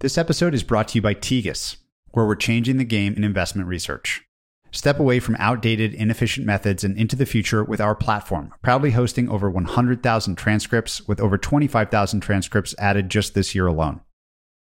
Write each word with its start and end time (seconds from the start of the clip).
This 0.00 0.16
episode 0.16 0.54
is 0.54 0.62
brought 0.62 0.88
to 0.88 0.94
you 0.94 1.02
by 1.02 1.12
Tegus, 1.12 1.76
where 2.12 2.24
we're 2.24 2.34
changing 2.34 2.78
the 2.78 2.86
game 2.86 3.12
in 3.12 3.22
investment 3.22 3.68
research. 3.68 4.22
Step 4.70 4.98
away 4.98 5.20
from 5.20 5.36
outdated, 5.38 5.92
inefficient 5.92 6.46
methods 6.46 6.82
and 6.82 6.96
into 6.96 7.16
the 7.16 7.26
future 7.26 7.62
with 7.62 7.82
our 7.82 7.94
platform, 7.94 8.54
proudly 8.62 8.92
hosting 8.92 9.28
over 9.28 9.50
100,000 9.50 10.36
transcripts 10.36 11.06
with 11.06 11.20
over 11.20 11.36
25,000 11.36 12.20
transcripts 12.20 12.74
added 12.78 13.10
just 13.10 13.34
this 13.34 13.54
year 13.54 13.66
alone. 13.66 14.00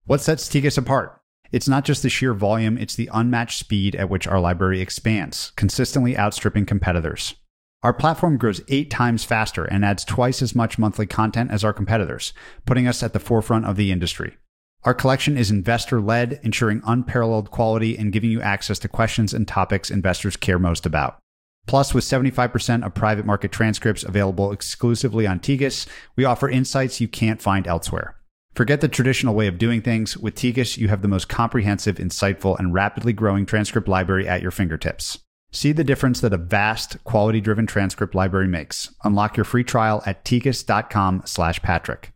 What 0.05 0.21
sets 0.21 0.49
Tegus 0.49 0.79
apart? 0.79 1.21
It's 1.51 1.67
not 1.67 1.85
just 1.85 2.05
the 2.05 2.09
sheer 2.09 2.33
volume, 2.33 2.79
it's 2.79 2.95
the 2.95 3.11
unmatched 3.13 3.59
speed 3.59 3.97
at 3.97 4.09
which 4.09 4.29
our 4.29 4.39
library 4.39 4.81
expands, 4.81 5.51
consistently 5.57 6.17
outstripping 6.17 6.67
competitors. 6.67 7.35
Our 7.83 7.93
platform 7.93 8.39
grows 8.39 8.61
eight 8.69 8.89
times 8.89 9.25
faster 9.25 9.65
and 9.65 9.85
adds 9.85 10.05
twice 10.05 10.43
as 10.43 10.55
much 10.55 10.79
monthly 10.79 11.07
content 11.07 11.51
as 11.51 11.65
our 11.65 11.73
competitors, 11.73 12.33
putting 12.67 12.87
us 12.87 13.03
at 13.03 13.13
the 13.13 13.19
forefront 13.19 13.67
of 13.67 13.75
the 13.75 13.91
industry. 13.91 14.37
Our 14.85 14.95
collection 14.95 15.39
is 15.39 15.51
investor 15.51 16.01
led, 16.01 16.41
ensuring 16.43 16.83
unparalleled 16.85 17.51
quality 17.51 17.97
and 17.97 18.13
giving 18.13 18.31
you 18.31 18.43
access 18.43 18.79
to 18.81 18.89
questions 18.89 19.33
and 19.33 19.49
topics 19.49 19.91
investors 19.91 20.37
care 20.37 20.59
most 20.59 20.85
about. 20.85 21.19
Plus, 21.67 21.95
with 21.95 22.05
75% 22.05 22.85
of 22.85 22.95
private 22.95 23.25
market 23.25 23.51
transcripts 23.51 24.03
available 24.03 24.53
exclusively 24.53 25.27
on 25.27 25.41
Tegus, 25.41 25.87
we 26.17 26.27
offer 26.27 26.51
insights 26.51 27.01
you 27.01 27.09
can't 27.09 27.41
find 27.41 27.67
elsewhere. 27.67 28.17
Forget 28.55 28.83
the 28.83 28.89
traditional 28.89 29.35
way 29.35 29.47
of 29.47 29.59
doing 29.59 29.81
things. 29.81 30.19
With 30.19 30.35
Tegus, 30.35 30.77
you 30.77 30.89
have 30.89 31.01
the 31.01 31.09
most 31.09 31.29
comprehensive, 31.29 31.97
insightful, 31.97 32.59
and 32.59 32.75
rapidly 32.75 33.15
growing 33.15 33.47
transcript 33.47 33.89
library 33.89 34.29
at 34.29 34.43
your 34.43 34.51
fingertips. 34.51 35.19
See 35.51 35.73
the 35.73 35.83
difference 35.83 36.21
that 36.21 36.33
a 36.33 36.37
vast, 36.39 37.03
quality-driven 37.05 37.67
transcript 37.67 38.15
library 38.15 38.49
makes. 38.49 38.95
Unlock 39.03 39.37
your 39.37 39.45
free 39.45 39.65
trial 39.65 40.03
at 40.05 40.25
tegus.com 40.25 41.23
slash 41.25 41.63
Patrick. 41.63 42.14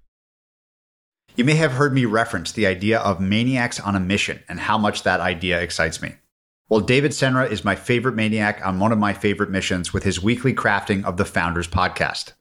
You 1.38 1.44
may 1.44 1.54
have 1.54 1.70
heard 1.70 1.94
me 1.94 2.04
reference 2.04 2.50
the 2.50 2.66
idea 2.66 2.98
of 2.98 3.20
maniacs 3.20 3.78
on 3.78 3.94
a 3.94 4.00
mission 4.00 4.42
and 4.48 4.58
how 4.58 4.76
much 4.76 5.04
that 5.04 5.20
idea 5.20 5.60
excites 5.60 6.02
me. 6.02 6.16
Well, 6.68 6.80
David 6.80 7.12
Senra 7.12 7.48
is 7.48 7.64
my 7.64 7.76
favorite 7.76 8.16
maniac 8.16 8.60
on 8.66 8.80
one 8.80 8.90
of 8.90 8.98
my 8.98 9.12
favorite 9.12 9.48
missions 9.48 9.92
with 9.92 10.02
his 10.02 10.20
weekly 10.20 10.52
crafting 10.52 11.04
of 11.04 11.16
the 11.16 11.24
Founders 11.24 11.68
podcast. 11.68 12.32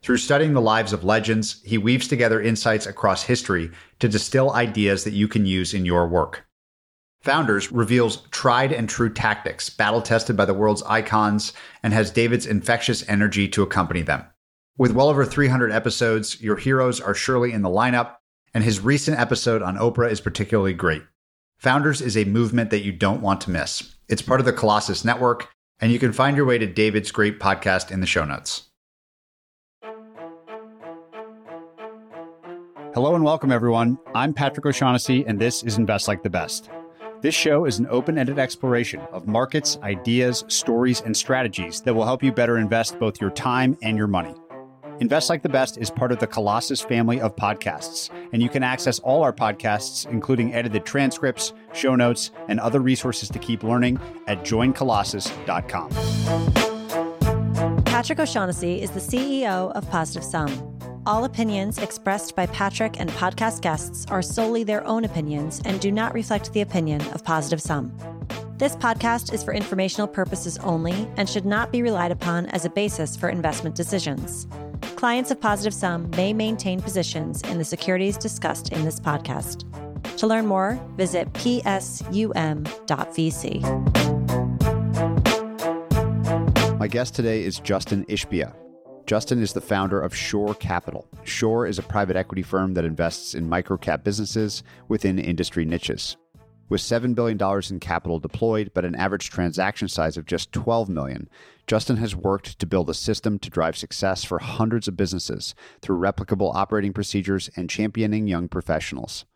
Through 0.00 0.16
studying 0.16 0.54
the 0.54 0.62
lives 0.62 0.94
of 0.94 1.04
legends, 1.04 1.60
he 1.66 1.76
weaves 1.76 2.08
together 2.08 2.40
insights 2.40 2.86
across 2.86 3.24
history 3.24 3.70
to 3.98 4.08
distill 4.08 4.54
ideas 4.54 5.04
that 5.04 5.12
you 5.12 5.28
can 5.28 5.44
use 5.44 5.74
in 5.74 5.84
your 5.84 6.08
work. 6.08 6.46
Founders 7.24 7.70
reveals 7.70 8.22
tried 8.30 8.72
and 8.72 8.88
true 8.88 9.12
tactics, 9.12 9.68
battle 9.68 10.00
tested 10.00 10.34
by 10.34 10.46
the 10.46 10.54
world's 10.54 10.82
icons, 10.84 11.52
and 11.82 11.92
has 11.92 12.10
David's 12.10 12.46
infectious 12.46 13.06
energy 13.06 13.48
to 13.48 13.62
accompany 13.62 14.00
them. 14.00 14.24
With 14.78 14.92
well 14.92 15.10
over 15.10 15.26
300 15.26 15.70
episodes, 15.70 16.40
your 16.40 16.56
heroes 16.56 17.02
are 17.02 17.14
surely 17.14 17.52
in 17.52 17.60
the 17.60 17.68
lineup, 17.68 18.14
and 18.56 18.64
his 18.64 18.80
recent 18.80 19.20
episode 19.20 19.60
on 19.60 19.76
Oprah 19.76 20.10
is 20.10 20.22
particularly 20.22 20.72
great. 20.72 21.02
Founders 21.58 22.00
is 22.00 22.16
a 22.16 22.24
movement 22.24 22.70
that 22.70 22.82
you 22.82 22.90
don't 22.90 23.20
want 23.20 23.42
to 23.42 23.50
miss. 23.50 23.96
It's 24.08 24.22
part 24.22 24.40
of 24.40 24.46
the 24.46 24.52
Colossus 24.54 25.04
Network, 25.04 25.50
and 25.78 25.92
you 25.92 25.98
can 25.98 26.10
find 26.10 26.38
your 26.38 26.46
way 26.46 26.56
to 26.56 26.66
David's 26.66 27.10
great 27.10 27.38
podcast 27.38 27.90
in 27.90 28.00
the 28.00 28.06
show 28.06 28.24
notes. 28.24 28.70
Hello 32.94 33.14
and 33.14 33.24
welcome, 33.24 33.52
everyone. 33.52 33.98
I'm 34.14 34.32
Patrick 34.32 34.64
O'Shaughnessy, 34.64 35.26
and 35.26 35.38
this 35.38 35.62
is 35.62 35.76
Invest 35.76 36.08
Like 36.08 36.22
the 36.22 36.30
Best. 36.30 36.70
This 37.20 37.34
show 37.34 37.66
is 37.66 37.78
an 37.78 37.86
open 37.90 38.16
ended 38.16 38.38
exploration 38.38 39.00
of 39.12 39.28
markets, 39.28 39.76
ideas, 39.82 40.46
stories, 40.48 41.02
and 41.02 41.14
strategies 41.14 41.82
that 41.82 41.92
will 41.92 42.06
help 42.06 42.22
you 42.22 42.32
better 42.32 42.56
invest 42.56 42.98
both 42.98 43.20
your 43.20 43.32
time 43.32 43.76
and 43.82 43.98
your 43.98 44.06
money. 44.06 44.34
Invest 45.00 45.28
Like 45.28 45.42
the 45.42 45.48
Best 45.48 45.76
is 45.76 45.90
part 45.90 46.10
of 46.10 46.20
the 46.20 46.26
Colossus 46.26 46.80
family 46.80 47.20
of 47.20 47.36
podcasts, 47.36 48.08
and 48.32 48.42
you 48.42 48.48
can 48.48 48.62
access 48.62 48.98
all 49.00 49.22
our 49.22 49.32
podcasts, 49.32 50.08
including 50.10 50.54
edited 50.54 50.86
transcripts, 50.86 51.52
show 51.74 51.94
notes, 51.94 52.30
and 52.48 52.58
other 52.58 52.80
resources 52.80 53.28
to 53.28 53.38
keep 53.38 53.62
learning 53.62 54.00
at 54.26 54.42
joincolossus.com. 54.42 55.90
Patrick 57.84 58.20
O'Shaughnessy 58.20 58.80
is 58.80 58.90
the 58.90 59.00
CEO 59.00 59.70
of 59.72 59.88
Positive 59.90 60.24
Sum. 60.24 60.72
All 61.04 61.24
opinions 61.24 61.78
expressed 61.78 62.34
by 62.34 62.46
Patrick 62.46 62.98
and 62.98 63.10
podcast 63.10 63.60
guests 63.60 64.06
are 64.08 64.22
solely 64.22 64.64
their 64.64 64.84
own 64.86 65.04
opinions 65.04 65.60
and 65.64 65.78
do 65.78 65.92
not 65.92 66.14
reflect 66.14 66.52
the 66.52 66.62
opinion 66.62 67.02
of 67.12 67.22
Positive 67.22 67.60
Sum. 67.60 67.92
This 68.58 68.74
podcast 68.74 69.34
is 69.34 69.44
for 69.44 69.52
informational 69.52 70.08
purposes 70.08 70.56
only 70.58 71.06
and 71.18 71.28
should 71.28 71.44
not 71.44 71.70
be 71.70 71.82
relied 71.82 72.10
upon 72.10 72.46
as 72.46 72.64
a 72.64 72.70
basis 72.70 73.14
for 73.14 73.28
investment 73.28 73.74
decisions. 73.74 74.48
Clients 74.96 75.30
of 75.30 75.38
Positive 75.38 75.74
Sum 75.74 76.10
may 76.16 76.32
maintain 76.32 76.80
positions 76.80 77.42
in 77.42 77.58
the 77.58 77.64
securities 77.64 78.16
discussed 78.16 78.72
in 78.72 78.82
this 78.82 78.98
podcast. 78.98 79.64
To 80.16 80.26
learn 80.26 80.46
more, 80.46 80.80
visit 80.96 81.30
psum.vc. 81.34 81.66
My 86.78 86.88
guest 86.88 87.14
today 87.14 87.44
is 87.44 87.60
Justin 87.60 88.06
Ishbia. 88.06 88.56
Justin 89.06 89.42
is 89.42 89.52
the 89.52 89.60
founder 89.60 90.00
of 90.00 90.16
Shore 90.16 90.54
Capital. 90.54 91.06
Shore 91.24 91.66
is 91.66 91.78
a 91.78 91.82
private 91.82 92.16
equity 92.16 92.42
firm 92.42 92.72
that 92.74 92.86
invests 92.86 93.34
in 93.34 93.48
microcap 93.48 94.02
businesses 94.02 94.62
within 94.88 95.18
industry 95.18 95.66
niches. 95.66 96.16
With 96.68 96.80
$7 96.80 97.14
billion 97.14 97.38
in 97.70 97.80
capital 97.80 98.18
deployed, 98.18 98.72
but 98.74 98.84
an 98.84 98.96
average 98.96 99.30
transaction 99.30 99.86
size 99.86 100.16
of 100.16 100.26
just 100.26 100.50
12 100.50 100.88
million, 100.88 101.28
Justin 101.68 101.98
has 101.98 102.16
worked 102.16 102.58
to 102.58 102.66
build 102.66 102.90
a 102.90 102.94
system 102.94 103.38
to 103.38 103.50
drive 103.50 103.76
success 103.76 104.24
for 104.24 104.40
hundreds 104.40 104.88
of 104.88 104.96
businesses 104.96 105.54
through 105.80 105.98
replicable 105.98 106.52
operating 106.56 106.92
procedures 106.92 107.48
and 107.54 107.70
championing 107.70 108.26
young 108.26 108.48
professionals. 108.48 109.26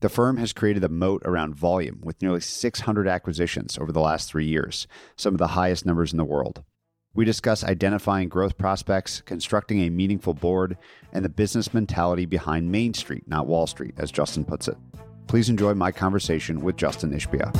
The 0.00 0.08
firm 0.08 0.38
has 0.38 0.54
created 0.54 0.82
a 0.82 0.88
moat 0.88 1.20
around 1.26 1.54
volume 1.54 2.00
with 2.02 2.22
nearly 2.22 2.40
600 2.40 3.06
acquisitions 3.06 3.76
over 3.76 3.92
the 3.92 4.00
last 4.00 4.30
three 4.30 4.46
years, 4.46 4.86
some 5.16 5.34
of 5.34 5.38
the 5.38 5.48
highest 5.48 5.84
numbers 5.84 6.12
in 6.12 6.16
the 6.16 6.24
world. 6.24 6.64
We 7.12 7.26
discuss 7.26 7.62
identifying 7.62 8.30
growth 8.30 8.56
prospects, 8.56 9.20
constructing 9.20 9.80
a 9.80 9.90
meaningful 9.90 10.32
board, 10.32 10.78
and 11.12 11.22
the 11.22 11.28
business 11.28 11.74
mentality 11.74 12.24
behind 12.24 12.72
Main 12.72 12.94
Street, 12.94 13.24
not 13.26 13.46
Wall 13.46 13.66
Street, 13.66 13.94
as 13.98 14.10
Justin 14.10 14.44
puts 14.44 14.68
it. 14.68 14.78
Please 15.26 15.48
enjoy 15.48 15.74
my 15.74 15.92
conversation 15.92 16.60
with 16.60 16.76
Justin 16.76 17.12
Ishbia. 17.12 17.50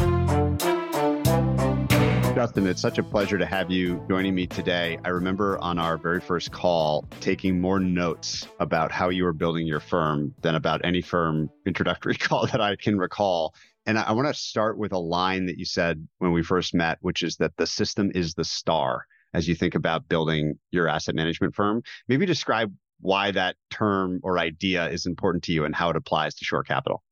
Justin, 2.34 2.66
it's 2.66 2.80
such 2.80 2.96
a 2.96 3.02
pleasure 3.02 3.36
to 3.36 3.44
have 3.44 3.70
you 3.70 4.02
joining 4.08 4.34
me 4.34 4.46
today. 4.46 4.98
I 5.04 5.08
remember 5.08 5.58
on 5.58 5.78
our 5.78 5.98
very 5.98 6.20
first 6.20 6.52
call 6.52 7.06
taking 7.20 7.60
more 7.60 7.78
notes 7.78 8.46
about 8.60 8.90
how 8.90 9.08
you 9.08 9.24
were 9.24 9.32
building 9.32 9.66
your 9.66 9.80
firm 9.80 10.34
than 10.40 10.54
about 10.54 10.84
any 10.84 11.02
firm 11.02 11.50
introductory 11.66 12.14
call 12.18 12.46
that 12.46 12.60
I 12.60 12.76
can 12.76 12.98
recall. 12.98 13.54
And 13.84 13.98
I, 13.98 14.04
I 14.04 14.12
want 14.12 14.28
to 14.28 14.34
start 14.34 14.78
with 14.78 14.92
a 14.92 14.98
line 14.98 15.46
that 15.46 15.58
you 15.58 15.64
said 15.64 16.06
when 16.18 16.32
we 16.32 16.42
first 16.42 16.72
met, 16.72 16.98
which 17.02 17.22
is 17.22 17.36
that 17.36 17.56
the 17.56 17.66
system 17.66 18.10
is 18.14 18.34
the 18.34 18.44
star 18.44 19.06
as 19.34 19.48
you 19.48 19.54
think 19.54 19.74
about 19.74 20.08
building 20.08 20.58
your 20.70 20.88
asset 20.88 21.14
management 21.14 21.54
firm. 21.54 21.82
Maybe 22.08 22.26
describe 22.26 22.72
why 23.00 23.32
that 23.32 23.56
term 23.70 24.20
or 24.22 24.38
idea 24.38 24.88
is 24.88 25.06
important 25.06 25.44
to 25.44 25.52
you 25.52 25.64
and 25.64 25.74
how 25.74 25.90
it 25.90 25.96
applies 25.96 26.34
to 26.36 26.44
Shore 26.44 26.62
Capital. 26.62 27.02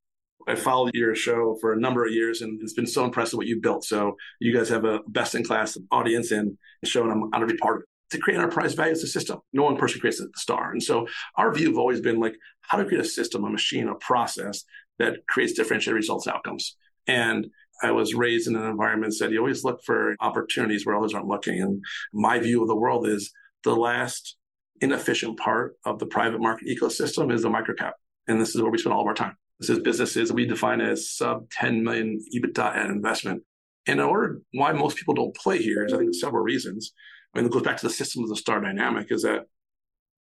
I 0.49 0.55
followed 0.55 0.95
your 0.95 1.15
show 1.15 1.59
for 1.61 1.75
a 1.75 1.79
number 1.79 2.07
of 2.07 2.13
years, 2.13 2.41
and 2.41 2.59
it's 2.63 2.73
been 2.73 2.87
so 2.87 3.05
impressive 3.05 3.37
what 3.37 3.47
you've 3.47 3.61
built. 3.61 3.85
So 3.85 4.17
you 4.41 4.57
guys 4.57 4.71
have 4.71 4.85
a 4.85 5.01
best 5.07 5.35
in 5.35 5.45
class 5.45 5.77
audience 5.91 6.31
and 6.31 6.57
showing 6.85 7.11
I'm 7.11 7.29
honored 7.35 7.51
to 7.51 7.55
be 7.55 7.59
part 7.59 7.77
of 7.77 7.83
it. 7.83 7.89
To 8.13 8.19
create 8.19 8.39
enterprise 8.39 8.73
value, 8.73 8.93
it's 8.93 9.03
a 9.03 9.07
system. 9.07 9.41
No 9.53 9.65
one 9.65 9.77
person 9.77 10.01
creates 10.01 10.19
the 10.19 10.31
star. 10.35 10.73
And 10.73 10.83
so 10.83 11.07
our 11.37 11.53
view 11.53 11.69
have 11.69 11.77
always 11.77 12.01
been 12.01 12.19
like 12.19 12.35
how 12.63 12.79
to 12.79 12.87
create 12.87 13.05
a 13.05 13.09
system, 13.09 13.45
a 13.45 13.51
machine, 13.51 13.87
a 13.87 13.95
process 13.97 14.65
that 14.99 15.27
creates 15.29 15.53
differentiated 15.53 15.97
results 15.97 16.27
outcomes. 16.27 16.75
And 17.07 17.49
I 17.83 17.91
was 17.91 18.15
raised 18.15 18.49
in 18.49 18.57
an 18.57 18.65
environment 18.65 19.11
that 19.11 19.17
said 19.17 19.33
you 19.33 19.41
always 19.41 19.63
look 19.63 19.81
for 19.85 20.17
opportunities 20.21 20.87
where 20.87 20.97
others 20.97 21.13
aren't 21.13 21.27
looking. 21.27 21.61
And 21.61 21.85
my 22.15 22.39
view 22.39 22.63
of 22.63 22.69
the 22.69 22.75
world 22.75 23.07
is 23.07 23.31
the 23.63 23.77
last 23.77 24.39
inefficient 24.81 25.39
part 25.39 25.77
of 25.85 25.99
the 25.99 26.07
private 26.07 26.41
market 26.41 26.67
ecosystem 26.67 27.31
is 27.31 27.43
the 27.43 27.51
microcap. 27.51 27.93
And 28.27 28.41
this 28.41 28.55
is 28.55 28.63
where 28.63 28.71
we 28.71 28.79
spend 28.79 28.95
all 28.95 29.03
of 29.03 29.07
our 29.07 29.13
time. 29.13 29.37
This 29.61 29.71
is 29.71 29.81
businesses 29.81 30.33
we 30.33 30.47
define 30.47 30.81
as 30.81 31.11
sub 31.11 31.51
10 31.51 31.83
million 31.83 32.21
EBITDA 32.35 32.77
at 32.77 32.91
investment. 32.91 33.43
And 33.87 34.01
in 34.01 34.07
order, 34.07 34.41
why 34.53 34.73
most 34.73 34.97
people 34.97 35.15
don't 35.15 35.35
play 35.35 35.59
here 35.59 35.85
is 35.85 35.93
I 35.93 35.99
think 35.99 36.15
several 36.15 36.43
reasons. 36.43 36.93
I 37.35 37.39
mean, 37.39 37.47
it 37.47 37.53
goes 37.53 37.63
back 37.63 37.77
to 37.79 37.87
the 37.87 37.93
system 37.93 38.23
of 38.23 38.29
the 38.29 38.37
star 38.37 38.61
dynamic 38.61 39.11
is 39.11 39.23
that 39.23 39.47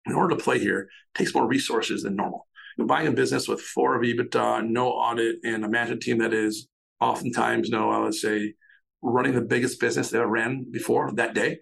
in 0.06 0.14
order 0.14 0.36
to 0.36 0.42
play 0.42 0.58
here, 0.58 0.80
it 0.80 1.18
takes 1.18 1.34
more 1.34 1.46
resources 1.46 2.02
than 2.02 2.16
normal. 2.16 2.46
You're 2.76 2.86
buying 2.86 3.08
a 3.08 3.12
business 3.12 3.48
with 3.48 3.60
four 3.60 3.96
of 3.96 4.02
EBITDA, 4.02 4.68
no 4.68 4.88
audit, 4.88 5.36
and 5.44 5.64
a 5.64 5.68
management 5.68 6.02
team 6.02 6.18
that 6.18 6.32
is 6.32 6.68
oftentimes, 7.00 7.70
no, 7.70 7.90
I 7.90 7.98
would 7.98 8.14
say, 8.14 8.54
running 9.02 9.34
the 9.34 9.40
biggest 9.40 9.80
business 9.80 10.10
they 10.10 10.18
ever 10.18 10.26
ran 10.26 10.66
before 10.70 11.12
that 11.12 11.34
day 11.34 11.58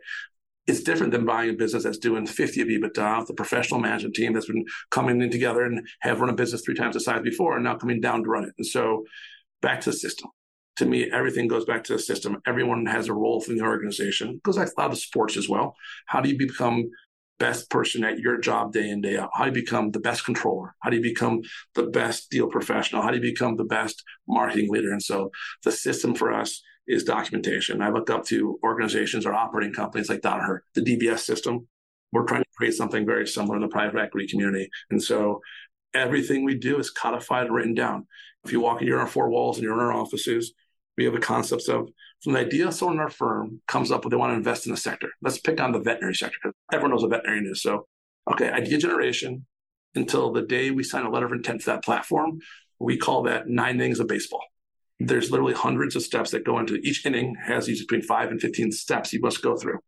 it's 0.67 0.83
different 0.83 1.13
than 1.13 1.25
buying 1.25 1.51
a 1.51 1.53
business 1.53 1.85
that's 1.85 1.99
doing 1.99 2.27
50 2.27 2.61
of 2.61 2.69
EBITDA 2.69 3.21
with 3.21 3.31
a 3.31 3.35
professional 3.35 3.81
management 3.81 4.15
team 4.15 4.33
that's 4.33 4.47
been 4.47 4.65
coming 4.91 5.23
in 5.23 5.31
together 5.31 5.63
and 5.63 5.87
have 6.01 6.21
run 6.21 6.31
a 6.31 6.35
business 6.35 6.63
three 6.63 6.75
times 6.75 6.95
the 6.95 7.01
size 7.01 7.23
before 7.23 7.55
and 7.55 7.65
now 7.65 7.77
coming 7.77 8.01
down 8.01 8.25
to 8.25 8.29
run 8.29 8.45
it. 8.45 8.53
And 8.59 8.67
so 8.67 9.05
back 9.63 9.81
to 9.83 9.91
the 9.91 9.97
system. 9.97 10.31
To 10.77 10.85
me, 10.85 11.11
everything 11.11 11.49
goes 11.49 11.65
back 11.65 11.85
to 11.85 11.95
the 11.95 11.99
system. 11.99 12.39
Everyone 12.47 12.85
has 12.87 13.09
a 13.09 13.15
role 13.15 13.39
within 13.39 13.57
the 13.57 13.65
organization. 13.65 14.29
It 14.31 14.43
goes 14.43 14.57
back 14.57 14.67
to 14.67 14.73
a 14.77 14.81
lot 14.81 14.91
of 14.91 14.99
sports 14.99 15.37
as 15.37 15.49
well. 15.49 15.75
How 16.07 16.21
do 16.21 16.29
you 16.29 16.37
become 16.37 16.91
best 17.39 17.71
person 17.71 18.05
at 18.05 18.19
your 18.19 18.39
job 18.39 18.73
day 18.73 18.91
in, 18.91 19.01
day 19.01 19.17
out? 19.17 19.31
How 19.33 19.45
do 19.45 19.51
you 19.51 19.65
become 19.65 19.91
the 19.91 20.01
best 20.01 20.25
controller? 20.25 20.75
How 20.81 20.91
do 20.91 20.97
you 20.97 21.03
become 21.03 21.43
the 21.75 21.85
best 21.85 22.31
deal 22.31 22.49
professional? 22.49 23.03
How 23.03 23.11
do 23.11 23.17
you 23.17 23.23
become 23.23 23.57
the 23.57 23.65
best 23.65 24.03
marketing 24.29 24.69
leader? 24.71 24.93
And 24.93 25.03
so 25.03 25.31
the 25.65 25.73
system 25.73 26.15
for 26.15 26.33
us 26.33 26.62
is 26.87 27.05
documentation. 27.05 27.83
I 27.83 27.91
looked 27.91 28.11
up 28.11 28.25
to 28.27 28.59
organizations 28.62 29.27
or 29.27 29.35
operating 29.35 29.75
companies 29.75 30.09
like 30.09 30.21
Danaher, 30.21 30.61
the 30.75 30.83
DBS 30.83 31.21
system. 31.21 31.67
We're 32.12 32.25
trying 32.25 32.43
to 32.43 32.49
create 32.56 32.75
something 32.75 33.05
very 33.05 33.27
similar 33.27 33.56
in 33.56 33.62
the 33.62 33.69
private 33.69 34.00
equity 34.00 34.29
community. 34.29 34.69
And 34.91 35.03
so 35.03 35.41
everything 35.94 36.44
we 36.44 36.55
do 36.55 36.79
is 36.79 36.91
codified 36.91 37.47
and 37.47 37.55
written 37.55 37.75
down. 37.75 38.06
If 38.44 38.53
you 38.53 38.61
walk 38.61 38.81
in 38.81 38.87
you're 38.87 38.99
in 38.99 39.03
our 39.03 39.09
four 39.09 39.29
walls 39.29 39.56
and 39.56 39.65
you're 39.65 39.75
in 39.75 39.81
our 39.81 39.93
offices, 39.93 40.53
we 40.97 41.05
have 41.05 41.15
the 41.15 41.21
concepts 41.21 41.69
of 41.69 41.88
from 42.23 42.33
the 42.33 42.41
idea 42.41 42.73
someone 42.73 42.97
in 42.97 43.00
our 43.00 43.11
firm 43.11 43.61
comes 43.69 43.91
up 43.91 44.05
with 44.05 44.11
they 44.11 44.17
want 44.17 44.31
to 44.31 44.37
invest 44.37 44.67
in 44.67 44.73
the 44.73 44.79
sector. 44.79 45.11
Let's 45.21 45.38
pick 45.38 45.61
on 45.61 45.73
the 45.73 45.81
veterinary 45.81 46.15
sector 46.15 46.38
because 46.43 46.55
everyone 46.73 46.93
knows 46.93 47.03
what 47.03 47.11
veterinarian 47.11 47.47
is. 47.50 47.62
So, 47.62 47.87
okay, 48.33 48.49
idea 48.50 48.79
generation 48.79 49.44
until 49.94 50.33
the 50.33 50.43
day 50.43 50.71
we 50.71 50.83
sign 50.83 51.05
a 51.05 51.11
letter 51.11 51.27
of 51.27 51.33
intent 51.33 51.61
to 51.61 51.67
that 51.67 51.85
platform, 51.85 52.38
we 52.79 52.97
call 52.97 53.23
that 53.25 53.49
nine 53.49 53.77
innings 53.77 54.00
of 54.00 54.09
baseball. 54.09 54.43
There's 54.99 55.31
literally 55.31 55.55
hundreds 55.55 55.95
of 55.95 56.03
steps 56.03 56.31
that 56.31 56.45
go 56.45 56.59
into 56.59 56.77
each 56.77 57.05
inning 57.05 57.37
has 57.45 57.69
usually 57.69 57.85
between 57.85 58.03
five 58.03 58.31
and 58.31 58.41
15 58.41 58.73
steps 58.73 59.13
you 59.13 59.21
must 59.21 59.43
go 59.43 59.57
through. 59.57 59.79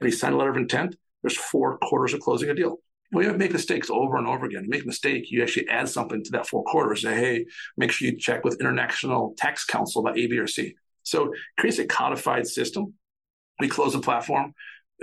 And 0.00 0.10
you 0.10 0.16
sign 0.16 0.32
a 0.32 0.36
letter 0.36 0.50
of 0.50 0.56
intent, 0.56 0.96
there's 1.22 1.36
four 1.36 1.78
quarters 1.78 2.14
of 2.14 2.20
closing 2.20 2.50
a 2.50 2.54
deal. 2.54 2.78
We 3.12 3.30
make 3.32 3.52
mistakes 3.52 3.90
over 3.90 4.16
and 4.16 4.26
over 4.26 4.46
again. 4.46 4.64
You 4.64 4.70
make 4.70 4.82
a 4.82 4.86
mistake, 4.86 5.30
you 5.30 5.42
actually 5.42 5.68
add 5.68 5.88
something 5.88 6.22
to 6.24 6.30
that 6.32 6.48
four 6.48 6.64
quarters. 6.64 7.02
Say, 7.02 7.14
hey, 7.14 7.46
make 7.76 7.92
sure 7.92 8.08
you 8.08 8.16
check 8.16 8.44
with 8.44 8.60
International 8.60 9.34
Tax 9.38 9.64
Council 9.64 10.00
about 10.00 10.18
A, 10.18 10.26
B, 10.26 10.38
or 10.38 10.46
C. 10.46 10.74
So 11.02 11.32
creates 11.58 11.78
a 11.78 11.86
codified 11.86 12.46
system. 12.46 12.94
We 13.60 13.68
close 13.68 13.92
the 13.92 14.00
platform. 14.00 14.54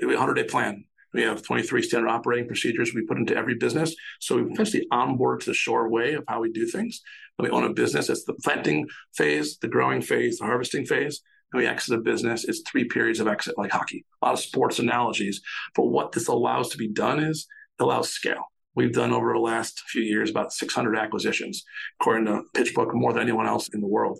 A 0.02 0.06
100 0.06 0.34
day 0.34 0.44
plan. 0.44 0.86
We 1.14 1.24
have 1.24 1.44
23 1.44 1.82
standard 1.82 2.10
operating 2.10 2.48
procedures 2.48 2.94
we 2.94 3.06
put 3.06 3.18
into 3.18 3.36
every 3.36 3.56
business. 3.56 3.96
So 4.20 4.38
we 4.38 4.52
essentially 4.52 4.88
onboard 4.92 5.42
to 5.42 5.48
the 5.48 5.54
Shore 5.54 5.90
way 5.90 6.14
of 6.14 6.24
how 6.28 6.42
we 6.42 6.52
do 6.52 6.66
things. 6.66 7.02
We 7.40 7.50
own 7.50 7.64
a 7.64 7.74
business. 7.74 8.10
It's 8.10 8.24
the 8.24 8.34
planting 8.34 8.88
phase, 9.16 9.58
the 9.58 9.68
growing 9.68 10.02
phase, 10.02 10.38
the 10.38 10.46
harvesting 10.46 10.86
phase. 10.86 11.22
And 11.52 11.62
we 11.62 11.68
exit 11.68 11.98
a 11.98 12.02
business. 12.02 12.46
It's 12.46 12.62
three 12.62 12.86
periods 12.86 13.20
of 13.20 13.28
exit 13.28 13.58
like 13.58 13.72
hockey. 13.72 14.06
A 14.22 14.26
lot 14.26 14.34
of 14.34 14.40
sports 14.40 14.80
analogies. 14.80 15.42
But 15.76 15.88
what 15.88 16.12
this 16.12 16.28
allows 16.28 16.70
to 16.70 16.78
be 16.78 16.88
done 16.88 17.20
is 17.20 17.48
it 17.80 17.84
allows 17.84 18.10
scale. 18.12 18.46
We've 18.76 18.94
done 18.94 19.12
over 19.12 19.34
the 19.34 19.40
last 19.40 19.82
few 19.88 20.02
years 20.02 20.30
about 20.30 20.54
600 20.54 20.96
acquisitions, 20.98 21.64
according 22.00 22.26
to 22.28 22.44
PitchBook, 22.56 22.94
more 22.94 23.12
than 23.12 23.24
anyone 23.24 23.48
else 23.48 23.68
in 23.74 23.82
the 23.82 23.88
world. 23.88 24.20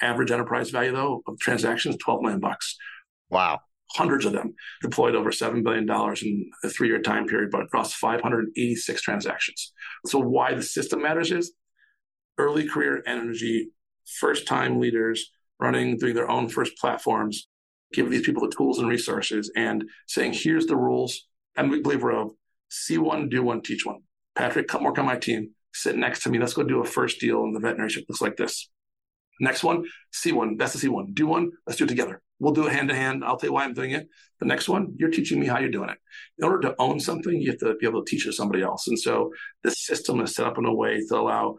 Average 0.00 0.30
enterprise 0.30 0.70
value 0.70 0.92
though 0.92 1.22
of 1.26 1.38
transactions, 1.40 1.96
12 1.96 2.22
million 2.22 2.40
bucks. 2.40 2.76
Wow. 3.28 3.60
Hundreds 3.92 4.26
of 4.26 4.32
them 4.32 4.54
deployed 4.82 5.14
over 5.14 5.30
$7 5.30 5.64
billion 5.64 5.88
in 6.22 6.50
a 6.62 6.68
three 6.68 6.88
year 6.88 7.00
time 7.00 7.26
period, 7.26 7.50
but 7.50 7.62
across 7.62 7.94
586 7.94 9.02
transactions. 9.02 9.72
So, 10.06 10.18
why 10.18 10.54
the 10.54 10.62
system 10.62 11.02
matters 11.02 11.32
is 11.32 11.52
early 12.36 12.68
career 12.68 13.02
energy, 13.06 13.70
first 14.20 14.46
time 14.46 14.80
leaders 14.80 15.30
running, 15.60 15.96
doing 15.96 16.14
their 16.14 16.30
own 16.30 16.48
first 16.48 16.76
platforms, 16.78 17.48
giving 17.92 18.12
these 18.12 18.24
people 18.24 18.42
the 18.42 18.54
tools 18.54 18.78
and 18.78 18.88
resources 18.88 19.50
and 19.56 19.84
saying, 20.06 20.32
here's 20.34 20.66
the 20.66 20.76
rules. 20.76 21.26
And 21.56 21.70
we 21.70 21.80
believe 21.80 22.02
we're 22.02 22.12
of 22.12 22.32
see 22.70 22.98
one, 22.98 23.28
do 23.28 23.42
one, 23.42 23.62
teach 23.62 23.84
one. 23.84 24.00
Patrick, 24.36 24.68
come 24.68 24.84
work 24.84 24.98
on 24.98 25.06
my 25.06 25.16
team. 25.16 25.50
Sit 25.74 25.96
next 25.96 26.22
to 26.22 26.30
me. 26.30 26.38
Let's 26.38 26.54
go 26.54 26.62
do 26.62 26.80
a 26.80 26.84
first 26.84 27.20
deal 27.20 27.44
in 27.44 27.52
the 27.52 27.60
veterinary 27.60 27.90
ship. 27.90 28.04
Looks 28.08 28.20
like 28.20 28.36
this. 28.36 28.70
Next 29.40 29.62
one, 29.62 29.84
see 30.12 30.32
one. 30.32 30.56
That's 30.56 30.72
the 30.72 30.78
see 30.78 30.88
one. 30.88 31.12
Do 31.12 31.26
one. 31.26 31.52
Let's 31.66 31.78
do 31.78 31.84
it 31.84 31.88
together. 31.88 32.20
We'll 32.40 32.52
do 32.52 32.66
it 32.66 32.72
hand 32.72 32.88
to 32.88 32.94
hand. 32.94 33.24
I'll 33.24 33.36
tell 33.36 33.48
you 33.48 33.54
why 33.54 33.64
I'm 33.64 33.74
doing 33.74 33.90
it. 33.90 34.08
The 34.40 34.46
next 34.46 34.68
one, 34.68 34.94
you're 34.96 35.10
teaching 35.10 35.40
me 35.40 35.46
how 35.46 35.58
you're 35.58 35.70
doing 35.70 35.90
it. 35.90 35.98
In 36.38 36.44
order 36.44 36.68
to 36.68 36.74
own 36.78 37.00
something, 37.00 37.40
you 37.40 37.50
have 37.50 37.60
to 37.60 37.74
be 37.74 37.86
able 37.86 38.04
to 38.04 38.10
teach 38.10 38.24
it 38.26 38.30
to 38.30 38.32
somebody 38.32 38.62
else. 38.62 38.86
And 38.86 38.98
so 38.98 39.32
this 39.64 39.84
system 39.84 40.20
is 40.20 40.34
set 40.34 40.46
up 40.46 40.58
in 40.58 40.64
a 40.64 40.74
way 40.74 41.00
to 41.08 41.16
allow 41.16 41.56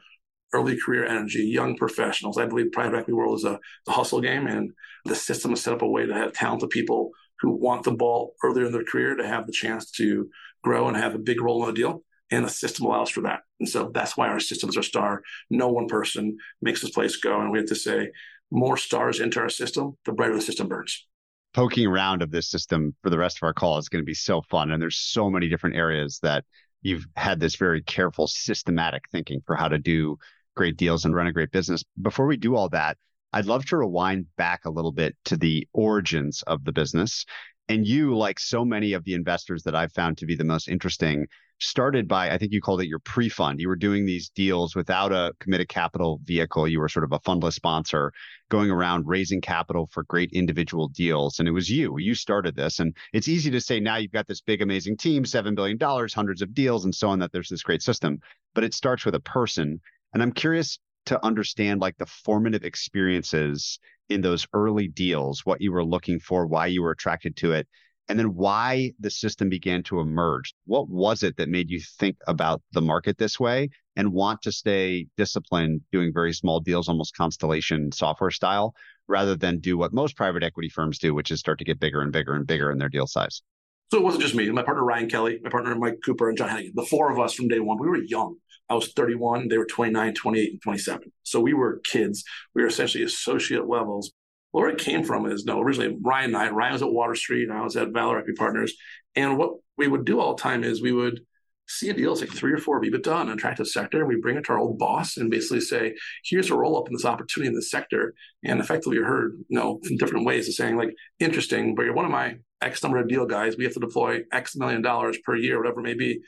early 0.54 0.78
career 0.78 1.06
energy, 1.06 1.44
young 1.44 1.76
professionals. 1.76 2.38
I 2.38 2.46
believe 2.46 2.72
private 2.72 2.98
equity 2.98 3.14
world 3.14 3.38
is 3.38 3.44
a, 3.44 3.60
a 3.88 3.92
hustle 3.92 4.22
game, 4.22 4.48
and 4.48 4.72
the 5.06 5.16
system 5.16 5.54
is 5.54 5.62
set 5.62 5.74
up 5.74 5.82
a 5.82 5.88
way 5.88 6.06
to 6.06 6.14
have 6.14 6.34
talented 6.34 6.70
people 6.70 7.12
who 7.42 7.52
want 7.52 7.84
the 7.84 7.92
ball 7.92 8.36
earlier 8.44 8.66
in 8.66 8.72
their 8.72 8.84
career 8.84 9.16
to 9.16 9.28
have 9.28 9.46
the 9.46 9.54
chance 9.54 9.92
to 9.92 10.30
grow 10.64 10.88
and 10.88 10.98
have 10.98 11.16
a 11.16 11.20
big 11.20 11.42
role 11.42 11.64
in 11.64 11.74
the 11.74 11.80
deal. 11.80 12.04
And 12.32 12.46
the 12.46 12.50
system 12.50 12.86
allows 12.86 13.10
for 13.10 13.22
that. 13.22 13.42
And 13.60 13.68
so 13.68 13.92
that's 13.94 14.16
why 14.16 14.28
our 14.28 14.40
systems 14.40 14.78
are 14.78 14.84
star. 14.84 15.24
No 15.50 15.70
one 15.70 15.88
person 15.88 16.38
makes 16.62 16.82
this 16.82 16.92
place 16.92 17.16
go. 17.18 17.40
And 17.40 17.52
we 17.52 17.58
have 17.58 17.68
to 17.70 17.76
say, 17.76 18.12
more 18.52 18.78
stars 18.78 19.20
enter 19.20 19.42
our 19.42 19.50
system, 19.50 19.98
the 20.06 20.12
brighter 20.12 20.36
the 20.36 20.42
system 20.42 20.68
burns. 20.68 21.06
Poking 21.54 21.88
around 21.88 22.22
of 22.22 22.32
this 22.32 22.50
system 22.50 22.96
for 23.02 23.10
the 23.10 23.18
rest 23.18 23.38
of 23.38 23.44
our 23.44 23.54
call 23.54 23.78
is 23.78 23.90
going 23.90 24.02
to 24.02 24.06
be 24.06 24.14
so 24.14 24.42
fun. 24.50 24.72
And 24.72 24.82
there's 24.82 25.00
so 25.00 25.30
many 25.30 25.50
different 25.50 25.76
areas 25.76 26.20
that 26.22 26.46
you've 26.82 27.06
had 27.16 27.40
this 27.40 27.56
very 27.56 27.82
careful, 27.84 28.28
systematic 28.28 29.04
thinking 29.12 29.42
for 29.46 29.56
how 29.56 29.68
to 29.68 29.80
do 29.80 30.18
great 30.56 30.78
deals 30.78 31.06
and 31.06 31.16
run 31.16 31.28
a 31.28 31.34
great 31.34 31.52
business. 31.52 31.84
Before 32.02 32.28
we 32.28 32.38
do 32.38 32.56
all 32.56 32.70
that, 32.70 32.98
I'd 33.34 33.46
love 33.46 33.66
to 33.66 33.78
rewind 33.78 34.26
back 34.38 34.66
a 34.66 34.72
little 34.72 34.92
bit 34.92 35.16
to 35.26 35.38
the 35.38 35.68
origins 35.74 36.44
of 36.44 36.64
the 36.64 36.72
business 36.72 37.26
and 37.70 37.86
you, 37.86 38.18
like 38.18 38.40
so 38.40 38.66
many 38.66 38.94
of 38.94 39.04
the 39.04 39.14
investors 39.14 39.64
that 39.64 39.76
I've 39.76 39.94
found 39.94 40.18
to 40.18 40.26
be 40.26 40.36
the 40.36 40.44
most 40.44 40.68
interesting, 40.68 41.28
started 41.60 42.08
by, 42.08 42.32
I 42.32 42.38
think 42.38 42.52
you 42.52 42.62
called 42.62 42.82
it 42.82 42.88
your 42.88 43.00
pre 43.00 43.30
fund. 43.30 43.60
You 43.60 43.68
were 43.68 43.76
doing 43.76 44.06
these 44.06 44.30
deals 44.30 44.76
without 44.76 45.12
a 45.12 45.34
committed 45.40 45.70
capital 45.70 46.20
vehicle. 46.24 46.68
You 46.68 46.80
were 46.80 46.90
sort 46.90 47.04
of 47.04 47.12
a 47.12 47.20
fundless 47.20 47.54
sponsor 47.54 48.12
going 48.50 48.72
around 48.72 49.08
raising 49.08 49.42
capital 49.42 49.88
for 49.92 50.04
great 50.04 50.32
individual 50.32 50.88
deals. 50.88 51.40
And 51.40 51.48
it 51.48 51.52
was 51.52 51.70
you. 51.70 51.98
You 52.00 52.16
started 52.16 52.56
this. 52.56 52.80
And 52.80 52.96
it's 53.14 53.28
easy 53.28 53.52
to 53.52 53.62
say 53.62 53.80
now 53.80 53.98
you've 53.98 54.12
got 54.12 54.28
this 54.28 54.42
big, 54.42 54.62
amazing 54.62 54.98
team, 54.98 55.24
$7 55.24 55.56
billion, 55.56 55.78
hundreds 56.14 56.42
of 56.42 56.54
deals, 56.54 56.86
and 56.86 56.96
so 56.96 57.10
on, 57.10 57.20
that 57.20 57.32
there's 57.32 57.50
this 57.50 57.64
great 57.64 57.82
system. 57.82 58.20
But 58.56 58.64
it 58.64 58.74
starts 58.74 59.06
with 59.06 59.16
a 59.16 59.20
person. 59.20 59.80
And 60.14 60.24
I'm 60.24 60.32
curious 60.32 60.80
to 61.06 61.24
understand 61.26 61.82
like 61.82 61.98
the 61.98 62.06
formative 62.06 62.64
experiences 62.64 63.80
in 64.10 64.22
those 64.22 64.48
early 64.54 64.88
deals, 64.88 65.46
what 65.46 65.62
you 65.62 65.72
were 65.72 65.86
looking 65.86 66.20
for, 66.20 66.46
why 66.46 66.68
you 66.68 66.82
were 66.82 66.92
attracted 66.92 67.36
to 67.38 67.54
it, 67.54 67.68
and 68.10 68.18
then 68.18 68.34
why 68.34 68.92
the 69.00 69.12
system 69.12 69.50
began 69.50 69.84
to 69.84 70.00
emerge. 70.00 70.54
What 70.66 70.90
was 70.90 71.22
it 71.22 71.38
that 71.38 71.48
made 71.48 71.70
you 71.70 71.80
think 71.80 72.18
about 72.28 72.62
the 72.72 72.82
market 72.82 73.20
this 73.20 73.40
way 73.40 73.70
and 73.96 74.12
want 74.12 74.42
to 74.42 74.52
stay 74.52 75.06
disciplined 75.16 75.82
doing 75.92 76.12
very 76.12 76.34
small 76.34 76.60
deals, 76.60 76.90
almost 76.90 77.16
constellation 77.16 77.92
software 77.92 78.32
style, 78.32 78.74
rather 79.08 79.36
than 79.36 79.60
do 79.60 79.78
what 79.78 79.94
most 79.94 80.18
private 80.18 80.44
equity 80.44 80.70
firms 80.70 80.98
do, 80.98 81.14
which 81.14 81.30
is 81.30 81.40
start 81.40 81.60
to 81.60 81.66
get 81.66 81.80
bigger 81.80 82.02
and 82.02 82.12
bigger 82.12 82.34
and 82.34 82.48
bigger 82.48 82.72
in 82.72 82.80
their 82.80 82.90
deal 82.90 83.06
size? 83.06 83.44
So 83.92 84.00
it 84.00 84.04
wasn't 84.04 84.24
just 84.24 84.36
me. 84.36 84.50
My 84.50 84.64
partner 84.64 84.84
Ryan 84.84 85.10
Kelly, 85.10 85.40
my 85.44 85.50
partner 85.50 85.76
Mike 85.76 86.00
Cooper, 86.04 86.30
and 86.30 86.38
John 86.38 86.50
Hennigan. 86.50 86.74
The 86.74 86.86
four 86.86 87.12
of 87.12 87.20
us 87.20 87.34
from 87.34 87.48
day 87.48 87.60
one, 87.60 87.80
we 87.80 87.88
were 87.88 87.98
young. 87.98 88.36
I 88.70 88.76
was 88.76 88.92
31, 88.94 89.48
they 89.48 89.58
were 89.58 89.66
29, 89.66 90.14
28, 90.14 90.52
and 90.52 90.62
27. 90.62 91.12
So 91.24 91.40
we 91.40 91.54
were 91.54 91.82
kids. 91.84 92.24
We 92.54 92.62
were 92.62 92.68
essentially 92.68 93.04
associate 93.04 93.68
levels. 93.68 94.12
Where 94.52 94.70
it 94.70 94.80
came 94.80 95.04
from 95.04 95.26
is 95.28 95.46
no, 95.46 95.62
originally 95.62 95.98
Ryan 96.02 96.34
and 96.34 96.38
I, 96.38 96.50
Ryan 96.50 96.74
was 96.74 96.82
at 96.82 96.92
Water 96.92 97.16
Street, 97.16 97.50
and 97.50 97.58
I 97.58 97.64
was 97.64 97.76
at 97.76 97.90
Valor 97.90 98.18
Equity 98.18 98.36
Partners. 98.38 98.74
And 99.16 99.38
what 99.38 99.52
we 99.78 99.88
would 99.88 100.06
do 100.06 100.20
all 100.20 100.36
the 100.36 100.42
time 100.42 100.64
is 100.64 100.82
we 100.82 100.92
would 100.92 101.22
see 101.68 101.90
a 101.90 101.94
deal, 101.94 102.12
it's 102.12 102.22
like 102.22 102.32
three 102.32 102.52
or 102.52 102.58
four 102.58 102.78
of 102.78 102.84
EBITDA 102.84 103.22
in 103.22 103.28
an 103.28 103.34
attractive 103.34 103.68
sector, 103.68 104.00
and 104.00 104.08
we 104.08 104.20
bring 104.20 104.38
it 104.38 104.44
to 104.46 104.54
our 104.54 104.58
old 104.58 104.80
boss 104.80 105.18
and 105.18 105.30
basically 105.30 105.62
say, 105.62 105.94
here's 106.26 106.50
a 106.50 106.56
roll 106.56 106.78
up 106.78 106.88
in 106.88 106.94
this 106.94 107.06
opportunity 107.06 107.48
in 107.48 107.54
this 107.54 107.70
sector. 107.70 108.16
And 108.44 108.60
effectively 108.60 108.98
we 108.98 109.04
heard, 109.04 109.38
you 109.50 109.58
know, 109.58 109.80
in 109.84 109.98
different 109.98 110.26
ways 110.26 110.48
of 110.48 110.56
saying 110.56 110.78
like, 110.78 110.96
interesting, 111.20 111.76
but 111.76 111.84
you're 111.84 111.94
one 111.94 112.06
of 112.06 112.12
my 112.12 112.38
X 112.62 112.82
number 112.82 112.98
of 112.98 113.08
deal 113.08 113.26
guys. 113.28 113.56
We 113.56 113.66
have 113.66 113.74
to 113.74 113.80
deploy 113.80 114.22
X 114.32 114.56
million 114.56 114.82
dollars 114.82 115.18
per 115.24 115.36
year, 115.36 115.60
whatever 115.60 115.80
it 115.82 115.84
may 115.84 115.94
be. 115.94 116.22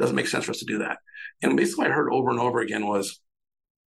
Doesn't 0.00 0.16
make 0.16 0.28
sense 0.28 0.44
for 0.44 0.50
us 0.50 0.58
to 0.58 0.64
do 0.64 0.78
that. 0.78 0.98
And 1.42 1.56
basically, 1.56 1.86
I 1.86 1.90
heard 1.90 2.12
over 2.12 2.30
and 2.30 2.40
over 2.40 2.60
again 2.60 2.86
was 2.86 3.20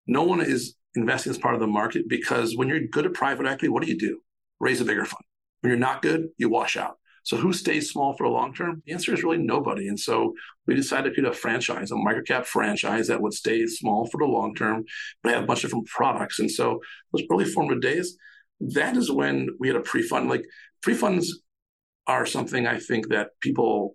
no 0.06 0.22
one 0.22 0.40
is 0.40 0.74
investing 0.98 1.30
as 1.30 1.38
part 1.38 1.54
of 1.54 1.60
the 1.60 1.66
market 1.66 2.08
because 2.08 2.56
when 2.56 2.68
you're 2.68 2.80
good 2.80 3.06
at 3.06 3.14
private 3.14 3.46
equity, 3.46 3.68
what 3.68 3.82
do 3.82 3.88
you 3.88 3.98
do? 3.98 4.20
Raise 4.60 4.80
a 4.80 4.84
bigger 4.84 5.04
fund. 5.04 5.24
When 5.60 5.70
you're 5.70 5.78
not 5.78 6.02
good, 6.02 6.28
you 6.38 6.48
wash 6.48 6.76
out. 6.76 6.98
So 7.24 7.36
who 7.36 7.52
stays 7.52 7.90
small 7.90 8.14
for 8.14 8.26
the 8.26 8.32
long 8.32 8.54
term? 8.54 8.82
The 8.86 8.92
answer 8.92 9.12
is 9.12 9.22
really 9.22 9.38
nobody. 9.38 9.88
And 9.88 10.00
so 10.00 10.34
we 10.66 10.74
decided 10.74 11.10
to 11.10 11.14
create 11.14 11.30
a 11.30 11.34
franchise, 11.34 11.90
a 11.90 11.94
microcap 11.94 12.46
franchise 12.46 13.08
that 13.08 13.20
would 13.20 13.34
stay 13.34 13.66
small 13.66 14.06
for 14.06 14.18
the 14.18 14.24
long 14.24 14.54
term, 14.54 14.84
but 15.22 15.34
have 15.34 15.44
a 15.44 15.46
bunch 15.46 15.62
of 15.62 15.70
different 15.70 15.88
products. 15.88 16.38
And 16.38 16.50
so 16.50 16.80
those 17.12 17.26
early 17.30 17.44
formative 17.44 17.82
days, 17.82 18.16
that 18.60 18.96
is 18.96 19.10
when 19.10 19.50
we 19.58 19.68
had 19.68 19.76
a 19.76 19.80
pre-fund. 19.80 20.30
Like 20.30 20.44
pre-funds 20.80 21.42
are 22.06 22.24
something 22.24 22.66
I 22.66 22.78
think 22.78 23.08
that 23.08 23.38
people 23.40 23.94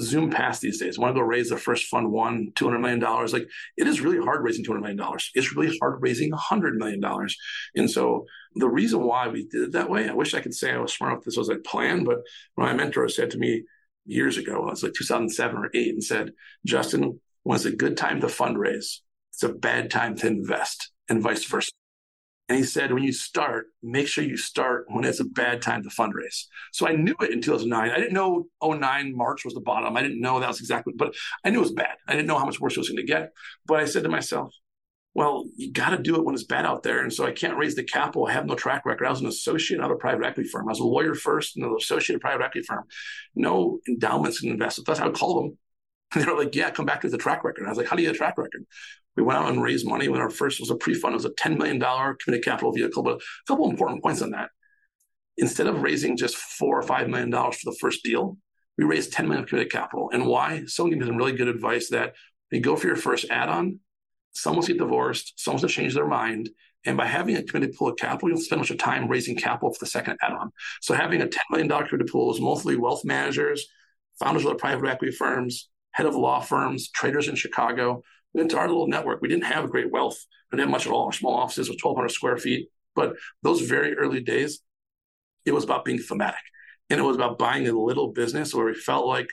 zoom 0.00 0.30
past 0.30 0.60
these 0.60 0.78
days. 0.78 0.98
Want 0.98 1.14
to 1.14 1.20
go 1.20 1.26
raise 1.26 1.48
their 1.48 1.58
first 1.58 1.86
fund 1.86 2.10
one, 2.10 2.52
$200 2.54 2.80
million. 2.80 3.00
Like 3.00 3.48
it 3.76 3.86
is 3.86 4.00
really 4.00 4.22
hard 4.24 4.42
raising 4.42 4.64
$200 4.64 4.80
million. 4.80 5.00
It's 5.34 5.54
really 5.54 5.76
hard 5.80 6.00
raising 6.00 6.30
$100 6.30 6.74
million. 6.74 7.02
And 7.74 7.90
so 7.90 8.26
the 8.54 8.68
reason 8.68 9.02
why 9.02 9.28
we 9.28 9.46
did 9.46 9.62
it 9.62 9.72
that 9.72 9.90
way, 9.90 10.08
I 10.08 10.14
wish 10.14 10.34
I 10.34 10.40
could 10.40 10.54
say 10.54 10.72
I 10.72 10.78
was 10.78 10.92
smart 10.92 11.12
enough 11.12 11.24
this 11.24 11.36
was 11.36 11.48
a 11.48 11.56
plan, 11.56 12.04
but 12.04 12.18
my 12.56 12.72
mentor 12.72 13.08
said 13.08 13.30
to 13.32 13.38
me 13.38 13.64
years 14.06 14.38
ago, 14.38 14.56
it 14.56 14.70
was 14.70 14.82
like 14.82 14.94
2007 14.94 15.56
or 15.56 15.70
eight 15.74 15.92
and 15.92 16.02
said, 16.02 16.32
Justin, 16.64 17.20
when 17.42 17.56
it's 17.56 17.64
a 17.64 17.72
good 17.72 17.96
time 17.96 18.20
to 18.20 18.26
fundraise, 18.26 19.00
it's 19.32 19.42
a 19.42 19.48
bad 19.48 19.90
time 19.90 20.16
to 20.16 20.26
invest 20.26 20.90
and 21.08 21.22
vice 21.22 21.44
versa. 21.44 21.70
And 22.48 22.56
he 22.56 22.64
said, 22.64 22.92
when 22.92 23.02
you 23.02 23.12
start, 23.12 23.66
make 23.82 24.08
sure 24.08 24.24
you 24.24 24.38
start 24.38 24.86
when 24.88 25.04
it's 25.04 25.20
a 25.20 25.24
bad 25.24 25.60
time 25.60 25.82
to 25.82 25.90
fundraise. 25.90 26.44
So 26.72 26.88
I 26.88 26.92
knew 26.92 27.14
it 27.20 27.30
in 27.30 27.42
2009. 27.42 27.90
I 27.90 27.96
didn't 27.96 28.14
know 28.14 28.46
09 28.62 29.14
March 29.14 29.44
was 29.44 29.52
the 29.52 29.60
bottom. 29.60 29.96
I 29.96 30.02
didn't 30.02 30.20
know 30.20 30.40
that 30.40 30.48
was 30.48 30.60
exactly, 30.60 30.94
but 30.96 31.14
I 31.44 31.50
knew 31.50 31.58
it 31.58 31.62
was 31.62 31.72
bad. 31.72 31.96
I 32.06 32.12
didn't 32.12 32.26
know 32.26 32.38
how 32.38 32.46
much 32.46 32.58
worse 32.58 32.76
it 32.76 32.80
was 32.80 32.88
going 32.88 33.04
to 33.04 33.12
get. 33.12 33.32
But 33.66 33.80
I 33.80 33.84
said 33.84 34.02
to 34.04 34.08
myself, 34.08 34.54
well, 35.14 35.44
you 35.56 35.72
got 35.72 35.90
to 35.90 35.98
do 35.98 36.16
it 36.16 36.24
when 36.24 36.34
it's 36.34 36.44
bad 36.44 36.64
out 36.64 36.82
there. 36.82 37.02
And 37.02 37.12
so 37.12 37.26
I 37.26 37.32
can't 37.32 37.56
raise 37.56 37.74
the 37.74 37.82
capital. 37.82 38.26
I 38.26 38.32
have 38.32 38.46
no 38.46 38.54
track 38.54 38.86
record. 38.86 39.06
I 39.06 39.10
was 39.10 39.20
an 39.20 39.26
associate 39.26 39.80
at 39.80 39.90
a 39.90 39.96
private 39.96 40.24
equity 40.24 40.48
firm. 40.48 40.68
I 40.68 40.72
was 40.72 40.80
a 40.80 40.84
lawyer 40.84 41.14
first 41.14 41.56
and 41.56 41.66
an 41.66 41.74
associate 41.76 42.20
private 42.20 42.44
equity 42.44 42.66
firm. 42.66 42.84
No 43.34 43.80
endowments 43.88 44.42
and 44.42 44.52
investments. 44.52 44.86
That's 44.86 45.00
how 45.00 45.08
I 45.08 45.12
call 45.12 45.42
them. 45.42 45.58
And 46.14 46.22
they 46.24 46.30
were 46.30 46.38
like, 46.38 46.54
yeah, 46.54 46.70
come 46.70 46.86
back 46.86 47.02
with 47.02 47.12
a 47.14 47.18
track 47.18 47.44
record. 47.44 47.62
And 47.62 47.66
I 47.66 47.70
was 47.70 47.78
like, 47.78 47.88
how 47.88 47.96
do 47.96 48.02
you 48.02 48.08
get 48.08 48.14
a 48.14 48.18
track 48.18 48.38
record? 48.38 48.64
We 49.18 49.24
went 49.24 49.40
out 49.40 49.50
and 49.50 49.60
raised 49.60 49.84
money 49.84 50.08
when 50.08 50.20
our 50.20 50.30
first 50.30 50.60
was 50.60 50.70
a 50.70 50.76
pre-fund. 50.76 51.12
It 51.12 51.16
was 51.16 51.24
a 51.24 51.30
$10 51.30 51.58
million 51.58 51.80
committed 51.80 52.44
capital 52.44 52.72
vehicle. 52.72 53.02
But 53.02 53.16
a 53.16 53.20
couple 53.48 53.68
important 53.68 54.00
points 54.00 54.22
on 54.22 54.30
that. 54.30 54.50
Instead 55.36 55.66
of 55.66 55.82
raising 55.82 56.16
just 56.16 56.36
four 56.36 56.78
or 56.78 56.84
$5 56.84 57.08
million 57.08 57.32
for 57.32 57.58
the 57.64 57.76
first 57.80 58.04
deal, 58.04 58.38
we 58.76 58.84
raised 58.84 59.12
10 59.12 59.26
million 59.26 59.44
committed 59.44 59.72
capital. 59.72 60.08
And 60.12 60.24
why? 60.24 60.66
Someone 60.66 60.92
gave 60.92 61.00
me 61.00 61.06
some 61.08 61.16
really 61.16 61.32
good 61.32 61.48
advice 61.48 61.88
that 61.90 62.14
you 62.52 62.60
go 62.60 62.76
for 62.76 62.86
your 62.86 62.94
first 62.94 63.26
add-on, 63.28 63.80
someone's 64.34 64.68
get 64.68 64.78
divorced, 64.78 65.32
someone's 65.36 65.62
to 65.62 65.68
change 65.68 65.94
their 65.94 66.06
mind. 66.06 66.48
And 66.86 66.96
by 66.96 67.06
having 67.06 67.36
a 67.36 67.42
committed 67.42 67.74
pool 67.74 67.88
of 67.88 67.96
capital, 67.96 68.28
you'll 68.28 68.38
spend 68.38 68.60
much 68.60 68.70
of 68.70 68.78
time 68.78 69.08
raising 69.08 69.36
capital 69.36 69.74
for 69.74 69.80
the 69.80 69.90
second 69.90 70.16
add-on. 70.22 70.52
So 70.80 70.94
having 70.94 71.22
a 71.22 71.26
$10 71.26 71.36
million 71.50 71.68
committed 71.68 72.06
pool 72.06 72.32
is 72.32 72.40
mostly 72.40 72.76
wealth 72.76 73.04
managers, 73.04 73.66
founders 74.20 74.44
of 74.44 74.58
private 74.58 74.88
equity 74.88 75.12
firms, 75.12 75.68
head 75.90 76.06
of 76.06 76.14
law 76.14 76.38
firms, 76.38 76.88
traders 76.90 77.26
in 77.26 77.34
Chicago. 77.34 78.02
Went 78.34 78.54
our 78.54 78.68
little 78.68 78.86
network. 78.86 79.20
We 79.20 79.28
didn't 79.28 79.44
have 79.44 79.70
great 79.70 79.90
wealth. 79.90 80.18
We 80.50 80.56
didn't 80.56 80.68
have 80.68 80.72
much 80.72 80.86
at 80.86 80.92
all. 80.92 81.06
Our 81.06 81.12
small 81.12 81.34
offices 81.34 81.68
were 81.68 81.76
1,200 81.82 82.08
square 82.10 82.36
feet. 82.36 82.68
But 82.94 83.14
those 83.42 83.62
very 83.62 83.94
early 83.94 84.20
days, 84.20 84.60
it 85.44 85.52
was 85.52 85.64
about 85.64 85.84
being 85.84 85.98
thematic. 85.98 86.40
And 86.90 87.00
it 87.00 87.04
was 87.04 87.16
about 87.16 87.38
buying 87.38 87.68
a 87.68 87.72
little 87.72 88.12
business 88.12 88.54
where 88.54 88.66
we 88.66 88.74
felt 88.74 89.06
like 89.06 89.28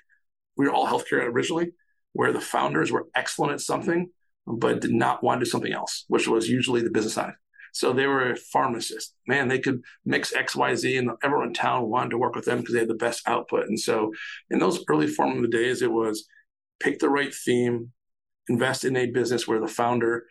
we 0.57 0.65
were 0.65 0.73
all 0.73 0.87
healthcare 0.87 1.25
originally, 1.25 1.71
where 2.13 2.31
the 2.31 2.41
founders 2.41 2.91
were 2.91 3.07
excellent 3.15 3.53
at 3.53 3.61
something, 3.61 4.09
but 4.45 4.81
did 4.81 4.91
not 4.91 5.23
want 5.23 5.39
to 5.39 5.45
do 5.45 5.49
something 5.49 5.73
else, 5.73 6.05
which 6.07 6.27
was 6.27 6.49
usually 6.49 6.81
the 6.81 6.89
business 6.89 7.13
side. 7.13 7.33
So 7.73 7.91
they 7.91 8.07
were 8.07 8.31
a 8.31 8.37
pharmacist. 8.37 9.15
Man, 9.27 9.49
they 9.49 9.59
could 9.59 9.81
mix 10.05 10.31
XYZ 10.31 10.97
and 10.97 11.11
everyone 11.21 11.47
in 11.47 11.53
town 11.53 11.89
wanted 11.89 12.11
to 12.11 12.17
work 12.17 12.33
with 12.33 12.45
them 12.45 12.59
because 12.59 12.73
they 12.73 12.79
had 12.79 12.87
the 12.87 12.93
best 12.93 13.27
output. 13.27 13.67
And 13.67 13.77
so 13.77 14.13
in 14.49 14.59
those 14.59 14.83
early 14.87 15.07
formative 15.07 15.51
days, 15.51 15.81
it 15.81 15.91
was 15.91 16.25
pick 16.79 16.99
the 16.99 17.09
right 17.09 17.33
theme, 17.33 17.91
invest 18.49 18.85
in 18.85 18.95
a 18.95 19.07
business 19.07 19.47
where 19.47 19.59
the 19.59 19.67
founder 19.67 20.25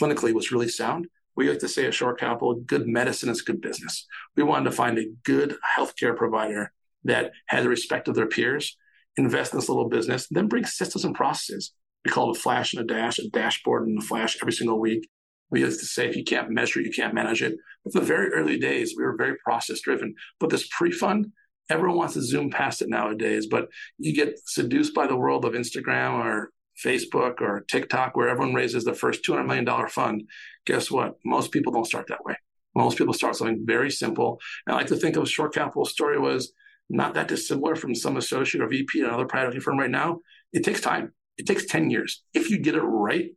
clinically 0.00 0.32
was 0.32 0.52
really 0.52 0.68
sound. 0.68 1.06
We 1.36 1.48
like 1.48 1.58
to 1.60 1.68
say 1.68 1.86
at 1.86 1.94
Shore 1.94 2.14
Capital, 2.14 2.54
good 2.66 2.86
medicine 2.86 3.28
is 3.28 3.42
good 3.42 3.60
business. 3.60 4.06
We 4.36 4.42
wanted 4.42 4.70
to 4.70 4.76
find 4.76 4.98
a 4.98 5.10
good 5.24 5.56
healthcare 5.76 6.16
provider 6.16 6.72
that 7.04 7.32
had 7.46 7.64
the 7.64 7.68
respect 7.68 8.08
of 8.08 8.14
their 8.14 8.26
peers, 8.26 8.76
invest 9.16 9.52
in 9.52 9.58
this 9.58 9.68
little 9.68 9.88
business, 9.88 10.26
then 10.30 10.48
bring 10.48 10.64
systems 10.64 11.04
and 11.04 11.14
processes. 11.14 11.72
We 12.04 12.10
call 12.10 12.30
it 12.30 12.36
a 12.36 12.40
flash 12.40 12.74
and 12.74 12.82
a 12.82 12.94
dash, 12.94 13.18
a 13.18 13.28
dashboard 13.28 13.86
and 13.86 13.98
a 13.98 14.04
flash 14.04 14.36
every 14.40 14.52
single 14.52 14.80
week. 14.80 15.08
We 15.50 15.60
used 15.60 15.80
to 15.80 15.86
say 15.86 16.08
if 16.08 16.16
you 16.16 16.24
can't 16.24 16.50
measure 16.50 16.80
you 16.80 16.92
can't 16.92 17.14
manage 17.14 17.42
it. 17.42 17.56
But 17.84 17.92
the 17.92 18.00
very 18.00 18.32
early 18.32 18.58
days, 18.58 18.94
we 18.96 19.04
were 19.04 19.16
very 19.16 19.36
process 19.44 19.80
driven. 19.80 20.14
But 20.38 20.50
this 20.50 20.68
pre-fund, 20.70 21.32
everyone 21.68 21.98
wants 21.98 22.14
to 22.14 22.22
zoom 22.22 22.50
past 22.50 22.82
it 22.82 22.88
nowadays, 22.88 23.46
but 23.46 23.68
you 23.98 24.14
get 24.14 24.38
seduced 24.46 24.94
by 24.94 25.06
the 25.06 25.16
world 25.16 25.44
of 25.44 25.54
Instagram 25.54 26.24
or 26.24 26.50
Facebook 26.84 27.40
or 27.40 27.64
TikTok, 27.68 28.16
where 28.16 28.28
everyone 28.28 28.54
raises 28.54 28.84
the 28.84 28.94
first 28.94 29.24
$200 29.24 29.46
million 29.46 29.88
fund. 29.88 30.24
Guess 30.66 30.90
what? 30.90 31.14
Most 31.24 31.52
people 31.52 31.72
don't 31.72 31.86
start 31.86 32.06
that 32.08 32.24
way. 32.24 32.36
Most 32.74 32.98
people 32.98 33.14
start 33.14 33.36
something 33.36 33.64
very 33.64 33.90
simple. 33.90 34.40
And 34.66 34.74
I 34.74 34.78
like 34.78 34.86
to 34.88 34.96
think 34.96 35.16
of 35.16 35.28
Shore 35.28 35.48
Capital's 35.48 35.90
story 35.90 36.18
was 36.18 36.52
not 36.88 37.14
that 37.14 37.28
dissimilar 37.28 37.76
from 37.76 37.94
some 37.94 38.16
associate 38.16 38.62
or 38.62 38.68
VP 38.68 39.00
at 39.00 39.08
another 39.08 39.26
private 39.26 39.48
equity 39.48 39.60
firm 39.60 39.78
right 39.78 39.90
now. 39.90 40.20
It 40.52 40.64
takes 40.64 40.80
time. 40.80 41.12
It 41.38 41.46
takes 41.46 41.66
10 41.66 41.90
years. 41.90 42.22
If 42.34 42.50
you 42.50 42.58
get 42.58 42.74
it 42.74 42.82
right, 42.82 43.30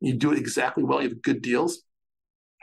you 0.00 0.14
do 0.14 0.32
it 0.32 0.38
exactly 0.38 0.82
well, 0.82 1.02
you 1.02 1.08
have 1.08 1.22
good 1.22 1.42
deals, 1.42 1.82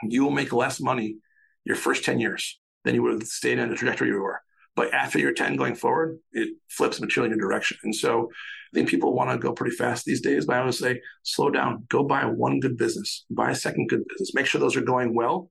you 0.02 0.24
will 0.24 0.30
make 0.30 0.52
less 0.52 0.80
money 0.80 1.18
your 1.64 1.76
first 1.76 2.04
10 2.04 2.18
years 2.18 2.58
than 2.84 2.94
you 2.94 3.02
would 3.02 3.12
have 3.12 3.28
stayed 3.28 3.58
in 3.58 3.68
the 3.68 3.76
trajectory 3.76 4.08
you 4.08 4.20
were. 4.20 4.40
But 4.78 4.94
after 4.94 5.18
year 5.18 5.32
10 5.32 5.56
going 5.56 5.74
forward, 5.74 6.20
it 6.30 6.50
flips 6.70 7.00
materially 7.00 7.32
in 7.32 7.38
direction. 7.40 7.78
And 7.82 7.92
so 7.92 8.30
I 8.30 8.76
think 8.76 8.88
people 8.88 9.12
want 9.12 9.28
to 9.28 9.36
go 9.36 9.52
pretty 9.52 9.74
fast 9.74 10.04
these 10.04 10.20
days, 10.20 10.46
but 10.46 10.54
I 10.54 10.64
would 10.64 10.72
say 10.72 11.00
slow 11.24 11.50
down, 11.50 11.84
go 11.88 12.04
buy 12.04 12.24
one 12.26 12.60
good 12.60 12.76
business, 12.76 13.24
buy 13.28 13.50
a 13.50 13.56
second 13.56 13.88
good 13.88 14.04
business, 14.06 14.34
make 14.34 14.46
sure 14.46 14.60
those 14.60 14.76
are 14.76 14.80
going 14.80 15.16
well. 15.16 15.50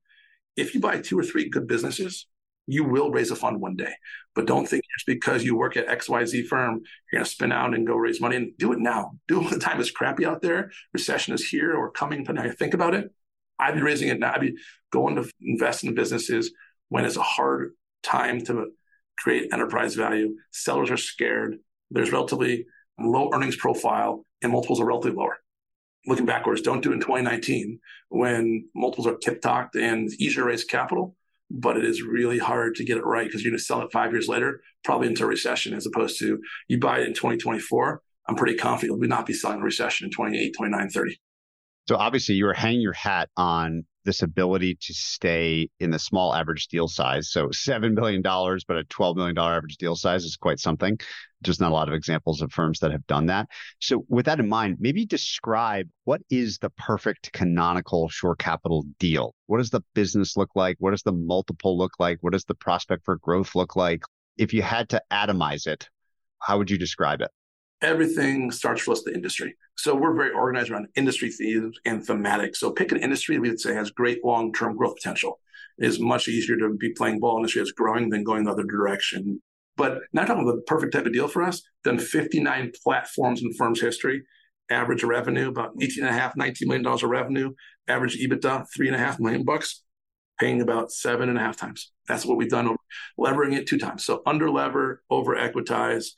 If 0.56 0.74
you 0.74 0.80
buy 0.80 1.02
two 1.02 1.20
or 1.20 1.26
three 1.26 1.50
good 1.50 1.68
businesses, 1.68 2.26
you 2.68 2.86
will 2.86 3.12
raise 3.12 3.30
a 3.30 3.36
fund 3.36 3.60
one 3.60 3.76
day. 3.76 3.92
But 4.34 4.48
don't 4.48 4.66
think 4.66 4.86
just 4.98 5.06
because 5.06 5.44
you 5.44 5.58
work 5.58 5.76
at 5.76 5.90
XYZ 5.90 6.48
firm, 6.48 6.84
you're 7.12 7.20
going 7.20 7.26
to 7.26 7.30
spin 7.30 7.52
out 7.52 7.74
and 7.74 7.86
go 7.86 7.96
raise 7.96 8.22
money 8.22 8.38
and 8.38 8.58
do 8.58 8.72
it 8.72 8.80
now. 8.80 9.12
Do 9.28 9.36
it 9.42 9.44
when 9.44 9.54
the 9.56 9.60
time 9.60 9.82
is 9.82 9.92
crappy 9.92 10.26
out 10.26 10.42
there. 10.42 10.72
Recession 10.94 11.34
is 11.34 11.46
here 11.46 11.76
or 11.76 11.92
coming, 11.92 12.20
depending 12.20 12.46
how 12.46 12.50
you 12.50 12.56
think 12.56 12.74
about 12.74 12.96
it. 12.96 13.14
I'd 13.60 13.76
be 13.76 13.82
raising 13.82 14.08
it 14.08 14.22
now. 14.22 14.32
I'd 14.34 14.40
be 14.40 14.56
going 14.90 15.18
to 15.18 15.30
invest 15.42 15.84
in 15.84 15.96
businesses 15.96 16.54
when 16.88 17.04
it's 17.04 17.18
a 17.18 17.22
hard 17.22 17.74
time 18.04 18.40
to 18.46 18.68
create 19.18 19.50
enterprise 19.52 19.96
value. 19.96 20.36
Sellers 20.52 20.92
are 20.92 20.98
scared. 20.98 21.58
There's 21.92 22.12
relatively 22.12 22.66
low 23.00 23.30
earnings 23.34 23.56
profile 23.56 24.26
and 24.42 24.52
multiples 24.52 24.80
are 24.80 24.86
relatively 24.86 25.18
lower. 25.18 25.38
Looking 26.06 26.26
backwards, 26.26 26.62
don't 26.62 26.82
do 26.82 26.92
it 26.92 26.96
in 26.96 27.00
2019 27.02 27.80
when 28.10 28.70
multiples 28.76 29.08
are 29.08 29.18
tip 29.18 29.42
topped 29.42 29.76
and 29.76 30.10
easier 30.20 30.44
to 30.44 30.48
raise 30.48 30.64
capital, 30.64 31.16
but 31.52 31.78
it 31.78 31.84
is 31.84 32.02
really 32.02 32.38
hard 32.38 32.76
to 32.76 32.86
get 32.86 32.98
it 32.98 33.06
right 33.06 33.26
because 33.26 33.44
you're 33.44 33.52
going 33.52 33.60
to 33.60 33.64
sell 33.64 33.82
it 33.82 33.92
five 33.92 34.12
years 34.12 34.28
later, 34.28 34.62
probably 34.84 35.08
into 35.08 35.24
a 35.24 35.28
recession, 35.28 35.74
as 35.74 35.86
opposed 35.86 36.18
to 36.20 36.40
you 36.68 36.80
buy 36.80 37.00
it 37.00 37.08
in 37.08 37.14
2024. 37.14 38.02
I'm 38.30 38.36
pretty 38.36 38.56
confident 38.56 39.00
we 39.00 39.08
will 39.08 39.16
not 39.16 39.26
be 39.26 39.34
selling 39.34 39.60
a 39.60 39.64
recession 39.64 40.06
in 40.06 40.12
28, 40.12 40.54
29, 40.56 40.90
30. 40.90 41.20
So 41.88 41.96
obviously 41.96 42.36
you 42.36 42.46
were 42.46 42.54
hanging 42.54 42.82
your 42.82 42.94
hat 42.94 43.30
on 43.38 43.86
this 44.08 44.22
ability 44.22 44.78
to 44.80 44.94
stay 44.94 45.70
in 45.82 45.92
the 45.92 46.00
small 46.00 46.34
average 46.34 46.70
deal 46.70 46.88
size. 46.88 47.30
So 47.30 47.48
$7 47.50 47.94
billion, 47.94 48.22
but 48.22 48.78
a 48.78 48.86
$12 48.86 49.18
million 49.18 49.38
average 49.38 49.76
deal 49.76 49.98
size 49.98 50.24
is 50.24 50.38
quite 50.38 50.60
something. 50.60 50.98
Just 51.44 51.60
not 51.60 51.72
a 51.72 51.76
lot 51.76 51.90
of 51.90 51.94
examples 51.94 52.42
of 52.42 52.52
firms 52.54 52.80
that 52.80 52.92
have 52.92 53.06
done 53.06 53.26
that. 53.26 53.50
So 53.80 54.06
with 54.08 54.26
that 54.26 54.40
in 54.40 54.48
mind, 54.48 54.78
maybe 54.80 55.06
describe 55.06 55.90
what 56.06 56.22
is 56.30 56.58
the 56.58 56.70
perfect 56.70 57.34
canonical 57.34 58.08
shore 58.08 58.38
capital 58.38 58.86
deal? 58.98 59.36
What 59.48 59.58
does 59.58 59.72
the 59.72 59.82
business 59.94 60.38
look 60.38 60.52
like? 60.56 60.78
What 60.80 60.92
does 60.92 61.04
the 61.04 61.12
multiple 61.12 61.78
look 61.78 62.00
like? 62.00 62.20
What 62.22 62.32
does 62.32 62.46
the 62.46 62.56
prospect 62.56 63.04
for 63.04 63.18
growth 63.18 63.56
look 63.56 63.76
like? 63.76 64.04
If 64.38 64.54
you 64.54 64.62
had 64.62 64.88
to 64.90 65.02
atomize 65.12 65.68
it, 65.68 65.90
how 66.40 66.58
would 66.60 66.72
you 66.72 66.78
describe 66.78 67.20
it? 67.20 67.30
Everything 67.82 68.52
starts 68.52 68.82
for 68.82 68.92
us 68.92 69.04
the 69.04 69.14
industry. 69.14 69.56
So 69.76 69.96
we're 69.96 70.16
very 70.16 70.32
organized 70.32 70.72
around 70.72 70.88
industry 70.96 71.30
themes 71.30 71.78
and 71.86 72.06
thematic. 72.06 72.56
So 72.56 72.72
pick 72.72 72.92
an 72.92 72.98
industry 72.98 73.40
we 73.40 73.50
would 73.50 73.60
say 73.60 73.74
has 73.74 73.92
great 73.92 74.24
long-term 74.24 74.78
growth 74.78 74.96
potential. 74.96 75.40
It 75.78 75.86
is 75.86 76.00
much 76.00 76.28
easier 76.28 76.58
to 76.58 76.76
be 76.76 76.94
playing 76.94 77.20
ball 77.20 77.38
industry 77.38 77.62
that's 77.62 77.72
growing 77.72 78.10
than 78.10 78.24
going 78.24 78.46
the 78.46 78.52
other 78.52 78.64
direction. 78.64 79.42
But 79.76 80.00
not 80.12 80.26
talking 80.26 80.44
about 80.44 80.56
the 80.56 80.64
perfect 80.64 80.94
type 80.94 81.06
of 81.06 81.14
deal 81.14 81.28
for 81.28 81.44
us, 81.44 81.62
done 81.84 82.00
59 82.00 82.72
platforms 82.84 83.44
in 83.44 83.54
firm's 83.54 83.80
history, 83.80 84.24
average 84.72 85.04
revenue 85.04 85.50
about 85.50 85.74
18 85.80 86.04
and 86.04 86.16
a 86.16 86.20
half, 86.20 86.36
19 86.36 86.68
million 86.68 86.84
dollars 86.84 87.04
of 87.04 87.12
revenue, 87.12 87.54
average 87.88 88.18
EBITDA, 88.18 88.66
three 88.76 88.88
and 88.88 88.96
a 88.96 89.00
half 89.00 89.20
million 89.20 89.44
bucks, 89.44 89.84
paying 90.40 90.62
about 90.62 90.92
seven 90.92 91.30
and 91.30 91.38
a 91.38 91.42
half 91.42 91.58
times. 91.58 91.92
That's 92.08 92.26
what 92.26 92.38
we've 92.38 92.50
done 92.50 92.68
over 92.68 92.78
levering 93.20 93.54
it 93.54 93.68
two 93.68 93.78
times. 93.78 94.04
So 94.04 94.24
under 94.26 94.50
lever, 94.50 95.04
over 95.12 95.36
equitize, 95.36 96.14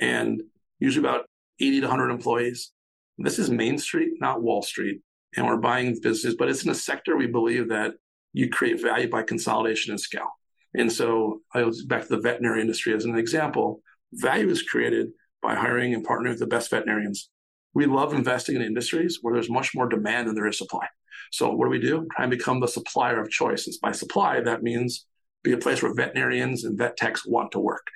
and 0.00 0.42
usually 0.84 1.06
about 1.06 1.26
80 1.60 1.80
to 1.80 1.86
100 1.86 2.10
employees. 2.10 2.70
This 3.18 3.38
is 3.38 3.50
Main 3.50 3.78
Street, 3.78 4.12
not 4.20 4.42
Wall 4.42 4.62
Street. 4.62 5.00
And 5.36 5.46
we're 5.46 5.56
buying 5.56 5.94
businesses, 5.94 6.36
but 6.36 6.48
it's 6.48 6.64
in 6.64 6.70
a 6.70 6.74
sector 6.74 7.16
we 7.16 7.26
believe 7.26 7.70
that 7.70 7.94
you 8.32 8.50
create 8.50 8.82
value 8.82 9.08
by 9.08 9.22
consolidation 9.22 9.92
and 9.92 10.00
scale. 10.00 10.28
And 10.74 10.92
so 10.92 11.40
I 11.52 11.62
was 11.62 11.84
back 11.84 12.02
to 12.02 12.08
the 12.08 12.20
veterinary 12.20 12.60
industry 12.60 12.94
as 12.94 13.04
an 13.04 13.16
example. 13.16 13.80
Value 14.12 14.50
is 14.50 14.62
created 14.62 15.08
by 15.42 15.54
hiring 15.54 15.94
and 15.94 16.06
partnering 16.06 16.30
with 16.30 16.40
the 16.40 16.46
best 16.46 16.70
veterinarians. 16.70 17.30
We 17.72 17.86
love 17.86 18.12
investing 18.12 18.56
in 18.56 18.62
industries 18.62 19.18
where 19.22 19.34
there's 19.34 19.50
much 19.50 19.74
more 19.74 19.88
demand 19.88 20.28
than 20.28 20.34
there 20.34 20.46
is 20.46 20.58
supply. 20.58 20.86
So 21.32 21.50
what 21.50 21.66
do 21.66 21.70
we 21.70 21.80
do? 21.80 22.06
Try 22.14 22.24
and 22.24 22.30
become 22.30 22.60
the 22.60 22.68
supplier 22.68 23.20
of 23.20 23.30
choice. 23.30 23.66
And 23.66 23.74
by 23.82 23.92
supply, 23.92 24.40
that 24.40 24.62
means 24.62 25.06
be 25.44 25.52
a 25.52 25.58
place 25.58 25.82
where 25.82 25.94
veterinarians 25.94 26.64
and 26.64 26.76
vet 26.76 26.96
techs 26.96 27.24
want 27.26 27.52
to 27.52 27.60
work. 27.60 27.86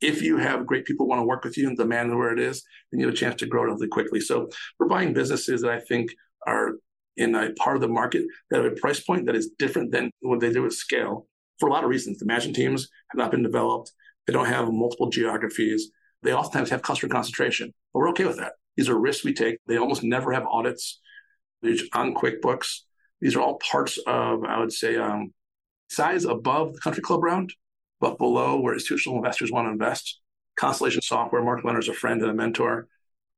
If 0.00 0.22
you 0.22 0.36
have 0.36 0.66
great 0.66 0.84
people 0.84 1.08
want 1.08 1.20
to 1.20 1.24
work 1.24 1.42
with 1.42 1.56
you 1.56 1.66
and 1.66 1.76
demand 1.76 2.16
where 2.16 2.32
it 2.32 2.38
is, 2.38 2.62
then 2.92 3.00
you 3.00 3.06
have 3.06 3.14
a 3.14 3.18
chance 3.18 3.36
to 3.36 3.46
grow 3.46 3.64
relatively 3.64 3.88
quickly. 3.88 4.20
So 4.20 4.48
we're 4.78 4.86
buying 4.86 5.12
businesses 5.12 5.62
that 5.62 5.72
I 5.72 5.80
think 5.80 6.10
are 6.46 6.74
in 7.16 7.34
a 7.34 7.50
part 7.54 7.76
of 7.76 7.82
the 7.82 7.88
market 7.88 8.24
that 8.50 8.62
have 8.62 8.72
a 8.72 8.76
price 8.76 9.00
point 9.00 9.26
that 9.26 9.34
is 9.34 9.50
different 9.58 9.90
than 9.90 10.10
what 10.20 10.38
they 10.38 10.52
do 10.52 10.64
at 10.66 10.72
scale 10.72 11.26
for 11.58 11.68
a 11.68 11.72
lot 11.72 11.82
of 11.82 11.90
reasons. 11.90 12.18
The 12.18 12.26
management 12.26 12.56
teams 12.56 12.88
have 13.10 13.18
not 13.18 13.32
been 13.32 13.42
developed. 13.42 13.90
They 14.26 14.32
don't 14.32 14.46
have 14.46 14.70
multiple 14.70 15.08
geographies. 15.08 15.90
They 16.22 16.32
oftentimes 16.32 16.70
have 16.70 16.82
customer 16.82 17.10
concentration, 17.10 17.72
but 17.92 18.00
we're 18.00 18.10
okay 18.10 18.26
with 18.26 18.36
that. 18.36 18.52
These 18.76 18.88
are 18.88 18.98
risks 18.98 19.24
we 19.24 19.32
take. 19.32 19.58
They 19.66 19.78
almost 19.78 20.04
never 20.04 20.32
have 20.32 20.46
audits. 20.46 21.00
They're 21.62 21.74
on 21.94 22.14
QuickBooks. 22.14 22.80
These 23.20 23.34
are 23.34 23.40
all 23.40 23.58
parts 23.58 23.98
of, 24.06 24.44
I 24.44 24.60
would 24.60 24.72
say, 24.72 24.96
um, 24.96 25.32
size 25.88 26.24
above 26.24 26.74
the 26.74 26.80
country 26.80 27.02
club 27.02 27.22
round, 27.22 27.52
but 28.00 28.18
below 28.18 28.60
where 28.60 28.74
institutional 28.74 29.18
investors 29.18 29.50
want 29.50 29.66
to 29.66 29.72
invest. 29.72 30.20
Constellation 30.58 31.02
Software, 31.02 31.42
Mark 31.42 31.64
Leonard's 31.64 31.88
a 31.88 31.94
friend 31.94 32.20
and 32.20 32.30
a 32.30 32.34
mentor. 32.34 32.88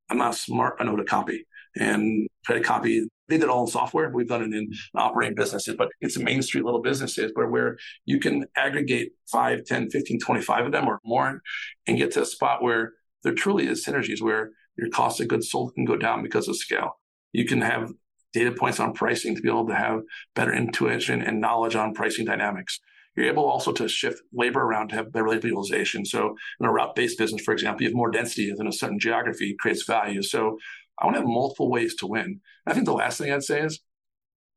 I'm 0.08 0.18
not 0.18 0.34
smart. 0.34 0.76
I 0.78 0.84
know 0.84 0.96
to 0.96 1.04
copy 1.04 1.46
and 1.76 2.28
try 2.44 2.56
to 2.56 2.64
copy. 2.64 3.06
They 3.28 3.38
did 3.38 3.48
all 3.48 3.62
in 3.62 3.68
software. 3.68 4.10
We've 4.10 4.26
done 4.26 4.42
it 4.42 4.52
in 4.52 4.72
operating 4.94 5.36
businesses, 5.36 5.76
but 5.76 5.90
it's 6.00 6.16
a 6.16 6.20
Main 6.20 6.42
Street 6.42 6.64
little 6.64 6.82
businesses 6.82 7.30
where, 7.34 7.48
where 7.48 7.78
you 8.04 8.18
can 8.18 8.46
aggregate 8.56 9.12
5, 9.30 9.64
10, 9.64 9.90
15, 9.90 10.18
25 10.18 10.66
of 10.66 10.72
them 10.72 10.88
or 10.88 10.98
more 11.04 11.40
and 11.86 11.98
get 11.98 12.10
to 12.12 12.22
a 12.22 12.26
spot 12.26 12.62
where 12.62 12.94
there 13.22 13.34
truly 13.34 13.68
is 13.68 13.84
synergies 13.84 14.20
where 14.20 14.50
your 14.76 14.88
cost 14.88 15.20
of 15.20 15.28
goods 15.28 15.50
sold 15.50 15.74
can 15.74 15.84
go 15.84 15.96
down 15.96 16.22
because 16.22 16.48
of 16.48 16.56
scale. 16.56 16.98
You 17.32 17.44
can 17.44 17.60
have 17.60 17.92
data 18.32 18.52
points 18.52 18.80
on 18.80 18.92
pricing 18.92 19.34
to 19.34 19.42
be 19.42 19.48
able 19.48 19.66
to 19.66 19.74
have 19.74 20.02
better 20.34 20.52
intuition 20.52 21.22
and 21.22 21.40
knowledge 21.40 21.74
on 21.74 21.94
pricing 21.94 22.24
dynamics. 22.24 22.80
You're 23.16 23.26
able 23.26 23.44
also 23.44 23.72
to 23.72 23.88
shift 23.88 24.22
labor 24.32 24.60
around 24.60 24.88
to 24.88 24.94
have 24.96 25.12
better 25.12 25.28
labor 25.28 25.48
utilization. 25.48 26.04
So 26.04 26.36
in 26.60 26.66
a 26.66 26.72
route-based 26.72 27.18
business, 27.18 27.42
for 27.42 27.52
example, 27.52 27.82
you 27.82 27.88
have 27.88 27.96
more 27.96 28.10
density 28.10 28.50
within 28.50 28.68
a 28.68 28.72
certain 28.72 29.00
geography, 29.00 29.56
creates 29.58 29.84
value. 29.84 30.22
So 30.22 30.58
I 30.98 31.06
want 31.06 31.16
to 31.16 31.22
have 31.22 31.28
multiple 31.28 31.70
ways 31.70 31.96
to 31.96 32.06
win. 32.06 32.40
I 32.66 32.72
think 32.72 32.86
the 32.86 32.92
last 32.92 33.18
thing 33.18 33.32
I'd 33.32 33.42
say 33.42 33.62
is, 33.62 33.80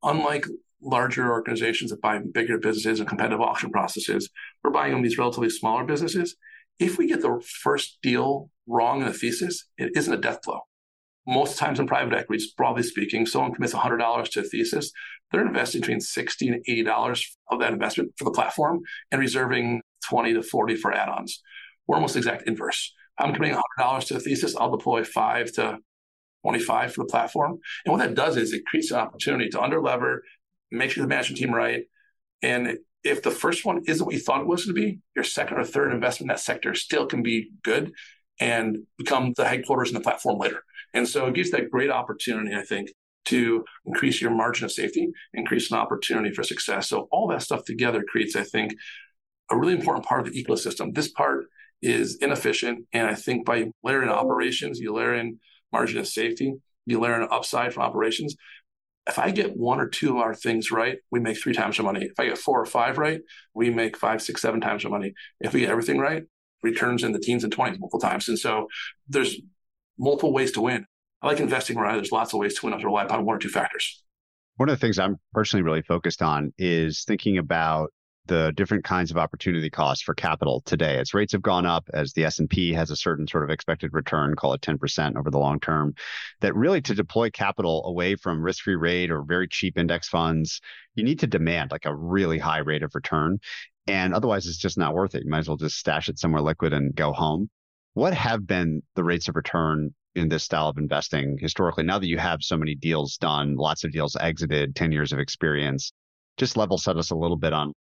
unlike 0.04 0.46
larger 0.82 1.32
organizations 1.32 1.90
that 1.92 2.02
buy 2.02 2.20
bigger 2.20 2.58
businesses 2.58 3.00
and 3.00 3.10
competitive 3.10 3.42
auction 3.42 3.72
processes, 3.72 4.30
we're 4.64 4.72
buying 4.72 5.02
these 5.02 5.18
relatively 5.18 5.50
smaller 5.50 5.84
businesses. 5.84 6.36
If 6.80 6.98
we 6.98 7.08
get 7.08 7.22
the 7.22 7.42
first 7.64 8.00
deal 8.04 8.50
wrong 8.68 9.02
in 9.02 9.08
a 9.08 9.14
thesis, 9.14 9.66
it 9.78 9.92
isn't 9.96 10.14
a 10.14 10.18
death 10.18 10.42
blow 10.44 10.62
most 11.26 11.58
times 11.58 11.80
in 11.80 11.88
private 11.88 12.14
equities, 12.14 12.52
broadly 12.54 12.84
speaking, 12.84 13.26
someone 13.26 13.54
commits 13.54 13.74
$100 13.74 14.32
to 14.32 14.40
a 14.40 14.44
thesis, 14.44 14.92
they're 15.32 15.46
investing 15.46 15.82
between 15.82 16.00
60 16.00 16.48
and 16.48 16.66
$80 16.66 17.26
of 17.50 17.60
that 17.60 17.74
investment 17.74 18.12
for 18.18 18.26
the 18.26 18.32
platform 18.32 18.82
and 19.12 19.20
reserving 19.20 19.82
20 20.10 20.34
to 20.34 20.44
40 20.44 20.76
for 20.76 20.94
add-ons. 20.94 21.42
We're 21.88 21.96
almost 21.96 22.16
exact 22.16 22.48
inverse. 22.48 22.94
I'm 23.18 23.34
committing 23.34 23.58
$100 23.80 24.08
to 24.08 24.16
a 24.18 24.20
thesis, 24.20 24.56
I'll 24.56 24.72
deploy 24.76 25.04
5 25.04 25.52
to 25.54 25.78
25 26.44 26.94
for 26.94 27.04
the 27.04 27.10
platform. 27.10 27.58
And 27.86 27.94
what 27.94 28.00
that 28.00 28.16
does 28.16 28.38
is 28.38 28.54
it 28.54 28.66
creates 28.66 28.92
an 28.92 28.98
opportunity 28.98 29.50
to 29.50 29.58
underlever, 29.58 30.20
make 30.72 30.92
sure 30.92 31.04
the 31.04 31.08
management 31.08 31.40
team 31.40 31.54
right. 31.54 31.84
And 32.42 32.78
if 33.04 33.22
the 33.22 33.32
first 33.32 33.66
one 33.66 33.84
isn't 33.86 34.06
what 34.06 34.14
you 34.14 34.22
thought 34.22 34.42
it 34.42 34.48
was 34.48 34.66
going 34.66 34.76
to 34.76 34.82
be, 34.82 35.00
your 35.16 35.24
second 35.24 35.58
or 35.58 35.64
third 35.64 35.94
investment 35.94 36.30
in 36.32 36.36
that 36.36 36.42
sector 36.42 36.76
still 36.76 37.06
can 37.06 37.24
be 37.24 37.52
good 37.64 37.94
and 38.40 38.80
become 38.98 39.34
the 39.38 39.46
headquarters 39.46 39.90
and 39.90 39.98
the 39.98 40.02
platform 40.04 40.40
later. 40.40 40.64
And 40.94 41.08
so 41.08 41.28
it 41.28 41.36
gives 41.36 41.52
that 41.52 41.72
great 41.72 41.90
opportunity, 41.90 42.56
I 42.56 42.64
think, 42.64 42.92
to 43.26 43.64
increase 43.86 44.22
your 44.22 44.32
margin 44.32 44.66
of 44.66 44.72
safety, 44.72 45.10
increase 45.34 45.72
an 45.72 45.78
opportunity 45.78 46.34
for 46.34 46.44
success. 46.44 46.90
So 46.90 47.08
all 47.12 47.28
that 47.30 47.42
stuff 47.42 47.64
together 47.64 48.04
creates, 48.08 48.36
I 48.36 48.44
think, 48.44 48.74
a 49.50 49.58
really 49.58 49.74
important 49.74 50.06
part 50.06 50.26
of 50.26 50.34
the 50.34 50.44
ecosystem. 50.44 50.94
This 50.94 51.10
part 51.10 51.46
is 51.82 52.18
inefficient. 52.22 52.86
And 52.94 53.08
I 53.08 53.16
think 53.16 53.46
by 53.46 53.72
layering 53.84 54.10
operations, 54.10 54.80
you 54.80 54.94
layer 54.94 55.16
in 55.16 55.40
margin 55.72 56.00
of 56.00 56.08
safety, 56.08 56.54
you 56.86 57.00
layer 57.00 57.22
in 57.22 57.28
upside 57.32 57.74
from 57.74 57.84
operations. 57.84 58.36
If 59.08 59.20
I 59.20 59.32
get 59.32 59.58
one 59.58 59.80
or 59.80 59.90
two 59.90 60.18
of 60.18 60.22
our 60.22 60.34
things 60.34 60.72
right, 60.72 60.98
we 61.12 61.20
make 61.20 61.38
three 61.38 61.54
times 61.54 61.78
the 61.78 61.84
money. 61.84 62.06
If 62.06 62.20
I 62.20 62.26
get 62.28 62.38
four 62.38 62.62
or 62.62 62.66
five 62.66 62.98
right, 62.98 63.22
we 63.54 63.70
make 63.70 63.98
five, 63.98 64.22
six, 64.22 64.42
seven 64.42 64.62
times 64.62 64.84
the 64.84 64.90
money. 64.90 65.14
If 65.42 65.54
we 65.54 65.62
get 65.62 65.70
everything 65.70 66.00
right, 66.00 66.24
returns 66.64 67.04
in 67.04 67.12
the 67.12 67.20
teens 67.20 67.44
and 67.44 67.56
20s 67.56 67.80
multiple 67.80 68.00
times. 68.00 68.28
And 68.28 68.40
so 68.40 68.68
there's 69.08 69.40
multiple 70.00 70.34
ways 70.34 70.52
to 70.54 70.62
win. 70.62 70.86
I 71.22 71.28
like 71.28 71.40
investing 71.40 71.78
where 71.78 71.94
there's 71.94 72.12
lots 72.12 72.34
of 72.34 72.40
ways 72.40 72.58
to 72.60 72.66
win. 72.66 72.74
I 72.74 72.78
have 72.78 72.86
rely 72.86 73.04
upon 73.04 73.26
one 73.26 73.36
or 73.36 73.40
two 73.40 73.50
factors. 73.50 74.04
One 74.58 74.70
of 74.70 74.80
the 74.80 74.80
things 74.80 75.00
I'm 75.00 75.18
personally 75.34 75.64
really 75.64 75.82
focused 75.82 76.22
on 76.22 76.54
is 76.58 77.04
thinking 77.06 77.38
about 77.38 77.92
the 78.26 78.54
different 78.56 78.86
kinds 78.86 79.12
of 79.12 79.18
opportunity 79.18 79.70
costs 79.70 80.04
for 80.04 80.14
capital 80.14 80.62
today 80.66 80.98
as 80.98 81.14
rates 81.14 81.34
have 81.34 81.42
gone 81.42 81.66
up 81.66 81.90
as 81.94 82.14
the 82.14 82.24
s&p 82.24 82.72
has 82.72 82.90
a 82.90 82.96
certain 82.96 83.28
sort 83.28 83.44
of 83.44 83.50
expected 83.50 83.94
return 83.94 84.34
call 84.36 84.54
it 84.54 84.62
10% 84.62 85.18
over 85.18 85.30
the 85.30 85.40
long 85.40 85.60
term 85.60 85.94
that 86.40 86.56
really 86.56 86.82
to 86.82 86.96
deploy 86.96 87.30
capital 87.30 87.86
away 87.86 88.16
from 88.16 88.42
risk-free 88.42 88.76
rate 88.76 89.12
or 89.12 89.24
very 89.24 89.48
cheap 89.48 89.78
index 89.78 90.08
funds 90.08 90.62
you 90.96 91.04
need 91.04 91.20
to 91.20 91.28
demand 91.28 91.72
like 91.72 91.86
a 91.86 91.94
really 91.94 92.40
high 92.40 92.60
rate 92.60 92.84
of 92.84 92.96
return 92.96 93.40
and 93.88 94.14
otherwise 94.14 94.46
it's 94.46 94.58
just 94.58 94.78
not 94.78 94.94
worth 94.94 95.16
it 95.16 95.24
you 95.24 95.30
might 95.30 95.40
as 95.40 95.48
well 95.48 95.58
just 95.58 95.78
stash 95.78 96.10
it 96.10 96.20
somewhere 96.20 96.42
liquid 96.42 96.74
and 96.74 96.96
go 96.96 97.12
home 97.12 97.50
what 97.94 98.14
have 98.14 98.48
been 98.48 98.82
the 98.96 99.04
rates 99.04 99.28
of 99.28 99.36
return 99.36 99.94
in 100.16 100.30
this 100.30 100.44
style 100.44 100.68
of 100.68 100.78
investing 100.78 101.38
historically? 101.40 101.84
Now 101.84 102.00
that 102.00 102.08
you 102.08 102.18
have 102.18 102.40
so 102.42 102.58
many 102.58 102.76
deals 102.76 103.18
done, 103.18 103.56
lots 103.56 103.84
of 103.84 103.92
deals 103.92 104.16
exited, 104.20 104.76
10 104.76 104.92
years 104.92 105.12
of 105.12 105.20
experience, 105.20 105.92
just 106.38 106.58
level 106.58 106.78
set 106.78 106.98
us 106.98 107.12
a 107.12 107.16
little 107.16 107.38
bit 107.38 107.54
on 107.54 107.74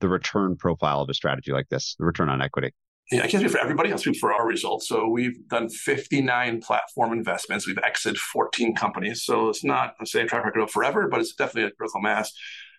the 0.00 0.08
return 0.08 0.56
profile 0.56 1.00
of 1.00 1.08
a 1.08 1.14
strategy 1.14 1.52
like 1.52 1.68
this, 1.68 1.96
the 1.98 2.04
return 2.04 2.28
on 2.28 2.40
equity. 2.40 2.72
Yeah, 3.10 3.22
I 3.22 3.26
can't 3.26 3.40
speak 3.40 3.52
for 3.52 3.58
everybody. 3.58 3.90
I'll 3.90 3.98
speak 3.98 4.18
for 4.18 4.34
our 4.34 4.46
results. 4.46 4.86
So 4.86 5.08
we've 5.08 5.48
done 5.48 5.70
59 5.70 6.60
platform 6.60 7.12
investments. 7.12 7.66
We've 7.66 7.78
exited 7.78 8.18
14 8.18 8.74
companies. 8.74 9.24
So 9.24 9.48
it's 9.48 9.64
not 9.64 9.94
a 10.00 10.04
same 10.04 10.28
track 10.28 10.44
record 10.44 10.60
of 10.60 10.70
forever, 10.70 11.08
but 11.08 11.20
it's 11.20 11.34
definitely 11.34 11.70
a 11.70 11.70
critical 11.70 12.02
mass. 12.02 12.32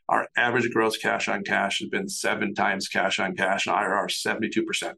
Our 0.10 0.28
average 0.36 0.70
gross 0.72 0.98
cash 0.98 1.28
on 1.28 1.44
cash 1.44 1.80
has 1.80 1.90
been 1.90 2.10
seven 2.10 2.56
times 2.56 2.88
cash 2.88 3.20
on 3.20 3.36
cash 3.36 3.68
and 3.68 3.76
IRR 3.76 4.08
72%. 4.10 4.94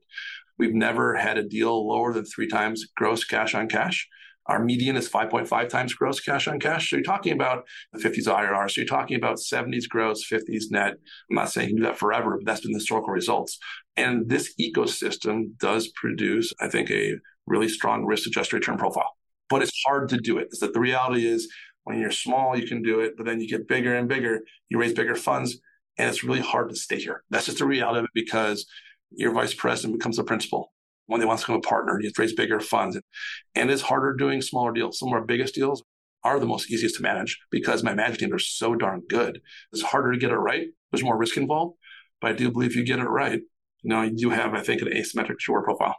We've 0.58 0.74
never 0.74 1.15
had 1.15 1.38
a 1.38 1.43
deal 1.43 1.88
lower 1.88 2.13
than 2.13 2.24
three 2.24 2.47
times 2.47 2.86
gross 2.95 3.26
cash 3.26 3.54
on 3.54 3.67
cash. 3.67 4.08
Our 4.47 4.63
median 4.63 4.95
is 4.95 5.10
5.5 5.10 5.69
times 5.69 5.93
gross 5.93 6.19
cash 6.19 6.47
on 6.47 6.60
cash. 6.60 6.89
So 6.89 6.95
you're 6.95 7.04
talking 7.04 7.34
about 7.34 7.65
the 7.93 8.00
50s 8.00 8.28
IRR. 8.28 8.71
So 8.71 8.82
you're 8.82 8.88
talking 8.88 9.17
about 9.17 9.38
70s 9.38 9.88
gross, 9.88 10.28
50s 10.28 10.71
net. 10.71 10.93
I'm 11.30 11.36
not 11.36 11.52
saying 11.52 11.69
you 11.69 11.76
can 11.76 11.84
do 11.84 11.89
that 11.89 12.00
forever, 12.00 12.38
but 12.38 12.45
that's 12.45 12.62
been 12.62 12.71
the 12.71 12.80
historical 12.80 13.13
results. 13.13 13.60
And 13.97 14.30
this 14.30 14.54
ecosystem 14.60 15.58
does 15.60 15.89
produce, 15.89 16.54
I 16.60 16.69
think, 16.69 16.89
a 16.89 17.15
really 17.45 17.69
strong 17.69 18.06
risk 18.06 18.28
adjusted 18.28 18.56
return 18.56 18.78
profile. 18.78 19.17
But 19.50 19.62
it's 19.62 19.84
hard 19.86 20.10
to 20.10 20.17
do 20.17 20.38
it. 20.38 20.47
Is 20.52 20.60
that 20.60 20.74
the 20.74 20.80
reality 20.80 21.28
is 21.28 21.52
when 21.84 22.00
you're 22.00 22.12
small, 22.12 22.58
you 22.58 22.67
can 22.67 22.82
do 22.82 23.00
it, 23.00 23.13
but 23.17 23.26
then 23.26 23.41
you 23.41 23.48
get 23.48 23.67
bigger 23.67 23.96
and 23.96 24.08
bigger, 24.08 24.41
you 24.70 24.80
raise 24.80 24.94
bigger 24.94 25.15
funds, 25.15 25.58
and 25.98 26.10
it's 26.10 26.24
really 26.24 26.39
hard 26.39 26.70
to 26.70 26.76
stay 26.76 27.00
here. 27.00 27.24
That's 27.30 27.46
just 27.46 27.60
the 27.60 27.65
reality 27.65 28.00
of 28.00 28.06
it 28.06 28.12
because 28.13 28.65
your 29.12 29.34
vice 29.34 29.54
president 29.54 30.00
becomes 30.00 30.20
a 30.20 30.24
principal. 30.24 30.72
When 31.08 31.20
they 31.20 31.26
want 31.26 31.39
to 31.39 31.46
become 31.46 31.58
a 31.58 31.62
partner, 31.62 32.00
you 32.00 32.08
have 32.08 32.13
to 32.13 32.22
raise 32.22 32.34
bigger 32.34 32.60
funds. 32.60 32.98
And 33.56 33.70
it's 33.70 33.82
harder 33.82 34.13
doing 34.13 34.41
smaller 34.41 34.72
deals. 34.72 35.00
Some 35.00 35.10
of 35.10 35.13
our 35.13 35.26
biggest 35.26 35.56
deals 35.56 35.84
are 36.24 36.39
the 36.39 36.46
most 36.46 36.72
easiest 36.72 36.96
to 36.98 37.02
manage 37.02 37.38
because 37.50 37.84
my 37.84 37.94
management 37.94 38.20
teams 38.20 38.34
are 38.34 38.39
so 38.39 38.76
darn 38.76 39.02
good. 39.10 39.41
It's 39.74 39.82
harder 39.82 40.13
to 40.13 40.20
get 40.20 40.32
it 40.32 40.38
right. 40.38 40.67
There's 40.91 41.04
more 41.04 41.17
risk 41.17 41.36
involved. 41.36 41.76
But 42.22 42.32
I 42.32 42.34
do 42.34 42.52
believe 42.52 42.76
you 42.76 42.84
get 42.86 43.00
it 43.00 43.10
right, 43.10 43.41
you 43.82 43.89
know, 43.89 44.04
you 44.04 44.30
have, 44.30 44.54
I 44.54 44.62
think, 44.62 44.82
an 44.82 44.89
asymmetric 44.89 45.39
short 45.39 45.65
profile. 45.65 45.96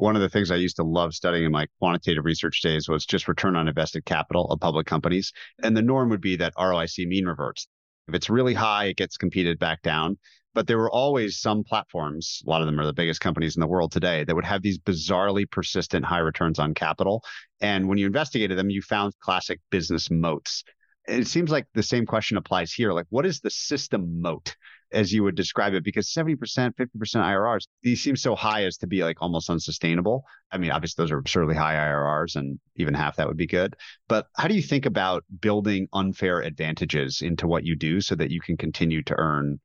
One 0.00 0.16
of 0.16 0.22
the 0.22 0.30
things 0.30 0.50
I 0.50 0.56
used 0.56 0.76
to 0.76 0.82
love 0.82 1.12
studying 1.12 1.44
in 1.44 1.52
my 1.52 1.66
quantitative 1.78 2.24
research 2.24 2.62
days 2.62 2.88
was 2.88 3.04
just 3.04 3.28
return 3.28 3.54
on 3.54 3.68
invested 3.68 4.06
capital 4.06 4.46
of 4.46 4.58
public 4.58 4.86
companies. 4.86 5.30
And 5.62 5.76
the 5.76 5.82
norm 5.82 6.08
would 6.08 6.22
be 6.22 6.36
that 6.36 6.54
ROIC 6.56 7.06
mean 7.06 7.26
reverts. 7.26 7.68
If 8.08 8.14
it's 8.14 8.30
really 8.30 8.54
high, 8.54 8.86
it 8.86 8.96
gets 8.96 9.18
competed 9.18 9.58
back 9.58 9.82
down. 9.82 10.16
But 10.54 10.66
there 10.66 10.78
were 10.78 10.90
always 10.90 11.38
some 11.38 11.64
platforms, 11.64 12.42
a 12.46 12.48
lot 12.48 12.62
of 12.62 12.66
them 12.66 12.80
are 12.80 12.86
the 12.86 12.94
biggest 12.94 13.20
companies 13.20 13.56
in 13.56 13.60
the 13.60 13.66
world 13.66 13.92
today, 13.92 14.24
that 14.24 14.34
would 14.34 14.46
have 14.46 14.62
these 14.62 14.78
bizarrely 14.78 15.48
persistent 15.50 16.06
high 16.06 16.20
returns 16.20 16.58
on 16.58 16.72
capital. 16.72 17.22
And 17.60 17.86
when 17.86 17.98
you 17.98 18.06
investigated 18.06 18.56
them, 18.56 18.70
you 18.70 18.80
found 18.80 19.12
classic 19.20 19.60
business 19.70 20.10
moats. 20.10 20.64
It 21.08 21.26
seems 21.26 21.50
like 21.50 21.66
the 21.74 21.82
same 21.82 22.06
question 22.06 22.38
applies 22.38 22.72
here. 22.72 22.94
Like, 22.94 23.06
what 23.10 23.26
is 23.26 23.40
the 23.40 23.50
system 23.50 24.22
moat 24.22 24.56
as 24.92 25.12
you 25.12 25.22
would 25.22 25.34
describe 25.34 25.74
it? 25.74 25.84
Because 25.84 26.08
70%, 26.08 26.36
50% 26.38 26.76
IRRs, 26.96 27.66
these 27.82 28.02
seem 28.02 28.16
so 28.16 28.34
high 28.34 28.64
as 28.64 28.76
to 28.78 28.86
be 28.86 29.02
like 29.02 29.20
almost 29.20 29.50
unsustainable. 29.50 30.24
I 30.50 30.58
mean, 30.58 30.70
obviously, 30.70 31.02
those 31.02 31.10
are 31.10 31.18
absurdly 31.18 31.54
high 31.54 31.74
IRRs, 31.74 32.36
and 32.36 32.58
even 32.76 32.94
half 32.94 33.16
that 33.16 33.28
would 33.28 33.36
be 33.36 33.46
good. 33.46 33.76
But 34.08 34.26
how 34.36 34.48
do 34.48 34.54
you 34.54 34.62
think 34.62 34.86
about 34.86 35.24
building 35.40 35.88
unfair 35.92 36.40
advantages 36.40 37.20
into 37.22 37.46
what 37.46 37.64
you 37.64 37.76
do 37.76 38.00
so 38.00 38.14
that 38.16 38.30
you 38.30 38.40
can 38.40 38.56
continue 38.56 39.02
to 39.04 39.14
earn 39.18 39.60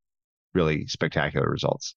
really 0.56 0.88
spectacular 0.88 1.48
results. 1.48 1.96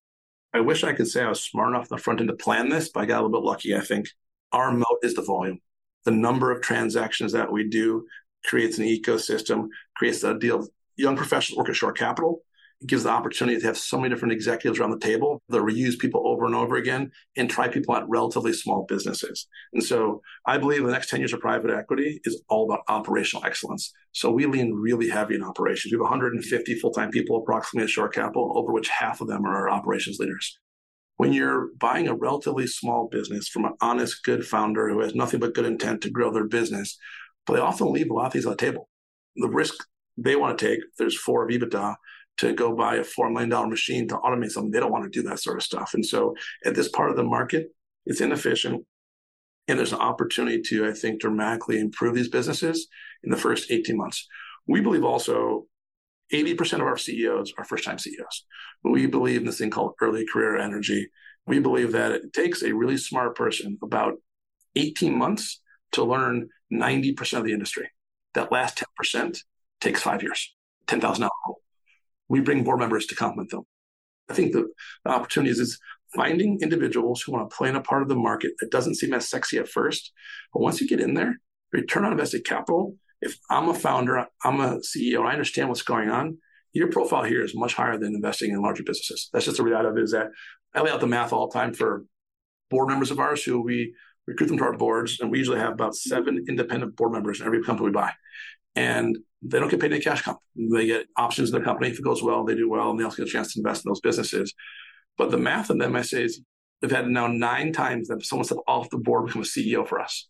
I 0.53 0.61
wish 0.61 0.85
I 0.85 0.93
could 0.93 1.09
say 1.09 1.23
I 1.23 1.29
was 1.29 1.43
smart 1.43 1.71
enough 1.71 1.89
in 1.91 1.97
the 1.97 2.03
front 2.03 2.21
end 2.21 2.29
to 2.29 2.35
plan 2.35 2.69
this, 2.69 2.91
but 2.91 3.01
I 3.01 3.07
got 3.07 3.21
a 3.21 3.23
little 3.23 3.41
bit 3.41 3.47
lucky, 3.47 3.75
I 3.75 3.81
think. 3.81 4.09
Our 4.53 4.73
moat 4.73 4.99
is 5.03 5.15
the 5.15 5.23
volume. 5.23 5.61
The 6.05 6.11
number 6.11 6.51
of 6.51 6.63
transactions 6.63 7.33
that 7.33 7.51
we 7.53 7.69
do 7.69 8.07
creates 8.45 8.79
an 8.79 8.85
ecosystem, 8.85 9.69
creates 9.97 10.25
a 10.25 10.39
deal. 10.39 10.67
Young 10.97 11.17
professionals 11.17 11.59
work 11.59 11.69
at 11.69 11.77
Shore 11.77 11.93
Capital. 11.93 12.41
It 12.81 12.87
gives 12.87 13.03
the 13.03 13.11
opportunity 13.11 13.59
to 13.59 13.67
have 13.67 13.77
so 13.77 13.99
many 13.99 14.09
different 14.15 14.33
executives 14.33 14.79
around 14.79 14.93
the 14.93 14.99
table 15.01 15.43
that 15.49 15.63
reuse 15.63 15.99
people 15.99 16.27
over 16.29 16.47
and 16.47 16.55
over 16.55 16.77
again 16.77 17.11
and 17.37 17.51
try 17.51 17.67
people 17.67 17.97
at 17.97 18.09
relatively 18.09 18.53
small 18.53 18.85
businesses. 18.89 19.49
And 19.73 19.83
so 19.83 20.23
I 20.47 20.59
believe 20.59 20.85
the 20.85 20.93
next 20.93 21.11
10 21.11 21.21
years 21.21 21.33
of 21.33 21.41
private 21.41 21.73
equity 21.73 22.21
is 22.25 22.41
all 22.49 22.71
about 22.71 22.85
operational 22.89 23.45
excellence. 23.45 23.93
So 24.13 24.31
we 24.31 24.47
lean 24.47 24.75
really 24.75 25.09
heavy 25.09 25.35
in 25.35 25.43
operations. 25.43 25.93
We 25.93 25.97
have 25.97 26.03
150 26.03 26.75
full-time 26.77 27.11
people 27.11 27.37
approximately 27.37 27.85
at 27.85 27.91
Shore 27.91 28.09
Capital, 28.09 28.53
over 28.57 28.73
which 28.73 28.89
half 28.89 29.21
of 29.21 29.27
them 29.27 29.45
are 29.45 29.57
our 29.57 29.71
operations 29.71 30.19
leaders. 30.21 30.59
When 31.17 31.33
you're 31.33 31.71
buying 31.81 32.07
a 32.07 32.15
relatively 32.15 32.69
small 32.69 33.09
business 33.11 33.49
from 33.49 33.65
an 33.65 33.75
honest, 33.81 34.23
good 34.23 34.47
founder 34.47 34.89
who 34.89 35.01
has 35.01 35.17
nothing 35.17 35.41
but 35.41 35.53
good 35.53 35.67
intent 35.67 36.01
to 36.03 36.11
grow 36.11 36.33
their 36.33 36.47
business, 36.47 36.97
but 37.45 37.55
they 37.55 37.61
often 37.61 37.93
leave 37.93 38.09
a 38.09 38.15
lot 38.15 38.27
of 38.27 38.33
things 38.33 38.47
on 38.47 38.53
the 38.53 38.57
table. 38.57 38.89
The 39.35 39.49
risk 39.49 39.75
they 40.17 40.37
want 40.37 40.57
to 40.57 40.65
take, 40.65 40.81
there's 40.97 41.19
four 41.19 41.43
of 41.43 41.51
EBITDA, 41.51 41.97
to 42.39 42.53
go 42.53 42.75
buy 42.75 42.97
a 42.97 43.05
$4 43.05 43.33
million 43.33 43.71
machine 43.71 44.09
to 44.09 44.17
automate 44.17 44.51
something. 44.51 44.71
They 44.71 44.81
don't 44.81 44.93
want 44.93 45.05
to 45.05 45.11
do 45.11 45.29
that 45.29 45.41
sort 45.41 45.57
of 45.57 45.63
stuff. 45.63 45.93
And 45.95 46.05
so 46.05 46.35
at 46.65 46.75
this 46.75 46.89
part 46.89 47.11
of 47.11 47.17
the 47.17 47.25
market, 47.25 47.69
it's 48.07 48.21
inefficient. 48.21 48.85
And 49.67 49.79
there's 49.79 49.93
an 49.93 50.01
opportunity 50.01 50.63
to, 50.63 50.89
I 50.89 50.93
think, 50.93 51.21
dramatically 51.21 51.79
improve 51.79 52.15
these 52.15 52.29
businesses 52.29 52.89
in 53.23 53.31
the 53.31 53.37
first 53.37 53.71
18 53.71 53.97
months. 53.97 54.27
We 54.67 54.81
believe 54.81 55.05
also 55.05 55.67
80% 56.33 56.75
of 56.75 56.83
our 56.83 56.97
CEOs 56.97 57.53
are 57.59 57.65
first 57.65 57.85
time 57.85 57.99
CEOs. 57.99 58.45
We 58.83 59.07
believe 59.07 59.41
in 59.41 59.47
this 59.47 59.59
thing 59.59 59.71
called 59.71 59.95
early 60.01 60.27
career 60.27 60.57
energy. 60.57 61.09
We 61.47 61.59
believe 61.59 61.93
that 61.93 62.13
it 62.13 62.33
takes 62.33 62.63
a 62.63 62.75
really 62.75 62.97
smart 62.97 63.35
person 63.35 63.79
about 63.83 64.15
18 64.77 65.17
months 65.17 65.61
to 65.93 66.05
learn 66.05 66.49
90% 66.73 67.39
of 67.39 67.45
the 67.45 67.53
industry. 67.53 67.91
That 68.35 68.53
last 68.53 68.83
10% 69.03 69.39
takes 69.81 70.03
five 70.03 70.23
years, 70.23 70.55
10,000 70.87 71.25
hours. 71.25 71.31
We 72.29 72.41
bring 72.41 72.65
board 72.65 72.81
members 72.81 73.07
to 73.07 73.15
complement 73.15 73.51
them. 73.51 73.63
I 74.29 74.35
think 74.35 74.53
the, 74.53 74.69
the 75.05 75.11
opportunity 75.11 75.51
is, 75.51 75.59
is 75.59 75.79
finding 76.15 76.59
individuals 76.61 77.23
who 77.23 77.33
want 77.33 77.49
to 77.49 77.57
play 77.57 77.69
in 77.69 77.77
a 77.77 77.81
part 77.81 78.03
of 78.03 78.09
the 78.09 78.17
market 78.17 78.53
that 78.61 78.71
doesn't 78.71 78.97
seem 78.97 79.15
as 79.15 79.29
sexy 79.29 79.59
at 79.59 79.69
first. 79.69 80.13
But 80.53 80.61
once 80.61 80.81
you 80.81 80.89
get 80.89 81.01
in 81.01 81.15
there, 81.15 81.41
return 81.73 82.05
on 82.05 82.13
invested 82.13 82.45
capital 82.45 82.97
if 83.21 83.39
I'm 83.51 83.69
a 83.69 83.75
founder, 83.75 84.27
I'm 84.45 84.61
a 84.61 84.79
CEO, 84.79 85.27
I 85.27 85.33
understand 85.33 85.69
what's 85.69 85.83
going 85.83 86.09
on. 86.09 86.39
Your 86.73 86.89
profile 86.89 87.25
here 87.25 87.43
is 87.43 87.55
much 87.55 87.75
higher 87.75 87.99
than 87.99 88.15
investing 88.15 88.53
in 88.53 88.63
larger 88.63 88.83
businesses. 88.83 89.29
That's 89.33 89.47
just 89.47 89.57
the 89.57 89.65
reality 89.65 89.89
of 89.89 89.97
it. 89.97 90.05
Is 90.05 90.13
that 90.13 90.29
I 90.75 90.83
lay 90.83 90.91
out 90.91 91.01
the 91.01 91.07
math 91.07 91.33
all 91.33 91.49
the 91.49 91.59
time 91.59 91.75
for 91.75 92.05
board 92.71 92.89
members 92.89 93.11
of 93.11 93.19
ours 93.19 93.43
who 93.43 93.61
we 93.61 93.95
recruit 94.27 94.49
them 94.49 94.59
to 94.59 94.65
our 94.65 94.77
boards, 94.77 95.19
and 95.21 95.31
we 95.31 95.39
usually 95.39 95.59
have 95.59 95.73
about 95.73 95.97
seven 95.97 96.45
independent 96.49 96.95
board 96.95 97.13
members 97.13 97.41
in 97.41 97.47
every 97.47 97.63
company 97.63 97.87
we 97.87 97.93
buy, 97.93 98.13
and 98.77 99.17
they 99.43 99.59
don't 99.59 99.71
get 99.71 99.81
paid 99.81 99.93
any 99.93 100.01
cash 100.01 100.23
comp. 100.23 100.39
They 100.57 100.87
get 100.87 101.07
options 101.17 101.53
in 101.53 101.59
the 101.59 101.65
company 101.65 101.91
if 101.91 101.99
it 101.99 102.05
goes 102.05 102.23
well, 102.23 102.45
they 102.45 102.55
do 102.55 102.69
well, 102.69 102.91
and 102.91 102.99
they 102.99 103.05
also 103.05 103.19
get 103.19 103.29
a 103.29 103.31
chance 103.31 103.55
to 103.55 103.61
invest 103.61 103.85
in 103.85 103.91
those 103.91 104.01
businesses. 104.01 104.53
But 105.17 105.31
the 105.31 105.39
math 105.39 105.71
on 105.71 105.79
them, 105.79 105.97
I 105.97 106.03
say, 106.03 106.25
is 106.25 106.41
we've 106.83 106.91
had 106.91 107.09
now 107.09 107.27
nine 107.27 107.73
times 107.73 108.09
that 108.09 108.25
someone 108.25 108.45
step 108.45 108.59
off 108.67 108.91
the 108.91 108.99
board 108.99 109.27
become 109.27 109.43
a 109.43 109.45
CEO 109.45 109.87
for 109.87 110.01
us. 110.01 110.27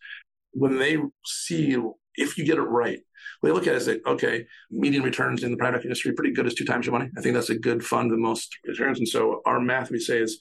When 0.53 0.79
they 0.79 0.99
see 1.25 1.77
if 2.19 2.37
you 2.37 2.45
get 2.45 2.59
it 2.59 2.63
right. 2.63 2.99
They 3.43 3.53
look 3.53 3.67
at 3.67 3.75
it 3.75 3.77
as 3.77 3.87
like, 3.87 4.03
okay, 4.07 4.45
median 4.71 5.05
returns 5.05 5.45
in 5.45 5.53
the 5.53 5.57
private 5.57 5.85
industry 5.85 6.13
pretty 6.13 6.35
good 6.35 6.47
as 6.47 6.55
two 6.55 6.65
times 6.65 6.85
your 6.85 6.99
money. 6.99 7.11
I 7.17 7.21
think 7.21 7.35
that's 7.35 7.51
a 7.51 7.59
good 7.59 7.85
fund, 7.85 8.11
the 8.11 8.17
most 8.17 8.59
returns. 8.67 8.99
And 8.99 9.09
so 9.09 9.41
our 9.47 9.61
math 9.61 9.91
we 9.91 10.01
say 10.01 10.19
is 10.19 10.41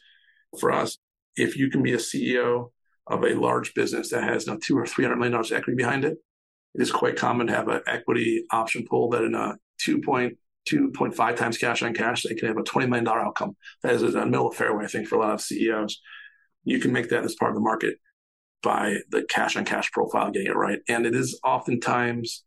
for 0.59 0.71
us, 0.71 0.97
if 1.35 1.55
you 1.55 1.69
can 1.69 1.83
be 1.83 1.93
a 1.93 1.97
CEO 1.97 2.71
of 3.05 3.23
a 3.23 3.35
large 3.35 3.73
business 3.75 4.09
that 4.09 4.23
has 4.23 4.47
now 4.47 4.57
two 4.61 4.77
or 4.77 4.85
three 4.85 5.05
hundred 5.05 5.17
million 5.17 5.33
dollars 5.33 5.51
equity 5.51 5.75
behind 5.75 6.03
it, 6.03 6.17
it 6.77 6.81
is 6.81 6.91
quite 6.91 7.15
common 7.15 7.47
to 7.47 7.53
have 7.53 7.67
an 7.67 7.81
equity 7.87 8.45
option 8.51 8.85
pool 8.87 9.09
that 9.09 9.23
in 9.23 9.33
a 9.33 9.55
2.2.5 9.85 11.35
times 11.35 11.57
cash 11.57 11.81
on 11.81 11.93
cash, 11.93 12.23
they 12.23 12.35
can 12.35 12.47
have 12.47 12.57
a 12.57 12.63
$20 12.63 12.87
million 12.87 13.07
outcome. 13.07 13.55
That 13.81 13.93
is 13.93 14.03
a 14.03 14.25
middle 14.25 14.51
fairway, 14.51 14.85
I 14.85 14.87
think, 14.87 15.07
for 15.07 15.15
a 15.15 15.19
lot 15.19 15.33
of 15.33 15.41
CEOs. 15.41 15.99
You 16.63 16.79
can 16.79 16.93
make 16.93 17.09
that 17.09 17.23
as 17.23 17.35
part 17.35 17.49
of 17.49 17.55
the 17.55 17.61
market 17.61 17.97
by 18.61 18.97
the 19.09 19.23
cash 19.23 19.55
on 19.55 19.65
cash 19.65 19.91
profile 19.91 20.29
getting 20.29 20.49
it 20.49 20.55
right. 20.55 20.79
And 20.87 21.05
it 21.05 21.15
is 21.15 21.39
oftentimes 21.43 22.43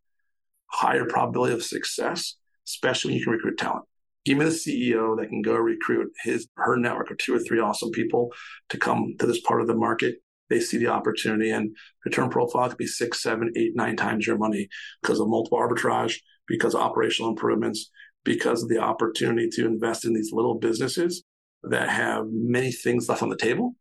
higher 0.66 1.06
probability 1.06 1.54
of 1.54 1.64
success, 1.64 2.36
especially 2.68 3.10
when 3.10 3.18
you 3.18 3.24
can 3.24 3.32
recruit 3.32 3.58
talent. 3.58 3.86
Give 4.24 4.38
me 4.38 4.44
the 4.44 4.50
CEO 4.50 5.18
that 5.18 5.28
can 5.28 5.42
go 5.42 5.54
recruit 5.54 6.12
his 6.22 6.46
her 6.56 6.76
network 6.76 7.10
of 7.10 7.18
two 7.18 7.34
or 7.34 7.40
three 7.40 7.58
awesome 7.58 7.90
people 7.90 8.30
to 8.68 8.78
come 8.78 9.14
to 9.18 9.26
this 9.26 9.40
part 9.40 9.60
of 9.60 9.66
the 9.66 9.74
market. 9.74 10.16
They 10.50 10.60
see 10.60 10.76
the 10.76 10.88
opportunity 10.88 11.50
and 11.50 11.74
return 12.04 12.28
profile 12.28 12.68
could 12.68 12.76
be 12.76 12.86
six, 12.86 13.22
seven, 13.22 13.52
eight, 13.56 13.74
nine 13.74 13.96
times 13.96 14.26
your 14.26 14.36
money 14.36 14.68
because 15.00 15.20
of 15.20 15.28
multiple 15.28 15.58
arbitrage, 15.58 16.16
because 16.46 16.74
of 16.74 16.82
operational 16.82 17.30
improvements, 17.30 17.90
because 18.24 18.62
of 18.62 18.68
the 18.68 18.78
opportunity 18.78 19.48
to 19.50 19.66
invest 19.66 20.04
in 20.04 20.12
these 20.12 20.32
little 20.32 20.58
businesses 20.58 21.22
that 21.62 21.88
have 21.88 22.24
many 22.30 22.72
things 22.72 23.08
left 23.08 23.22
on 23.22 23.28
the 23.28 23.36
table 23.36 23.74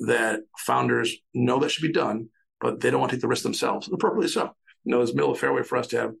that 0.00 0.40
founders 0.58 1.16
know 1.34 1.58
that 1.58 1.70
should 1.70 1.86
be 1.86 1.92
done, 1.92 2.28
but 2.60 2.80
they 2.80 2.90
don't 2.90 3.00
want 3.00 3.10
to 3.10 3.16
take 3.16 3.22
the 3.22 3.28
risk 3.28 3.42
themselves, 3.42 3.88
appropriately 3.92 4.28
so. 4.28 4.50
You 4.84 4.92
know, 4.92 5.02
it's 5.02 5.14
middle 5.14 5.32
of 5.32 5.38
fairway 5.38 5.62
for 5.62 5.76
us 5.78 5.88
to 5.88 5.98
have 5.98 6.12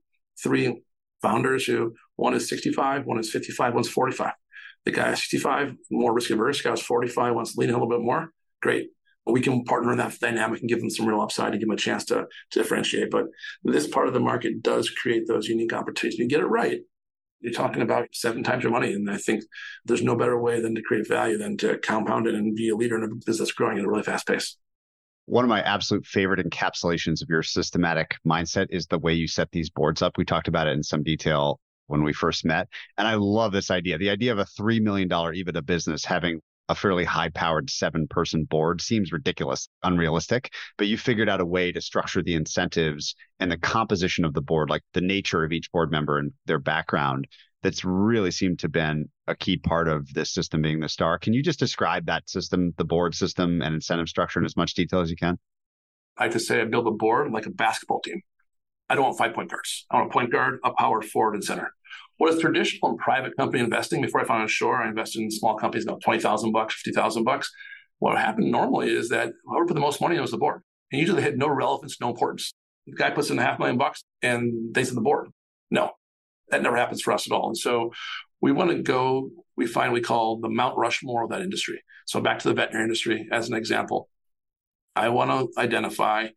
three 0.42 0.82
founders 1.22 1.64
who 1.64 1.94
one 2.16 2.34
is 2.34 2.48
65, 2.48 3.04
one 3.04 3.18
is 3.18 3.30
55, 3.30 3.74
one's 3.74 3.88
45. 3.88 4.32
The 4.84 4.92
guy 4.92 5.12
is 5.12 5.20
65, 5.20 5.74
more 5.90 6.14
risk 6.14 6.30
averse. 6.30 6.62
Guy 6.62 6.72
is 6.72 6.80
45, 6.80 7.34
wants 7.34 7.54
to 7.54 7.60
lean 7.60 7.70
a 7.70 7.72
little 7.72 7.88
bit 7.88 8.00
more. 8.00 8.30
Great. 8.62 8.90
We 9.26 9.40
can 9.40 9.64
partner 9.64 9.92
in 9.92 9.98
that 9.98 10.18
dynamic 10.20 10.60
and 10.60 10.68
give 10.68 10.78
them 10.78 10.90
some 10.90 11.06
real 11.06 11.20
upside 11.20 11.52
and 11.52 11.60
give 11.60 11.68
them 11.68 11.74
a 11.74 11.78
chance 11.78 12.04
to, 12.06 12.26
to 12.50 12.58
differentiate. 12.58 13.10
But 13.10 13.24
this 13.64 13.88
part 13.88 14.06
of 14.06 14.14
the 14.14 14.20
market 14.20 14.62
does 14.62 14.88
create 14.88 15.26
those 15.26 15.48
unique 15.48 15.72
opportunities. 15.72 16.18
You 16.18 16.28
get 16.28 16.40
it 16.40 16.46
right, 16.46 16.80
you're 17.40 17.52
talking 17.52 17.82
about 17.82 18.08
seven 18.12 18.42
times 18.42 18.62
your 18.62 18.72
money. 18.72 18.92
And 18.92 19.10
I 19.10 19.18
think 19.18 19.44
there's 19.84 20.02
no 20.02 20.16
better 20.16 20.40
way 20.40 20.60
than 20.60 20.74
to 20.74 20.82
create 20.82 21.08
value 21.08 21.38
than 21.38 21.56
to 21.58 21.78
compound 21.78 22.26
it 22.26 22.34
and 22.34 22.54
be 22.54 22.70
a 22.70 22.76
leader 22.76 22.96
in 22.96 23.04
a 23.04 23.14
business 23.24 23.52
growing 23.52 23.78
at 23.78 23.84
a 23.84 23.88
really 23.88 24.02
fast 24.02 24.26
pace. 24.26 24.56
One 25.26 25.44
of 25.44 25.48
my 25.48 25.60
absolute 25.62 26.06
favorite 26.06 26.44
encapsulations 26.44 27.20
of 27.20 27.28
your 27.28 27.42
systematic 27.42 28.16
mindset 28.26 28.68
is 28.70 28.86
the 28.86 28.98
way 28.98 29.12
you 29.12 29.26
set 29.26 29.50
these 29.50 29.70
boards 29.70 30.00
up. 30.00 30.16
We 30.16 30.24
talked 30.24 30.48
about 30.48 30.68
it 30.68 30.74
in 30.74 30.82
some 30.82 31.02
detail 31.02 31.58
when 31.88 32.02
we 32.02 32.12
first 32.12 32.44
met. 32.44 32.68
And 32.96 33.06
I 33.06 33.14
love 33.14 33.52
this 33.52 33.70
idea. 33.70 33.98
The 33.98 34.10
idea 34.10 34.32
of 34.32 34.38
a 34.38 34.44
$3 34.44 34.80
million 34.80 35.08
EBITDA 35.08 35.64
business 35.66 36.04
having 36.04 36.40
a 36.68 36.74
fairly 36.74 37.04
high 37.04 37.28
powered 37.28 37.70
seven 37.70 38.06
person 38.08 38.44
board 38.44 38.80
seems 38.80 39.12
ridiculous, 39.12 39.68
unrealistic, 39.82 40.52
but 40.78 40.86
you 40.86 40.98
figured 40.98 41.28
out 41.28 41.40
a 41.40 41.46
way 41.46 41.72
to 41.72 41.80
structure 41.80 42.22
the 42.22 42.34
incentives 42.34 43.14
and 43.38 43.50
the 43.50 43.58
composition 43.58 44.24
of 44.24 44.34
the 44.34 44.40
board, 44.40 44.70
like 44.70 44.82
the 44.92 45.00
nature 45.00 45.44
of 45.44 45.52
each 45.52 45.70
board 45.72 45.90
member 45.90 46.18
and 46.18 46.32
their 46.46 46.58
background. 46.58 47.28
That's 47.62 47.84
really 47.84 48.30
seemed 48.30 48.60
to 48.60 48.64
have 48.64 48.72
been 48.72 49.08
a 49.26 49.34
key 49.34 49.56
part 49.56 49.88
of 49.88 50.12
this 50.12 50.32
system 50.32 50.62
being 50.62 50.80
the 50.80 50.88
star. 50.88 51.18
Can 51.18 51.32
you 51.32 51.42
just 51.42 51.58
describe 51.58 52.06
that 52.06 52.28
system, 52.28 52.72
the 52.76 52.84
board 52.84 53.14
system 53.14 53.62
and 53.62 53.74
incentive 53.74 54.08
structure 54.08 54.38
in 54.38 54.44
as 54.44 54.56
much 54.56 54.74
detail 54.74 55.00
as 55.00 55.10
you 55.10 55.16
can? 55.16 55.38
I 56.16 56.24
like 56.24 56.32
to 56.32 56.40
say 56.40 56.60
I 56.60 56.64
build 56.64 56.86
a 56.86 56.92
board 56.92 57.30
like 57.32 57.46
a 57.46 57.50
basketball 57.50 58.00
team. 58.00 58.22
I 58.88 58.94
don't 58.94 59.04
want 59.04 59.18
five 59.18 59.34
point 59.34 59.50
guards. 59.50 59.84
I 59.90 59.96
want 59.96 60.10
a 60.10 60.12
point 60.12 60.32
guard, 60.32 60.60
a 60.64 60.72
power 60.72 61.02
forward, 61.02 61.34
and 61.34 61.44
center. 61.44 61.72
What 62.18 62.32
is 62.32 62.40
traditional 62.40 62.92
in 62.92 62.96
private 62.96 63.36
company 63.36 63.62
investing? 63.62 64.00
Before 64.00 64.20
I 64.20 64.24
found 64.24 64.42
on 64.42 64.48
shore, 64.48 64.82
I 64.82 64.88
invested 64.88 65.22
in 65.22 65.30
small 65.30 65.56
companies 65.56 65.84
about 65.84 66.02
twenty 66.02 66.20
thousand 66.20 66.52
bucks, 66.52 66.74
fifty 66.74 66.92
thousand 66.92 67.24
bucks. 67.24 67.50
What 67.98 68.18
happened 68.18 68.50
normally 68.50 68.90
is 68.90 69.08
that 69.10 69.32
whoever 69.44 69.66
put 69.66 69.74
the 69.74 69.80
most 69.80 70.00
money 70.00 70.16
in 70.16 70.22
was 70.22 70.30
the 70.30 70.38
board, 70.38 70.62
and 70.92 71.00
usually 71.00 71.20
they 71.20 71.26
had 71.26 71.38
no 71.38 71.48
relevance, 71.48 72.00
no 72.00 72.10
importance. 72.10 72.52
The 72.86 72.94
guy 72.94 73.10
puts 73.10 73.30
in 73.30 73.38
a 73.38 73.42
half 73.42 73.58
million 73.58 73.78
bucks, 73.78 74.04
and 74.22 74.74
they 74.74 74.84
said 74.84 74.96
the 74.96 75.02
board. 75.02 75.28
No, 75.70 75.90
that 76.48 76.62
never 76.62 76.76
happens 76.76 77.02
for 77.02 77.12
us 77.12 77.26
at 77.26 77.34
all. 77.34 77.48
And 77.48 77.58
so 77.58 77.92
we 78.40 78.52
want 78.52 78.70
to 78.70 78.82
go. 78.82 79.30
We 79.56 79.66
find 79.66 79.92
we 79.92 80.00
call 80.00 80.40
the 80.40 80.48
Mount 80.48 80.76
Rushmore 80.76 81.24
of 81.24 81.30
that 81.30 81.40
industry. 81.42 81.82
So 82.06 82.20
back 82.20 82.38
to 82.40 82.48
the 82.48 82.54
veterinary 82.54 82.84
industry 82.84 83.28
as 83.32 83.48
an 83.48 83.56
example, 83.56 84.08
I 84.94 85.08
want 85.08 85.30
to 85.30 85.60
identify 85.60 86.28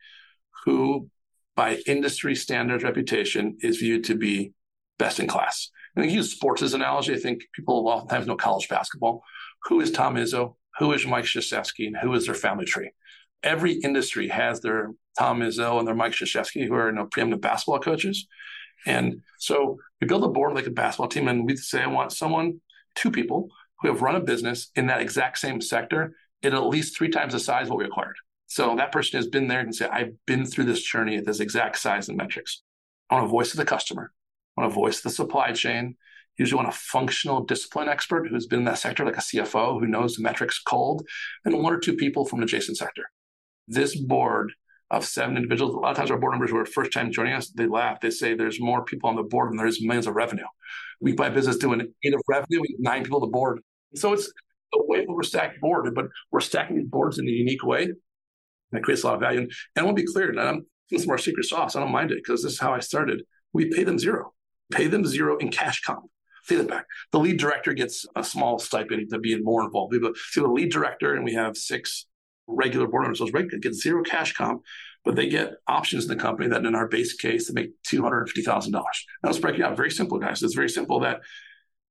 who, 0.66 1.10
by 1.56 1.78
industry 1.86 2.36
standards 2.36 2.84
reputation, 2.84 3.58
is 3.62 3.78
viewed 3.78 4.06
to 4.06 4.16
be 4.16 4.54
best 5.00 5.20
in 5.20 5.28
class. 5.28 5.72
And 5.96 6.06
I 6.06 6.08
use 6.08 6.32
sports 6.32 6.62
as 6.62 6.76
an 6.76 6.82
analogy. 6.82 7.14
I 7.16 7.18
think 7.18 7.42
people 7.54 7.88
oftentimes 7.88 8.28
know 8.28 8.36
college 8.36 8.70
basketball. 8.70 9.24
Who 9.64 9.82
is 9.82 9.92
Tom 9.92 10.16
Izzo? 10.16 10.56
Who 10.78 10.94
is 10.94 11.08
Mike 11.08 11.26
Krzyzewski? 11.26 11.88
And 11.88 11.98
who 11.98 12.14
is 12.14 12.26
their 12.26 12.36
family 12.36 12.66
tree? 12.66 12.92
Every 13.42 13.74
industry 13.74 14.28
has 14.28 14.62
their 14.62 14.92
Tom 15.18 15.40
Izzo 15.40 15.80
and 15.80 15.88
their 15.88 15.96
Mike 15.96 16.12
Krzyzewski, 16.12 16.68
who 16.68 16.76
are 16.76 16.90
you 16.90 16.96
know, 16.96 17.06
preeminent 17.06 17.42
basketball 17.42 17.80
coaches. 17.80 18.28
And 18.86 19.22
so 19.40 19.78
we 20.00 20.08
build 20.08 20.24
a 20.24 20.30
board 20.30 20.54
like 20.54 20.68
a 20.68 20.72
basketball 20.72 21.10
team, 21.10 21.28
and 21.28 21.46
we 21.46 21.56
say, 21.58 21.82
I 21.82 21.88
want 21.88 22.14
someone, 22.14 22.62
two 22.96 23.12
people 23.12 23.50
who 23.82 23.88
have 23.90 24.02
run 24.02 24.16
a 24.16 24.22
business 24.22 24.70
in 24.76 24.88
that 24.88 25.02
exact 25.02 25.38
same 25.38 25.60
sector 25.60 26.16
at 26.44 26.54
at 26.54 26.66
least 26.66 26.98
three 26.98 27.10
times 27.10 27.34
the 27.34 27.40
size 27.40 27.66
of 27.66 27.72
what 27.72 27.80
we 27.80 27.86
acquired. 27.86 28.16
So 28.48 28.76
that 28.78 28.92
person 28.92 29.18
has 29.18 29.28
been 29.28 29.48
there 29.48 29.60
and 29.60 29.76
say, 29.76 29.88
I've 29.88 30.14
been 30.26 30.46
through 30.46 30.66
this 30.66 30.82
journey 30.82 31.18
at 31.18 31.26
this 31.26 31.40
exact 31.40 31.78
size 31.78 32.08
and 32.08 32.18
metrics. 32.18 32.64
I 33.10 33.16
want 33.16 33.26
a 33.26 33.30
voice 33.30 33.52
of 33.52 33.58
the 33.58 33.66
customer 33.66 34.12
want 34.60 34.72
to 34.72 34.76
voice 34.76 35.02
the 35.02 35.10
supply 35.10 35.52
chain. 35.52 35.96
Usually 36.38 36.58
want 36.58 36.70
a 36.70 36.78
functional 36.78 37.44
discipline 37.44 37.90
expert 37.90 38.28
who's 38.28 38.48
been 38.48 38.60
in 38.60 38.66
that 38.66 38.80
sector, 38.80 39.06
like 39.06 39.18
a 39.18 39.22
CFO 39.22 39.80
who 39.80 39.88
knows 39.88 40.16
the 40.16 40.24
metrics 40.24 40.60
cold, 40.60 41.06
and 41.44 41.62
one 41.62 41.74
or 41.74 41.80
two 41.80 41.96
people 41.96 42.26
from 42.26 42.40
an 42.40 42.44
adjacent 42.44 42.78
sector. 42.78 43.04
This 43.68 43.96
board 43.96 44.54
of 44.90 45.06
seven 45.06 45.36
individuals, 45.36 45.76
a 45.76 45.78
lot 45.78 45.92
of 45.92 45.98
times 45.98 46.12
our 46.12 46.18
board 46.18 46.32
members 46.32 46.50
who 46.50 46.58
are 46.58 46.66
first 46.66 46.94
time 46.94 47.12
joining 47.12 47.34
us, 47.34 47.50
they 47.50 47.68
laugh. 47.68 48.00
They 48.00 48.10
say 48.10 48.34
there's 48.34 48.60
more 48.60 48.84
people 48.84 49.10
on 49.10 49.16
the 49.16 49.24
board 49.24 49.52
than 49.52 49.58
there's 49.58 49.82
millions 49.82 50.08
of 50.08 50.16
revenue. 50.16 50.46
We 51.02 51.12
buy 51.12 51.30
business 51.30 51.58
doing 51.58 51.82
eight 52.04 52.14
of 52.14 52.22
revenue, 52.28 52.62
nine 52.80 53.04
people 53.04 53.22
on 53.22 53.28
the 53.28 53.32
board. 53.32 53.60
So 53.96 54.14
it's 54.14 54.32
a 54.74 54.84
way 54.86 55.06
we're 55.08 55.24
stacked 55.24 55.60
board, 55.60 55.94
but 55.94 56.06
we're 56.32 56.40
stacking 56.40 56.78
these 56.78 56.88
boards 56.88 57.20
in 57.20 57.28
a 57.28 57.32
unique 57.32 57.64
way. 57.64 57.90
That 58.72 58.84
creates 58.84 59.04
a 59.04 59.08
lot 59.08 59.16
of 59.16 59.20
value. 59.20 59.42
And, 59.42 59.52
I 59.76 59.84
want 59.84 59.98
to 59.98 60.04
be 60.04 60.12
clear, 60.12 60.38
I'm 60.40 60.66
some 60.92 61.08
more 61.08 61.18
secret 61.18 61.46
sauce. 61.46 61.76
I 61.76 61.82
don't 61.82 61.92
mind 61.92 62.12
it 62.12 62.20
because 62.24 62.44
this 62.44 62.54
is 62.54 62.60
how 62.60 62.74
I 62.74 62.80
started. 62.80 63.24
We 63.52 63.70
pay 63.70 63.84
them 63.84 64.00
zero 64.00 64.34
pay 64.72 64.88
them 64.88 65.06
zero 65.06 65.38
in 65.38 65.50
cash 65.50 65.82
comp. 65.82 66.06
Pay 66.48 66.56
them 66.56 66.68
back. 66.68 66.86
The 67.12 67.20
lead 67.20 67.38
director 67.38 67.74
gets 67.74 68.06
a 68.16 68.24
small 68.24 68.58
stipend 68.58 69.10
to 69.12 69.20
be 69.20 69.40
more 69.42 69.64
involved. 69.64 69.94
Have 69.94 70.04
a, 70.04 70.14
the 70.36 70.48
lead 70.48 70.72
director, 70.72 71.14
and 71.14 71.24
we 71.24 71.34
have 71.34 71.56
six 71.56 72.08
regular 72.48 72.88
board 72.88 73.04
members. 73.04 73.20
Those 73.20 73.34
regular 73.34 73.60
get 73.60 73.76
zero 73.76 74.02
cash 74.04 74.34
comp, 74.34 74.64
but 75.06 75.16
they 75.16 75.30
get 75.30 75.54
options 75.68 76.06
in 76.06 76.10
the 76.10 76.22
company 76.22 76.50
that 76.50 76.66
in 76.66 76.74
our 76.74 76.88
base 76.88 77.14
case 77.14 77.48
they 77.48 77.54
make 77.54 77.72
two 77.84 78.02
hundred 78.02 78.26
fifty 78.28 78.42
thousand 78.42 78.72
dollars. 78.72 79.06
Now 79.22 79.30
let's 79.30 79.40
break 79.40 79.56
it 79.56 79.62
out. 79.62 79.78
Very 79.78 79.92
simple, 79.92 80.18
guys. 80.18 80.42
It's 80.42 80.56
very 80.56 80.70
simple 80.70 81.02
that 81.02 81.22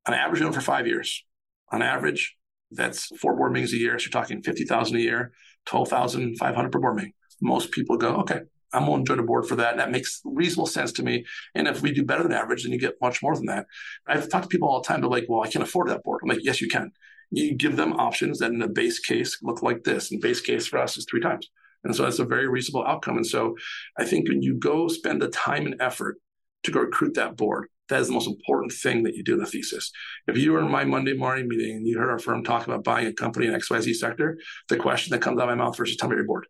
on 0.08 0.14
average, 0.14 0.54
for 0.54 0.60
five 0.60 0.86
years. 0.86 1.24
On 1.70 1.82
average, 1.82 2.36
that's 2.70 3.06
four 3.18 3.36
board 3.36 3.52
meetings 3.52 3.72
a 3.74 3.76
year. 3.76 3.98
So 3.98 4.04
you're 4.04 4.10
talking 4.10 4.42
50,000 4.42 4.96
a 4.96 5.00
year, 5.00 5.32
12,500 5.66 6.72
per 6.72 6.78
board 6.78 6.96
meeting. 6.96 7.12
Most 7.40 7.70
people 7.70 7.96
go, 7.96 8.16
okay, 8.16 8.40
I'm 8.72 8.86
going 8.86 9.04
to 9.04 9.08
join 9.08 9.16
the 9.16 9.22
board 9.22 9.46
for 9.46 9.56
that. 9.56 9.72
And 9.72 9.80
that 9.80 9.90
makes 9.90 10.20
reasonable 10.24 10.66
sense 10.66 10.92
to 10.92 11.02
me. 11.02 11.24
And 11.54 11.66
if 11.66 11.82
we 11.82 11.92
do 11.92 12.04
better 12.04 12.22
than 12.22 12.32
average, 12.32 12.64
then 12.64 12.72
you 12.72 12.78
get 12.78 13.00
much 13.00 13.22
more 13.22 13.34
than 13.34 13.46
that. 13.46 13.66
I've 14.06 14.28
talked 14.28 14.44
to 14.44 14.48
people 14.48 14.68
all 14.68 14.80
the 14.80 14.86
time. 14.86 15.00
They're 15.00 15.10
like, 15.10 15.26
well, 15.28 15.42
I 15.42 15.48
can't 15.48 15.62
afford 15.62 15.88
that 15.88 16.02
board. 16.02 16.20
I'm 16.22 16.28
like, 16.28 16.44
yes, 16.44 16.60
you 16.60 16.68
can. 16.68 16.92
You 17.30 17.54
give 17.54 17.76
them 17.76 17.94
options 17.94 18.38
that 18.38 18.50
in 18.50 18.58
the 18.58 18.68
base 18.68 18.98
case 18.98 19.38
look 19.42 19.62
like 19.62 19.84
this. 19.84 20.10
And 20.10 20.20
base 20.20 20.40
case 20.40 20.66
for 20.66 20.78
us 20.78 20.96
is 20.96 21.06
three 21.08 21.20
times. 21.20 21.48
And 21.84 21.94
so 21.94 22.02
that's 22.02 22.18
a 22.18 22.24
very 22.24 22.48
reasonable 22.48 22.86
outcome. 22.86 23.16
And 23.16 23.26
so 23.26 23.56
I 23.98 24.04
think 24.04 24.28
when 24.28 24.42
you 24.42 24.54
go 24.54 24.88
spend 24.88 25.22
the 25.22 25.28
time 25.28 25.66
and 25.66 25.80
effort 25.80 26.16
to 26.64 26.70
go 26.70 26.80
recruit 26.80 27.14
that 27.14 27.36
board, 27.36 27.68
that 27.88 28.00
is 28.00 28.08
the 28.08 28.12
most 28.12 28.28
important 28.28 28.72
thing 28.72 29.02
that 29.04 29.14
you 29.14 29.24
do 29.24 29.34
in 29.34 29.40
the 29.40 29.46
thesis. 29.46 29.90
If 30.26 30.36
you 30.36 30.52
were 30.52 30.60
in 30.60 30.70
my 30.70 30.84
Monday 30.84 31.14
morning 31.14 31.48
meeting 31.48 31.76
and 31.76 31.86
you 31.86 31.98
heard 31.98 32.10
our 32.10 32.18
firm 32.18 32.44
talk 32.44 32.66
about 32.66 32.84
buying 32.84 33.06
a 33.06 33.12
company 33.12 33.46
in 33.46 33.54
XYZ 33.54 33.94
sector, 33.94 34.38
the 34.68 34.76
question 34.76 35.12
that 35.12 35.22
comes 35.22 35.40
out 35.40 35.48
of 35.48 35.56
my 35.56 35.64
mouth 35.64 35.80
is 35.80 35.96
tell 35.96 36.08
me 36.08 36.16
your 36.16 36.26
board. 36.26 36.46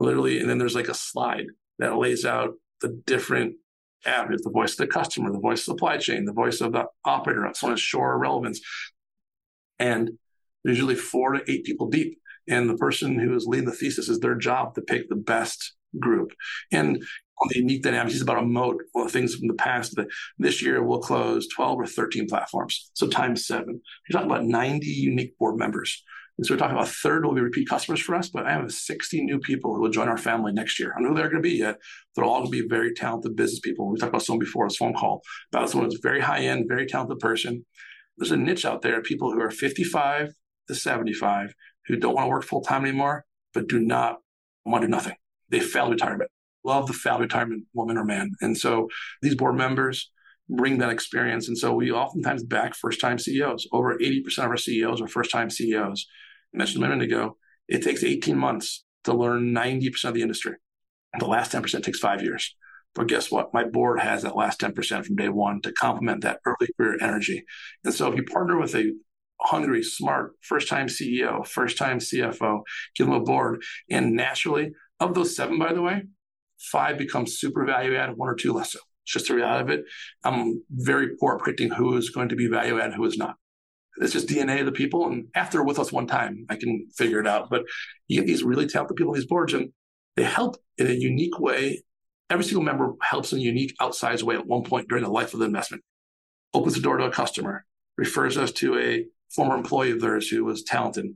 Literally, 0.00 0.38
and 0.38 0.48
then 0.48 0.58
there's 0.58 0.74
like 0.74 0.88
a 0.88 0.94
slide 0.94 1.46
that 1.78 1.96
lays 1.96 2.24
out 2.24 2.54
the 2.80 3.00
different 3.06 3.56
avenues, 4.06 4.42
the 4.42 4.50
voice 4.50 4.72
of 4.72 4.78
the 4.78 4.86
customer, 4.86 5.32
the 5.32 5.40
voice 5.40 5.60
of 5.60 5.64
supply 5.64 5.96
chain, 5.96 6.24
the 6.24 6.32
voice 6.32 6.60
of 6.60 6.72
the 6.72 6.86
operator, 7.04 7.50
on 7.62 7.76
shore 7.76 8.18
relevance. 8.18 8.60
And 9.78 10.12
there's 10.64 10.78
usually 10.78 10.94
four 10.94 11.32
to 11.32 11.50
eight 11.50 11.64
people 11.64 11.88
deep. 11.88 12.18
And 12.48 12.68
the 12.68 12.76
person 12.76 13.18
who 13.18 13.34
is 13.34 13.46
leading 13.46 13.66
the 13.66 13.74
thesis 13.74 14.08
is 14.08 14.20
their 14.20 14.34
job 14.34 14.74
to 14.74 14.80
pick 14.80 15.08
the 15.08 15.16
best 15.16 15.74
group. 15.98 16.32
And 16.72 17.02
the 17.48 17.58
unique 17.58 17.82
dynamics, 17.82 18.16
is 18.16 18.22
about 18.22 18.42
a 18.42 18.46
moat, 18.46 18.82
well, 18.94 19.06
things 19.06 19.34
from 19.34 19.48
the 19.48 19.54
past 19.54 19.94
that 19.96 20.08
this 20.38 20.60
year 20.62 20.82
we'll 20.82 21.00
close 21.00 21.46
12 21.48 21.78
or 21.78 21.86
13 21.86 22.26
platforms. 22.26 22.90
So 22.94 23.06
times 23.06 23.46
seven. 23.46 23.80
You're 24.08 24.20
talking 24.20 24.30
about 24.30 24.44
90 24.44 24.86
unique 24.86 25.38
board 25.38 25.56
members. 25.56 26.02
And 26.38 26.46
so 26.46 26.54
we're 26.54 26.58
talking 26.58 26.76
about 26.76 26.88
third 26.88 27.24
will 27.24 27.34
be 27.34 27.40
repeat 27.40 27.68
customers 27.68 28.00
for 28.00 28.14
us, 28.14 28.28
but 28.28 28.46
I 28.46 28.52
have 28.52 28.70
60 28.70 29.24
new 29.24 29.40
people 29.40 29.74
who 29.74 29.82
will 29.82 29.90
join 29.90 30.08
our 30.08 30.16
family 30.16 30.52
next 30.52 30.78
year. 30.78 30.94
I 30.96 31.00
know 31.00 31.08
who 31.08 31.14
they're 31.16 31.28
going 31.28 31.42
to 31.42 31.48
be 31.48 31.56
yet. 31.56 31.78
They're 32.14 32.24
all 32.24 32.40
going 32.40 32.52
to 32.52 32.62
be 32.62 32.68
very 32.68 32.94
talented 32.94 33.34
business 33.34 33.60
people. 33.60 33.90
We 33.90 33.98
talked 33.98 34.10
about 34.10 34.22
someone 34.22 34.44
before, 34.44 34.66
this 34.68 34.76
phone 34.76 34.94
call 34.94 35.22
about 35.52 35.68
someone 35.68 35.90
who's 35.90 36.00
very 36.00 36.20
high 36.20 36.40
end, 36.40 36.66
very 36.68 36.86
talented 36.86 37.18
person. 37.18 37.66
There's 38.16 38.30
a 38.30 38.36
niche 38.36 38.64
out 38.64 38.82
there, 38.82 38.98
of 38.98 39.04
people 39.04 39.32
who 39.32 39.40
are 39.40 39.50
55 39.50 40.32
to 40.68 40.74
75 40.74 41.54
who 41.86 41.96
don't 41.96 42.14
want 42.14 42.26
to 42.26 42.30
work 42.30 42.44
full 42.44 42.62
time 42.62 42.84
anymore, 42.84 43.24
but 43.52 43.68
do 43.68 43.80
not 43.80 44.18
want 44.64 44.82
to 44.82 44.86
do 44.86 44.90
nothing. 44.90 45.16
They 45.48 45.60
failed 45.60 45.90
retirement 45.90 46.30
love 46.68 46.86
the 46.86 46.92
failed 46.92 47.20
retirement 47.20 47.64
woman 47.74 47.96
or 47.96 48.04
man. 48.04 48.32
And 48.40 48.56
so 48.56 48.88
these 49.22 49.34
board 49.34 49.56
members 49.56 50.10
bring 50.48 50.78
that 50.78 50.90
experience. 50.90 51.48
And 51.48 51.58
so 51.58 51.74
we 51.74 51.90
oftentimes 51.90 52.44
back 52.44 52.74
first 52.74 53.00
time 53.00 53.18
CEOs. 53.18 53.66
Over 53.72 53.98
80% 53.98 54.38
of 54.38 54.50
our 54.50 54.56
CEOs 54.56 55.00
are 55.00 55.08
first 55.08 55.30
time 55.30 55.50
CEOs. 55.50 56.06
Mentioned 56.52 56.84
a 56.84 56.88
minute 56.88 57.04
ago, 57.04 57.36
it 57.68 57.82
takes 57.82 58.02
18 58.02 58.36
months 58.36 58.84
to 59.04 59.14
learn 59.14 59.54
90% 59.54 60.04
of 60.04 60.14
the 60.14 60.22
industry. 60.22 60.54
The 61.18 61.26
last 61.26 61.52
10% 61.52 61.82
takes 61.82 61.98
five 61.98 62.22
years. 62.22 62.54
But 62.94 63.06
guess 63.06 63.30
what? 63.30 63.54
My 63.54 63.64
board 63.64 64.00
has 64.00 64.22
that 64.22 64.36
last 64.36 64.60
10% 64.60 65.04
from 65.04 65.16
day 65.16 65.28
one 65.28 65.60
to 65.62 65.72
complement 65.72 66.22
that 66.22 66.40
early 66.44 66.68
career 66.76 66.98
energy. 67.00 67.44
And 67.84 67.94
so 67.94 68.10
if 68.10 68.16
you 68.16 68.24
partner 68.24 68.58
with 68.58 68.74
a 68.74 68.92
hungry, 69.40 69.82
smart, 69.82 70.32
first 70.40 70.68
time 70.68 70.88
CEO, 70.88 71.46
first 71.46 71.78
time 71.78 71.98
CFO, 71.98 72.62
give 72.96 73.06
them 73.06 73.14
a 73.14 73.20
board. 73.20 73.62
And 73.90 74.14
naturally, 74.14 74.72
of 75.00 75.14
those 75.14 75.36
seven, 75.36 75.58
by 75.58 75.72
the 75.72 75.82
way, 75.82 76.02
five 76.58 76.98
becomes 76.98 77.38
super 77.38 77.64
value 77.64 77.94
add, 77.94 78.16
one 78.16 78.28
or 78.28 78.34
two 78.34 78.52
less 78.52 78.72
so. 78.72 78.80
It's 79.04 79.12
just 79.12 79.28
the 79.28 79.34
reality 79.34 79.62
of 79.62 79.78
it. 79.78 79.84
I'm 80.24 80.62
very 80.70 81.16
poor 81.16 81.36
at 81.36 81.40
predicting 81.40 81.70
who 81.70 81.96
is 81.96 82.10
going 82.10 82.30
to 82.30 82.36
be 82.36 82.48
value 82.48 82.80
add, 82.80 82.94
who 82.94 83.04
is 83.04 83.16
not. 83.16 83.36
It's 84.00 84.12
just 84.12 84.28
DNA 84.28 84.60
of 84.60 84.66
the 84.66 84.72
people. 84.72 85.06
And 85.06 85.28
after 85.34 85.62
with 85.62 85.78
us 85.78 85.92
one 85.92 86.06
time, 86.06 86.46
I 86.48 86.56
can 86.56 86.88
figure 86.94 87.20
it 87.20 87.26
out. 87.26 87.50
But 87.50 87.64
you 88.06 88.20
get 88.20 88.26
these 88.26 88.42
really 88.42 88.66
talented 88.66 88.96
people 88.96 89.12
on 89.12 89.16
these 89.16 89.26
boards 89.26 89.54
and 89.54 89.72
they 90.16 90.24
help 90.24 90.56
in 90.76 90.86
a 90.86 90.92
unique 90.92 91.38
way. 91.38 91.82
Every 92.30 92.44
single 92.44 92.62
member 92.62 92.94
helps 93.02 93.32
in 93.32 93.38
a 93.38 93.42
unique 93.42 93.74
outsized 93.80 94.22
way 94.22 94.36
at 94.36 94.46
one 94.46 94.64
point 94.64 94.88
during 94.88 95.04
the 95.04 95.10
life 95.10 95.32
of 95.32 95.40
the 95.40 95.46
investment. 95.46 95.82
Opens 96.54 96.74
the 96.74 96.80
door 96.80 96.96
to 96.96 97.04
a 97.04 97.10
customer, 97.10 97.64
refers 97.96 98.36
us 98.36 98.52
to 98.52 98.78
a 98.78 99.06
former 99.30 99.54
employee 99.54 99.90
of 99.90 100.00
theirs 100.00 100.28
who 100.28 100.44
was 100.44 100.62
talented, 100.62 101.06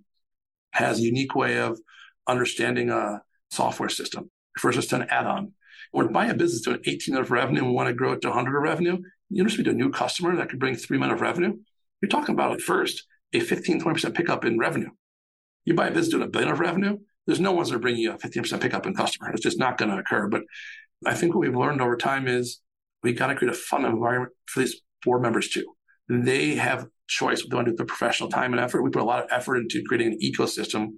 has 0.72 0.98
a 0.98 1.02
unique 1.02 1.34
way 1.34 1.58
of 1.58 1.80
understanding 2.26 2.90
a 2.90 3.22
software 3.50 3.88
system, 3.88 4.30
refers 4.56 4.78
us 4.78 4.86
to 4.86 4.96
an 4.96 5.08
add-on. 5.10 5.52
When 5.90 6.06
we 6.06 6.12
buy 6.12 6.26
a 6.26 6.34
business 6.34 6.62
doing 6.62 6.80
18 6.86 7.16
of 7.16 7.30
revenue 7.30 7.60
and 7.60 7.68
we 7.68 7.74
want 7.74 7.88
to 7.88 7.94
grow 7.94 8.12
it 8.12 8.22
to 8.22 8.28
100 8.28 8.56
of 8.56 8.62
revenue, 8.62 8.98
you 9.28 9.44
just 9.44 9.62
to 9.62 9.70
a 9.70 9.74
new 9.74 9.90
customer 9.90 10.36
that 10.36 10.50
could 10.50 10.58
bring 10.58 10.74
three 10.74 10.98
million 10.98 11.14
of 11.14 11.20
revenue. 11.20 11.56
You're 12.02 12.10
talking 12.10 12.34
about 12.34 12.52
at 12.52 12.60
first 12.60 13.06
a 13.32 13.40
15, 13.40 13.80
20% 13.80 14.14
pickup 14.14 14.44
in 14.44 14.58
revenue. 14.58 14.90
You 15.64 15.74
buy 15.74 15.86
a 15.86 15.92
business 15.92 16.08
doing 16.08 16.24
a 16.24 16.28
billion 16.28 16.50
of 16.50 16.60
revenue, 16.60 16.98
there's 17.26 17.40
no 17.40 17.52
one's 17.52 17.70
going 17.70 17.80
to 17.80 17.82
bring 17.82 17.96
you 17.96 18.12
a 18.12 18.18
15% 18.18 18.60
pickup 18.60 18.86
in 18.86 18.94
customer. 18.94 19.30
It's 19.30 19.42
just 19.42 19.58
not 19.58 19.78
going 19.78 19.90
to 19.90 19.98
occur. 19.98 20.28
But 20.28 20.42
I 21.06 21.14
think 21.14 21.34
what 21.34 21.40
we've 21.40 21.56
learned 21.56 21.80
over 21.80 21.96
time 21.96 22.26
is 22.26 22.60
we 23.02 23.12
got 23.12 23.28
to 23.28 23.34
create 23.34 23.54
a 23.54 23.56
fun 23.56 23.84
environment 23.84 24.32
for 24.46 24.60
these 24.60 24.80
board 25.04 25.22
members 25.22 25.48
too. 25.48 25.74
They 26.08 26.56
have 26.56 26.88
choice. 27.06 27.44
They 27.48 27.54
want 27.54 27.66
to 27.66 27.72
do 27.72 27.76
the 27.76 27.84
professional 27.84 28.28
time 28.28 28.52
and 28.52 28.60
effort. 28.60 28.82
We 28.82 28.90
put 28.90 29.02
a 29.02 29.06
lot 29.06 29.22
of 29.22 29.30
effort 29.30 29.56
into 29.56 29.82
creating 29.86 30.12
an 30.12 30.18
ecosystem 30.22 30.94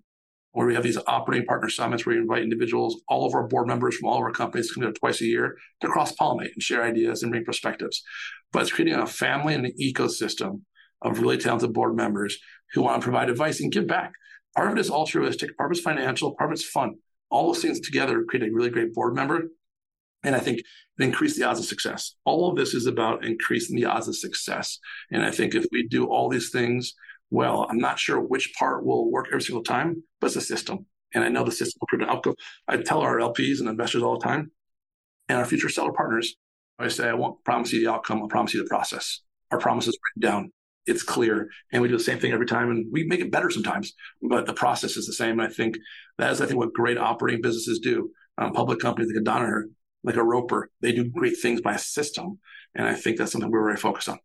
where 0.52 0.66
we 0.66 0.74
have 0.74 0.84
these 0.84 0.98
operating 1.06 1.46
partner 1.46 1.68
summits 1.68 2.06
where 2.06 2.14
we 2.14 2.22
invite 2.22 2.42
individuals, 2.42 3.02
all 3.08 3.26
of 3.26 3.34
our 3.34 3.46
board 3.46 3.66
members 3.66 3.96
from 3.96 4.08
all 4.08 4.18
of 4.18 4.22
our 4.22 4.30
companies 4.30 4.70
come 4.70 4.82
together 4.82 4.96
twice 4.98 5.20
a 5.20 5.26
year 5.26 5.56
to 5.80 5.88
cross 5.88 6.14
pollinate 6.14 6.52
and 6.52 6.62
share 6.62 6.84
ideas 6.84 7.22
and 7.22 7.32
bring 7.32 7.44
perspectives. 7.44 8.02
But 8.52 8.62
it's 8.62 8.72
creating 8.72 8.94
a 8.94 9.06
family 9.06 9.54
and 9.54 9.66
an 9.66 9.72
ecosystem 9.80 10.60
of 11.04 11.20
really 11.20 11.38
talented 11.38 11.72
board 11.72 11.94
members 11.94 12.38
who 12.72 12.82
want 12.82 13.00
to 13.00 13.04
provide 13.04 13.30
advice 13.30 13.60
and 13.60 13.70
give 13.70 13.86
back. 13.86 14.12
Part 14.56 14.68
of 14.68 14.76
it 14.76 14.80
is 14.80 14.90
altruistic, 14.90 15.56
part 15.56 15.70
of 15.70 15.76
it's 15.76 15.84
financial, 15.84 16.34
part 16.34 16.50
of 16.50 16.54
it's 16.54 16.64
fun. 16.64 16.94
All 17.30 17.52
those 17.52 17.62
things 17.62 17.80
together 17.80 18.24
create 18.24 18.48
a 18.48 18.52
really 18.52 18.70
great 18.70 18.92
board 18.92 19.14
member. 19.14 19.44
And 20.24 20.34
I 20.34 20.40
think 20.40 20.58
it 20.60 20.64
increase 20.98 21.36
the 21.36 21.44
odds 21.44 21.60
of 21.60 21.66
success. 21.66 22.14
All 22.24 22.50
of 22.50 22.56
this 22.56 22.74
is 22.74 22.86
about 22.86 23.24
increasing 23.24 23.76
the 23.76 23.84
odds 23.84 24.08
of 24.08 24.16
success. 24.16 24.78
And 25.12 25.22
I 25.22 25.30
think 25.30 25.54
if 25.54 25.66
we 25.70 25.86
do 25.86 26.06
all 26.06 26.28
these 26.28 26.50
things 26.50 26.94
well. 27.34 27.66
I'm 27.68 27.78
not 27.78 27.98
sure 27.98 28.20
which 28.20 28.54
part 28.58 28.84
will 28.84 29.10
work 29.10 29.26
every 29.28 29.42
single 29.42 29.62
time, 29.62 30.02
but 30.20 30.28
it's 30.28 30.36
a 30.36 30.40
system. 30.40 30.86
And 31.14 31.22
I 31.22 31.28
know 31.28 31.44
the 31.44 31.52
system 31.52 31.78
will 31.80 31.88
prove 31.88 32.02
an 32.02 32.08
outcome. 32.08 32.34
I 32.68 32.76
tell 32.78 33.00
our 33.00 33.18
LPs 33.18 33.60
and 33.60 33.68
investors 33.68 34.02
all 34.02 34.18
the 34.18 34.24
time, 34.24 34.50
and 35.28 35.38
our 35.38 35.44
future 35.44 35.68
seller 35.68 35.92
partners, 35.92 36.36
I 36.78 36.88
say, 36.88 37.08
I 37.08 37.14
won't 37.14 37.42
promise 37.44 37.72
you 37.72 37.84
the 37.84 37.92
outcome, 37.92 38.20
I'll 38.22 38.28
promise 38.28 38.54
you 38.54 38.62
the 38.62 38.68
process. 38.68 39.20
Our 39.50 39.58
promise 39.58 39.86
is 39.86 39.98
written 40.02 40.30
down. 40.30 40.52
It's 40.86 41.02
clear. 41.02 41.48
And 41.72 41.80
we 41.82 41.88
do 41.88 41.96
the 41.96 42.02
same 42.02 42.18
thing 42.18 42.32
every 42.32 42.46
time. 42.46 42.70
And 42.70 42.86
we 42.92 43.04
make 43.04 43.20
it 43.20 43.30
better 43.30 43.50
sometimes, 43.50 43.92
but 44.22 44.46
the 44.46 44.52
process 44.52 44.96
is 44.96 45.06
the 45.06 45.12
same. 45.12 45.40
And 45.40 45.42
I 45.42 45.48
think 45.48 45.78
that 46.18 46.30
is, 46.30 46.40
I 46.40 46.46
think, 46.46 46.58
what 46.58 46.72
great 46.72 46.98
operating 46.98 47.40
businesses 47.40 47.78
do. 47.78 48.10
Um, 48.36 48.52
public 48.52 48.80
companies 48.80 49.12
like 49.12 49.22
a 49.22 49.24
Danaher, 49.24 49.62
like 50.02 50.16
a 50.16 50.22
Roper, 50.22 50.70
they 50.80 50.92
do 50.92 51.04
great 51.04 51.36
things 51.40 51.60
by 51.60 51.74
a 51.74 51.78
system. 51.78 52.38
And 52.74 52.86
I 52.86 52.94
think 52.94 53.16
that's 53.16 53.32
something 53.32 53.50
we're 53.50 53.64
very 53.64 53.76
focused 53.76 54.08
on. 54.08 54.18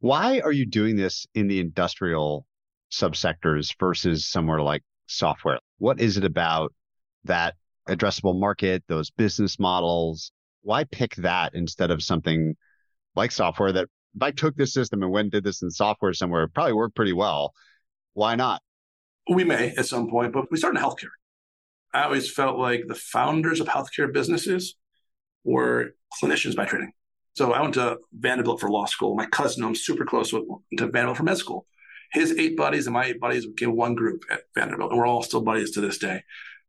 Why 0.00 0.40
are 0.40 0.52
you 0.52 0.66
doing 0.66 0.96
this 0.96 1.26
in 1.34 1.48
the 1.48 1.60
industrial 1.60 2.46
subsectors 2.92 3.74
versus 3.78 4.26
somewhere 4.26 4.60
like 4.60 4.82
software? 5.06 5.58
What 5.78 6.00
is 6.00 6.16
it 6.16 6.24
about 6.24 6.74
that 7.24 7.54
addressable 7.88 8.38
market, 8.38 8.84
those 8.88 9.10
business 9.10 9.58
models? 9.58 10.32
Why 10.62 10.84
pick 10.84 11.14
that 11.16 11.54
instead 11.54 11.90
of 11.90 12.02
something 12.02 12.56
like 13.14 13.32
software 13.32 13.72
that 13.72 13.88
if 14.16 14.22
I 14.22 14.30
took 14.30 14.56
this 14.56 14.72
system 14.72 15.02
and 15.02 15.12
went 15.12 15.26
and 15.26 15.32
did 15.32 15.44
this 15.44 15.62
in 15.62 15.70
software 15.70 16.14
somewhere, 16.14 16.44
it 16.44 16.54
probably 16.54 16.72
worked 16.72 16.96
pretty 16.96 17.12
well. 17.12 17.52
Why 18.14 18.34
not? 18.34 18.62
We 19.30 19.44
may 19.44 19.74
at 19.76 19.86
some 19.86 20.08
point, 20.08 20.32
but 20.32 20.50
we 20.50 20.56
started 20.56 20.78
in 20.78 20.84
healthcare. 20.84 21.10
I 21.92 22.04
always 22.04 22.30
felt 22.30 22.58
like 22.58 22.84
the 22.86 22.94
founders 22.94 23.60
of 23.60 23.66
healthcare 23.66 24.12
businesses 24.12 24.76
were 25.44 25.94
clinicians 26.20 26.56
by 26.56 26.64
training. 26.64 26.92
So 27.34 27.52
I 27.52 27.60
went 27.60 27.74
to 27.74 27.98
Vanderbilt 28.12 28.60
for 28.60 28.70
law 28.70 28.86
school. 28.86 29.14
My 29.14 29.26
cousin, 29.26 29.64
I'm 29.64 29.74
super 29.74 30.06
close 30.06 30.32
with, 30.32 30.44
to 30.78 30.86
Vanderbilt 30.86 31.18
for 31.18 31.22
med 31.22 31.36
school. 31.36 31.66
His 32.12 32.32
eight 32.38 32.56
buddies 32.56 32.86
and 32.86 32.94
my 32.94 33.06
eight 33.06 33.20
buddies 33.20 33.46
became 33.46 33.76
one 33.76 33.94
group 33.94 34.22
at 34.30 34.42
Vanderbilt, 34.54 34.92
and 34.92 34.98
we're 34.98 35.06
all 35.06 35.22
still 35.22 35.42
buddies 35.42 35.72
to 35.72 35.80
this 35.80 35.98
day. 35.98 36.22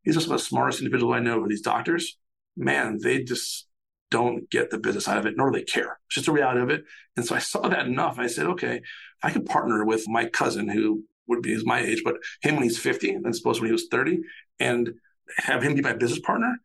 He's 0.04 0.16
just 0.16 0.28
the 0.28 0.38
smartest 0.38 0.80
individual 0.80 1.14
I 1.14 1.20
know. 1.20 1.48
These 1.48 1.62
doctors, 1.62 2.18
man, 2.58 3.00
they 3.02 3.24
just 3.24 3.67
don't 4.10 4.50
get 4.50 4.70
the 4.70 4.78
business 4.78 5.06
side 5.06 5.18
of 5.18 5.26
it, 5.26 5.36
nor 5.36 5.52
do 5.52 5.60
they 5.60 5.66
care. 5.66 6.00
It's 6.08 6.16
just 6.16 6.26
the 6.28 6.32
reality 6.32 6.62
of 6.62 6.70
it. 6.70 6.84
And 7.16 7.26
so 7.26 7.36
I 7.36 7.40
saw 7.40 7.68
that 7.68 7.88
enough. 7.88 8.20
I 8.20 8.28
said, 8.28 8.46
okay, 8.48 8.82
I 9.24 9.32
could 9.32 9.46
partner 9.46 9.84
with 9.86 10.08
my 10.08 10.26
cousin 10.26 10.70
who 10.70 11.04
would 11.28 11.42
be 11.42 11.62
my 11.64 11.82
age, 11.82 12.02
but 12.06 12.18
him 12.42 12.56
when 12.56 12.64
he's 12.64 12.80
50 12.80 13.12
and 13.12 13.36
suppose 13.36 13.60
when 13.60 13.68
he 13.68 13.74
was 13.74 13.88
30 13.92 14.20
and 14.60 14.94
have 15.38 15.62
him 15.62 15.76
be 15.76 15.82
my 15.82 15.94
business 15.94 16.20
partner. 16.20 16.58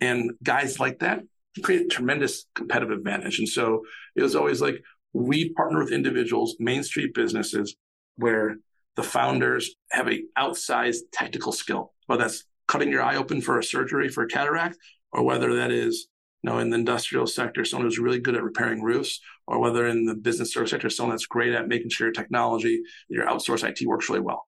And 0.00 0.32
guys 0.42 0.78
like 0.78 0.98
that, 1.00 1.22
create 1.62 1.86
a 1.86 1.88
tremendous 1.88 2.46
competitive 2.54 2.96
advantage. 2.96 3.38
And 3.38 3.48
so 3.48 3.82
it 4.14 4.22
was 4.22 4.36
always 4.36 4.60
like 4.60 4.82
we 5.12 5.52
partner 5.54 5.82
with 5.82 5.92
individuals, 5.92 6.56
Main 6.58 6.82
Street 6.82 7.14
businesses, 7.14 7.74
where 8.16 8.56
the 8.96 9.02
founders 9.02 9.74
have 9.90 10.08
a 10.08 10.22
outsized 10.38 11.00
technical 11.12 11.52
skill, 11.52 11.92
whether 12.06 12.22
that's 12.22 12.44
cutting 12.68 12.90
your 12.90 13.02
eye 13.02 13.16
open 13.16 13.40
for 13.40 13.58
a 13.58 13.64
surgery 13.64 14.08
for 14.08 14.22
a 14.22 14.28
cataract, 14.28 14.76
or 15.12 15.22
whether 15.22 15.56
that 15.56 15.72
is 15.72 16.06
you 16.42 16.50
know, 16.50 16.58
in 16.58 16.70
the 16.70 16.76
industrial 16.76 17.26
sector, 17.26 17.64
someone 17.64 17.86
who's 17.86 17.98
really 17.98 18.20
good 18.20 18.34
at 18.34 18.42
repairing 18.42 18.82
roofs, 18.82 19.20
or 19.46 19.58
whether 19.58 19.86
in 19.86 20.06
the 20.06 20.14
business 20.14 20.52
service 20.52 20.70
sector, 20.70 20.88
someone 20.88 21.14
that's 21.14 21.26
great 21.26 21.52
at 21.52 21.68
making 21.68 21.90
sure 21.90 22.06
your 22.06 22.14
technology, 22.14 22.80
your 23.08 23.26
outsourced 23.26 23.68
IT 23.68 23.86
works 23.86 24.08
really 24.08 24.22
well. 24.22 24.46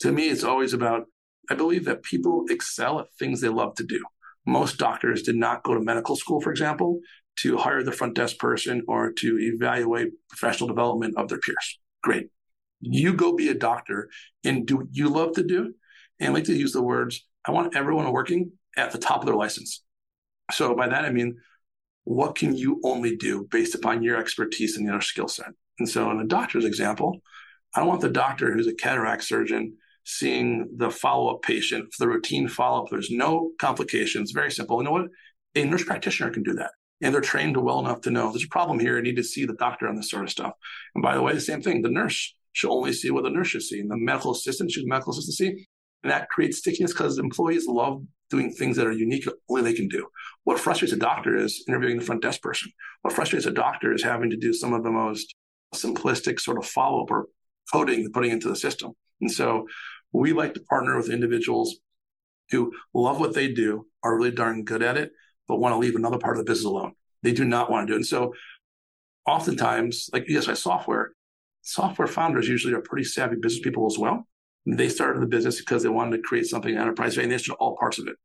To 0.00 0.12
me, 0.12 0.28
it's 0.28 0.44
always 0.44 0.72
about, 0.72 1.06
I 1.50 1.54
believe 1.54 1.84
that 1.86 2.02
people 2.02 2.44
excel 2.48 3.00
at 3.00 3.06
things 3.18 3.40
they 3.40 3.48
love 3.48 3.74
to 3.76 3.84
do. 3.84 4.02
Most 4.46 4.78
doctors 4.78 5.22
did 5.22 5.36
not 5.36 5.62
go 5.62 5.74
to 5.74 5.80
medical 5.80 6.16
school, 6.16 6.40
for 6.40 6.50
example, 6.50 7.00
to 7.36 7.56
hire 7.56 7.82
the 7.82 7.92
front 7.92 8.14
desk 8.14 8.38
person 8.38 8.82
or 8.86 9.12
to 9.12 9.38
evaluate 9.38 10.12
professional 10.28 10.68
development 10.68 11.16
of 11.16 11.28
their 11.28 11.38
peers. 11.38 11.78
Great. 12.02 12.28
You 12.80 13.14
go 13.14 13.34
be 13.34 13.48
a 13.48 13.54
doctor 13.54 14.10
and 14.44 14.66
do 14.66 14.78
what 14.78 14.86
you 14.90 15.08
love 15.08 15.34
to 15.34 15.44
do. 15.44 15.74
And 16.20 16.30
I 16.30 16.32
like 16.32 16.44
to 16.44 16.54
use 16.54 16.72
the 16.72 16.82
words, 16.82 17.24
I 17.44 17.52
want 17.52 17.76
everyone 17.76 18.10
working 18.12 18.52
at 18.76 18.92
the 18.92 18.98
top 18.98 19.20
of 19.20 19.26
their 19.26 19.36
license. 19.36 19.82
So 20.52 20.74
by 20.74 20.88
that, 20.88 21.04
I 21.04 21.10
mean, 21.10 21.36
what 22.04 22.34
can 22.34 22.54
you 22.56 22.80
only 22.84 23.16
do 23.16 23.46
based 23.50 23.74
upon 23.74 24.02
your 24.02 24.16
expertise 24.16 24.76
and 24.76 24.86
your 24.86 25.00
skill 25.00 25.28
set? 25.28 25.50
And 25.78 25.88
so 25.88 26.10
in 26.10 26.20
a 26.20 26.26
doctor's 26.26 26.64
example, 26.64 27.20
I 27.74 27.80
don't 27.80 27.88
want 27.88 28.00
the 28.00 28.10
doctor 28.10 28.52
who's 28.52 28.66
a 28.66 28.74
cataract 28.74 29.24
surgeon 29.24 29.76
seeing 30.04 30.68
the 30.76 30.90
follow-up 30.90 31.42
patient 31.42 31.92
for 31.92 32.04
the 32.04 32.08
routine 32.08 32.48
follow-up. 32.48 32.90
There's 32.90 33.10
no 33.10 33.52
complications. 33.58 34.32
Very 34.32 34.50
simple. 34.50 34.78
You 34.78 34.84
know 34.84 34.92
what? 34.92 35.06
A 35.54 35.64
nurse 35.64 35.84
practitioner 35.84 36.30
can 36.30 36.42
do 36.42 36.54
that. 36.54 36.72
And 37.00 37.14
they're 37.14 37.20
trained 37.20 37.56
well 37.56 37.80
enough 37.80 38.00
to 38.02 38.10
know 38.10 38.30
there's 38.30 38.44
a 38.44 38.48
problem 38.48 38.78
here. 38.78 38.98
I 38.98 39.00
need 39.00 39.16
to 39.16 39.24
see 39.24 39.44
the 39.44 39.54
doctor 39.54 39.88
on 39.88 39.96
this 39.96 40.10
sort 40.10 40.24
of 40.24 40.30
stuff. 40.30 40.52
And 40.94 41.02
by 41.02 41.14
the 41.14 41.22
way, 41.22 41.32
the 41.32 41.40
same 41.40 41.62
thing. 41.62 41.82
The 41.82 41.88
nurse 41.88 42.34
should 42.52 42.70
only 42.70 42.92
see 42.92 43.10
what 43.10 43.24
the 43.24 43.30
nurse 43.30 43.48
should 43.48 43.62
see. 43.62 43.80
And 43.80 43.90
the 43.90 43.96
medical 43.96 44.32
assistant 44.32 44.70
should 44.70 44.86
medical 44.86 45.12
assistant 45.12 45.36
see. 45.36 45.66
And 46.02 46.12
that 46.12 46.28
creates 46.28 46.58
stickiness 46.58 46.92
because 46.92 47.18
employees 47.18 47.66
love 47.66 48.02
doing 48.32 48.50
things 48.50 48.76
that 48.76 48.86
are 48.86 48.92
unique, 48.92 49.28
only 49.48 49.62
they 49.62 49.74
can 49.74 49.88
do. 49.88 50.08
What 50.44 50.58
frustrates 50.58 50.94
a 50.94 50.96
doctor 50.96 51.36
is 51.36 51.62
interviewing 51.68 51.98
the 51.98 52.04
front 52.04 52.22
desk 52.22 52.40
person. 52.40 52.72
What 53.02 53.12
frustrates 53.12 53.46
a 53.46 53.52
doctor 53.52 53.92
is 53.92 54.02
having 54.02 54.30
to 54.30 54.36
do 54.36 54.52
some 54.54 54.72
of 54.72 54.82
the 54.82 54.90
most 54.90 55.34
simplistic 55.74 56.40
sort 56.40 56.58
of 56.58 56.66
follow 56.66 57.02
up 57.02 57.10
or 57.10 57.26
coding, 57.70 58.10
putting 58.10 58.32
into 58.32 58.48
the 58.48 58.56
system. 58.56 58.92
And 59.20 59.30
so 59.30 59.66
we 60.12 60.32
like 60.32 60.54
to 60.54 60.60
partner 60.60 60.96
with 60.96 61.10
individuals 61.10 61.76
who 62.50 62.72
love 62.94 63.20
what 63.20 63.34
they 63.34 63.52
do, 63.52 63.86
are 64.02 64.16
really 64.16 64.30
darn 64.30 64.64
good 64.64 64.82
at 64.82 64.96
it, 64.96 65.12
but 65.46 65.60
want 65.60 65.74
to 65.74 65.78
leave 65.78 65.94
another 65.94 66.18
part 66.18 66.36
of 66.36 66.44
the 66.44 66.50
business 66.50 66.66
alone. 66.66 66.92
They 67.22 67.32
do 67.32 67.44
not 67.44 67.70
want 67.70 67.86
to 67.86 67.92
do 67.92 67.94
it. 67.94 67.96
And 67.96 68.06
so 68.06 68.32
oftentimes, 69.26 70.08
like 70.12 70.24
ESI 70.26 70.56
software, 70.56 71.12
software 71.60 72.08
founders 72.08 72.48
usually 72.48 72.74
are 72.74 72.80
pretty 72.80 73.04
savvy 73.04 73.36
business 73.40 73.62
people 73.62 73.86
as 73.86 73.98
well. 73.98 74.26
They 74.66 74.88
started 74.88 75.20
the 75.20 75.26
business 75.26 75.58
because 75.58 75.82
they 75.82 75.88
wanted 75.88 76.16
to 76.16 76.22
create 76.22 76.46
something 76.46 76.76
enterprise 76.76 77.14
value. 77.14 77.32
And 77.32 77.40
they 77.40 77.52
all 77.54 77.76
parts 77.76 77.98
of 77.98 78.06
it. 78.06 78.16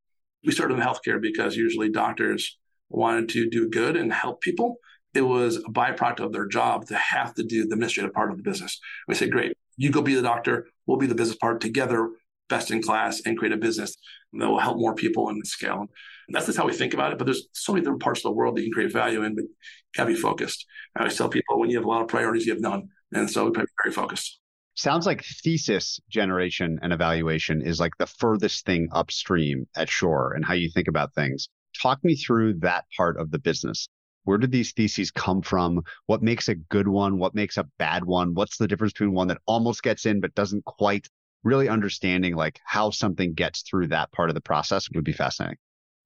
We 0.45 0.51
started 0.51 0.75
in 0.75 0.81
healthcare 0.81 1.21
because 1.21 1.55
usually 1.55 1.89
doctors 1.89 2.57
wanted 2.89 3.29
to 3.29 3.49
do 3.49 3.69
good 3.69 3.95
and 3.95 4.13
help 4.13 4.41
people. 4.41 4.77
It 5.13 5.21
was 5.21 5.57
a 5.57 5.61
byproduct 5.63 6.19
of 6.19 6.31
their 6.31 6.47
job 6.47 6.85
to 6.87 6.95
have 6.95 7.33
to 7.35 7.43
do 7.43 7.61
the 7.61 7.63
administrative 7.63 8.13
part 8.13 8.31
of 8.31 8.37
the 8.37 8.43
business. 8.43 8.79
We 9.07 9.15
said, 9.15 9.31
great, 9.31 9.57
you 9.77 9.89
go 9.89 10.01
be 10.01 10.13
the 10.13 10.21
doctor, 10.21 10.67
we'll 10.85 10.97
be 10.97 11.07
the 11.07 11.15
business 11.15 11.37
part 11.37 11.59
together, 11.59 12.11
best 12.49 12.69
in 12.69 12.83
class, 12.83 13.21
and 13.25 13.37
create 13.37 13.53
a 13.53 13.57
business 13.57 13.95
that 14.33 14.47
will 14.47 14.59
help 14.59 14.77
more 14.77 14.93
people 14.93 15.29
and 15.29 15.45
scale. 15.45 15.79
And 15.81 16.35
that's 16.35 16.45
just 16.45 16.57
how 16.57 16.67
we 16.67 16.73
think 16.73 16.93
about 16.93 17.11
it. 17.11 17.17
But 17.17 17.25
there's 17.25 17.47
so 17.53 17.73
many 17.73 17.81
different 17.83 18.03
parts 18.03 18.19
of 18.19 18.23
the 18.23 18.31
world 18.31 18.55
that 18.55 18.61
you 18.61 18.67
can 18.67 18.73
create 18.73 18.93
value 18.93 19.23
in, 19.23 19.33
but 19.33 19.43
you 19.43 19.49
gotta 19.95 20.11
be 20.11 20.15
focused. 20.15 20.65
I 20.95 20.99
always 20.99 21.17
tell 21.17 21.29
people 21.29 21.59
when 21.59 21.71
you 21.71 21.77
have 21.77 21.85
a 21.85 21.89
lot 21.89 22.03
of 22.03 22.07
priorities, 22.07 22.45
you 22.45 22.53
have 22.53 22.61
none. 22.61 22.89
And 23.11 23.29
so 23.29 23.45
we've 23.45 23.53
be 23.53 23.63
very 23.83 23.93
focused 23.93 24.39
sounds 24.77 25.07
like 25.07 25.23
thesis 25.23 25.99
generation 26.09 26.79
and 26.81 26.93
evaluation 26.93 27.61
is 27.61 27.79
like 27.79 27.97
the 27.97 28.05
furthest 28.05 28.65
thing 28.65 28.87
upstream 28.91 29.67
at 29.75 29.89
Shore 29.89 30.33
and 30.33 30.45
how 30.45 30.53
you 30.53 30.69
think 30.69 30.87
about 30.87 31.13
things. 31.13 31.49
Talk 31.81 32.03
me 32.03 32.15
through 32.15 32.59
that 32.59 32.85
part 32.95 33.19
of 33.19 33.31
the 33.31 33.39
business. 33.39 33.89
Where 34.23 34.37
did 34.37 34.51
these 34.51 34.73
theses 34.73 35.09
come 35.09 35.41
from? 35.41 35.81
What 36.05 36.21
makes 36.21 36.47
a 36.47 36.55
good 36.55 36.87
one? 36.87 37.17
What 37.17 37.33
makes 37.33 37.57
a 37.57 37.67
bad 37.79 38.05
one? 38.05 38.35
What's 38.35 38.57
the 38.57 38.67
difference 38.67 38.93
between 38.93 39.13
one 39.13 39.27
that 39.29 39.41
almost 39.47 39.83
gets 39.83 40.05
in 40.05 40.21
but 40.21 40.35
doesn't 40.35 40.65
quite? 40.65 41.07
Really 41.43 41.69
understanding 41.69 42.35
like 42.35 42.59
how 42.65 42.89
something 42.89 43.33
gets 43.33 43.61
through 43.61 43.87
that 43.87 44.11
part 44.11 44.29
of 44.29 44.33
the 44.33 44.41
process 44.41 44.89
would 44.93 45.03
be 45.03 45.13
fascinating. 45.13 45.57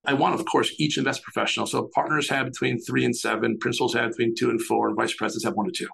I 0.06 0.14
want, 0.14 0.40
of 0.40 0.46
course, 0.46 0.74
each 0.78 0.98
investment 0.98 1.34
professional. 1.34 1.66
So 1.66 1.90
partners 1.96 2.30
have 2.30 2.46
between 2.46 2.80
three 2.80 3.06
and 3.06 3.16
seven, 3.16 3.58
principals 3.58 3.94
have 3.96 4.12
between 4.12 4.36
two 4.36 4.50
and 4.50 4.62
four, 4.62 4.88
and 4.88 4.96
vice 4.96 5.14
presidents 5.14 5.46
have 5.46 5.56
one 5.56 5.68
to 5.68 5.72
two. 5.72 5.88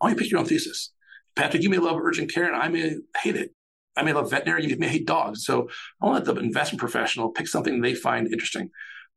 I 0.00 0.06
want 0.06 0.12
you 0.12 0.16
to 0.16 0.22
pick 0.22 0.30
your 0.30 0.40
own 0.40 0.46
thesis. 0.46 0.93
Patrick, 1.36 1.62
you 1.62 1.70
may 1.70 1.78
love 1.78 1.98
urgent 2.00 2.32
care 2.32 2.46
and 2.46 2.56
I 2.56 2.68
may 2.68 2.96
hate 3.22 3.36
it. 3.36 3.50
I 3.96 4.02
may 4.02 4.12
love 4.12 4.30
veterinary, 4.30 4.66
you 4.66 4.76
may 4.76 4.88
hate 4.88 5.06
dogs. 5.06 5.44
So 5.44 5.68
I 6.00 6.06
want 6.06 6.24
to 6.24 6.32
let 6.32 6.40
the 6.40 6.44
investment 6.44 6.80
professional 6.80 7.30
pick 7.30 7.46
something 7.46 7.80
they 7.80 7.94
find 7.94 8.26
interesting. 8.32 8.70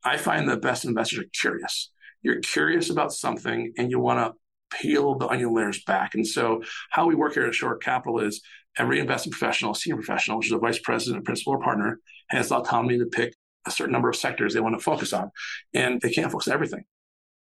I 0.03 0.17
find 0.17 0.47
the 0.47 0.57
best 0.57 0.85
investors 0.85 1.19
are 1.19 1.29
curious. 1.33 1.91
You're 2.21 2.39
curious 2.39 2.89
about 2.89 3.11
something 3.11 3.73
and 3.77 3.89
you 3.89 3.99
want 3.99 4.19
to 4.19 4.77
peel 4.77 5.15
the 5.15 5.27
onion 5.27 5.53
layers 5.53 5.83
back. 5.83 6.13
And 6.13 6.27
so 6.27 6.61
how 6.91 7.07
we 7.07 7.15
work 7.15 7.33
here 7.33 7.45
at 7.45 7.55
Shore 7.55 7.77
Capital 7.77 8.19
is 8.19 8.41
every 8.77 8.99
investment 8.99 9.37
professional, 9.37 9.73
senior 9.73 9.97
professional, 9.97 10.37
which 10.37 10.47
is 10.47 10.53
a 10.53 10.59
vice 10.59 10.79
president, 10.79 11.25
principal, 11.25 11.53
or 11.53 11.59
partner, 11.59 11.99
has 12.29 12.49
the 12.49 12.55
autonomy 12.55 12.97
to 12.99 13.05
pick 13.05 13.33
a 13.65 13.71
certain 13.71 13.93
number 13.93 14.09
of 14.09 14.15
sectors 14.15 14.53
they 14.53 14.59
want 14.59 14.77
to 14.77 14.83
focus 14.83 15.13
on. 15.13 15.31
And 15.73 16.01
they 16.01 16.11
can't 16.11 16.31
focus 16.31 16.47
on 16.47 16.53
everything. 16.53 16.83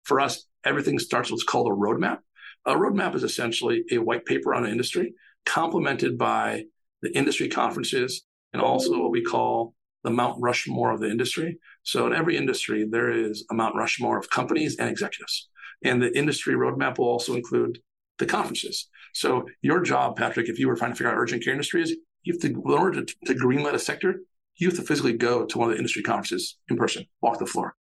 For 0.05 0.20
us, 0.20 0.46
everything 0.64 0.99
starts 0.99 1.31
with 1.31 1.38
what's 1.38 1.44
called 1.44 1.68
a 1.68 1.75
roadmap. 1.75 2.18
A 2.66 2.75
roadmap 2.75 3.14
is 3.14 3.25
essentially 3.25 3.85
a 3.90 3.99
white 3.99 4.27
paper 4.27 4.55
on 4.55 4.64
an 4.64 4.70
industry, 4.70 5.14
complemented 5.46 6.18
by 6.18 6.64
the 7.03 7.16
industry 7.16 7.49
conferences 7.49 8.23
and 8.53 8.61
also 8.61 9.01
what 9.01 9.11
we 9.11 9.23
call 9.23 9.75
the 10.03 10.11
Mount 10.11 10.37
Rushmore 10.40 10.92
of 10.92 11.01
the 11.01 11.11
industry. 11.11 11.59
So 11.83 12.07
in 12.07 12.14
every 12.14 12.37
industry, 12.37 12.87
there 12.90 13.11
is 13.11 13.44
a 13.51 13.55
Mount 13.55 13.77
Rushmore 13.77 14.18
of 14.18 14.31
companies 14.31 14.77
and 14.79 14.88
executives. 14.88 15.49
And 15.83 16.03
the 16.03 16.16
industry 16.16 16.55
roadmap 16.55 16.99
will 16.99 17.09
also 17.09 17.35
include 17.35 17.81
the 18.18 18.27
conferences. 18.27 18.88
So 19.14 19.46
your 19.62 19.81
job, 19.81 20.16
Patrick, 20.16 20.49
if 20.49 20.59
you 20.59 20.68
were 20.68 20.77
trying 20.77 20.92
to 20.92 20.96
figure 20.96 21.11
out 21.11 21.18
urgent 21.18 21.42
care 21.42 21.53
industries, 21.53 21.94
you 22.23 22.35
have 22.35 22.42
to, 22.42 22.49
in 22.49 22.79
order 22.79 23.03
to, 23.03 23.14
to 23.27 23.35
greenlight 23.35 23.75
a 23.75 23.79
sector, 23.79 24.20
you 24.57 24.68
have 24.68 24.77
to 24.77 24.85
physically 24.85 25.14
go 25.14 25.46
to 25.46 25.59
one 25.59 25.68
of 25.68 25.73
the 25.73 25.79
industry 25.79 26.03
conferences 26.03 26.59
in 26.68 26.77
person, 26.77 27.07
walk 27.23 27.38
the 27.38 27.46
floor. 27.46 27.75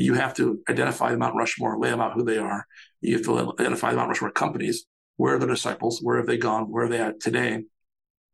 You 0.00 0.14
have 0.14 0.34
to 0.34 0.60
identify 0.68 1.10
the 1.10 1.18
Mount 1.18 1.36
Rushmore, 1.36 1.78
lay 1.78 1.90
them 1.90 2.00
out 2.00 2.14
who 2.14 2.24
they 2.24 2.38
are. 2.38 2.66
You 3.00 3.16
have 3.16 3.26
to 3.26 3.54
identify 3.60 3.90
the 3.90 3.96
Mount 3.96 4.08
Rushmore 4.08 4.30
companies. 4.30 4.86
Where 5.16 5.34
are 5.34 5.38
the 5.38 5.46
disciples? 5.46 6.00
Where 6.02 6.16
have 6.16 6.26
they 6.26 6.38
gone? 6.38 6.70
Where 6.70 6.84
are 6.84 6.88
they 6.88 7.00
at 7.00 7.20
today? 7.20 7.64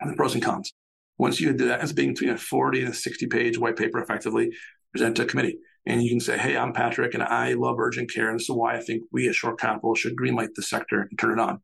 And 0.01 0.13
the 0.13 0.17
pros 0.17 0.35
and 0.35 0.43
cons. 0.43 0.73
Once 1.19 1.41
you 1.41 1.53
do 1.53 1.69
that, 1.69 1.83
it's 1.83 1.93
being 1.93 2.13
between 2.13 2.31
a 2.31 2.39
40 2.39 2.83
and 2.83 2.89
a 2.91 2.95
60 2.95 3.27
page 3.27 3.59
white 3.59 3.77
paper 3.77 4.01
effectively 4.01 4.53
present 4.93 5.17
to 5.17 5.23
a 5.23 5.27
committee. 5.27 5.59
And 5.87 6.03
you 6.03 6.11
can 6.11 6.21
say, 6.21 6.37
Hey, 6.37 6.57
I'm 6.57 6.73
Patrick 6.73 7.15
and 7.15 7.23
I 7.23 7.55
love 7.55 7.79
urgent 7.79 8.13
care. 8.13 8.29
And 8.29 8.39
this 8.39 8.49
is 8.49 8.55
why 8.55 8.77
I 8.77 8.81
think 8.81 9.03
we 9.11 9.29
at 9.29 9.35
Shore 9.35 9.57
Capital 9.57 9.95
should 9.95 10.17
greenlight 10.17 10.55
the 10.55 10.63
sector 10.63 11.03
and 11.09 11.19
turn 11.19 11.39
it 11.39 11.43
on. 11.43 11.61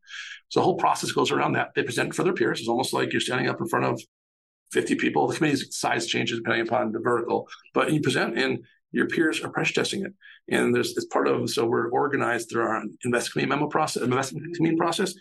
So 0.49 0.59
the 0.59 0.63
whole 0.65 0.77
process 0.77 1.11
goes 1.11 1.31
around 1.31 1.53
that. 1.53 1.69
They 1.75 1.83
present 1.83 2.15
for 2.15 2.23
their 2.23 2.33
peers. 2.33 2.59
It's 2.59 2.69
almost 2.69 2.93
like 2.93 3.11
you're 3.11 3.21
standing 3.21 3.49
up 3.49 3.61
in 3.61 3.67
front 3.67 3.85
of 3.85 4.01
50 4.71 4.95
people. 4.95 5.27
The 5.27 5.35
committee's 5.35 5.77
size 5.77 6.07
changes 6.07 6.39
depending 6.39 6.67
upon 6.67 6.91
the 6.91 6.99
vertical, 6.99 7.47
but 7.73 7.91
you 7.93 8.01
present 8.01 8.37
and 8.37 8.59
your 8.93 9.07
peers 9.07 9.41
are 9.41 9.49
pressure 9.49 9.73
testing 9.73 10.05
it. 10.05 10.13
And 10.49 10.73
there's 10.73 10.95
it's 10.95 11.07
part 11.07 11.27
of, 11.27 11.49
so 11.49 11.65
we're 11.65 11.89
organized 11.89 12.49
through 12.49 12.63
our 12.63 12.83
investment 13.03 13.33
committee 13.33 13.49
memo 13.49 13.67
process, 13.67 14.03
investment 14.03 14.55
committee 14.55 14.77
process. 14.77 15.13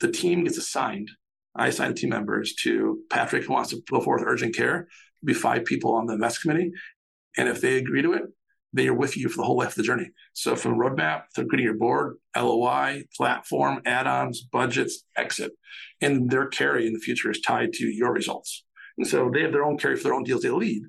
The 0.00 0.12
team 0.12 0.44
gets 0.44 0.58
assigned. 0.58 1.10
I 1.56 1.68
assign 1.68 1.94
team 1.94 2.10
members 2.10 2.54
to 2.62 3.00
Patrick 3.10 3.44
who 3.44 3.54
wants 3.54 3.70
to 3.70 3.82
go 3.90 4.00
forth 4.00 4.22
urgent 4.24 4.54
care. 4.54 4.88
be 5.24 5.32
five 5.32 5.64
people 5.64 5.94
on 5.94 6.06
the 6.06 6.14
investment 6.14 6.58
committee. 6.58 6.72
And 7.38 7.48
if 7.48 7.60
they 7.62 7.78
agree 7.78 8.02
to 8.02 8.12
it, 8.12 8.24
they 8.74 8.88
are 8.88 8.94
with 8.94 9.16
you 9.16 9.30
for 9.30 9.38
the 9.38 9.44
whole 9.44 9.56
life 9.56 9.70
of 9.70 9.74
the 9.76 9.82
journey. 9.82 10.10
So 10.34 10.54
from 10.54 10.78
roadmap 10.78 11.22
to 11.34 11.46
creating 11.46 11.64
your 11.64 11.78
board, 11.78 12.16
LOI, 12.36 13.04
platform, 13.16 13.80
add-ons, 13.86 14.42
budgets, 14.42 15.04
exit. 15.16 15.52
And 16.02 16.28
their 16.28 16.46
carry 16.46 16.86
in 16.86 16.92
the 16.92 16.98
future 16.98 17.30
is 17.30 17.40
tied 17.40 17.72
to 17.74 17.86
your 17.86 18.12
results. 18.12 18.64
And 18.98 19.06
so 19.06 19.30
they 19.32 19.40
have 19.40 19.52
their 19.52 19.64
own 19.64 19.78
carry 19.78 19.96
for 19.96 20.04
their 20.04 20.14
own 20.14 20.24
deals 20.24 20.42
they 20.42 20.50
lead 20.50 20.82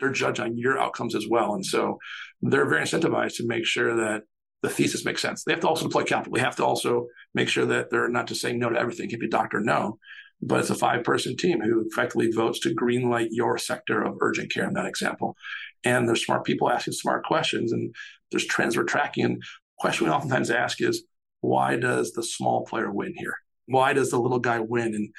they're 0.00 0.10
judged 0.10 0.40
on 0.40 0.56
your 0.56 0.78
outcomes 0.78 1.14
as 1.14 1.26
well. 1.28 1.54
And 1.54 1.64
so 1.64 1.98
they're 2.42 2.68
very 2.68 2.82
incentivized 2.82 3.36
to 3.36 3.46
make 3.46 3.64
sure 3.64 3.96
that 3.96 4.22
the 4.62 4.68
thesis 4.68 5.04
makes 5.04 5.22
sense. 5.22 5.44
They 5.44 5.52
have 5.52 5.60
to 5.60 5.68
also 5.68 5.86
deploy 5.86 6.02
capital. 6.02 6.34
They 6.34 6.40
have 6.40 6.56
to 6.56 6.64
also 6.64 7.06
make 7.34 7.48
sure 7.48 7.66
that 7.66 7.90
they're 7.90 8.08
not 8.08 8.26
just 8.26 8.40
saying 8.40 8.58
no 8.58 8.70
to 8.70 8.78
everything. 8.78 9.10
If 9.10 9.20
your 9.20 9.28
doctor 9.28 9.60
no, 9.60 9.98
but 10.42 10.60
it's 10.60 10.70
a 10.70 10.74
five 10.74 11.04
person 11.04 11.36
team 11.36 11.60
who 11.60 11.86
effectively 11.88 12.30
votes 12.30 12.60
to 12.60 12.74
greenlight 12.74 13.28
your 13.30 13.58
sector 13.58 14.02
of 14.02 14.16
urgent 14.20 14.52
care 14.52 14.66
in 14.66 14.74
that 14.74 14.86
example. 14.86 15.36
And 15.84 16.08
there's 16.08 16.24
smart 16.24 16.44
people 16.44 16.70
asking 16.70 16.94
smart 16.94 17.24
questions 17.24 17.72
and 17.72 17.94
there's 18.30 18.46
trends 18.46 18.76
we're 18.76 18.84
tracking. 18.84 19.24
And 19.24 19.42
question 19.78 20.06
we 20.06 20.12
oftentimes 20.12 20.50
ask 20.50 20.80
is, 20.80 21.04
why 21.40 21.76
does 21.76 22.12
the 22.12 22.22
small 22.22 22.64
player 22.64 22.90
win 22.90 23.14
here? 23.16 23.34
Why 23.66 23.92
does 23.92 24.10
the 24.10 24.18
little 24.18 24.40
guy 24.40 24.58
win? 24.58 24.94
And 24.94 25.10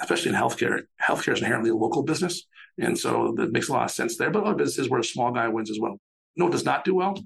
especially 0.00 0.30
in 0.30 0.36
healthcare, 0.36 0.82
healthcare 1.00 1.34
is 1.34 1.40
inherently 1.40 1.70
a 1.70 1.76
local 1.76 2.02
business. 2.02 2.44
And 2.80 2.98
so 2.98 3.34
that 3.36 3.52
makes 3.52 3.68
a 3.68 3.72
lot 3.72 3.84
of 3.84 3.90
sense 3.90 4.16
there. 4.16 4.30
But 4.30 4.40
a 4.40 4.44
lot 4.44 4.52
of 4.52 4.58
businesses 4.58 4.90
where 4.90 5.00
a 5.00 5.04
small 5.04 5.30
guy 5.32 5.48
wins 5.48 5.70
as 5.70 5.78
well. 5.78 6.00
No, 6.36 6.48
it 6.48 6.52
does 6.52 6.64
not 6.64 6.84
do 6.84 6.94
well. 6.94 7.16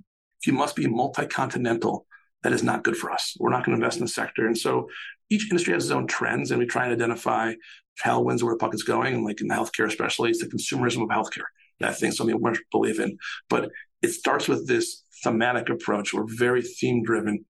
You 0.45 0.53
must 0.53 0.77
be 0.77 0.87
multi-continental. 0.87 2.07
That 2.43 2.53
is 2.53 2.63
not 2.63 2.85
good 2.85 2.97
for 2.97 3.11
us. 3.11 3.37
We're 3.39 3.51
not 3.51 3.65
going 3.65 3.79
to 3.79 3.83
invest 3.83 3.99
in 3.99 4.05
the 4.05 4.09
sector. 4.09 4.47
And 4.47 4.59
so 4.59 4.89
each 5.31 5.51
industry 5.51 5.73
has 5.73 5.85
its 5.85 5.93
own 5.93 6.07
trends, 6.07 6.51
and 6.51 6.59
we 6.59 6.67
try 6.67 6.85
and 6.85 6.93
identify 6.93 7.55
tailwinds 8.03 8.43
where 8.43 8.53
the 8.53 8.59
puck 8.59 8.75
is 8.75 8.83
going. 8.83 9.15
And 9.15 9.25
like 9.25 9.41
in 9.41 9.49
the 9.49 9.55
healthcare, 9.55 9.87
especially, 9.87 10.31
it's 10.31 10.41
the 10.41 10.47
consumerism 10.47 11.03
of 11.03 11.09
healthcare. 11.09 11.47
That 11.81 11.99
thing 11.99 12.13
something 12.13 12.39
we 12.41 12.53
believe 12.71 13.01
in. 13.01 13.17
But 13.49 13.71
it 14.03 14.09
starts 14.09 14.49
with 14.49 14.69
this 14.69 15.03
thematic 15.23 15.71
approach. 15.71 16.13
We're 16.13 16.27
very 16.27 16.63
theme 16.63 17.03
driven. 17.03 17.45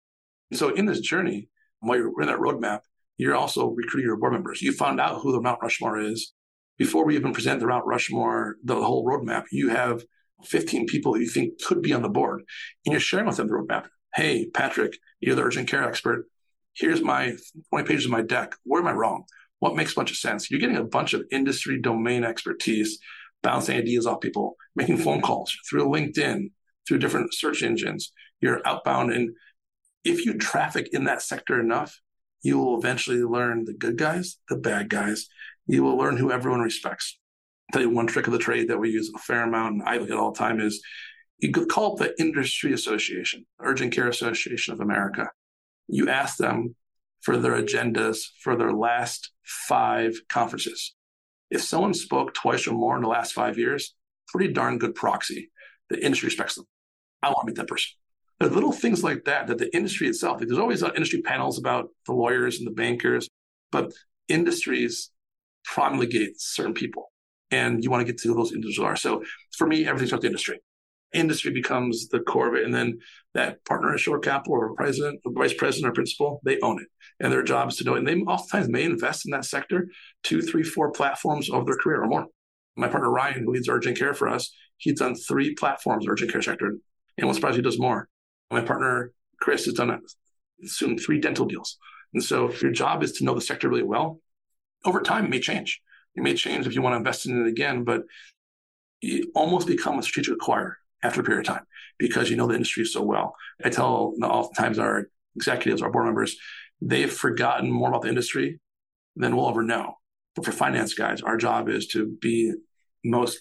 So 0.53 0.69
in 0.69 0.85
this 0.85 0.99
journey, 0.99 1.47
while 1.79 1.97
you're 1.97 2.21
in 2.21 2.27
that 2.27 2.39
roadmap, 2.39 2.81
you're 3.17 3.35
also 3.35 3.69
recruiting 3.69 4.07
your 4.07 4.17
board 4.17 4.33
members. 4.33 4.61
You 4.61 4.73
found 4.73 4.99
out 4.99 5.21
who 5.21 5.31
the 5.31 5.41
Mount 5.41 5.59
Rushmore 5.61 5.99
is. 5.99 6.33
Before 6.81 7.05
we 7.05 7.15
even 7.15 7.31
present 7.31 7.59
the 7.59 7.67
Mount 7.67 7.85
Rushmore, 7.85 8.55
the 8.63 8.73
whole 8.73 9.05
roadmap, 9.05 9.43
you 9.51 9.69
have 9.69 10.03
15 10.45 10.87
people 10.87 11.13
that 11.13 11.19
you 11.19 11.29
think 11.29 11.61
could 11.61 11.83
be 11.83 11.93
on 11.93 12.01
the 12.01 12.09
board. 12.09 12.41
And 12.83 12.91
you're 12.91 12.99
sharing 12.99 13.27
with 13.27 13.37
them 13.37 13.49
the 13.49 13.53
roadmap. 13.53 13.85
Hey, 14.15 14.47
Patrick, 14.51 14.97
you're 15.19 15.35
the 15.35 15.43
urgent 15.43 15.69
care 15.69 15.83
expert. 15.83 16.25
Here's 16.73 17.03
my 17.03 17.35
20 17.69 17.87
pages 17.87 18.05
of 18.05 18.11
my 18.11 18.23
deck. 18.23 18.55
Where 18.63 18.81
am 18.81 18.87
I 18.87 18.93
wrong? 18.93 19.25
What 19.59 19.75
makes 19.75 19.91
a 19.91 19.95
bunch 19.95 20.09
of 20.09 20.17
sense? 20.17 20.49
You're 20.49 20.59
getting 20.59 20.75
a 20.75 20.83
bunch 20.83 21.13
of 21.13 21.21
industry 21.31 21.79
domain 21.79 22.23
expertise, 22.23 22.97
bouncing 23.43 23.77
ideas 23.77 24.07
off 24.07 24.21
people, 24.21 24.55
making 24.75 24.97
phone 24.97 25.21
calls 25.21 25.55
through 25.69 25.85
LinkedIn, 25.85 26.49
through 26.87 26.97
different 26.97 27.31
search 27.31 27.61
engines. 27.61 28.11
You're 28.39 28.67
outbound. 28.67 29.13
And 29.13 29.35
if 30.03 30.25
you 30.25 30.33
traffic 30.33 30.89
in 30.93 31.03
that 31.03 31.21
sector 31.21 31.59
enough, 31.59 32.01
you 32.41 32.57
will 32.57 32.79
eventually 32.79 33.21
learn 33.21 33.65
the 33.65 33.73
good 33.73 33.99
guys, 33.99 34.37
the 34.49 34.57
bad 34.57 34.89
guys. 34.89 35.27
You 35.71 35.83
will 35.83 35.97
learn 35.97 36.17
who 36.17 36.33
everyone 36.33 36.59
respects. 36.59 37.17
I'll 37.69 37.79
tell 37.79 37.89
you 37.89 37.95
one 37.95 38.05
trick 38.05 38.27
of 38.27 38.33
the 38.33 38.39
trade 38.39 38.67
that 38.67 38.77
we 38.77 38.89
use 38.89 39.09
a 39.15 39.19
fair 39.19 39.43
amount, 39.43 39.75
and 39.75 39.83
I 39.83 39.95
look 39.95 40.09
at 40.09 40.17
all 40.17 40.33
the 40.33 40.37
time 40.37 40.59
is 40.59 40.83
you 41.37 41.53
could 41.53 41.69
call 41.69 41.93
up 41.93 41.97
the 41.97 42.13
Industry 42.19 42.73
Association, 42.73 43.45
Urgent 43.61 43.93
Care 43.93 44.09
Association 44.09 44.73
of 44.73 44.81
America. 44.81 45.29
You 45.87 46.09
ask 46.09 46.35
them 46.35 46.75
for 47.21 47.37
their 47.37 47.53
agendas 47.53 48.17
for 48.41 48.57
their 48.57 48.73
last 48.73 49.31
five 49.45 50.13
conferences. 50.27 50.93
If 51.49 51.61
someone 51.61 51.93
spoke 51.93 52.33
twice 52.33 52.67
or 52.67 52.73
more 52.73 52.97
in 52.97 53.01
the 53.01 53.07
last 53.07 53.31
five 53.31 53.57
years, 53.57 53.95
pretty 54.27 54.51
darn 54.51 54.77
good 54.77 54.93
proxy. 54.93 55.51
The 55.89 56.03
industry 56.03 56.27
respects 56.27 56.55
them. 56.55 56.65
I 57.23 57.29
want 57.29 57.43
to 57.43 57.45
meet 57.47 57.55
that 57.55 57.69
person. 57.69 57.91
There's 58.41 58.51
little 58.51 58.73
things 58.73 59.05
like 59.05 59.23
that 59.23 59.47
that 59.47 59.57
the 59.57 59.73
industry 59.73 60.09
itself, 60.09 60.39
there's 60.39 60.57
always 60.57 60.83
uh, 60.83 60.91
industry 60.95 61.21
panels 61.21 61.57
about 61.57 61.87
the 62.07 62.13
lawyers 62.13 62.57
and 62.57 62.67
the 62.67 62.71
bankers, 62.71 63.29
but 63.71 63.93
industries 64.27 65.11
promulgate 65.63 66.39
certain 66.39 66.73
people. 66.73 67.11
And 67.51 67.83
you 67.83 67.89
want 67.89 68.05
to 68.05 68.11
get 68.11 68.21
to 68.21 68.29
who 68.29 68.35
those 68.35 68.53
individuals 68.53 68.87
are. 68.87 68.95
So 68.95 69.23
for 69.57 69.67
me, 69.67 69.85
everything's 69.85 70.11
about 70.11 70.21
the 70.21 70.27
industry. 70.27 70.59
Industry 71.13 71.51
becomes 71.51 72.07
the 72.07 72.21
core 72.21 72.47
of 72.47 72.55
it. 72.55 72.63
And 72.63 72.73
then 72.73 72.99
that 73.33 73.63
partner 73.65 73.93
at 73.93 73.99
Shore 73.99 74.19
Capital 74.19 74.53
or 74.53 74.73
president, 74.75 75.19
or 75.25 75.33
vice 75.33 75.53
president 75.53 75.91
or 75.91 75.93
principal, 75.93 76.39
they 76.45 76.59
own 76.61 76.81
it. 76.81 76.87
And 77.19 77.31
their 77.31 77.43
job 77.43 77.69
is 77.69 77.75
to 77.77 77.83
know 77.83 77.95
it. 77.95 77.99
And 77.99 78.07
they 78.07 78.15
oftentimes 78.15 78.69
may 78.69 78.83
invest 78.83 79.25
in 79.25 79.31
that 79.31 79.45
sector 79.45 79.87
two, 80.23 80.41
three, 80.41 80.63
four 80.63 80.91
platforms 80.91 81.49
of 81.49 81.65
their 81.65 81.75
career 81.75 82.01
or 82.01 82.07
more. 82.07 82.27
My 82.77 82.87
partner 82.87 83.11
Ryan, 83.11 83.43
who 83.43 83.51
leads 83.51 83.67
urgent 83.67 83.97
care 83.97 84.13
for 84.13 84.29
us, 84.29 84.53
he's 84.77 84.99
done 84.99 85.15
three 85.15 85.53
platforms 85.53 86.05
urgent 86.07 86.31
care 86.31 86.41
sector. 86.41 86.77
And 87.17 87.27
what's 87.27 87.37
surprised 87.37 87.57
he 87.57 87.61
does 87.61 87.79
more. 87.79 88.07
My 88.49 88.61
partner 88.61 89.11
Chris 89.41 89.65
has 89.65 89.73
done 89.73 89.99
soon 90.63 90.97
three 90.97 91.19
dental 91.19 91.45
deals. 91.45 91.77
And 92.13 92.23
so 92.23 92.47
if 92.47 92.61
your 92.61 92.71
job 92.71 93.03
is 93.03 93.11
to 93.13 93.25
know 93.25 93.33
the 93.33 93.41
sector 93.41 93.69
really 93.69 93.83
well, 93.83 94.19
over 94.85 95.01
time 95.01 95.25
it 95.25 95.29
may 95.29 95.39
change. 95.39 95.81
It 96.15 96.23
may 96.23 96.33
change 96.33 96.67
if 96.67 96.75
you 96.75 96.81
want 96.81 96.93
to 96.93 96.97
invest 96.97 97.25
in 97.25 97.45
it 97.45 97.47
again, 97.47 97.83
but 97.83 98.03
you 99.01 99.31
almost 99.33 99.67
become 99.67 99.97
a 99.97 100.03
strategic 100.03 100.39
acquirer 100.39 100.73
after 101.03 101.21
a 101.21 101.23
period 101.23 101.47
of 101.47 101.55
time 101.55 101.65
because 101.97 102.29
you 102.29 102.35
know 102.35 102.47
the 102.47 102.53
industry 102.55 102.85
so 102.85 103.01
well. 103.01 103.35
I 103.63 103.69
tell 103.69 104.13
oftentimes 104.21 104.79
our 104.79 105.07
executives, 105.35 105.81
our 105.81 105.91
board 105.91 106.05
members, 106.05 106.37
they've 106.81 107.11
forgotten 107.11 107.71
more 107.71 107.89
about 107.89 108.01
the 108.01 108.09
industry 108.09 108.59
than 109.15 109.35
we'll 109.35 109.49
ever 109.49 109.63
know. 109.63 109.95
But 110.35 110.45
for 110.45 110.51
finance 110.51 110.93
guys, 110.93 111.21
our 111.21 111.37
job 111.37 111.69
is 111.69 111.87
to 111.87 112.17
be 112.21 112.53
most 113.03 113.39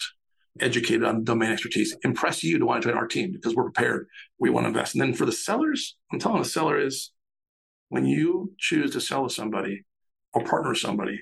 educated 0.59 1.05
on 1.05 1.24
domain 1.24 1.51
expertise, 1.53 1.97
impress 2.03 2.43
you 2.43 2.59
to 2.59 2.66
want 2.66 2.82
to 2.82 2.88
join 2.88 2.99
our 2.99 3.07
team 3.07 3.32
because 3.32 3.55
we're 3.55 3.70
prepared. 3.70 4.07
We 4.38 4.51
want 4.51 4.64
to 4.64 4.68
invest. 4.68 4.95
And 4.95 5.03
then 5.03 5.14
for 5.14 5.26
the 5.26 5.32
sellers, 5.32 5.97
I'm 6.12 6.18
telling 6.18 6.43
the 6.43 6.49
seller 6.49 6.78
is 6.78 7.12
when 7.88 8.05
you 8.05 8.53
choose 8.59 8.93
to 8.93 9.01
sell 9.01 9.28
to 9.28 9.34
somebody 9.34 9.84
or 10.32 10.45
partner 10.45 10.70
with 10.70 10.78
somebody, 10.78 11.20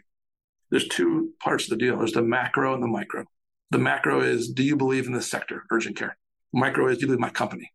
there's 0.71 0.89
two 0.89 1.33
parts 1.41 1.64
of 1.64 1.71
the 1.71 1.77
deal. 1.77 1.99
There's 1.99 2.12
the 2.12 2.23
macro 2.23 2.75
and 2.75 2.83
the 2.83 2.89
micro. 2.89 3.25
The 3.71 3.79
macro 3.79 4.21
is, 4.21 4.49
do 4.49 4.62
you 4.62 4.77
believe 4.77 5.07
in 5.07 5.12
this 5.12 5.31
sector, 5.31 5.64
urgent 5.71 5.97
care? 5.97 6.16
Micro 6.53 6.89
is, 6.89 6.99
do 6.99 7.03
you 7.03 7.07
believe 7.09 7.19
in 7.19 7.23
my 7.23 7.31
company? 7.31 7.71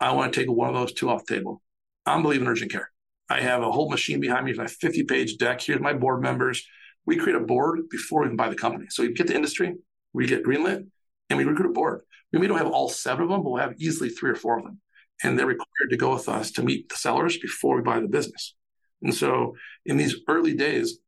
I 0.00 0.12
want 0.12 0.32
to 0.32 0.40
take 0.40 0.50
one 0.50 0.68
of 0.68 0.74
those 0.74 0.92
two 0.92 1.10
off 1.10 1.24
the 1.26 1.34
table. 1.34 1.62
I'm 2.06 2.22
believing 2.22 2.46
in 2.46 2.52
urgent 2.52 2.72
care. 2.72 2.90
I 3.28 3.40
have 3.40 3.62
a 3.62 3.70
whole 3.70 3.90
machine 3.90 4.20
behind 4.20 4.46
me, 4.46 4.54
my 4.54 4.66
50 4.66 5.04
page 5.04 5.36
deck. 5.36 5.60
Here's 5.60 5.80
my 5.80 5.92
board 5.92 6.22
members. 6.22 6.66
We 7.04 7.16
create 7.16 7.36
a 7.36 7.44
board 7.44 7.88
before 7.90 8.20
we 8.20 8.26
even 8.26 8.36
buy 8.36 8.48
the 8.48 8.54
company. 8.54 8.86
So 8.90 9.02
we 9.02 9.12
get 9.12 9.26
the 9.26 9.34
industry, 9.34 9.74
we 10.12 10.26
get 10.26 10.44
greenlit, 10.44 10.86
and 11.28 11.36
we 11.36 11.44
recruit 11.44 11.70
a 11.70 11.72
board. 11.72 12.02
We 12.32 12.46
don't 12.46 12.58
have 12.58 12.70
all 12.70 12.88
seven 12.88 13.24
of 13.24 13.30
them, 13.30 13.42
but 13.42 13.50
we'll 13.50 13.62
have 13.62 13.74
easily 13.78 14.10
three 14.10 14.30
or 14.30 14.34
four 14.34 14.58
of 14.58 14.64
them. 14.64 14.80
And 15.22 15.38
they're 15.38 15.46
required 15.46 15.90
to 15.90 15.96
go 15.96 16.12
with 16.12 16.28
us 16.28 16.50
to 16.52 16.62
meet 16.62 16.88
the 16.88 16.96
sellers 16.96 17.38
before 17.38 17.76
we 17.76 17.82
buy 17.82 18.00
the 18.00 18.08
business. 18.08 18.54
And 19.02 19.14
so 19.14 19.54
in 19.86 19.96
these 19.96 20.16
early 20.28 20.54
days, 20.54 20.98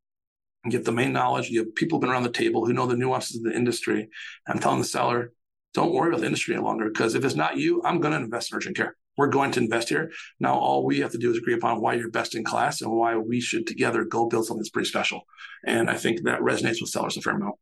you 0.65 0.71
get 0.71 0.91
main 0.91 1.13
knowledge. 1.13 1.49
You 1.49 1.59
have 1.65 1.75
people 1.75 1.99
been 1.99 2.09
around 2.09 2.23
the 2.23 2.29
table 2.29 2.65
who 2.65 2.73
know 2.73 2.85
the 2.85 2.95
nuances 2.95 3.37
of 3.37 3.43
the 3.43 3.55
industry. 3.55 4.09
I'm 4.47 4.59
telling 4.59 4.79
the 4.79 4.85
seller, 4.85 5.33
don't 5.73 5.93
worry 5.93 6.09
about 6.09 6.19
the 6.19 6.27
industry 6.27 6.53
any 6.53 6.63
longer 6.63 6.89
because 6.89 7.15
if 7.15 7.25
it's 7.25 7.35
not 7.35 7.57
you, 7.57 7.81
I'm 7.83 7.99
going 7.99 8.13
to 8.13 8.19
invest 8.19 8.51
in 8.51 8.57
urgent 8.57 8.75
care. 8.75 8.95
We're 9.17 9.27
going 9.27 9.51
to 9.51 9.59
invest 9.59 9.89
here. 9.89 10.11
Now, 10.39 10.57
all 10.57 10.85
we 10.85 10.99
have 10.99 11.11
to 11.11 11.17
do 11.17 11.31
is 11.31 11.37
agree 11.37 11.53
upon 11.53 11.81
why 11.81 11.95
you're 11.95 12.09
best 12.09 12.35
in 12.35 12.43
class 12.43 12.81
and 12.81 12.91
why 12.91 13.17
we 13.17 13.41
should 13.41 13.67
together 13.67 14.03
go 14.03 14.27
build 14.27 14.45
something 14.45 14.59
that's 14.59 14.69
pretty 14.69 14.89
special. 14.89 15.21
And 15.65 15.89
I 15.89 15.97
think 15.97 16.23
that 16.23 16.39
resonates 16.39 16.81
with 16.81 16.89
sellers 16.89 17.17
a 17.17 17.21
fair 17.21 17.35
amount. 17.35 17.55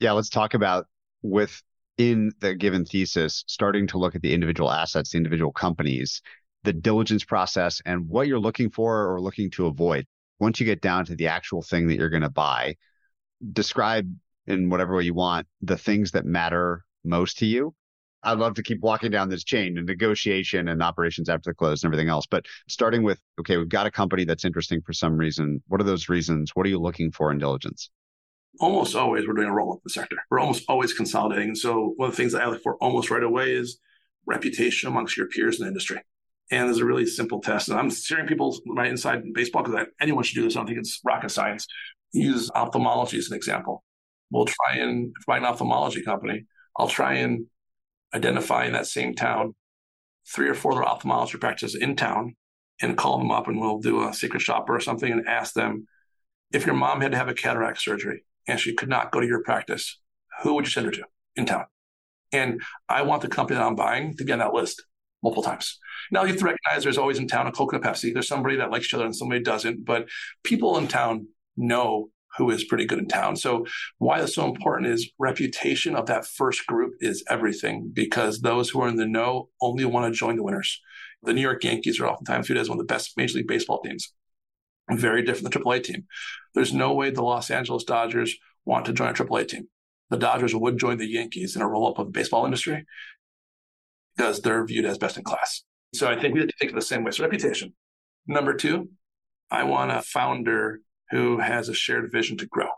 Yeah, 0.00 0.12
let's 0.12 0.28
talk 0.28 0.54
about 0.54 0.86
within 1.22 2.30
the 2.40 2.54
given 2.56 2.84
thesis, 2.84 3.44
starting 3.48 3.86
to 3.88 3.98
look 3.98 4.14
at 4.14 4.22
the 4.22 4.32
individual 4.32 4.70
assets, 4.70 5.10
the 5.10 5.16
individual 5.16 5.52
companies, 5.52 6.22
the 6.62 6.72
diligence 6.72 7.24
process, 7.24 7.82
and 7.84 8.08
what 8.08 8.28
you're 8.28 8.38
looking 8.38 8.70
for 8.70 9.12
or 9.12 9.20
looking 9.20 9.50
to 9.52 9.66
avoid. 9.66 10.06
Once 10.38 10.60
you 10.60 10.66
get 10.66 10.80
down 10.80 11.04
to 11.04 11.16
the 11.16 11.26
actual 11.26 11.62
thing 11.62 11.88
that 11.88 11.96
you're 11.96 12.10
going 12.10 12.22
to 12.22 12.30
buy, 12.30 12.76
describe 13.52 14.12
in 14.46 14.70
whatever 14.70 14.96
way 14.96 15.02
you 15.02 15.14
want 15.14 15.46
the 15.60 15.76
things 15.76 16.12
that 16.12 16.24
matter 16.24 16.84
most 17.04 17.38
to 17.38 17.46
you. 17.46 17.74
I'd 18.22 18.38
love 18.38 18.54
to 18.54 18.62
keep 18.62 18.80
walking 18.80 19.12
down 19.12 19.28
this 19.28 19.44
chain 19.44 19.78
and 19.78 19.86
negotiation 19.86 20.68
and 20.68 20.82
operations 20.82 21.28
after 21.28 21.50
the 21.50 21.54
close 21.54 21.82
and 21.82 21.88
everything 21.88 22.08
else. 22.08 22.26
But 22.26 22.46
starting 22.68 23.04
with, 23.04 23.20
okay, 23.38 23.56
we've 23.56 23.68
got 23.68 23.86
a 23.86 23.90
company 23.92 24.24
that's 24.24 24.44
interesting 24.44 24.80
for 24.82 24.92
some 24.92 25.16
reason. 25.16 25.62
What 25.68 25.80
are 25.80 25.84
those 25.84 26.08
reasons? 26.08 26.50
What 26.54 26.66
are 26.66 26.68
you 26.68 26.80
looking 26.80 27.12
for 27.12 27.30
in 27.30 27.38
diligence? 27.38 27.90
almost 28.60 28.96
always 28.96 29.26
we're 29.26 29.34
doing 29.34 29.48
a 29.48 29.54
roll 29.54 29.72
up 29.72 29.80
the 29.82 29.90
sector. 29.90 30.16
We're 30.30 30.40
almost 30.40 30.64
always 30.68 30.92
consolidating. 30.92 31.48
And 31.48 31.58
so 31.58 31.92
one 31.96 32.08
of 32.08 32.16
the 32.16 32.22
things 32.22 32.32
that 32.32 32.42
I 32.42 32.46
look 32.46 32.62
for 32.62 32.76
almost 32.76 33.10
right 33.10 33.22
away 33.22 33.52
is 33.52 33.78
reputation 34.26 34.88
amongst 34.88 35.16
your 35.16 35.26
peers 35.26 35.58
in 35.58 35.64
the 35.64 35.68
industry. 35.68 36.00
And 36.50 36.66
there's 36.66 36.78
a 36.78 36.84
really 36.84 37.06
simple 37.06 37.40
test. 37.40 37.68
And 37.68 37.78
I'm 37.78 37.90
steering 37.90 38.26
people 38.26 38.58
right 38.66 38.90
inside 38.90 39.22
baseball 39.34 39.62
because 39.62 39.86
anyone 40.00 40.24
should 40.24 40.36
do 40.36 40.44
this. 40.44 40.56
I 40.56 40.60
don't 40.60 40.66
think 40.66 40.78
it's 40.78 41.00
rocket 41.04 41.30
science. 41.30 41.66
Use 42.12 42.50
ophthalmology 42.54 43.18
as 43.18 43.30
an 43.30 43.36
example. 43.36 43.84
We'll 44.30 44.46
try 44.46 44.76
and 44.76 45.12
if 45.18 45.28
an 45.28 45.44
ophthalmology 45.44 46.02
company, 46.02 46.46
I'll 46.76 46.88
try 46.88 47.14
and 47.14 47.46
identify 48.14 48.64
in 48.64 48.72
that 48.72 48.86
same 48.86 49.14
town 49.14 49.54
three 50.26 50.48
or 50.48 50.54
four 50.54 50.72
other 50.72 50.84
ophthalmology 50.84 51.38
practices 51.38 51.74
in 51.74 51.96
town 51.96 52.36
and 52.80 52.96
call 52.96 53.18
them 53.18 53.30
up 53.30 53.48
and 53.48 53.60
we'll 53.60 53.80
do 53.80 54.06
a 54.06 54.14
secret 54.14 54.40
shopper 54.40 54.74
or 54.74 54.80
something 54.80 55.10
and 55.10 55.26
ask 55.26 55.54
them 55.54 55.86
if 56.52 56.64
your 56.64 56.74
mom 56.74 57.00
had 57.00 57.12
to 57.12 57.18
have 57.18 57.28
a 57.28 57.34
cataract 57.34 57.80
surgery, 57.80 58.24
and 58.46 58.58
she 58.58 58.74
could 58.74 58.88
not 58.88 59.12
go 59.12 59.20
to 59.20 59.26
your 59.26 59.42
practice, 59.42 60.00
who 60.42 60.54
would 60.54 60.64
you 60.64 60.70
send 60.70 60.86
her 60.86 60.92
to 60.92 61.04
in 61.36 61.46
town? 61.46 61.66
And 62.32 62.62
I 62.88 63.02
want 63.02 63.22
the 63.22 63.28
company 63.28 63.58
that 63.58 63.66
I'm 63.66 63.74
buying 63.74 64.16
to 64.16 64.24
get 64.24 64.34
on 64.34 64.38
that 64.38 64.54
list 64.54 64.82
multiple 65.22 65.42
times. 65.42 65.78
Now 66.10 66.22
you 66.22 66.28
have 66.28 66.38
to 66.38 66.44
recognize 66.44 66.82
there's 66.82 66.98
always 66.98 67.18
in 67.18 67.26
town 67.26 67.46
a 67.46 67.52
Coke 67.52 67.72
and 67.72 67.84
a 67.84 67.88
Pepsi. 67.88 68.12
There's 68.12 68.28
somebody 68.28 68.56
that 68.56 68.70
likes 68.70 68.86
each 68.86 68.94
other 68.94 69.04
and 69.04 69.14
somebody 69.14 69.42
doesn't, 69.42 69.84
but 69.84 70.08
people 70.44 70.78
in 70.78 70.88
town 70.88 71.28
know 71.56 72.10
who 72.36 72.50
is 72.50 72.64
pretty 72.64 72.84
good 72.84 72.98
in 72.98 73.08
town. 73.08 73.36
So 73.36 73.66
why 73.98 74.20
it's 74.20 74.34
so 74.34 74.46
important 74.46 74.92
is 74.92 75.10
reputation 75.18 75.96
of 75.96 76.06
that 76.06 76.26
first 76.26 76.66
group 76.66 76.94
is 77.00 77.24
everything 77.28 77.90
because 77.92 78.40
those 78.40 78.70
who 78.70 78.80
are 78.82 78.88
in 78.88 78.96
the 78.96 79.06
know 79.06 79.48
only 79.60 79.84
want 79.84 80.12
to 80.12 80.16
join 80.16 80.36
the 80.36 80.42
winners. 80.42 80.80
The 81.22 81.32
New 81.32 81.40
York 81.40 81.64
Yankees 81.64 81.98
are 82.00 82.06
oftentimes 82.06 82.46
viewed 82.46 82.58
as 82.58 82.68
one 82.68 82.78
of 82.78 82.86
the 82.86 82.92
best 82.92 83.16
Major 83.16 83.38
League 83.38 83.48
Baseball 83.48 83.80
teams 83.80 84.12
very 84.90 85.22
different 85.22 85.52
than 85.52 85.62
the 85.62 85.70
AAA 85.70 85.82
team. 85.82 86.06
There's 86.54 86.72
no 86.72 86.94
way 86.94 87.10
the 87.10 87.22
Los 87.22 87.50
Angeles 87.50 87.84
Dodgers 87.84 88.36
want 88.64 88.86
to 88.86 88.92
join 88.92 89.08
a 89.08 89.14
AAA 89.14 89.48
team. 89.48 89.68
The 90.10 90.16
Dodgers 90.16 90.54
would 90.54 90.78
join 90.78 90.96
the 90.96 91.06
Yankees 91.06 91.56
in 91.56 91.62
a 91.62 91.68
roll 91.68 91.88
up 91.88 91.98
of 91.98 92.06
the 92.06 92.12
baseball 92.12 92.44
industry 92.46 92.86
because 94.18 94.40
they're 94.40 94.64
viewed 94.64 94.84
as 94.84 94.98
best 94.98 95.16
in 95.16 95.24
class. 95.24 95.62
So 95.94 96.08
I 96.08 96.20
think 96.20 96.34
we 96.34 96.40
have 96.40 96.48
to 96.48 96.54
think 96.58 96.72
of 96.72 96.74
the 96.74 96.82
same 96.82 97.04
way. 97.04 97.12
So 97.12 97.22
reputation. 97.22 97.72
Number 98.26 98.52
two, 98.52 98.90
I 99.50 99.62
want 99.62 99.92
a 99.92 100.02
founder 100.02 100.80
who 101.10 101.38
has 101.38 101.68
a 101.68 101.74
shared 101.74 102.10
vision 102.12 102.36
to 102.38 102.46
grow 102.46 102.68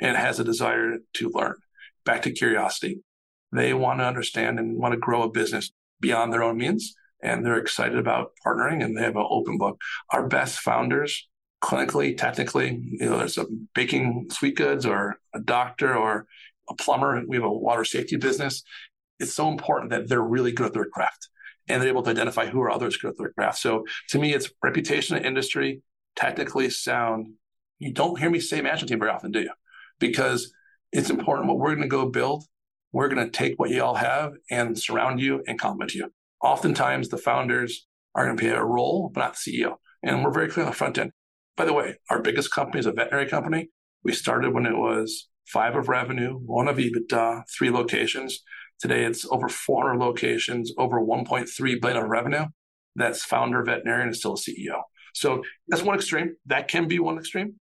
and 0.00 0.16
has 0.16 0.38
a 0.38 0.44
desire 0.44 0.98
to 1.14 1.30
learn. 1.30 1.54
Back 2.04 2.22
to 2.22 2.32
curiosity. 2.32 3.00
They 3.52 3.72
want 3.72 4.00
to 4.00 4.04
understand 4.04 4.58
and 4.58 4.76
want 4.76 4.92
to 4.92 4.98
grow 4.98 5.22
a 5.22 5.30
business 5.30 5.70
beyond 6.00 6.32
their 6.32 6.42
own 6.42 6.58
means. 6.58 6.94
And 7.22 7.44
they're 7.44 7.58
excited 7.58 7.98
about 7.98 8.32
partnering 8.44 8.84
and 8.84 8.96
they 8.96 9.02
have 9.02 9.16
an 9.16 9.26
open 9.28 9.56
book. 9.56 9.80
Our 10.10 10.28
best 10.28 10.58
founders 10.58 11.28
clinically, 11.62 12.16
technically, 12.16 12.80
you 12.82 13.08
know, 13.08 13.18
there's 13.18 13.38
a 13.38 13.46
baking 13.74 14.28
sweet 14.30 14.56
goods 14.56 14.84
or 14.84 15.16
a 15.34 15.40
doctor 15.40 15.96
or 15.96 16.26
a 16.68 16.74
plumber. 16.74 17.22
We 17.26 17.36
have 17.36 17.44
a 17.44 17.50
water 17.50 17.84
safety 17.84 18.16
business. 18.16 18.62
It's 19.18 19.34
so 19.34 19.48
important 19.48 19.90
that 19.90 20.08
they're 20.08 20.22
really 20.22 20.52
good 20.52 20.66
at 20.66 20.72
their 20.72 20.86
craft. 20.86 21.28
and 21.68 21.82
they're 21.82 21.90
able 21.90 22.02
to 22.02 22.10
identify 22.10 22.46
who 22.46 22.60
are 22.62 22.70
others 22.70 22.96
good 22.96 23.10
at 23.10 23.18
their 23.18 23.32
craft. 23.32 23.58
So 23.58 23.84
to 24.08 24.18
me, 24.18 24.32
it's 24.32 24.50
reputation 24.62 25.16
in 25.16 25.24
industry, 25.24 25.82
technically 26.16 26.70
sound. 26.70 27.34
You 27.78 27.92
don't 27.92 28.18
hear 28.18 28.30
me 28.30 28.40
say 28.40 28.60
management 28.62 28.88
team 28.88 28.98
very 28.98 29.10
often, 29.10 29.30
do 29.32 29.40
you? 29.40 29.52
Because 29.98 30.50
it's 30.92 31.10
important 31.10 31.48
what 31.48 31.58
we're 31.58 31.74
going 31.74 31.82
to 31.82 31.88
go 31.88 32.08
build. 32.08 32.44
We're 32.92 33.08
going 33.08 33.24
to 33.24 33.30
take 33.30 33.58
what 33.58 33.68
you 33.70 33.84
all 33.84 33.96
have 33.96 34.32
and 34.50 34.78
surround 34.78 35.20
you 35.20 35.42
and 35.46 35.60
complement 35.60 35.94
you. 35.94 36.10
Oftentimes, 36.42 37.10
the 37.10 37.18
founders 37.18 37.86
are 38.14 38.24
going 38.24 38.36
to 38.36 38.42
play 38.42 38.50
a 38.52 38.64
role, 38.64 39.10
but 39.12 39.20
not 39.20 39.36
the 39.36 39.52
CEO. 39.52 39.74
And 40.02 40.24
we're 40.24 40.32
very 40.32 40.48
clear 40.48 40.64
on 40.64 40.72
the 40.72 40.76
front 40.76 40.96
end. 40.96 41.12
By 41.56 41.66
the 41.66 41.74
way, 41.74 41.96
our 42.08 42.22
biggest 42.22 42.50
company 42.50 42.80
is 42.80 42.86
a 42.86 42.92
veterinary 42.92 43.28
company. 43.28 43.68
We 44.04 44.12
started 44.12 44.54
when 44.54 44.64
it 44.64 44.76
was 44.76 45.28
five 45.46 45.76
of 45.76 45.88
revenue, 45.88 46.38
one 46.38 46.68
of 46.68 46.78
EBITDA, 46.78 47.42
three 47.56 47.70
locations. 47.70 48.42
Today 48.80 49.04
it's 49.04 49.26
over 49.26 49.48
400 49.48 49.98
locations, 49.98 50.72
over 50.78 51.00
1.3 51.00 51.80
billion 51.80 52.02
of 52.02 52.08
revenue. 52.08 52.46
That's 52.96 53.24
founder 53.24 53.62
veterinarian 53.62 54.08
and 54.08 54.16
still 54.16 54.34
a 54.34 54.36
CEO. 54.36 54.82
So 55.14 55.42
that's 55.66 55.82
one 55.82 55.96
extreme. 55.96 56.36
That 56.46 56.68
can 56.68 56.88
be 56.88 56.98
one 56.98 57.18
extreme. 57.18 57.54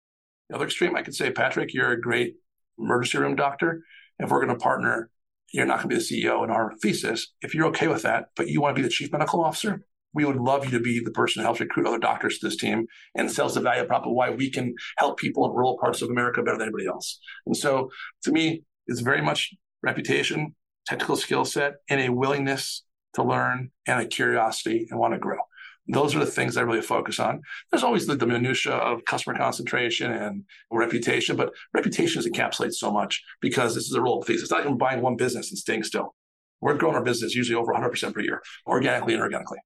The 0.49 0.57
other 0.57 0.65
extreme, 0.65 0.97
I 0.97 1.03
could 1.03 1.15
say, 1.15 1.31
Patrick, 1.31 1.73
you're 1.73 1.93
a 1.93 2.01
great 2.01 2.35
emergency 2.79 3.19
room 3.19 3.37
doctor. 3.37 3.83
If 4.19 4.31
we're 4.31 4.45
going 4.45 4.57
to 4.57 4.63
partner, 4.63 5.11
you're 5.53 5.67
not 5.67 5.79
going 5.79 5.91
to 5.91 5.97
be 5.97 6.21
the 6.21 6.29
CEO 6.29 6.43
in 6.45 6.51
our 6.51 6.73
thesis. 6.83 7.33
If 7.41 7.55
you're 7.55 7.67
okay 7.69 7.89
with 7.89 8.03
that, 8.03 8.27
but 8.37 8.49
you 8.49 8.61
want 8.61 8.77
to 8.77 8.83
be 8.83 8.87
the 8.87 8.93
chief 8.93 9.13
medical 9.13 9.43
officer, 9.43 9.85
we 10.13 10.25
would 10.25 10.37
love 10.37 10.65
you 10.65 10.71
to 10.73 10.81
be 10.81 11.01
the 11.01 11.11
person 11.11 11.41
who 11.41 11.45
helps 11.45 11.61
recruit 11.61 11.87
other 11.87 11.99
doctors 11.99 12.39
to 12.39 12.47
this 12.47 12.57
team 12.57 12.87
and 13.15 13.31
sells 13.31 13.55
the 13.55 13.61
value 13.61 13.85
prop 13.85 14.07
of 14.07 14.13
why 14.13 14.31
we 14.31 14.51
can 14.51 14.75
help 14.99 15.19
people 15.19 15.45
in 15.45 15.53
rural 15.53 15.79
parts 15.79 16.03
of 16.03 16.11
America 16.11 16.43
better 16.43 16.59
than 16.59 16.69
anybody 16.69 16.87
else. 16.87 17.19
And 17.47 17.57
so 17.57 17.91
to 18.23 18.33
me, 18.33 18.63
it's 18.87 19.01
very 19.01 19.23
much 19.23 19.53
reputation, 19.83 20.55
technical 20.87 21.17
skill 21.17 21.45
set, 21.45 21.75
and 21.89 22.01
a 22.01 22.11
willingness 22.11 22.83
to 23.15 23.23
learn 23.23 23.71
and 23.87 24.01
a 24.01 24.07
curiosity 24.07 24.87
and 24.91 24.99
want 24.99 25.15
to 25.15 25.19
grow. 25.19 25.39
Those 25.87 26.15
are 26.15 26.21
the 26.21 26.27
things 26.27 26.57
I 26.57 26.63
really 26.63 26.81
focus 26.81 27.21
on. 27.21 27.43
There's 27.71 27.85
always 27.85 28.07
the, 28.07 28.17
the 28.17 28.27
minutia 28.27 28.73
of 28.73 29.05
customer 29.05 29.37
concentration 29.37 30.11
and 30.11 30.45
reputation, 30.71 31.37
but 31.37 31.53
reputation 31.75 32.21
is 32.21 32.27
encapsulated 32.27 32.73
so 32.73 32.91
much 32.91 33.23
because 33.43 33.75
this 33.75 33.85
is 33.85 33.93
a 33.93 34.01
role 34.01 34.21
of 34.21 34.27
thesis. 34.27 34.45
It's 34.45 34.51
not 34.51 34.61
even 34.61 34.79
buying 34.79 35.03
one 35.03 35.17
business 35.17 35.51
and 35.51 35.59
staying 35.59 35.83
still. 35.85 36.15
We're 36.63 36.75
growing 36.75 36.95
our 36.95 37.03
business 37.03 37.35
usually 37.35 37.57
over 37.57 37.75
100% 37.75 38.15
per 38.15 38.21
year, 38.21 38.43
organically 38.67 39.13
and 39.13 39.23
organically. 39.23 39.59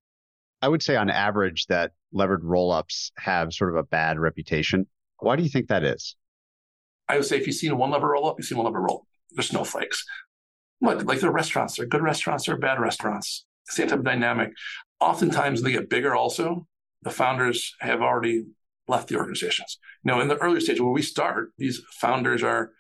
I 0.60 0.68
would 0.68 0.82
say 0.82 0.96
on 0.96 1.08
average 1.08 1.66
that 1.66 1.92
levered 2.12 2.42
roll-ups 2.42 3.12
have 3.16 3.52
sort 3.52 3.70
of 3.70 3.76
a 3.76 3.84
bad 3.84 4.18
reputation. 4.18 4.88
Why 5.20 5.36
do 5.36 5.44
you 5.44 5.48
think 5.48 5.68
that 5.68 5.84
is? 5.84 6.16
I 7.08 7.16
would 7.16 7.26
say 7.26 7.36
if 7.36 7.46
you've 7.46 7.54
seen 7.54 7.76
one 7.78 7.92
lever 7.92 8.08
roll 8.08 8.28
up, 8.28 8.36
you've 8.38 8.46
seen 8.46 8.58
one 8.58 8.66
lever 8.66 8.80
roll. 8.80 9.06
There's 9.30 9.48
snowflakes. 9.48 10.04
Look, 10.80 11.04
like 11.04 11.20
they're 11.20 11.30
restaurants. 11.30 11.76
They're 11.76 11.86
good 11.86 12.02
restaurants. 12.02 12.46
They're 12.46 12.56
bad 12.56 12.80
restaurants. 12.80 13.44
Same 13.68 13.88
type 13.88 13.98
of 13.98 14.04
dynamic. 14.04 14.52
Oftentimes 15.00 15.62
they 15.62 15.72
get 15.72 15.90
bigger 15.90 16.14
also. 16.14 16.66
The 17.02 17.10
founders 17.10 17.74
have 17.80 18.00
already 18.00 18.46
left 18.86 19.08
the 19.08 19.16
organizations. 19.16 19.78
Now, 20.04 20.20
in 20.20 20.28
the 20.28 20.36
earlier 20.36 20.60
stage 20.60 20.80
when 20.80 20.92
we 20.92 21.02
start, 21.02 21.50
these 21.58 21.82
founders 22.00 22.42
are 22.42 22.70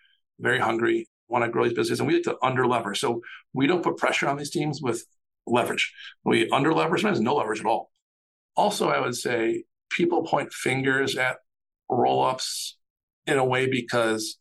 very 0.40 0.58
hungry, 0.58 1.08
want 1.28 1.44
to 1.44 1.50
grow 1.50 1.64
these 1.64 1.74
businesses, 1.74 2.00
and 2.00 2.06
we 2.06 2.14
like 2.14 2.22
to 2.24 2.36
under 2.42 2.66
lever. 2.66 2.94
So 2.94 3.20
we 3.52 3.66
don't 3.66 3.82
put 3.82 3.96
pressure 3.96 4.28
on 4.28 4.36
these 4.36 4.50
teams 4.50 4.80
with 4.80 5.04
leverage. 5.46 5.92
We 6.24 6.48
under 6.50 6.72
leverage, 6.72 7.02
sometimes 7.02 7.20
no 7.20 7.34
leverage 7.34 7.60
at 7.60 7.66
all. 7.66 7.90
Also, 8.56 8.88
I 8.88 9.00
would 9.00 9.14
say 9.14 9.64
people 9.90 10.22
point 10.22 10.52
fingers 10.52 11.16
at 11.16 11.36
roll 11.90 12.24
ups 12.24 12.76
in 13.26 13.38
a 13.38 13.44
way 13.44 13.68
because 13.68 14.38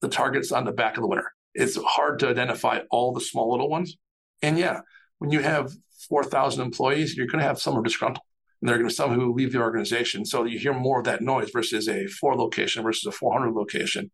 the 0.00 0.08
target's 0.08 0.52
on 0.52 0.64
the 0.64 0.72
back 0.72 0.96
of 0.96 1.02
the 1.02 1.08
winner. 1.08 1.32
It's 1.56 1.76
hard 1.82 2.18
to 2.20 2.28
identify 2.28 2.80
all 2.90 3.12
the 3.12 3.20
small 3.20 3.50
little 3.50 3.68
ones. 3.68 3.96
And 4.42 4.58
yeah, 4.58 4.80
when 5.18 5.30
you 5.30 5.40
have 5.40 5.72
4,000 6.08 6.64
employees, 6.64 7.16
you're 7.16 7.26
going 7.26 7.40
to 7.40 7.46
have 7.46 7.60
some 7.60 7.74
who 7.74 7.80
are 7.80 7.84
disgruntled. 7.84 8.24
And 8.60 8.68
there 8.68 8.76
are 8.76 8.78
going 8.78 8.88
to 8.88 8.92
be 8.92 8.96
some 8.96 9.14
who 9.14 9.32
leave 9.32 9.52
the 9.52 9.60
organization. 9.60 10.24
So 10.24 10.44
you 10.44 10.58
hear 10.58 10.74
more 10.74 10.98
of 10.98 11.04
that 11.06 11.22
noise 11.22 11.50
versus 11.50 11.88
a 11.88 12.06
four 12.06 12.36
location 12.36 12.82
versus 12.82 13.06
a 13.06 13.12
400 13.12 13.52
location. 13.52 14.10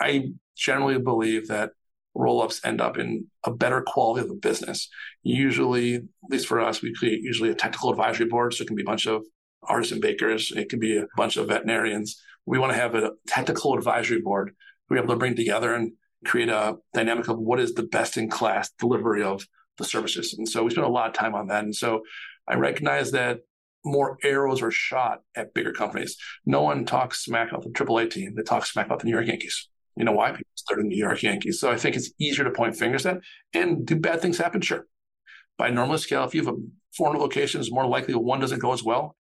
I 0.00 0.32
generally 0.56 0.98
believe 0.98 1.48
that 1.48 1.70
roll 2.14 2.42
ups 2.42 2.60
end 2.64 2.80
up 2.80 2.96
in 2.98 3.26
a 3.44 3.50
better 3.50 3.82
quality 3.86 4.22
of 4.22 4.28
the 4.28 4.36
business. 4.36 4.88
Usually, 5.22 5.96
at 5.96 6.02
least 6.30 6.46
for 6.46 6.60
us, 6.60 6.80
we 6.80 6.94
create 6.94 7.22
usually 7.22 7.50
a 7.50 7.54
technical 7.54 7.90
advisory 7.90 8.26
board. 8.26 8.54
So 8.54 8.62
it 8.62 8.66
can 8.66 8.76
be 8.76 8.82
a 8.82 8.86
bunch 8.86 9.06
of 9.06 9.24
artisan 9.62 10.00
bakers, 10.00 10.52
it 10.52 10.68
can 10.68 10.78
be 10.78 10.98
a 10.98 11.06
bunch 11.16 11.36
of 11.36 11.48
veterinarians. 11.48 12.20
We 12.46 12.58
want 12.58 12.72
to 12.72 12.78
have 12.78 12.94
a 12.94 13.12
technical 13.26 13.74
advisory 13.74 14.20
board. 14.20 14.54
We're 14.88 14.98
able 14.98 15.14
to 15.14 15.18
bring 15.18 15.34
together 15.34 15.74
and 15.74 15.92
create 16.24 16.48
a 16.48 16.76
dynamic 16.92 17.28
of 17.28 17.38
what 17.38 17.60
is 17.60 17.74
the 17.74 17.82
best 17.82 18.16
in 18.16 18.28
class 18.28 18.70
delivery 18.78 19.22
of 19.22 19.46
the 19.78 19.84
services. 19.84 20.34
And 20.34 20.48
so 20.48 20.62
we 20.62 20.70
spend 20.70 20.86
a 20.86 20.90
lot 20.90 21.08
of 21.08 21.14
time 21.14 21.34
on 21.34 21.48
that. 21.48 21.64
And 21.64 21.74
so 21.74 22.02
I 22.48 22.54
recognize 22.54 23.10
that 23.12 23.40
more 23.84 24.18
arrows 24.22 24.62
are 24.62 24.70
shot 24.70 25.20
at 25.36 25.52
bigger 25.52 25.72
companies. 25.72 26.16
No 26.46 26.62
one 26.62 26.84
talks 26.84 27.24
smack 27.24 27.50
about 27.50 27.64
the 27.64 27.70
AAA 27.70 28.10
team. 28.10 28.34
They 28.34 28.42
talk 28.42 28.66
smack 28.66 28.86
about 28.86 29.00
the 29.00 29.06
New 29.06 29.12
York 29.12 29.26
Yankees. 29.26 29.68
You 29.96 30.04
know 30.04 30.12
why? 30.12 30.30
People 30.30 30.44
the 30.76 30.82
New 30.82 30.96
York 30.96 31.22
Yankees. 31.22 31.60
So 31.60 31.70
I 31.70 31.76
think 31.76 31.94
it's 31.94 32.10
easier 32.18 32.44
to 32.44 32.50
point 32.50 32.76
fingers 32.76 33.06
at. 33.06 33.18
And 33.52 33.86
do 33.86 33.96
bad 33.96 34.20
things 34.20 34.38
happen? 34.38 34.60
Sure. 34.60 34.86
By 35.56 35.70
normal 35.70 35.98
scale, 35.98 36.24
if 36.24 36.34
you 36.34 36.44
have 36.44 36.54
a 36.54 36.58
400 36.96 37.20
locations, 37.20 37.70
more 37.70 37.86
likely 37.86 38.14
one 38.14 38.40
doesn't 38.40 38.58
go 38.58 38.72
as 38.72 38.82
well 38.82 39.16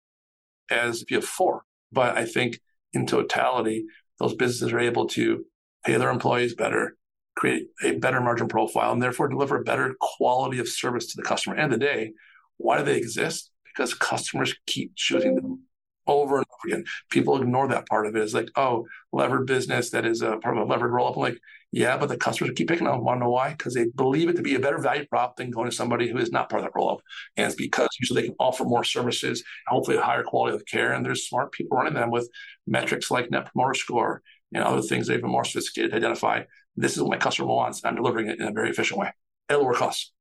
as 0.72 1.02
if 1.02 1.12
you 1.12 1.18
have 1.18 1.26
four. 1.26 1.64
But 1.92 2.18
I 2.18 2.26
think 2.26 2.60
in 2.94 3.06
totality, 3.06 3.86
those 4.20 4.34
businesses 4.34 4.74
are 4.74 4.80
able 4.80 5.08
to 5.10 5.46
pay 5.86 5.98
their 5.98 6.10
employees 6.10 6.56
better, 6.56 6.98
create 7.36 7.68
a 7.84 7.98
better 7.98 8.22
margin 8.22 8.48
profile, 8.48 8.92
and 8.92 9.02
therefore 9.02 9.28
deliver 9.28 9.58
a 9.58 9.64
better 9.64 9.96
quality 10.00 10.60
of 10.60 10.68
service 10.68 11.08
to 11.08 11.18
the 11.18 11.24
customer. 11.24 11.56
End 11.56 11.74
of 11.74 11.80
the 11.80 11.86
day, 11.86 12.14
why 12.58 12.78
do 12.78 12.84
they 12.84 12.98
exist? 12.98 13.52
Because 13.66 13.94
customers 13.94 14.56
keep 14.68 14.96
choosing 14.96 15.36
them 15.36 15.64
over 16.06 16.38
and 16.38 16.46
over 16.46 16.76
again. 16.76 16.86
People 17.10 17.42
ignore 17.42 17.68
that 17.70 17.88
part 17.88 18.06
of 18.06 18.16
it. 18.16 18.22
It's 18.22 18.34
like, 18.34 18.50
oh, 18.56 18.86
levered 19.12 19.48
business 19.48 19.92
that 19.92 20.06
is 20.06 20.22
a 20.22 20.38
part 20.38 20.58
of 20.58 20.68
a 20.68 20.72
levered 20.72 20.92
roll 20.92 21.08
up. 21.08 21.16
I'm 21.16 21.22
like, 21.22 21.40
yeah, 21.72 21.98
but 21.98 22.08
the 22.10 22.18
customers 22.18 22.54
keep 22.56 22.68
picking 22.68 22.86
them. 22.86 23.04
Want 23.04 23.18
to 23.18 23.24
know 23.24 23.32
why? 23.32 23.50
Because 23.50 23.74
they 23.74 23.86
believe 23.96 24.30
it 24.30 24.36
to 24.36 24.44
be 24.44 24.56
a 24.56 24.60
better 24.60 24.78
value 24.78 25.08
prop 25.08 25.38
than 25.38 25.50
going 25.50 25.70
to 25.70 25.76
somebody 25.76 26.08
who 26.08 26.20
is 26.20 26.32
not 26.32 26.50
part 26.50 26.60
of 26.62 26.66
that 26.66 26.76
roll 26.76 26.92
up. 26.92 27.00
And 27.36 27.48
it's 27.48 27.56
because 27.56 27.90
usually 28.00 28.22
they 28.22 28.28
can 28.28 28.36
offer 28.40 28.64
more 28.64 28.84
services, 28.84 29.44
hopefully 29.68 29.98
a 29.98 30.02
higher 30.02 30.24
quality 30.24 30.56
of 30.56 30.66
care. 30.66 30.94
And 30.94 31.04
there's 31.04 31.28
smart 31.28 31.52
people 31.52 31.78
running 31.78 31.96
them 31.96 32.12
with 32.12 32.30
metrics 32.68 33.10
like 33.10 33.32
net 33.32 33.52
promoter 33.52 33.74
score 33.74 34.22
and 34.54 34.64
other 34.64 34.82
things 34.82 35.08
that 35.08 35.14
are 35.14 35.18
even 35.18 35.30
more 35.30 35.46
sophisticated 35.46 35.92
to 35.92 35.98
identify 35.98 36.44
this 36.76 36.96
is 36.96 37.02
what 37.02 37.12
my 37.12 37.18
customer 37.18 37.48
wants. 37.48 37.82
I'm 37.84 37.96
delivering 37.96 38.28
it 38.28 38.40
in 38.40 38.48
a 38.48 38.52
very 38.52 38.70
efficient 38.70 39.00
way 39.00 39.12
at 39.50 39.62
lower 39.62 39.74
costs. 39.74 40.12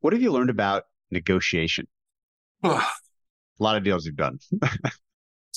What 0.00 0.12
have 0.12 0.22
you 0.22 0.32
learned 0.32 0.50
about 0.50 0.84
negotiation? 1.10 1.86
a 2.62 2.82
lot 3.58 3.76
of 3.76 3.84
deals 3.84 4.06
you've 4.06 4.16
done. 4.16 4.38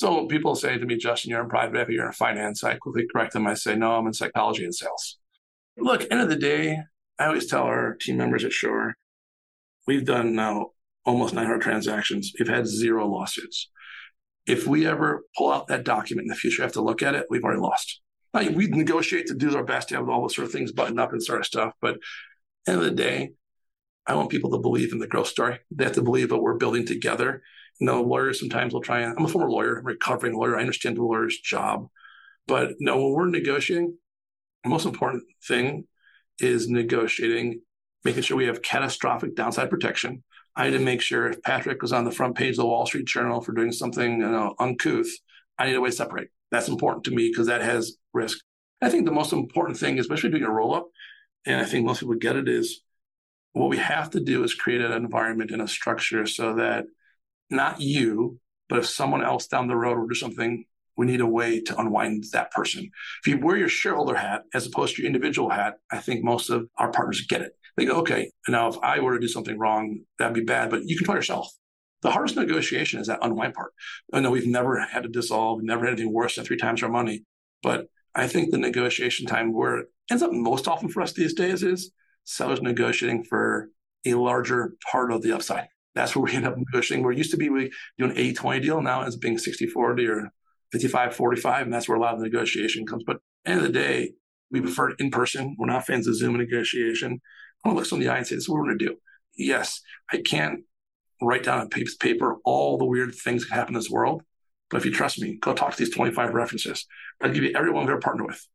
So 0.01 0.25
people 0.25 0.55
say 0.55 0.79
to 0.79 0.85
me, 0.85 0.97
Justin, 0.97 1.29
you're 1.29 1.43
in 1.43 1.49
private 1.49 1.77
equity, 1.77 1.93
you're 1.93 2.07
in 2.07 2.13
finance. 2.13 2.63
I 2.63 2.73
quickly 2.75 3.05
correct 3.11 3.33
them. 3.33 3.45
I 3.45 3.53
say, 3.53 3.75
no, 3.75 3.91
I'm 3.91 4.07
in 4.07 4.13
psychology 4.13 4.63
and 4.63 4.73
sales. 4.73 5.19
Look, 5.77 6.07
end 6.09 6.21
of 6.21 6.27
the 6.27 6.37
day, 6.37 6.79
I 7.19 7.25
always 7.27 7.45
tell 7.45 7.63
our 7.63 7.97
team 8.01 8.17
members 8.17 8.43
at 8.43 8.51
Shore, 8.51 8.95
we've 9.85 10.03
done 10.03 10.33
now 10.33 10.71
almost 11.05 11.35
900 11.35 11.61
transactions. 11.61 12.31
We've 12.39 12.47
had 12.47 12.65
zero 12.65 13.07
lawsuits. 13.07 13.69
If 14.47 14.67
we 14.67 14.87
ever 14.87 15.23
pull 15.37 15.51
out 15.51 15.67
that 15.67 15.85
document 15.85 16.25
in 16.25 16.29
the 16.29 16.35
future, 16.35 16.63
have 16.63 16.71
to 16.73 16.81
look 16.81 17.03
at 17.03 17.15
it, 17.15 17.27
we've 17.29 17.43
already 17.43 17.61
lost. 17.61 18.01
Now, 18.33 18.47
we 18.49 18.67
negotiate 18.67 19.27
to 19.27 19.35
do 19.35 19.55
our 19.55 19.63
best 19.63 19.89
to 19.89 19.95
have 19.95 20.09
all 20.09 20.21
those 20.21 20.35
sort 20.35 20.45
of 20.45 20.51
things 20.51 20.71
buttoned 20.71 20.99
up 20.99 21.11
and 21.11 21.21
sort 21.21 21.39
of 21.39 21.45
stuff. 21.45 21.73
But 21.81 21.97
end 22.67 22.77
of 22.77 22.83
the 22.83 22.91
day, 22.91 23.31
I 24.07 24.15
want 24.15 24.29
people 24.29 24.51
to 24.51 24.57
believe 24.57 24.93
in 24.93 24.99
the 24.99 25.07
growth 25.07 25.27
story. 25.27 25.59
They 25.69 25.83
have 25.83 25.93
to 25.93 26.01
believe 26.01 26.31
what 26.31 26.41
we're 26.41 26.57
building 26.57 26.85
together 26.85 27.43
you 27.81 27.87
know, 27.87 28.03
lawyers 28.03 28.39
sometimes 28.39 28.73
will 28.73 28.81
try 28.81 28.99
and, 28.99 29.17
I'm 29.17 29.25
a 29.25 29.27
former 29.27 29.49
lawyer, 29.49 29.79
I'm 29.79 29.85
a 29.85 29.89
recovering 29.89 30.35
lawyer. 30.37 30.55
I 30.55 30.61
understand 30.61 30.97
the 30.97 31.03
lawyer's 31.03 31.39
job. 31.39 31.87
But 32.47 32.75
no, 32.79 32.97
when 32.97 33.13
we're 33.13 33.25
negotiating, 33.27 33.97
the 34.63 34.69
most 34.69 34.85
important 34.85 35.23
thing 35.47 35.87
is 36.37 36.69
negotiating, 36.69 37.61
making 38.03 38.21
sure 38.21 38.37
we 38.37 38.45
have 38.45 38.61
catastrophic 38.61 39.35
downside 39.35 39.71
protection. 39.71 40.23
I 40.55 40.65
need 40.65 40.77
to 40.77 40.83
make 40.83 41.01
sure 41.01 41.27
if 41.27 41.41
Patrick 41.41 41.81
was 41.81 41.93
on 41.93 42.03
the 42.03 42.11
front 42.11 42.35
page 42.35 42.51
of 42.51 42.57
the 42.57 42.65
Wall 42.65 42.85
Street 42.85 43.05
Journal 43.05 43.41
for 43.41 43.53
doing 43.53 43.71
something 43.71 44.19
you 44.19 44.29
know, 44.29 44.55
uncouth, 44.59 45.09
I 45.57 45.67
need 45.67 45.75
a 45.75 45.81
way 45.81 45.89
to 45.89 45.95
separate. 45.95 46.29
That's 46.51 46.67
important 46.67 47.05
to 47.05 47.11
me 47.11 47.29
because 47.29 47.47
that 47.47 47.61
has 47.61 47.95
risk. 48.13 48.39
I 48.81 48.89
think 48.89 49.05
the 49.05 49.11
most 49.11 49.31
important 49.31 49.77
thing, 49.77 49.99
especially 49.99 50.31
doing 50.31 50.43
a 50.43 50.51
roll 50.51 50.75
up, 50.75 50.87
and 51.45 51.61
I 51.61 51.65
think 51.65 51.85
most 51.85 51.99
people 51.99 52.15
get 52.15 52.35
it, 52.35 52.49
is 52.49 52.81
what 53.53 53.69
we 53.69 53.77
have 53.77 54.09
to 54.11 54.19
do 54.19 54.43
is 54.43 54.53
create 54.53 54.81
an 54.81 54.91
environment 54.91 55.51
and 55.51 55.61
a 55.61 55.67
structure 55.67 56.25
so 56.25 56.55
that 56.55 56.85
not 57.49 57.79
you, 57.79 58.39
but 58.69 58.79
if 58.79 58.87
someone 58.87 59.23
else 59.23 59.47
down 59.47 59.67
the 59.67 59.75
road 59.75 59.97
will 59.97 60.07
do 60.07 60.15
something, 60.15 60.65
we 60.97 61.05
need 61.05 61.21
a 61.21 61.25
way 61.25 61.61
to 61.61 61.79
unwind 61.79 62.25
that 62.33 62.51
person. 62.51 62.89
If 63.23 63.27
you 63.27 63.39
wear 63.39 63.57
your 63.57 63.69
shareholder 63.69 64.15
hat 64.15 64.43
as 64.53 64.67
opposed 64.67 64.95
to 64.95 65.01
your 65.01 65.07
individual 65.07 65.49
hat, 65.49 65.75
I 65.91 65.97
think 65.97 66.23
most 66.23 66.49
of 66.49 66.67
our 66.77 66.91
partners 66.91 67.25
get 67.27 67.41
it. 67.41 67.53
They 67.77 67.85
go, 67.85 67.99
okay, 67.99 68.31
now 68.47 68.67
if 68.67 68.77
I 68.83 68.99
were 68.99 69.13
to 69.13 69.19
do 69.19 69.27
something 69.27 69.57
wrong, 69.57 70.01
that'd 70.19 70.33
be 70.33 70.43
bad, 70.43 70.69
but 70.69 70.83
you 70.85 70.97
control 70.97 71.17
yourself. 71.17 71.49
The 72.01 72.11
hardest 72.11 72.35
negotiation 72.35 72.99
is 72.99 73.07
that 73.07 73.19
unwind 73.21 73.53
part. 73.53 73.73
Oh, 74.11 74.17
I 74.17 74.21
know 74.21 74.31
we've 74.31 74.47
never 74.47 74.79
had 74.79 75.03
to 75.03 75.09
dissolve, 75.09 75.61
never 75.63 75.85
had 75.85 75.93
anything 75.93 76.13
worse 76.13 76.35
than 76.35 76.45
three 76.45 76.57
times 76.57 76.81
our 76.81 76.89
money. 76.89 77.23
But 77.61 77.87
I 78.15 78.27
think 78.27 78.51
the 78.51 78.57
negotiation 78.57 79.27
time 79.27 79.53
where 79.53 79.77
it 79.77 79.87
ends 80.09 80.23
up 80.23 80.31
most 80.31 80.67
often 80.67 80.89
for 80.89 81.01
us 81.01 81.13
these 81.13 81.33
days 81.33 81.63
is 81.63 81.91
sellers 82.23 82.61
negotiating 82.61 83.23
for 83.23 83.69
a 84.05 84.15
larger 84.15 84.73
part 84.91 85.11
of 85.11 85.21
the 85.21 85.31
upside 85.31 85.67
That's 85.95 86.15
where 86.15 86.23
we 86.23 86.33
end 86.33 86.45
up 86.45 86.57
negotiating. 86.57 87.03
Where 87.03 87.13
it 87.13 87.17
used 87.17 87.31
to 87.31 87.37
be 87.37 87.49
we 87.49 87.71
do 87.97 88.05
an 88.05 88.17
80 88.17 88.33
20 88.33 88.59
deal. 88.61 88.81
Now 88.81 89.03
it's 89.03 89.15
being 89.15 89.37
60 89.37 89.67
40 89.67 90.07
or 90.07 90.29
55 90.71 91.15
45. 91.15 91.65
And 91.65 91.73
that's 91.73 91.87
where 91.87 91.97
a 91.97 92.01
lot 92.01 92.13
of 92.13 92.19
the 92.19 92.25
negotiation 92.25 92.85
comes. 92.85 93.03
But 93.05 93.17
end 93.45 93.59
of 93.59 93.63
the 93.63 93.71
day, 93.71 94.13
we 94.49 94.61
prefer 94.61 94.91
in 94.91 95.11
person. 95.11 95.55
We're 95.57 95.67
not 95.67 95.85
fans 95.85 96.07
of 96.07 96.15
Zoom 96.15 96.37
negotiation. 96.37 97.21
I 97.63 97.71
look 97.71 97.85
someone 97.85 98.01
in 98.03 98.07
the 98.07 98.13
eye 98.13 98.17
and 98.17 98.27
say, 98.27 98.35
this 98.35 98.43
is 98.43 98.49
what 98.49 98.59
we're 98.59 98.65
going 98.65 98.79
to 98.79 98.85
do. 98.85 98.95
Yes, 99.37 99.81
I 100.11 100.17
can't 100.17 100.61
write 101.21 101.43
down 101.43 101.59
on 101.59 101.69
paper 101.69 102.37
all 102.43 102.77
the 102.77 102.85
weird 102.85 103.13
things 103.15 103.47
that 103.47 103.55
happen 103.55 103.75
in 103.75 103.79
this 103.79 103.89
world. 103.89 104.23
But 104.69 104.77
if 104.77 104.85
you 104.85 104.91
trust 104.91 105.21
me, 105.21 105.37
go 105.39 105.53
talk 105.53 105.71
to 105.71 105.77
these 105.77 105.93
25 105.93 106.33
references. 106.33 106.85
I'll 107.21 107.31
give 107.31 107.43
you 107.43 107.51
everyone 107.55 107.85
we're 107.85 107.99
partner 107.99 108.25
with. 108.25 108.45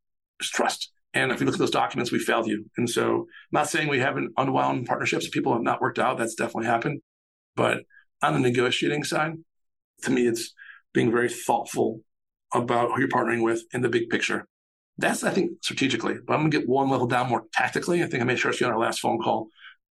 Just 0.41 0.55
trust. 0.55 0.91
And 1.15 1.31
if 1.31 1.41
you 1.41 1.47
look 1.47 1.55
at 1.55 1.59
those 1.59 1.71
documents, 1.71 2.11
we 2.11 2.19
failed 2.19 2.47
you. 2.47 2.67
And 2.77 2.89
so 2.89 3.21
I'm 3.21 3.27
not 3.53 3.69
saying 3.69 3.89
we 3.89 4.01
haven't 4.01 4.33
unwound 4.37 4.87
partnerships. 4.87 5.29
People 5.29 5.53
have 5.53 5.63
not 5.63 5.81
worked 5.81 5.99
out. 5.99 6.19
That's 6.19 6.35
definitely 6.35 6.67
happened. 6.67 7.01
But 7.55 7.85
on 8.23 8.35
the 8.35 8.41
negotiating 8.41 9.05
side, 9.05 9.35
to 10.03 10.11
me, 10.11 10.27
it's 10.27 10.53
being 10.93 11.11
very 11.11 11.29
thoughtful 11.29 12.01
about 12.55 12.93
who 12.93 13.01
you're 13.01 13.09
partnering 13.09 13.43
with 13.43 13.63
in 13.73 13.83
the 13.83 13.89
big 13.89 14.09
picture. 14.09 14.47
That's, 14.99 15.24
I 15.24 15.30
think, 15.30 15.62
strategically. 15.62 16.14
But 16.26 16.34
I'm 16.34 16.40
going 16.40 16.51
to 16.51 16.59
get 16.59 16.68
one 16.68 16.88
level 16.88 17.07
down 17.07 17.28
more 17.28 17.44
tactically. 17.53 18.03
I 18.03 18.07
think 18.07 18.22
I 18.22 18.26
made 18.26 18.38
sure 18.38 18.53
to 18.53 18.59
you 18.59 18.66
on 18.66 18.72
our 18.72 18.78
last 18.78 19.01
phone 19.01 19.20
call. 19.20 19.49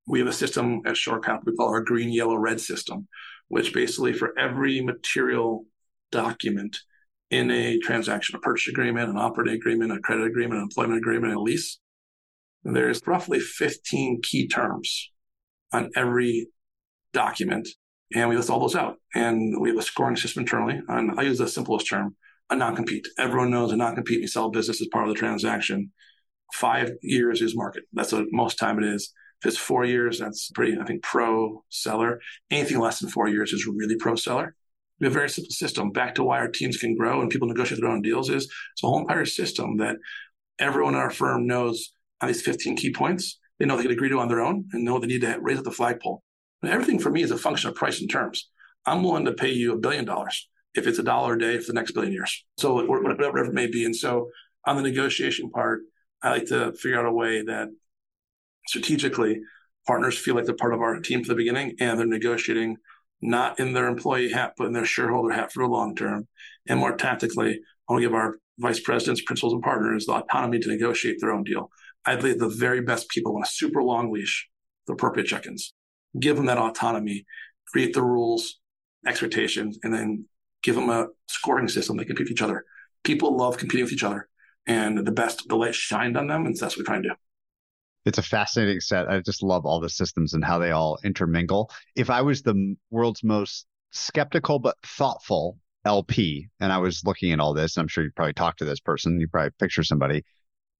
We 0.07 0.19
have 0.19 0.27
a 0.27 0.33
system 0.33 0.81
at 0.85 0.95
ShoreCap 0.95 1.41
we 1.45 1.55
call 1.55 1.69
our 1.69 1.81
green, 1.81 2.09
yellow, 2.09 2.35
red 2.35 2.59
system, 2.59 3.07
which 3.47 3.73
basically 3.73 4.13
for 4.13 4.37
every 4.37 4.81
material 4.81 5.65
document 6.11 6.77
in 7.31 7.49
a 7.51 7.79
transaction, 7.79 8.35
a 8.35 8.39
purchase 8.39 8.67
agreement, 8.67 9.09
an 9.09 9.17
operating 9.17 9.55
agreement, 9.55 9.91
a 9.91 9.99
credit 9.99 10.25
agreement, 10.25 10.59
an 10.59 10.63
employment 10.63 10.97
agreement, 10.97 11.33
a 11.33 11.39
lease, 11.39 11.79
there's 12.65 13.05
roughly 13.05 13.39
15 13.39 14.21
key 14.23 14.47
terms 14.47 15.11
on 15.71 15.91
every 15.95 16.47
document. 17.13 17.67
And 18.13 18.29
we 18.29 18.35
list 18.35 18.49
all 18.49 18.59
those 18.59 18.75
out. 18.75 18.97
And 19.13 19.61
we 19.61 19.69
have 19.69 19.77
a 19.77 19.83
scoring 19.83 20.15
system 20.15 20.41
internally. 20.41 20.81
And 20.87 21.19
I 21.19 21.23
use 21.23 21.37
the 21.37 21.47
simplest 21.47 21.87
term, 21.87 22.15
a 22.49 22.55
non-compete. 22.55 23.07
Everyone 23.17 23.51
knows 23.51 23.71
a 23.71 23.77
non-compete. 23.77 24.21
We 24.21 24.27
sell 24.27 24.49
business 24.49 24.81
as 24.81 24.87
part 24.87 25.07
of 25.07 25.13
the 25.13 25.19
transaction. 25.19 25.91
Five 26.53 26.91
years 27.01 27.41
is 27.41 27.55
market. 27.55 27.83
That's 27.93 28.11
what 28.11 28.25
most 28.31 28.59
time 28.59 28.77
it 28.77 28.85
is. 28.85 29.11
If 29.41 29.49
it's 29.49 29.57
four 29.57 29.85
years, 29.85 30.19
that's 30.19 30.51
pretty, 30.51 30.77
I 30.79 30.85
think, 30.85 31.03
pro 31.03 31.63
seller. 31.69 32.19
Anything 32.51 32.79
less 32.79 32.99
than 32.99 33.09
four 33.09 33.27
years 33.27 33.51
is 33.51 33.67
really 33.67 33.95
pro 33.97 34.15
seller. 34.15 34.55
We 34.99 35.05
have 35.05 35.13
a 35.13 35.19
very 35.19 35.29
simple 35.29 35.51
system. 35.51 35.91
Back 35.91 36.15
to 36.15 36.23
why 36.23 36.39
our 36.39 36.47
teams 36.47 36.77
can 36.77 36.95
grow 36.95 37.21
and 37.21 37.29
people 37.29 37.47
negotiate 37.47 37.81
their 37.81 37.89
own 37.89 38.01
deals 38.01 38.29
is 38.29 38.45
it's 38.45 38.83
a 38.83 38.87
whole 38.87 39.01
entire 39.01 39.25
system 39.25 39.77
that 39.77 39.97
everyone 40.57 40.93
in 40.93 41.01
our 41.01 41.09
firm 41.09 41.47
knows 41.47 41.91
on 42.21 42.27
these 42.27 42.41
15 42.41 42.77
key 42.77 42.93
points. 42.93 43.39
They 43.59 43.65
know 43.65 43.75
they 43.75 43.83
can 43.83 43.91
agree 43.91 44.09
to 44.09 44.19
on 44.19 44.29
their 44.29 44.41
own 44.41 44.65
and 44.71 44.85
know 44.85 44.99
they 44.99 45.07
need 45.07 45.21
to 45.21 45.37
raise 45.41 45.57
up 45.57 45.65
the 45.65 45.71
flagpole. 45.71 46.23
And 46.61 46.71
everything 46.71 46.99
for 46.99 47.09
me 47.09 47.23
is 47.23 47.31
a 47.31 47.37
function 47.37 47.69
of 47.69 47.75
price 47.75 47.99
and 47.99 48.09
terms. 48.09 48.49
I'm 48.85 49.03
willing 49.03 49.25
to 49.25 49.33
pay 49.33 49.51
you 49.51 49.73
a 49.73 49.77
billion 49.77 50.05
dollars 50.05 50.47
if 50.75 50.87
it's 50.87 50.99
a 50.99 51.03
dollar 51.03 51.33
a 51.33 51.39
day 51.39 51.57
for 51.57 51.67
the 51.67 51.73
next 51.73 51.91
billion 51.91 52.13
years. 52.13 52.45
So 52.57 52.73
whatever 52.85 53.43
it 53.43 53.53
may 53.53 53.67
be. 53.67 53.85
And 53.85 53.95
so 53.95 54.29
on 54.65 54.75
the 54.75 54.81
negotiation 54.81 55.49
part, 55.49 55.81
I 56.21 56.31
like 56.31 56.45
to 56.47 56.73
figure 56.73 56.99
out 56.99 57.05
a 57.05 57.11
way 57.11 57.43
that 57.43 57.69
strategically 58.67 59.41
partners 59.87 60.17
feel 60.17 60.35
like 60.35 60.45
they're 60.45 60.55
part 60.55 60.73
of 60.73 60.81
our 60.81 60.99
team 60.99 61.23
from 61.23 61.29
the 61.29 61.35
beginning 61.35 61.75
and 61.79 61.99
they're 61.99 62.07
negotiating 62.07 62.77
not 63.21 63.59
in 63.59 63.73
their 63.73 63.87
employee 63.87 64.31
hat, 64.31 64.53
but 64.57 64.67
in 64.67 64.73
their 64.73 64.85
shareholder 64.85 65.33
hat 65.33 65.51
for 65.51 65.63
the 65.63 65.69
long 65.69 65.95
term. 65.95 66.27
And 66.67 66.79
more 66.79 66.95
tactically, 66.95 67.59
I 67.87 67.93
want 67.93 68.01
to 68.01 68.07
give 68.07 68.15
our 68.15 68.35
vice 68.59 68.79
presidents, 68.79 69.21
principals, 69.21 69.53
and 69.53 69.61
partners 69.61 70.05
the 70.05 70.13
autonomy 70.13 70.59
to 70.59 70.69
negotiate 70.69 71.17
their 71.19 71.31
own 71.31 71.43
deal. 71.43 71.69
I 72.05 72.15
believe 72.15 72.39
the 72.39 72.49
very 72.49 72.81
best 72.81 73.09
people 73.09 73.33
want 73.33 73.45
a 73.45 73.51
super 73.51 73.81
long 73.83 74.11
leash, 74.11 74.47
the 74.87 74.93
appropriate 74.93 75.27
check-ins. 75.27 75.73
Give 76.19 76.35
them 76.35 76.45
that 76.45 76.57
autonomy, 76.57 77.25
create 77.71 77.93
the 77.93 78.03
rules, 78.03 78.59
expectations, 79.05 79.79
and 79.83 79.93
then 79.93 80.25
give 80.65 80.75
them 80.75 80.89
a 80.89 81.07
scoring 81.27 81.67
system 81.67 81.95
they 81.95 82.05
compete 82.05 82.25
with 82.25 82.31
each 82.31 82.41
other. 82.41 82.65
People 83.03 83.37
love 83.37 83.57
competing 83.57 83.85
with 83.85 83.93
each 83.93 84.03
other, 84.03 84.27
and 84.65 85.05
the 85.05 85.11
best, 85.11 85.47
the 85.47 85.55
light 85.55 85.75
shined 85.75 86.17
on 86.17 86.27
them, 86.27 86.45
and 86.45 86.57
that's 86.57 86.75
what 86.75 86.79
we're 86.79 86.85
trying 86.85 87.03
to 87.03 87.09
do 87.09 87.15
it's 88.05 88.19
a 88.19 88.23
fascinating 88.23 88.79
set. 88.79 89.09
I 89.09 89.19
just 89.19 89.41
love 89.41 89.65
all 89.65 89.79
the 89.79 89.89
systems 89.89 90.33
and 90.33 90.45
how 90.45 90.59
they 90.59 90.71
all 90.71 90.99
intermingle. 91.03 91.71
If 91.95 92.09
I 92.09 92.21
was 92.21 92.43
the 92.43 92.75
world's 92.91 93.23
most 93.23 93.65
skeptical 93.91 94.59
but 94.59 94.77
thoughtful 94.83 95.57
LP, 95.85 96.49
and 96.59 96.71
I 96.71 96.77
was 96.77 97.03
looking 97.03 97.31
at 97.31 97.39
all 97.39 97.53
this, 97.53 97.75
and 97.75 97.83
I'm 97.83 97.87
sure 97.87 98.03
you 98.03 98.11
probably 98.15 98.33
talked 98.33 98.59
to 98.59 98.65
this 98.65 98.79
person, 98.79 99.19
you 99.19 99.27
probably 99.27 99.51
picture 99.59 99.83
somebody. 99.83 100.23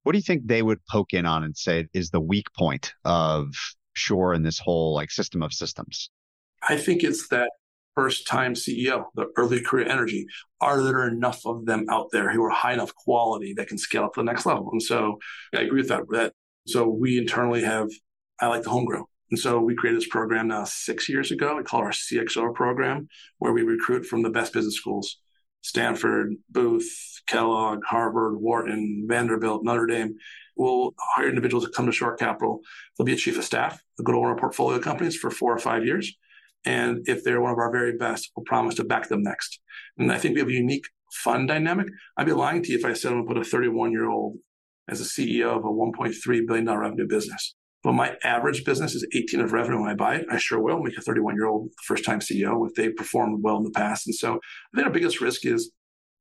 What 0.03 0.11
do 0.11 0.19
you 0.19 0.23
think 0.23 0.45
they 0.45 0.61
would 0.61 0.85
poke 0.85 1.13
in 1.13 1.25
on 1.25 1.43
and 1.43 1.57
say 1.57 1.87
is 1.93 2.11
the 2.11 2.21
weak 2.21 2.45
point 2.55 2.93
of 3.05 3.47
Shore 3.93 4.33
and 4.33 4.45
this 4.45 4.59
whole 4.59 4.93
like 4.93 5.09
system 5.09 5.41
of 5.41 5.51
systems? 5.51 6.11
I 6.67 6.77
think 6.77 7.03
it's 7.03 7.27
that 7.29 7.49
first 7.95 8.27
time 8.27 8.53
CEO, 8.53 9.05
the 9.15 9.27
early 9.37 9.61
career 9.61 9.87
energy. 9.87 10.27
Are 10.61 10.81
there 10.81 11.07
enough 11.07 11.45
of 11.45 11.65
them 11.65 11.85
out 11.89 12.09
there 12.11 12.31
who 12.31 12.43
are 12.43 12.49
high 12.49 12.73
enough 12.73 12.93
quality 12.95 13.53
that 13.53 13.67
can 13.67 13.77
scale 13.77 14.03
up 14.03 14.13
to 14.13 14.19
the 14.19 14.25
next 14.25 14.45
level? 14.45 14.69
And 14.71 14.81
so 14.81 15.19
I 15.53 15.61
agree 15.61 15.81
with 15.81 15.89
that. 15.89 16.03
That 16.11 16.33
so 16.67 16.87
we 16.87 17.17
internally 17.17 17.63
have, 17.63 17.89
I 18.39 18.47
like 18.47 18.63
the 18.63 18.69
homegrown. 18.69 19.05
And 19.31 19.39
so 19.39 19.59
we 19.59 19.75
created 19.75 20.01
this 20.01 20.09
program 20.09 20.49
now 20.49 20.65
six 20.65 21.09
years 21.09 21.31
ago. 21.31 21.55
We 21.55 21.63
call 21.63 21.81
it 21.81 21.85
our 21.85 21.91
CXO 21.91 22.53
program, 22.53 23.07
where 23.39 23.53
we 23.53 23.63
recruit 23.63 24.05
from 24.05 24.21
the 24.21 24.29
best 24.29 24.53
business 24.53 24.75
schools 24.75 25.17
Stanford, 25.61 26.35
Booth, 26.51 27.21
Kellogg, 27.25 27.83
Harvard, 27.83 28.39
Wharton, 28.39 29.05
Vanderbilt, 29.07 29.63
Notre 29.63 29.87
Dame. 29.87 30.15
We'll 30.55 30.93
hire 30.99 31.27
individuals 31.27 31.65
that 31.65 31.73
come 31.73 31.87
to 31.87 31.91
Shore 31.91 32.15
Capital. 32.15 32.61
They'll 32.97 33.05
be 33.05 33.13
a 33.13 33.17
chief 33.17 33.37
of 33.37 33.43
staff. 33.43 33.81
They'll 33.97 34.05
go 34.05 34.11
to 34.11 34.19
one 34.19 34.29
of 34.29 34.35
our 34.35 34.39
portfolio 34.39 34.79
companies 34.79 35.17
for 35.17 35.31
four 35.31 35.51
or 35.51 35.57
five 35.57 35.83
years. 35.83 36.15
And 36.65 37.07
if 37.07 37.23
they're 37.23 37.41
one 37.41 37.51
of 37.51 37.57
our 37.57 37.71
very 37.71 37.97
best, 37.97 38.31
we'll 38.35 38.43
promise 38.43 38.75
to 38.75 38.83
back 38.83 39.07
them 39.07 39.23
next. 39.23 39.59
And 39.97 40.11
I 40.11 40.17
think 40.17 40.33
we 40.33 40.39
have 40.41 40.49
a 40.49 40.53
unique 40.53 40.87
fund 41.13 41.47
dynamic. 41.47 41.87
I'd 42.17 42.25
be 42.25 42.33
lying 42.33 42.63
to 42.63 42.71
you 42.71 42.77
if 42.77 42.85
I 42.85 42.93
said 42.93 43.11
I'm 43.11 43.25
going 43.25 43.27
to 43.27 43.41
put 43.41 43.47
a 43.47 43.49
31 43.49 43.91
year 43.91 44.09
old 44.09 44.37
as 44.87 45.01
a 45.01 45.03
CEO 45.03 45.57
of 45.57 45.65
a 45.65 45.67
$1.3 45.67 46.47
billion 46.47 46.69
revenue 46.69 47.07
business. 47.07 47.55
But 47.83 47.93
my 47.93 48.15
average 48.23 48.65
business 48.65 48.95
is 48.95 49.07
18 49.13 49.41
of 49.41 49.53
revenue 49.53 49.79
when 49.79 49.91
I 49.91 49.95
buy 49.95 50.15
it. 50.15 50.25
I 50.31 50.37
sure 50.37 50.59
will 50.59 50.81
make 50.81 50.97
a 50.97 51.01
31 51.01 51.35
year 51.35 51.45
old 51.45 51.69
first 51.83 52.03
time 52.03 52.19
CEO 52.19 52.67
if 52.67 52.73
they 52.73 52.89
performed 52.89 53.43
well 53.43 53.57
in 53.57 53.63
the 53.63 53.71
past. 53.71 54.07
And 54.07 54.15
so 54.15 54.33
I 54.33 54.75
think 54.75 54.87
our 54.87 54.93
biggest 54.93 55.21
risk 55.21 55.45
is 55.45 55.71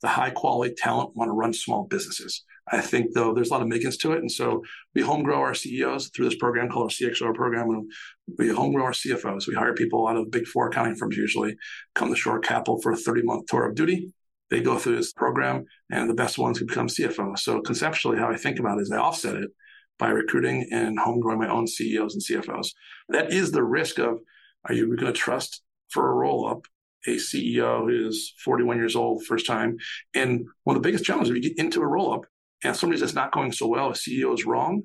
the 0.02 0.08
high 0.08 0.30
quality 0.30 0.74
talent 0.76 1.16
want 1.16 1.28
to 1.30 1.32
run 1.32 1.54
small 1.54 1.84
businesses. 1.84 2.44
I 2.70 2.80
think 2.80 3.12
though 3.12 3.34
there's 3.34 3.50
a 3.50 3.52
lot 3.52 3.62
of 3.62 3.68
makings 3.68 3.98
to 3.98 4.12
it. 4.12 4.20
And 4.20 4.30
so 4.30 4.62
we 4.94 5.02
home 5.02 5.22
grow 5.22 5.40
our 5.40 5.54
CEOs 5.54 6.08
through 6.08 6.28
this 6.28 6.38
program 6.38 6.70
called 6.70 6.84
our 6.84 6.88
CXO 6.88 7.34
program. 7.34 7.68
And 7.70 7.92
we 8.38 8.48
home 8.48 8.72
grow 8.72 8.84
our 8.84 8.92
CFOs. 8.92 9.46
We 9.46 9.54
hire 9.54 9.74
people 9.74 10.08
out 10.08 10.16
of 10.16 10.30
big 10.30 10.46
four 10.46 10.68
accounting 10.68 10.96
firms 10.96 11.16
usually 11.16 11.56
come 11.94 12.08
to 12.08 12.16
Shore 12.16 12.40
Capital 12.40 12.80
for 12.80 12.92
a 12.92 12.96
30 12.96 13.22
month 13.22 13.46
tour 13.46 13.68
of 13.68 13.74
duty 13.74 14.12
they 14.50 14.60
go 14.60 14.78
through 14.78 14.96
this 14.96 15.12
program 15.12 15.64
and 15.90 16.08
the 16.08 16.14
best 16.14 16.38
ones 16.38 16.60
become 16.60 16.86
CFO. 16.86 17.38
So 17.38 17.60
conceptually, 17.60 18.18
how 18.18 18.30
I 18.30 18.36
think 18.36 18.58
about 18.58 18.78
it 18.78 18.82
is 18.82 18.90
I 18.92 18.98
offset 18.98 19.36
it 19.36 19.50
by 19.98 20.10
recruiting 20.10 20.68
and 20.70 20.98
homegrowing 20.98 21.38
my 21.38 21.48
own 21.48 21.66
CEOs 21.66 22.14
and 22.14 22.22
CFOs. 22.22 22.68
That 23.08 23.32
is 23.32 23.52
the 23.52 23.64
risk 23.64 23.98
of, 23.98 24.18
are 24.66 24.74
you 24.74 24.86
going 24.96 25.12
to 25.12 25.18
trust 25.18 25.62
for 25.88 26.10
a 26.10 26.14
roll 26.14 26.48
up 26.48 26.66
a 27.06 27.16
CEO 27.16 27.80
who 27.80 28.08
is 28.08 28.32
41 28.44 28.76
years 28.76 28.96
old, 28.96 29.24
first 29.24 29.46
time? 29.46 29.76
And 30.14 30.46
one 30.64 30.76
of 30.76 30.82
the 30.82 30.86
biggest 30.86 31.04
challenges, 31.04 31.30
if 31.30 31.42
you 31.42 31.50
get 31.50 31.58
into 31.58 31.80
a 31.80 31.86
roll 31.86 32.12
up 32.12 32.22
and 32.64 32.74
somebody 32.74 33.00
that's 33.00 33.14
not 33.14 33.32
going 33.32 33.52
so 33.52 33.66
well, 33.66 33.90
a 33.90 33.92
CEO 33.92 34.34
is 34.34 34.46
wrong, 34.46 34.84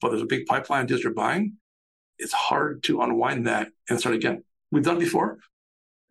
but 0.00 0.10
there's 0.10 0.22
a 0.22 0.26
big 0.26 0.46
pipeline 0.46 0.86
deals 0.86 1.02
you're 1.02 1.12
buying, 1.12 1.56
it's 2.18 2.32
hard 2.32 2.82
to 2.84 3.00
unwind 3.00 3.46
that 3.46 3.68
and 3.88 3.98
start 3.98 4.14
again. 4.14 4.42
We've 4.70 4.84
done 4.84 4.98
before. 4.98 5.38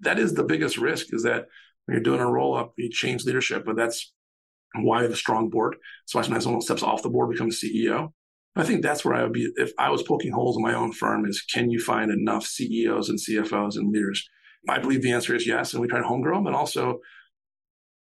That 0.01 0.19
is 0.19 0.33
the 0.33 0.43
biggest 0.43 0.77
risk 0.77 1.07
is 1.13 1.23
that 1.23 1.45
when 1.85 1.95
you're 1.95 2.03
doing 2.03 2.19
a 2.19 2.29
roll 2.29 2.55
up, 2.55 2.73
you 2.77 2.89
change 2.89 3.25
leadership, 3.25 3.65
but 3.65 3.75
that's 3.75 4.13
why 4.75 5.03
a 5.03 5.15
strong 5.15 5.49
board. 5.49 5.75
So 6.05 6.21
sometimes 6.21 6.43
someone 6.43 6.61
steps 6.61 6.83
off 6.83 7.03
the 7.03 7.09
board, 7.09 7.31
becomes 7.31 7.61
CEO. 7.61 8.13
I 8.55 8.63
think 8.63 8.81
that's 8.81 9.05
where 9.05 9.13
I 9.13 9.23
would 9.23 9.33
be 9.33 9.51
if 9.55 9.71
I 9.77 9.89
was 9.89 10.03
poking 10.03 10.31
holes 10.31 10.57
in 10.57 10.63
my 10.63 10.73
own 10.73 10.91
firm 10.91 11.25
is 11.25 11.41
can 11.41 11.69
you 11.69 11.79
find 11.79 12.11
enough 12.11 12.45
CEOs 12.45 13.09
and 13.09 13.19
CFOs 13.19 13.75
and 13.75 13.91
leaders? 13.91 14.27
I 14.67 14.79
believe 14.79 15.01
the 15.01 15.11
answer 15.11 15.35
is 15.35 15.45
yes. 15.45 15.73
And 15.73 15.81
we 15.81 15.87
try 15.87 15.99
to 15.99 16.07
homegrow 16.07 16.35
them. 16.35 16.47
And 16.47 16.55
also, 16.55 16.99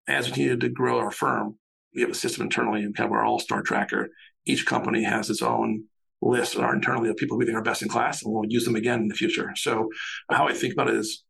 as 0.07 0.29
we 0.29 0.43
needed 0.43 0.61
to 0.61 0.69
grow 0.69 0.99
our 0.99 1.11
firm, 1.11 1.57
we 1.95 2.01
have 2.01 2.11
a 2.11 2.15
system 2.15 2.43
internally 2.43 2.83
and 2.83 2.95
kind 2.95 3.07
of 3.07 3.13
our 3.13 3.23
all-star 3.23 3.61
tracker. 3.61 4.09
Each 4.45 4.65
company 4.65 5.03
has 5.03 5.29
its 5.29 5.41
own 5.41 5.85
list 6.21 6.55
our 6.57 6.73
internally 6.73 7.09
of 7.09 7.17
people 7.17 7.37
we 7.37 7.45
think 7.45 7.57
are 7.57 7.61
best 7.61 7.81
in 7.81 7.89
class 7.89 8.23
and 8.23 8.33
we'll 8.33 8.45
use 8.47 8.65
them 8.65 8.75
again 8.75 9.01
in 9.01 9.07
the 9.07 9.15
future. 9.15 9.51
So 9.55 9.89
how 10.29 10.47
I 10.47 10.53
think 10.53 10.73
about 10.73 10.89
it 10.89 10.95
is 10.95 11.23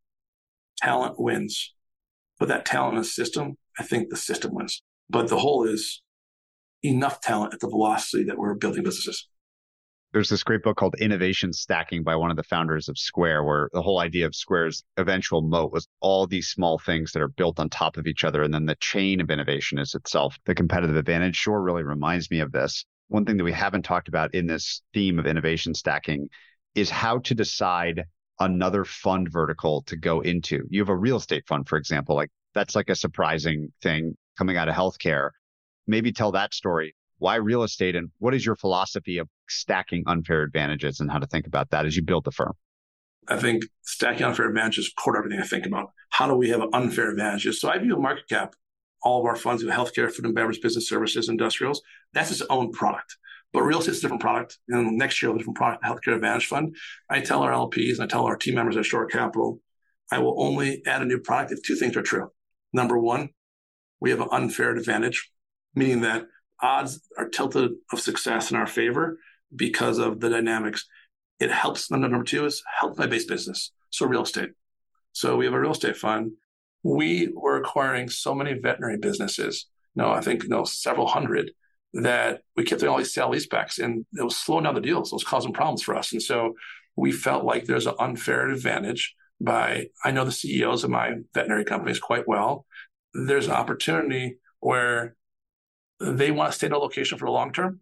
talent 0.78 1.20
wins 1.20 1.74
put 2.40 2.50
that 2.50 2.66
talent 2.66 2.96
in 2.96 3.02
a 3.02 3.06
system, 3.06 3.58
I 3.80 3.84
think 3.84 4.10
the 4.10 4.18
system 4.18 4.54
wins. 4.54 4.82
But 5.10 5.28
the 5.30 5.38
whole 5.38 5.64
is 5.64 6.02
enough 6.84 7.22
talent 7.22 7.54
at 7.54 7.60
the 7.60 7.70
velocity 7.70 8.24
that 8.26 8.38
we're 8.38 8.54
building 8.56 8.84
businesses. 8.84 9.28
There's 10.14 10.30
this 10.30 10.44
great 10.44 10.62
book 10.62 10.78
called 10.78 10.94
Innovation 11.00 11.52
Stacking 11.54 12.04
by 12.04 12.16
one 12.16 12.30
of 12.30 12.38
the 12.38 12.44
founders 12.44 12.88
of 12.88 13.00
Square, 13.00 13.46
where 13.46 13.70
the 13.74 13.82
whole 13.82 14.00
idea 14.00 14.28
of 14.28 14.36
Square's 14.36 14.84
eventual 14.98 15.42
moat 15.42 15.72
was 15.72 15.88
all 16.02 16.28
these 16.28 16.50
small 16.50 16.78
things 16.78 17.12
that 17.12 17.24
are 17.24 17.30
built 17.30 17.60
on 17.60 17.68
top 17.68 17.98
of 17.98 18.06
each 18.06 18.24
other. 18.24 18.44
And 18.44 18.54
then 18.54 18.68
the 18.68 18.76
chain 18.76 19.22
of 19.22 19.32
innovation 19.32 19.80
is 19.80 19.96
itself 19.96 20.38
the 20.46 20.54
competitive 20.54 20.98
advantage. 20.98 21.36
Shore 21.36 21.64
really 21.64 21.82
reminds 21.82 22.30
me 22.30 22.42
of 22.42 22.52
this. 22.52 22.86
One 23.08 23.26
thing 23.26 23.38
that 23.38 23.44
we 23.44 23.54
haven't 23.54 23.86
talked 23.86 24.08
about 24.08 24.36
in 24.36 24.46
this 24.46 24.84
theme 24.94 25.18
of 25.18 25.26
innovation 25.26 25.74
stacking 25.74 26.30
is 26.76 26.92
how 26.92 27.18
to 27.18 27.34
decide 27.34 28.04
another 28.40 28.86
fund 28.86 29.32
vertical 29.32 29.82
to 29.88 29.96
go 29.96 30.22
into? 30.22 30.68
You 30.70 30.82
have 30.82 30.90
a 30.90 30.96
real 30.96 31.18
estate 31.18 31.48
fund, 31.48 31.68
for 31.68 31.80
example, 31.80 32.16
like 32.16 32.30
that's 32.54 32.76
like 32.76 32.90
a 32.90 32.96
surprising 32.96 33.74
thing 33.82 34.16
coming 34.38 34.58
out 34.58 34.70
of 34.70 34.76
healthcare. 34.76 35.32
Maybe 35.88 36.12
tell 36.12 36.34
that 36.34 36.54
story. 36.54 36.94
Why 37.18 37.36
real 37.36 37.64
estate 37.64 37.96
and 37.96 38.12
what 38.20 38.36
is 38.36 38.46
your 38.46 38.56
philosophy 38.56 39.18
of 39.18 39.30
stacking 39.54 40.04
unfair 40.08 40.44
advantages 40.44 41.00
and 41.00 41.12
how 41.12 41.20
to 41.20 41.28
think 41.28 41.48
about 41.48 41.70
that 41.72 41.86
as 41.86 41.96
you 41.96 42.04
build 42.04 42.26
the 42.26 42.32
firm? 42.32 42.54
I 43.28 43.38
think 43.38 43.64
stacking 43.84 44.26
unfair 44.26 44.50
advantages 44.50 44.86
is 44.86 44.94
core 44.94 45.14
to 45.14 45.20
everything 45.20 45.40
I 45.40 45.46
think 45.46 45.66
about. 45.66 45.92
How 46.10 46.28
do 46.28 46.36
we 46.36 46.50
have 46.50 46.62
unfair 46.74 47.10
advantages? 47.10 47.60
So 47.60 47.70
I 47.70 47.78
view 47.78 47.96
microcap, 47.96 48.54
all 49.02 49.22
of 49.22 49.26
our 49.26 49.36
funds, 49.36 49.64
healthcare, 49.64 50.12
food 50.12 50.26
and 50.26 50.36
beverage, 50.36 50.62
business 50.62 50.88
services, 50.88 51.30
industrials, 51.30 51.82
that's 52.14 52.32
its 52.32 52.42
own 52.50 52.72
product. 52.72 53.18
But 53.54 53.64
real 53.64 53.80
estate 53.80 53.92
is 53.92 54.00
a 54.00 54.02
different 54.02 54.22
product. 54.22 54.58
And 54.68 54.98
next 54.98 55.22
year, 55.22 55.34
a 55.34 55.38
different 55.38 55.58
product, 55.58 55.84
Healthcare 55.84 56.16
Advantage 56.16 56.48
Fund. 56.48 56.76
I 57.10 57.22
tell 57.22 57.44
our 57.44 57.52
LPs 57.52 57.94
and 57.94 58.02
I 58.02 58.08
tell 58.08 58.26
our 58.26 58.36
team 58.36 58.56
members 58.56 58.76
at 58.78 58.86
Shore 58.86 59.06
Capital, 59.06 59.62
I 60.12 60.20
will 60.20 60.42
only 60.42 60.82
add 60.86 61.02
a 61.02 61.06
new 61.06 61.20
product 61.20 61.52
if 61.52 61.64
two 61.64 61.76
things 61.76 61.96
are 61.96 62.02
true. 62.02 62.32
Number 62.74 62.98
one, 62.98 63.30
we 64.00 64.10
have 64.10 64.22
an 64.22 64.30
unfair 64.32 64.76
advantage, 64.76 65.30
meaning 65.76 66.02
that 66.02 66.26
odds 66.62 67.02
are 67.18 67.30
tilted 67.30 67.72
of 67.92 68.00
success 68.00 68.50
in 68.50 68.58
our 68.58 68.68
favor 68.68 69.20
because 69.56 69.98
of 69.98 70.20
the 70.20 70.30
dynamics. 70.30 70.86
It 71.40 71.52
helps. 71.52 71.92
Number 71.92 72.24
two 72.24 72.46
is 72.46 72.64
help 72.80 72.98
my 72.98 73.08
base 73.08 73.26
business. 73.26 73.72
So 73.90 74.06
real 74.06 74.24
estate. 74.24 74.52
So 75.12 75.38
we 75.38 75.46
have 75.46 75.54
a 75.54 75.60
real 75.60 75.72
estate 75.72 75.98
fund. 75.98 76.32
We 76.84 77.32
were 77.34 77.58
acquiring 77.58 78.10
so 78.10 78.34
many 78.34 78.54
veterinary 78.54 78.98
businesses. 78.98 79.68
No, 79.96 80.12
I 80.12 80.22
think 80.22 80.48
no 80.48 80.64
several 80.64 81.08
hundred 81.08 81.52
that 81.94 82.42
we 82.56 82.64
kept 82.64 82.82
doing 82.82 82.92
all 82.92 82.98
these 82.98 83.14
sale 83.14 83.30
leasebacks 83.30 83.78
and 83.78 84.06
it 84.18 84.24
was 84.24 84.36
slowing 84.36 84.64
down 84.64 84.74
the 84.74 84.82
deals. 84.82 85.12
It 85.12 85.16
was 85.16 85.24
causing 85.24 85.54
problems 85.54 85.84
for 85.84 85.96
us. 85.96 86.12
And 86.12 86.22
so 86.22 86.56
we 86.96 87.12
felt 87.12 87.46
like 87.46 87.66
there's 87.66 87.88
an 87.88 87.94
unfair 88.00 88.50
advantage 88.50 89.16
by, 89.40 89.88
I 90.04 90.12
know 90.12 90.26
the 90.26 90.32
CEOs 90.32 90.84
of 90.84 90.90
my 90.90 91.14
veterinary 91.34 91.66
companies 91.66 92.00
quite 92.00 92.28
well. 92.28 92.66
There's 93.14 93.46
an 93.46 93.54
opportunity 93.54 94.38
where 94.60 95.16
they 96.00 96.32
want 96.32 96.52
to 96.52 96.58
stay 96.58 96.68
in 96.68 96.74
a 96.74 96.78
location 96.78 97.18
for 97.18 97.26
the 97.26 97.32
long 97.32 97.52
term, 97.52 97.82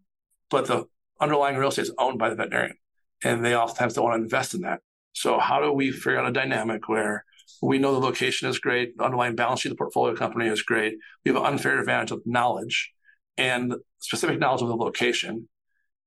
but 0.50 0.66
the 0.66 0.86
underlying 1.22 1.56
real 1.56 1.70
estate 1.70 1.84
is 1.84 1.94
owned 1.98 2.20
by 2.20 2.30
the 2.30 2.36
veterinarian 2.36 2.76
and 3.24 3.46
they 3.46 3.56
oftentimes 3.56 3.94
don't 3.94 4.04
want 4.04 4.20
to 4.20 4.24
invest 4.24 4.54
in 4.54 4.62
that. 4.62 4.82
So 5.14 5.40
how 5.40 5.62
do 5.62 5.72
we 5.72 5.92
figure 5.92 6.20
out 6.20 6.28
a 6.28 6.32
dynamic 6.32 6.90
where 6.90 7.26
we 7.62 7.78
know 7.78 7.94
the 7.94 8.00
location 8.00 8.50
is 8.50 8.60
great, 8.60 8.98
the 8.98 9.04
underlying 9.04 9.36
balance 9.36 9.62
sheet 9.62 9.70
of 9.72 9.78
the 9.78 9.82
portfolio 9.82 10.16
company 10.16 10.48
is 10.48 10.64
great. 10.64 10.96
We 11.24 11.32
have 11.32 11.42
an 11.42 11.46
unfair 11.46 11.80
advantage 11.80 12.12
of 12.12 12.22
knowledge 12.26 12.92
and 13.38 13.76
specific 14.00 14.40
knowledge 14.40 14.62
of 14.62 14.70
the 14.70 14.76
location. 14.76 15.48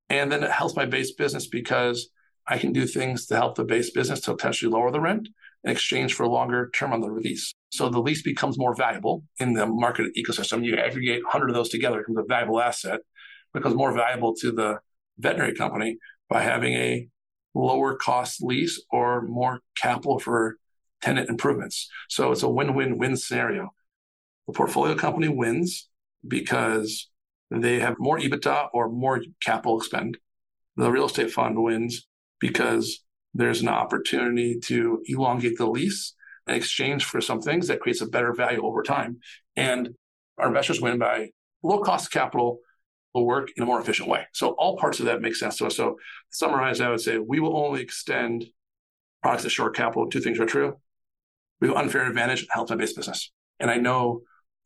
And 0.09 0.31
then 0.33 0.43
it 0.43 0.51
helps 0.51 0.75
my 0.75 0.87
base 0.87 1.13
business 1.13 1.47
because 1.47 2.11
I 2.47 2.59
can 2.59 2.73
do 2.73 2.87
things 2.87 3.27
to 3.27 3.37
help 3.37 3.55
the 3.55 3.65
base 3.65 3.91
business 3.91 4.21
to 4.23 4.35
potentially 4.35 4.71
lower 4.71 4.91
the 4.91 5.01
rent 5.01 5.29
in 5.63 5.71
exchange 5.71 6.15
for 6.15 6.25
a 6.25 6.29
longer 6.29 6.71
term 6.75 6.93
on 6.93 7.01
the 7.01 7.07
lease. 7.07 7.55
So 7.71 7.89
the 7.89 8.01
lease 8.01 8.23
becomes 8.23 8.59
more 8.59 8.75
valuable 8.75 9.25
in 9.39 9.55
the 9.55 9.67
market 9.67 10.13
ecosystem. 10.17 10.65
You 10.65 10.77
aggregate 10.77 11.25
100 11.25 11.49
of 11.49 11.55
those 11.55 11.71
together, 11.71 12.01
it 12.01 12.07
becomes 12.07 12.25
a 12.25 12.29
valuable 12.29 12.61
asset, 12.61 13.01
becomes 13.55 13.75
more 13.75 13.93
valuable 13.93 14.35
to 14.37 14.53
the 14.53 14.79
veterinary 15.19 15.55
company 15.55 15.99
by 16.29 16.43
having 16.43 16.75
a 16.75 17.09
lower 17.55 17.97
cost 17.97 18.43
lease 18.43 18.83
or 18.91 19.23
more 19.23 19.61
capital 19.77 20.19
for 20.19 20.57
tenant 21.01 21.29
improvements. 21.29 21.89
So 22.09 22.33
it's 22.33 22.43
a 22.43 22.49
win-win-win 22.49 23.17
scenario. 23.17 23.71
The 24.47 24.53
portfolio 24.53 24.95
company 24.95 25.29
wins 25.29 25.89
because 26.27 27.11
they 27.51 27.81
have 27.81 27.97
more 27.99 28.19
EBITDA 28.19 28.69
or 28.73 28.89
more 28.89 29.23
capital 29.43 29.79
expend. 29.79 30.19
The 30.77 30.91
real 30.91 31.07
estate 31.07 31.31
fund 31.31 31.63
wins 31.63 32.07
because 32.41 33.05
there's 33.33 33.61
an 33.61 33.69
opportunity 33.69 34.59
to 34.61 35.03
elongate 35.07 35.59
the 35.59 35.67
lease 35.67 36.15
in 36.47 36.55
exchange 36.55 37.05
for 37.05 37.21
some 37.21 37.41
things 37.41 37.69
that 37.69 37.81
creates 37.81 38.01
a 38.01 38.07
better 38.07 38.33
value 38.33 38.65
over 38.65 38.83
time. 38.83 39.19
And 39.57 39.91
our 40.39 40.49
investors 40.49 40.81
win 40.81 40.99
by 40.99 41.31
low 41.63 41.81
cost 41.81 42.11
capital 42.11 42.59
will 43.15 43.27
work 43.27 43.51
in 43.57 43.63
a 43.63 43.67
more 43.67 43.81
efficient 43.81 44.09
way. 44.09 44.27
So 44.33 44.51
all 44.59 44.77
parts 44.77 44.99
of 44.99 45.07
that 45.07 45.23
make 45.23 45.37
sense 45.37 45.57
to 45.59 45.67
us. 45.67 45.77
So 45.77 45.91
to 45.91 45.97
summarize, 46.31 46.81
I 46.81 46.91
would 46.91 47.01
say 47.01 47.19
we 47.19 47.41
will 47.41 47.57
only 47.57 47.81
extend 47.81 48.47
products 49.23 49.45
at 49.45 49.53
Shore 49.53 49.71
Capital. 49.71 50.11
Two 50.11 50.21
things 50.21 50.41
are 50.41 50.47
true. 50.47 50.77
We 51.61 51.69
have 51.69 51.77
unfair 51.77 52.07
advantage 52.07 52.41
and 52.41 52.49
help 52.53 52.69
my 52.69 52.77
base 52.77 52.93
business. 52.93 53.33
And 53.61 53.71
I 53.71 53.77
know 53.77 54.23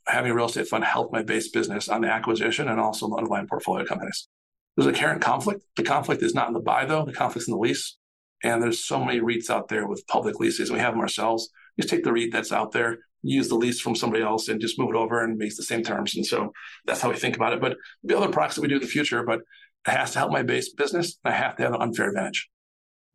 having 0.06 0.30
a 0.30 0.34
real 0.34 0.46
estate 0.46 0.66
fund 0.66 0.84
help 0.84 1.12
my 1.12 1.22
base 1.22 1.48
business 1.50 1.88
on 1.88 2.00
the 2.00 2.08
acquisition 2.08 2.68
and 2.68 2.80
also 2.80 3.08
the 3.08 3.16
underlying 3.16 3.46
portfolio 3.46 3.84
companies. 3.84 4.28
There's 4.76 4.86
a 4.86 4.98
current 4.98 5.20
conflict. 5.20 5.62
The 5.76 5.82
conflict 5.82 6.22
is 6.22 6.34
not 6.34 6.48
in 6.48 6.54
the 6.54 6.60
buy 6.60 6.86
though. 6.86 7.04
The 7.04 7.12
conflict's 7.12 7.48
in 7.48 7.52
the 7.52 7.58
lease. 7.58 7.98
And 8.42 8.62
there's 8.62 8.84
so 8.84 9.04
many 9.04 9.20
REITs 9.20 9.50
out 9.50 9.68
there 9.68 9.86
with 9.86 10.06
public 10.06 10.38
leases. 10.38 10.70
We 10.70 10.78
have 10.78 10.94
them 10.94 11.00
ourselves. 11.00 11.50
Just 11.78 11.90
take 11.90 12.04
the 12.04 12.12
REIT 12.12 12.32
that's 12.32 12.52
out 12.52 12.72
there, 12.72 12.98
use 13.22 13.48
the 13.48 13.54
lease 13.54 13.80
from 13.80 13.94
somebody 13.94 14.22
else 14.22 14.48
and 14.48 14.60
just 14.60 14.78
move 14.78 14.90
it 14.90 14.96
over 14.96 15.22
and 15.22 15.36
makes 15.36 15.56
the 15.56 15.62
same 15.62 15.82
terms. 15.82 16.14
And 16.16 16.24
so 16.24 16.52
that's 16.86 17.00
how 17.00 17.10
we 17.10 17.16
think 17.16 17.36
about 17.36 17.52
it. 17.52 17.60
But 17.60 17.76
the 18.02 18.16
other 18.16 18.28
products 18.28 18.54
that 18.56 18.62
we 18.62 18.68
do 18.68 18.76
in 18.76 18.80
the 18.80 18.86
future, 18.86 19.22
but 19.22 19.40
it 19.86 19.90
has 19.90 20.12
to 20.12 20.18
help 20.18 20.32
my 20.32 20.42
base 20.42 20.72
business. 20.72 21.18
I 21.24 21.32
have 21.32 21.56
to 21.56 21.62
have 21.62 21.74
an 21.74 21.82
unfair 21.82 22.08
advantage. 22.08 22.48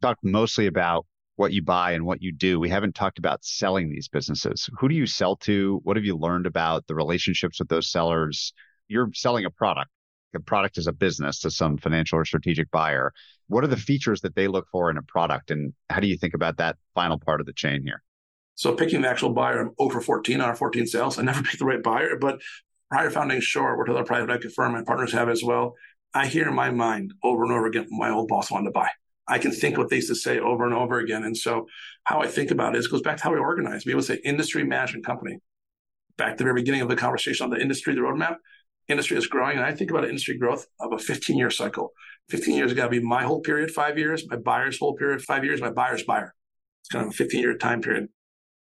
Talk 0.01 0.17
mostly 0.23 0.67
about 0.67 1.05
what 1.35 1.53
you 1.53 1.63
buy 1.63 1.91
and 1.91 2.05
what 2.05 2.21
you 2.21 2.31
do. 2.31 2.59
We 2.59 2.69
haven't 2.69 2.95
talked 2.95 3.17
about 3.17 3.43
selling 3.43 3.89
these 3.89 4.07
businesses. 4.07 4.69
Who 4.79 4.87
do 4.87 4.95
you 4.95 5.05
sell 5.05 5.35
to? 5.37 5.79
What 5.83 5.97
have 5.97 6.05
you 6.05 6.17
learned 6.17 6.45
about 6.45 6.85
the 6.87 6.95
relationships 6.95 7.59
with 7.59 7.69
those 7.69 7.91
sellers? 7.91 8.53
You're 8.87 9.09
selling 9.13 9.45
a 9.45 9.49
product. 9.49 9.89
A 10.35 10.39
product 10.39 10.77
is 10.77 10.87
a 10.87 10.91
business 10.91 11.39
to 11.41 11.51
some 11.51 11.77
financial 11.77 12.17
or 12.17 12.25
strategic 12.25 12.71
buyer. 12.71 13.13
What 13.47 13.63
are 13.63 13.67
the 13.67 13.77
features 13.77 14.21
that 14.21 14.35
they 14.35 14.47
look 14.47 14.67
for 14.71 14.89
in 14.89 14.97
a 14.97 15.03
product? 15.03 15.51
And 15.51 15.73
how 15.89 15.99
do 15.99 16.07
you 16.07 16.17
think 16.17 16.33
about 16.33 16.57
that 16.57 16.77
final 16.95 17.19
part 17.19 17.39
of 17.39 17.45
the 17.45 17.53
chain 17.53 17.83
here? 17.83 18.01
So 18.55 18.75
picking 18.75 19.01
the 19.01 19.09
actual 19.09 19.31
buyer, 19.31 19.61
I'm 19.61 19.71
over 19.79 19.99
14 19.99 20.39
on 20.39 20.47
our 20.47 20.55
14 20.55 20.85
sales. 20.85 21.17
I 21.17 21.23
never 21.23 21.41
picked 21.43 21.59
the 21.59 21.65
right 21.65 21.81
buyer, 21.81 22.17
but 22.19 22.39
prior 22.89 23.09
founding 23.09 23.41
worked 23.55 23.89
with 23.89 23.97
a 23.97 24.03
private 24.03 24.29
equity 24.29 24.53
firm, 24.53 24.73
my 24.73 24.83
partners 24.83 25.13
have 25.13 25.29
as 25.29 25.43
well. 25.43 25.73
I 26.13 26.27
hear 26.27 26.47
in 26.47 26.53
my 26.53 26.69
mind 26.69 27.13
over 27.23 27.43
and 27.43 27.51
over 27.51 27.65
again 27.65 27.87
my 27.89 28.11
old 28.11 28.27
boss 28.27 28.51
wanted 28.51 28.65
to 28.65 28.71
buy. 28.71 28.89
I 29.27 29.39
can 29.39 29.51
think 29.51 29.77
what 29.77 29.89
they 29.89 29.95
used 29.97 30.09
to 30.09 30.15
say 30.15 30.39
over 30.39 30.65
and 30.65 30.73
over 30.73 30.99
again. 30.99 31.23
And 31.23 31.35
so 31.35 31.65
how 32.03 32.21
I 32.21 32.27
think 32.27 32.51
about 32.51 32.75
it 32.75 32.79
is 32.79 32.87
goes 32.87 33.01
back 33.01 33.17
to 33.17 33.23
how 33.23 33.33
we 33.33 33.39
organize. 33.39 33.85
We 33.85 33.95
would 33.95 34.03
say 34.03 34.19
industry 34.23 34.63
management 34.63 35.05
company. 35.05 35.39
Back 36.17 36.33
to 36.33 36.37
the 36.37 36.43
very 36.43 36.61
beginning 36.61 36.81
of 36.81 36.89
the 36.89 36.95
conversation 36.95 37.45
on 37.45 37.49
the 37.49 37.59
industry, 37.59 37.95
the 37.95 38.01
roadmap, 38.01 38.35
industry 38.87 39.17
is 39.17 39.27
growing. 39.27 39.57
And 39.57 39.65
I 39.65 39.73
think 39.73 39.89
about 39.89 40.05
industry 40.05 40.37
growth 40.37 40.67
of 40.79 40.93
a 40.93 40.99
15 40.99 41.37
year 41.37 41.49
cycle. 41.49 41.93
15 42.29 42.55
years 42.55 42.73
got 42.73 42.85
to 42.85 42.89
be 42.89 42.99
my 42.99 43.23
whole 43.23 43.41
period, 43.41 43.71
five 43.71 43.97
years, 43.97 44.29
my 44.29 44.37
buyer's 44.37 44.77
whole 44.77 44.95
period, 44.95 45.21
five 45.21 45.43
years, 45.43 45.61
my 45.61 45.71
buyer's 45.71 46.03
buyer. 46.03 46.33
It's 46.81 46.89
kind 46.89 47.05
of 47.05 47.11
a 47.11 47.15
15 47.15 47.41
year 47.41 47.57
time 47.57 47.81
period. 47.81 48.09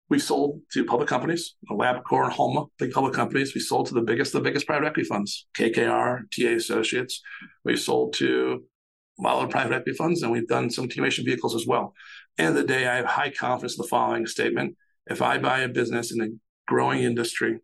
We've 0.10 0.22
sold 0.22 0.62
to 0.74 0.86
public 0.86 1.08
companies, 1.08 1.56
LabCorp 1.72 2.26
and 2.26 2.34
Homa, 2.34 2.66
big 2.78 2.92
public 2.92 3.14
companies. 3.14 3.56
We 3.56 3.62
sold 3.62 3.88
to 3.88 3.94
the 3.94 4.02
biggest, 4.02 4.34
the 4.34 4.42
biggest 4.42 4.68
private 4.68 4.86
equity 4.86 5.08
funds, 5.08 5.48
KKR, 5.58 6.24
TA 6.30 6.56
Associates. 6.56 7.22
We've 7.64 7.80
sold 7.80 8.14
to 8.16 8.64
of 9.26 9.50
private 9.50 9.74
equity 9.74 9.94
funds, 9.96 10.22
and 10.22 10.32
we've 10.32 10.48
done 10.48 10.70
some 10.70 10.86
continuation 10.86 11.26
vehicles 11.26 11.56
as 11.56 11.66
well. 11.66 11.94
End 12.38 12.50
of 12.50 12.56
the 12.56 12.64
day, 12.64 12.88
I 12.88 12.96
have 12.96 13.06
high 13.06 13.30
confidence 13.30 13.78
in 13.78 13.84
the 13.84 13.88
following 13.88 14.26
statement. 14.26 14.76
If 15.08 15.22
I 15.22 15.38
buy 15.38 15.60
a 15.60 15.70
business 15.70 16.12
in 16.12 16.22
a 16.22 16.28
growing 16.68 17.04
industry 17.04 17.60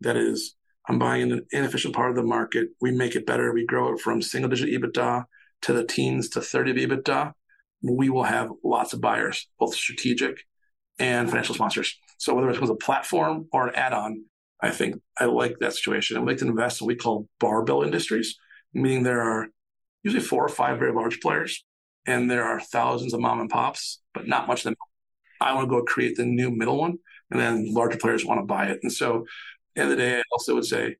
that 0.00 0.16
is, 0.16 0.56
I'm 0.88 0.98
buying 0.98 1.30
an 1.30 1.46
inefficient 1.52 1.94
part 1.94 2.10
of 2.10 2.16
the 2.16 2.22
market, 2.22 2.68
we 2.80 2.90
make 2.90 3.14
it 3.14 3.26
better, 3.26 3.52
we 3.52 3.66
grow 3.66 3.94
it 3.94 4.00
from 4.00 4.20
single 4.20 4.50
digit 4.50 4.70
EBITDA 4.70 5.24
to 5.62 5.72
the 5.72 5.84
teens 5.84 6.28
to 6.30 6.40
30 6.40 6.70
of 6.70 6.76
EBITDA, 6.76 7.32
we 7.82 8.10
will 8.10 8.24
have 8.24 8.50
lots 8.64 8.92
of 8.92 9.00
buyers, 9.00 9.48
both 9.58 9.74
strategic 9.74 10.38
and 11.00 11.28
financial 11.28 11.54
sponsors. 11.54 11.98
So 12.18 12.34
whether 12.34 12.50
it 12.50 12.60
was 12.60 12.70
a 12.70 12.74
platform 12.74 13.48
or 13.52 13.66
an 13.66 13.74
add-on, 13.74 14.24
I 14.62 14.70
think 14.70 14.96
I 15.18 15.24
like 15.24 15.56
that 15.60 15.72
situation. 15.72 16.16
I 16.16 16.20
like 16.20 16.36
to 16.38 16.46
invest 16.46 16.80
in 16.80 16.86
what 16.86 16.94
we 16.94 16.96
call 16.96 17.26
barbell 17.40 17.82
industries, 17.82 18.36
meaning 18.74 19.02
there 19.02 19.22
are 19.22 19.48
usually 20.02 20.22
four 20.22 20.44
or 20.44 20.48
five 20.48 20.78
very 20.78 20.92
large 20.92 21.20
players, 21.20 21.64
and 22.06 22.30
there 22.30 22.44
are 22.44 22.60
thousands 22.60 23.14
of 23.14 23.20
mom 23.20 23.40
and 23.40 23.48
pops, 23.48 24.02
but 24.12 24.28
not 24.28 24.46
much 24.46 24.60
of 24.60 24.64
them. 24.64 24.74
I 25.40 25.54
want 25.54 25.68
to 25.68 25.74
go 25.74 25.82
create 25.82 26.16
the 26.16 26.26
new 26.26 26.50
middle 26.50 26.78
one, 26.78 26.98
and 27.30 27.40
then 27.40 27.72
larger 27.72 27.96
players 27.96 28.24
want 28.24 28.40
to 28.40 28.46
buy 28.46 28.66
it. 28.66 28.80
And 28.82 28.92
so, 28.92 29.20
at 29.20 29.24
the 29.74 29.82
end 29.82 29.92
of 29.92 29.96
the 29.96 30.04
day, 30.04 30.18
I 30.18 30.22
also 30.32 30.54
would 30.54 30.66
say 30.66 30.96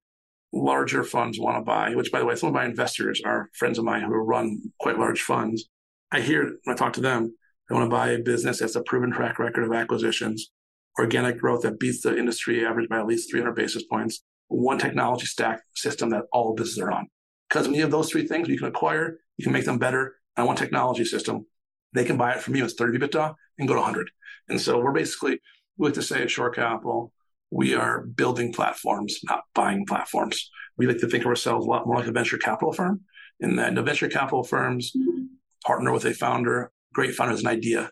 larger 0.53 1.05
funds 1.05 1.39
want 1.39 1.59
to 1.59 1.63
buy, 1.63 1.95
which, 1.95 2.11
by 2.11 2.21
the 2.21 2.25
way, 2.25 2.37
some 2.37 2.49
of 2.49 2.55
my 2.55 2.65
investors 2.65 3.21
are 3.25 3.51
friends 3.55 3.79
of 3.79 3.85
mine 3.85 4.03
who 4.03 4.15
run 4.15 4.73
quite 4.81 4.99
large 4.99 5.21
funds. 5.21 5.69
I 6.11 6.21
hear 6.21 6.45
when 6.65 6.75
I 6.75 6.75
talk 6.75 6.95
to 6.95 7.03
them, 7.03 7.35
they 7.71 7.77
want 7.77 7.89
to 7.89 7.97
buy 7.97 8.11
a 8.11 8.19
business 8.19 8.59
that's 8.59 8.75
a 8.75 8.83
proven 8.83 9.13
track 9.13 9.39
record 9.39 9.63
of 9.63 9.73
acquisitions, 9.73 10.51
organic 10.99 11.39
growth 11.39 11.63
that 11.63 11.79
beats 11.79 12.03
the 12.03 12.19
industry 12.19 12.67
average 12.67 12.89
by 12.89 12.99
at 12.99 13.07
least 13.07 13.31
300 13.31 13.55
basis 13.55 13.85
points, 13.85 14.25
one 14.49 14.77
technology 14.77 15.27
stack 15.27 15.63
system 15.77 16.11
that 16.11 16.25
all 16.33 16.55
businesses 16.55 16.83
are 16.83 16.91
on. 16.91 17.07
Because 17.49 17.69
when 17.69 17.77
you 17.77 17.83
have 17.83 17.93
those 17.93 18.11
three 18.11 18.27
things, 18.27 18.49
you 18.49 18.59
can 18.59 18.67
acquire, 18.67 19.21
you 19.37 19.45
can 19.45 19.53
make 19.53 19.67
them 19.67 19.79
better 19.79 20.17
on 20.37 20.47
one 20.47 20.57
technology 20.57 21.05
system. 21.05 21.47
They 21.93 22.05
can 22.05 22.17
buy 22.17 22.33
it 22.33 22.41
from 22.41 22.57
you 22.57 22.65
as 22.65 22.75
30 22.75 22.99
EBITDA 22.99 23.35
and 23.59 23.69
go 23.69 23.75
to 23.75 23.81
100. 23.81 24.11
And 24.49 24.61
so 24.61 24.81
we're 24.81 24.93
basically, 24.93 25.41
we 25.77 25.87
like 25.87 25.95
to 25.95 26.03
say 26.03 26.23
at 26.23 26.31
Shore 26.31 26.51
Capital, 26.51 27.13
we 27.53 27.75
are 27.77 28.03
building 28.03 28.53
platforms, 28.53 29.21
not 29.23 29.43
buying 29.55 29.87
platforms. 29.87 30.51
We 30.77 30.89
like 30.89 30.99
to 30.99 31.09
think 31.09 31.25
of 31.25 31.29
ourselves 31.29 31.67
a 31.67 31.69
lot 31.69 31.87
more 31.87 31.97
like 31.97 32.09
a 32.09 32.13
venture 32.13 32.39
capital 32.39 32.73
firm. 32.73 33.03
In 33.39 33.57
that 33.57 33.75
the 33.77 33.83
venture 33.83 34.09
capital 34.09 34.43
firms 34.43 34.93
mm-hmm. 34.97 35.27
partner 35.65 35.93
with 35.93 36.05
a 36.05 36.15
founder, 36.15 36.73
great 36.93 37.15
founder 37.15 37.33
has 37.33 37.41
an 37.41 37.47
idea. 37.49 37.91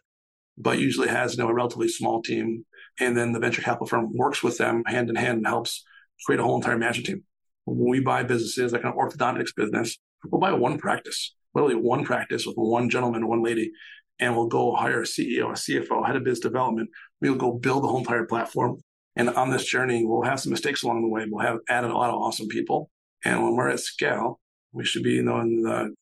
but 0.60 0.78
usually 0.78 1.08
has 1.08 1.36
you 1.36 1.42
know, 1.42 1.48
a 1.48 1.54
relatively 1.54 1.88
small 1.88 2.20
team. 2.20 2.64
And 2.98 3.16
then 3.16 3.32
the 3.32 3.38
venture 3.38 3.62
capital 3.62 3.86
firm 3.86 4.10
works 4.12 4.42
with 4.42 4.58
them 4.58 4.82
hand 4.86 5.08
in 5.08 5.14
hand 5.14 5.38
and 5.38 5.46
helps 5.46 5.84
create 6.26 6.40
a 6.40 6.42
whole 6.42 6.56
entire 6.56 6.76
management 6.76 7.06
team. 7.06 7.24
When 7.64 7.88
we 7.88 8.00
buy 8.00 8.24
businesses 8.24 8.72
like 8.72 8.84
an 8.84 8.92
orthodontics 8.92 9.54
business, 9.54 9.98
we'll 10.24 10.40
buy 10.40 10.52
one 10.52 10.78
practice, 10.78 11.34
literally 11.54 11.76
one 11.76 12.04
practice 12.04 12.44
with 12.44 12.56
one 12.56 12.90
gentleman, 12.90 13.28
one 13.28 13.44
lady, 13.44 13.70
and 14.18 14.34
we'll 14.34 14.48
go 14.48 14.74
hire 14.74 15.02
a 15.02 15.04
CEO, 15.04 15.50
a 15.50 15.52
CFO, 15.52 16.04
head 16.04 16.16
of 16.16 16.24
business 16.24 16.40
development. 16.40 16.90
We'll 17.20 17.36
go 17.36 17.52
build 17.52 17.84
the 17.84 17.88
whole 17.88 17.98
entire 17.98 18.24
platform. 18.26 18.80
And 19.14 19.30
on 19.30 19.50
this 19.50 19.64
journey, 19.64 20.04
we'll 20.04 20.22
have 20.22 20.40
some 20.40 20.50
mistakes 20.50 20.82
along 20.82 21.02
the 21.02 21.08
way. 21.08 21.26
We'll 21.30 21.46
have 21.46 21.58
added 21.68 21.90
a 21.90 21.96
lot 21.96 22.10
of 22.10 22.16
awesome 22.16 22.48
people. 22.48 22.90
And 23.24 23.42
when 23.42 23.54
we're 23.54 23.68
at 23.68 23.80
scale, 23.80 24.40
we 24.72 24.84
should 24.84 25.02
be 25.04 25.14
you 25.14 25.22
know, 25.22 25.40
in 25.40 25.62
the 25.62 25.94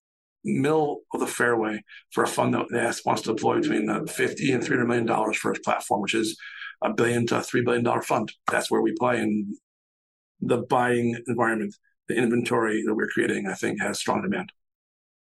middle 0.47 1.03
of 1.13 1.21
the 1.21 1.27
fairway 1.27 1.83
for 2.13 2.25
a 2.25 2.29
fund 2.29 2.55
that 2.55 3.01
wants 3.05 3.23
to 3.23 3.35
deploy 3.35 3.61
between 3.61 3.87
the 3.87 4.07
50 4.07 4.53
and 4.53 4.63
300 4.63 4.87
million 4.87 5.07
dollars 5.07 5.37
for 5.37 5.51
its 5.51 5.61
platform, 5.61 6.01
which 6.01 6.15
is 6.15 6.39
a 6.83 6.93
billion 6.93 7.27
to 7.27 7.43
three 7.43 7.63
billion 7.63 7.85
dollar 7.85 8.03
fund. 8.03 8.33
That's 8.51 8.71
where 8.71 8.81
we 8.81 8.95
play 8.99 9.21
in 9.21 9.57
the 10.41 10.59
buying 10.59 11.19
environment. 11.27 11.75
The 12.09 12.17
inventory 12.17 12.85
that 12.87 12.95
we're 12.95 13.09
creating, 13.09 13.49
I 13.49 13.55
think, 13.55 13.81
has 13.83 13.99
strong 13.99 14.23
demand. 14.23 14.53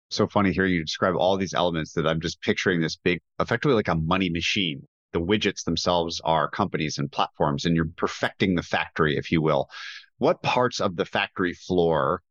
So 0.09 0.27
funny 0.27 0.51
hearing 0.51 0.73
you 0.73 0.85
describe 0.85 1.15
all 1.15 1.37
these 1.37 1.55
elements 1.55 1.93
that 1.93 2.07
I'm 2.07 2.21
just 2.21 2.41
picturing 2.41 2.81
this 2.81 2.97
big, 2.97 3.21
effectively 3.39 3.75
like 3.75 3.89
a 3.89 3.95
money 3.95 4.31
machine. 4.31 4.83
The 5.13 5.21
widgets 5.21 5.65
themselves 5.65 6.21
are 6.25 6.49
companies 6.49 6.99
and 6.99 7.13
platforms, 7.13 7.65
and 7.65 7.77
you're 7.77 7.91
perfecting 7.97 8.55
the 8.55 8.63
factory, 8.63 9.17
if 9.17 9.31
you 9.31 9.43
will. 9.43 9.69
What 10.19 10.43
parts 10.43 10.81
of 10.81 10.97
the 10.97 11.05
factory 11.05 11.53
floor 11.53 12.23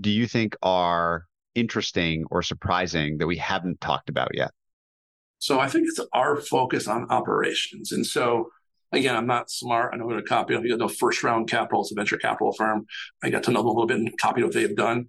do 0.00 0.10
you 0.10 0.26
think 0.26 0.56
are 0.62 1.27
interesting 1.58 2.24
or 2.30 2.42
surprising 2.42 3.18
that 3.18 3.26
we 3.26 3.36
haven't 3.36 3.80
talked 3.80 4.08
about 4.08 4.30
yet? 4.34 4.50
So 5.38 5.60
I 5.60 5.68
think 5.68 5.86
it's 5.88 6.00
our 6.12 6.36
focus 6.36 6.88
on 6.88 7.10
operations. 7.10 7.92
And 7.92 8.04
so 8.04 8.50
again, 8.92 9.16
I'm 9.16 9.26
not 9.26 9.50
smart. 9.50 9.92
I 9.92 9.96
know 9.96 10.06
what 10.06 10.18
a 10.18 10.22
copy 10.22 10.54
you 10.54 10.76
know 10.76 10.88
first 10.88 11.22
round 11.22 11.48
capital, 11.48 11.82
it's 11.82 11.92
a 11.92 11.94
venture 11.94 12.16
capital 12.16 12.52
firm. 12.52 12.86
I 13.22 13.30
got 13.30 13.44
to 13.44 13.50
know 13.50 13.60
them 13.60 13.66
a 13.66 13.70
little 13.70 13.86
bit 13.86 13.98
and 13.98 14.18
copy 14.18 14.42
what 14.42 14.52
they've 14.52 14.74
done. 14.74 15.06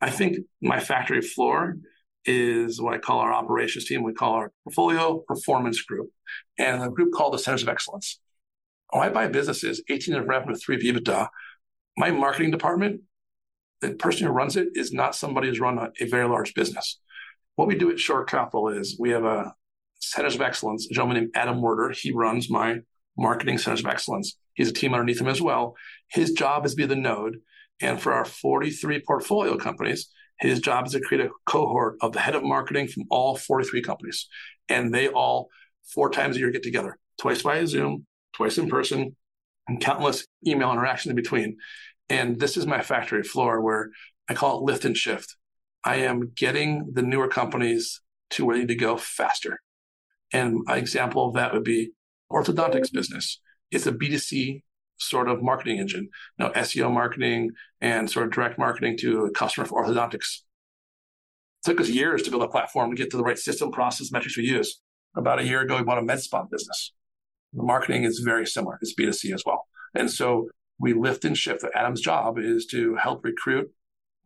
I 0.00 0.10
think 0.10 0.38
my 0.60 0.80
factory 0.80 1.20
floor 1.20 1.76
is 2.24 2.80
what 2.80 2.94
I 2.94 2.98
call 2.98 3.18
our 3.18 3.32
operations 3.32 3.86
team. 3.86 4.02
We 4.02 4.12
call 4.12 4.34
our 4.34 4.52
portfolio 4.64 5.18
performance 5.26 5.82
group 5.82 6.10
and 6.58 6.82
a 6.82 6.88
group 6.88 7.12
called 7.12 7.34
the 7.34 7.38
Centers 7.38 7.62
of 7.62 7.68
Excellence. 7.68 8.20
When 8.90 9.02
I 9.02 9.08
buy 9.08 9.28
businesses, 9.28 9.82
18 9.88 10.14
of 10.14 10.26
revenue, 10.26 10.54
three 10.54 10.76
of 10.76 10.82
EBITDA, 10.82 11.28
my 11.96 12.10
marketing 12.10 12.50
department 12.50 13.02
the 13.82 13.94
person 13.94 14.26
who 14.26 14.32
runs 14.32 14.56
it 14.56 14.68
is 14.74 14.92
not 14.92 15.14
somebody 15.14 15.48
who's 15.48 15.60
run 15.60 15.76
a, 15.76 15.90
a 16.00 16.06
very 16.06 16.26
large 16.26 16.54
business. 16.54 16.98
What 17.56 17.68
we 17.68 17.74
do 17.74 17.90
at 17.90 18.00
Shore 18.00 18.24
Capital 18.24 18.68
is 18.68 18.96
we 18.98 19.10
have 19.10 19.24
a 19.24 19.54
centers 19.98 20.34
of 20.34 20.40
excellence, 20.40 20.86
a 20.86 20.94
gentleman 20.94 21.18
named 21.18 21.32
Adam 21.34 21.60
Werder. 21.60 21.90
He 21.90 22.12
runs 22.12 22.48
my 22.48 22.80
marketing 23.18 23.58
centers 23.58 23.80
of 23.80 23.86
excellence. 23.86 24.36
He's 24.54 24.70
a 24.70 24.72
team 24.72 24.94
underneath 24.94 25.20
him 25.20 25.28
as 25.28 25.42
well. 25.42 25.76
His 26.08 26.32
job 26.32 26.64
is 26.64 26.72
to 26.72 26.76
be 26.76 26.86
the 26.86 26.96
node. 26.96 27.40
And 27.80 28.00
for 28.00 28.12
our 28.12 28.24
43 28.24 29.02
portfolio 29.06 29.56
companies, 29.56 30.08
his 30.38 30.60
job 30.60 30.86
is 30.86 30.92
to 30.92 31.00
create 31.00 31.26
a 31.26 31.30
cohort 31.46 31.96
of 32.00 32.12
the 32.12 32.20
head 32.20 32.34
of 32.34 32.42
marketing 32.42 32.88
from 32.88 33.04
all 33.10 33.36
43 33.36 33.82
companies. 33.82 34.28
And 34.68 34.94
they 34.94 35.08
all, 35.08 35.48
four 35.94 36.10
times 36.10 36.36
a 36.36 36.38
year, 36.38 36.50
get 36.50 36.62
together, 36.62 36.98
twice 37.20 37.42
via 37.42 37.66
Zoom, 37.66 38.06
twice 38.34 38.58
in 38.58 38.68
person, 38.68 39.16
and 39.68 39.80
countless 39.80 40.26
email 40.46 40.72
interactions 40.72 41.10
in 41.10 41.16
between. 41.16 41.58
And 42.12 42.38
this 42.38 42.58
is 42.58 42.66
my 42.66 42.82
factory 42.82 43.22
floor 43.22 43.62
where 43.62 43.88
I 44.28 44.34
call 44.34 44.58
it 44.58 44.64
lift 44.64 44.84
and 44.84 44.94
shift. 44.94 45.34
I 45.82 45.96
am 45.96 46.32
getting 46.36 46.90
the 46.92 47.00
newer 47.00 47.26
companies 47.26 48.02
to 48.32 48.44
where 48.44 48.54
they 48.54 48.60
need 48.60 48.68
to 48.68 48.74
go 48.74 48.98
faster. 48.98 49.60
And 50.30 50.58
an 50.68 50.76
example 50.76 51.26
of 51.26 51.34
that 51.36 51.54
would 51.54 51.64
be 51.64 51.92
orthodontics 52.30 52.92
business. 52.92 53.40
It's 53.70 53.86
a 53.86 53.92
B2C 53.92 54.62
sort 54.98 55.26
of 55.26 55.42
marketing 55.42 55.78
engine, 55.78 56.10
know, 56.38 56.50
SEO 56.50 56.92
marketing 56.92 57.52
and 57.80 58.10
sort 58.10 58.26
of 58.26 58.32
direct 58.32 58.58
marketing 58.58 58.98
to 58.98 59.24
a 59.24 59.30
customer 59.30 59.66
for 59.66 59.82
orthodontics. 59.82 60.42
It 61.62 61.64
took 61.64 61.80
us 61.80 61.88
years 61.88 62.22
to 62.24 62.30
build 62.30 62.42
a 62.42 62.48
platform 62.48 62.90
to 62.90 62.96
get 62.96 63.10
to 63.12 63.16
the 63.16 63.24
right 63.24 63.38
system, 63.38 63.72
process, 63.72 64.12
metrics 64.12 64.36
we 64.36 64.44
use. 64.44 64.82
About 65.16 65.38
a 65.38 65.46
year 65.46 65.62
ago, 65.62 65.78
we 65.78 65.82
bought 65.82 65.98
a 65.98 66.02
med 66.02 66.20
spa 66.20 66.42
business. 66.42 66.92
The 67.54 67.62
marketing 67.62 68.04
is 68.04 68.18
very 68.18 68.46
similar. 68.46 68.78
It's 68.82 68.94
B2C 68.94 69.32
as 69.32 69.44
well. 69.46 69.66
And 69.94 70.10
so 70.10 70.48
we 70.82 70.92
lift 70.92 71.24
and 71.24 71.38
shift. 71.38 71.64
Adam's 71.74 72.00
job 72.00 72.38
is 72.38 72.66
to 72.66 72.96
help 72.96 73.24
recruit, 73.24 73.70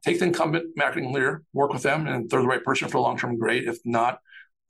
take 0.03 0.19
the 0.19 0.25
incumbent 0.25 0.75
marketing 0.75 1.13
leader, 1.13 1.43
work 1.53 1.71
with 1.73 1.83
them, 1.83 2.07
and 2.07 2.25
if 2.25 2.31
they're 2.31 2.41
the 2.41 2.49
right 2.49 2.65
person 2.65 2.89
for 2.89 2.99
long 2.99 3.19
term, 3.19 3.39
great. 3.39 3.69
If 3.69 3.79
not, 3.85 4.19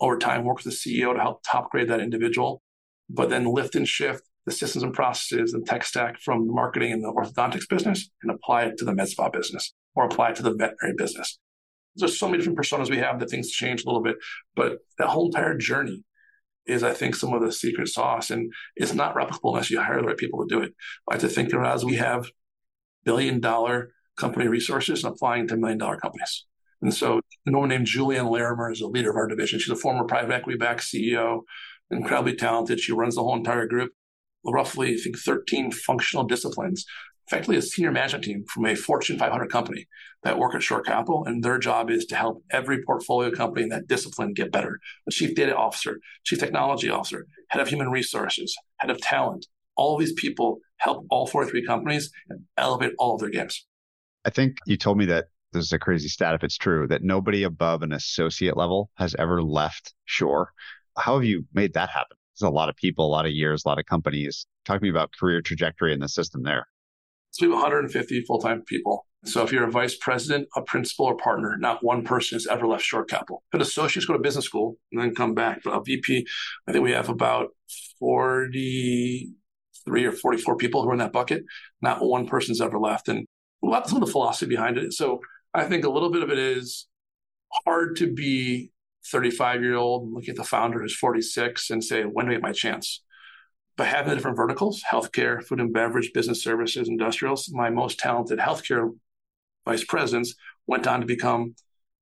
over 0.00 0.18
time, 0.18 0.44
work 0.44 0.62
with 0.62 0.64
the 0.64 0.70
CEO 0.72 1.14
to 1.14 1.20
help 1.20 1.42
top 1.46 1.70
grade 1.70 1.88
that 1.88 2.00
individual, 2.00 2.60
but 3.08 3.30
then 3.30 3.46
lift 3.46 3.76
and 3.76 3.86
shift 3.86 4.22
the 4.46 4.52
systems 4.52 4.82
and 4.82 4.92
processes 4.92 5.54
and 5.54 5.64
tech 5.64 5.84
stack 5.84 6.18
from 6.20 6.46
the 6.46 6.52
marketing 6.52 6.92
and 6.92 7.02
the 7.02 7.12
orthodontics 7.12 7.68
business 7.68 8.10
and 8.22 8.32
apply 8.32 8.64
it 8.64 8.76
to 8.78 8.84
the 8.84 8.94
med 8.94 9.08
spa 9.08 9.28
business 9.28 9.72
or 9.94 10.04
apply 10.04 10.30
it 10.30 10.36
to 10.36 10.42
the 10.42 10.54
veterinary 10.54 10.94
business. 10.96 11.38
There's 11.94 12.18
so 12.18 12.26
many 12.28 12.38
different 12.38 12.58
personas 12.58 12.90
we 12.90 12.98
have 12.98 13.20
that 13.20 13.30
things 13.30 13.50
change 13.50 13.82
a 13.82 13.86
little 13.86 14.02
bit, 14.02 14.16
but 14.54 14.78
that 14.98 15.08
whole 15.08 15.26
entire 15.26 15.56
journey 15.56 16.04
is 16.66 16.82
I 16.82 16.92
think 16.92 17.14
some 17.14 17.32
of 17.32 17.42
the 17.42 17.52
secret 17.52 17.88
sauce, 17.88 18.30
and 18.30 18.52
it's 18.74 18.94
not 18.94 19.14
replicable 19.14 19.50
unless 19.50 19.70
you 19.70 19.80
hire 19.80 20.00
the 20.00 20.08
right 20.08 20.16
people 20.16 20.46
to 20.46 20.54
do 20.54 20.62
it. 20.62 20.74
I 21.08 21.14
like 21.14 21.20
to 21.20 21.28
think 21.28 21.52
of 21.52 21.64
as 21.64 21.84
we 21.84 21.96
have 21.96 22.26
billion 23.04 23.40
dollar 23.40 23.92
company 24.16 24.48
resources 24.48 25.04
applying 25.04 25.46
to 25.48 25.56
million 25.56 25.78
dollar 25.78 25.98
companies. 25.98 26.46
And 26.82 26.92
so 26.92 27.20
a 27.46 27.50
woman 27.50 27.70
named 27.70 27.86
Julianne 27.86 28.30
Larimer 28.30 28.70
is 28.70 28.80
a 28.80 28.86
leader 28.86 29.10
of 29.10 29.16
our 29.16 29.28
division. 29.28 29.58
She's 29.58 29.70
a 29.70 29.76
former 29.76 30.04
private 30.04 30.32
equity 30.32 30.58
backed 30.58 30.82
CEO, 30.82 31.40
incredibly 31.90 32.36
talented. 32.36 32.80
She 32.80 32.92
runs 32.92 33.14
the 33.14 33.22
whole 33.22 33.36
entire 33.36 33.66
group, 33.66 33.92
roughly, 34.44 34.94
I 34.94 34.96
think, 34.96 35.18
13 35.18 35.72
functional 35.72 36.24
disciplines 36.24 36.84
effectively 37.26 37.56
a 37.56 37.62
senior 37.62 37.92
management 37.92 38.24
team 38.24 38.44
from 38.52 38.66
a 38.66 38.74
Fortune 38.74 39.18
500 39.18 39.50
company 39.50 39.86
that 40.22 40.38
work 40.38 40.54
at 40.54 40.62
Shore 40.62 40.82
Capital, 40.82 41.24
and 41.26 41.42
their 41.42 41.58
job 41.58 41.90
is 41.90 42.04
to 42.06 42.16
help 42.16 42.42
every 42.50 42.82
portfolio 42.84 43.30
company 43.30 43.64
in 43.64 43.68
that 43.70 43.88
discipline 43.88 44.32
get 44.32 44.52
better. 44.52 44.78
A 45.08 45.10
chief 45.10 45.34
data 45.34 45.56
officer, 45.56 45.98
chief 46.24 46.38
technology 46.38 46.88
officer, 46.88 47.26
head 47.48 47.60
of 47.60 47.68
human 47.68 47.90
resources, 47.90 48.56
head 48.78 48.90
of 48.90 49.00
talent. 49.00 49.46
All 49.76 49.98
these 49.98 50.12
people 50.12 50.58
help 50.78 51.06
all 51.10 51.26
43 51.26 51.64
companies 51.66 52.10
and 52.28 52.40
elevate 52.56 52.92
all 52.98 53.14
of 53.14 53.20
their 53.20 53.30
games. 53.30 53.66
I 54.24 54.30
think 54.30 54.58
you 54.66 54.76
told 54.76 54.98
me 54.98 55.06
that 55.06 55.26
this 55.52 55.64
is 55.64 55.72
a 55.72 55.78
crazy 55.78 56.08
stat 56.08 56.34
if 56.34 56.44
it's 56.44 56.56
true 56.56 56.86
that 56.88 57.02
nobody 57.02 57.42
above 57.42 57.82
an 57.82 57.92
associate 57.92 58.56
level 58.56 58.90
has 58.96 59.14
ever 59.18 59.42
left 59.42 59.94
Shore. 60.04 60.52
How 60.98 61.14
have 61.14 61.24
you 61.24 61.44
made 61.52 61.74
that 61.74 61.90
happen? 61.90 62.16
There's 62.38 62.48
a 62.48 62.52
lot 62.52 62.68
of 62.68 62.76
people, 62.76 63.06
a 63.06 63.08
lot 63.08 63.26
of 63.26 63.32
years, 63.32 63.64
a 63.64 63.68
lot 63.68 63.78
of 63.78 63.86
companies. 63.86 64.46
Talk 64.64 64.80
to 64.80 64.82
me 64.82 64.90
about 64.90 65.12
career 65.18 65.40
trajectory 65.40 65.92
in 65.92 66.00
the 66.00 66.08
system 66.08 66.42
there. 66.42 66.66
So 67.36 67.46
we 67.46 67.52
have 67.52 67.62
150 67.62 68.22
full-time 68.22 68.62
people. 68.62 69.06
So 69.26 69.42
if 69.42 69.52
you're 69.52 69.68
a 69.68 69.70
vice 69.70 69.94
president, 69.94 70.48
a 70.56 70.62
principal, 70.62 71.06
or 71.06 71.16
partner, 71.18 71.58
not 71.58 71.84
one 71.84 72.02
person 72.02 72.36
has 72.36 72.46
ever 72.46 72.66
left 72.66 72.82
Shore 72.82 73.04
Capital. 73.04 73.42
But 73.52 73.60
associates 73.60 74.06
go 74.06 74.14
to 74.14 74.18
business 74.18 74.46
school 74.46 74.78
and 74.90 75.02
then 75.02 75.14
come 75.14 75.34
back. 75.34 75.60
But 75.62 75.72
a 75.72 75.82
VP, 75.82 76.26
I 76.66 76.72
think 76.72 76.82
we 76.82 76.92
have 76.92 77.10
about 77.10 77.48
43 77.98 80.06
or 80.06 80.12
44 80.12 80.56
people 80.56 80.82
who 80.82 80.88
are 80.88 80.94
in 80.94 80.98
that 81.00 81.12
bucket. 81.12 81.44
Not 81.82 82.02
one 82.02 82.26
person's 82.26 82.62
ever 82.62 82.78
left. 82.78 83.08
And 83.08 83.26
of 83.62 83.86
some 83.86 84.00
of 84.00 84.06
the 84.06 84.12
philosophy 84.12 84.48
behind 84.48 84.78
it. 84.78 84.94
So 84.94 85.20
I 85.52 85.64
think 85.64 85.84
a 85.84 85.90
little 85.90 86.10
bit 86.10 86.22
of 86.22 86.30
it 86.30 86.38
is 86.38 86.86
hard 87.66 87.96
to 87.96 88.10
be 88.10 88.70
35 89.10 89.62
year 89.62 89.76
old 89.76 90.10
look 90.10 90.28
at 90.28 90.36
the 90.36 90.44
founder 90.44 90.80
who's 90.80 90.96
46 90.96 91.68
and 91.68 91.84
say, 91.84 92.04
when 92.04 92.26
do 92.26 92.32
I 92.32 92.36
get 92.36 92.42
my 92.42 92.52
chance? 92.52 93.02
But 93.76 93.88
having 93.88 94.10
the 94.10 94.16
different 94.16 94.36
verticals, 94.36 94.82
healthcare, 94.90 95.42
food 95.42 95.60
and 95.60 95.72
beverage, 95.72 96.12
business 96.14 96.42
services, 96.42 96.88
industrials, 96.88 97.50
my 97.52 97.68
most 97.68 97.98
talented 97.98 98.38
healthcare 98.38 98.90
vice 99.66 99.84
presidents 99.84 100.34
went 100.66 100.86
on 100.86 101.00
to 101.00 101.06
become 101.06 101.54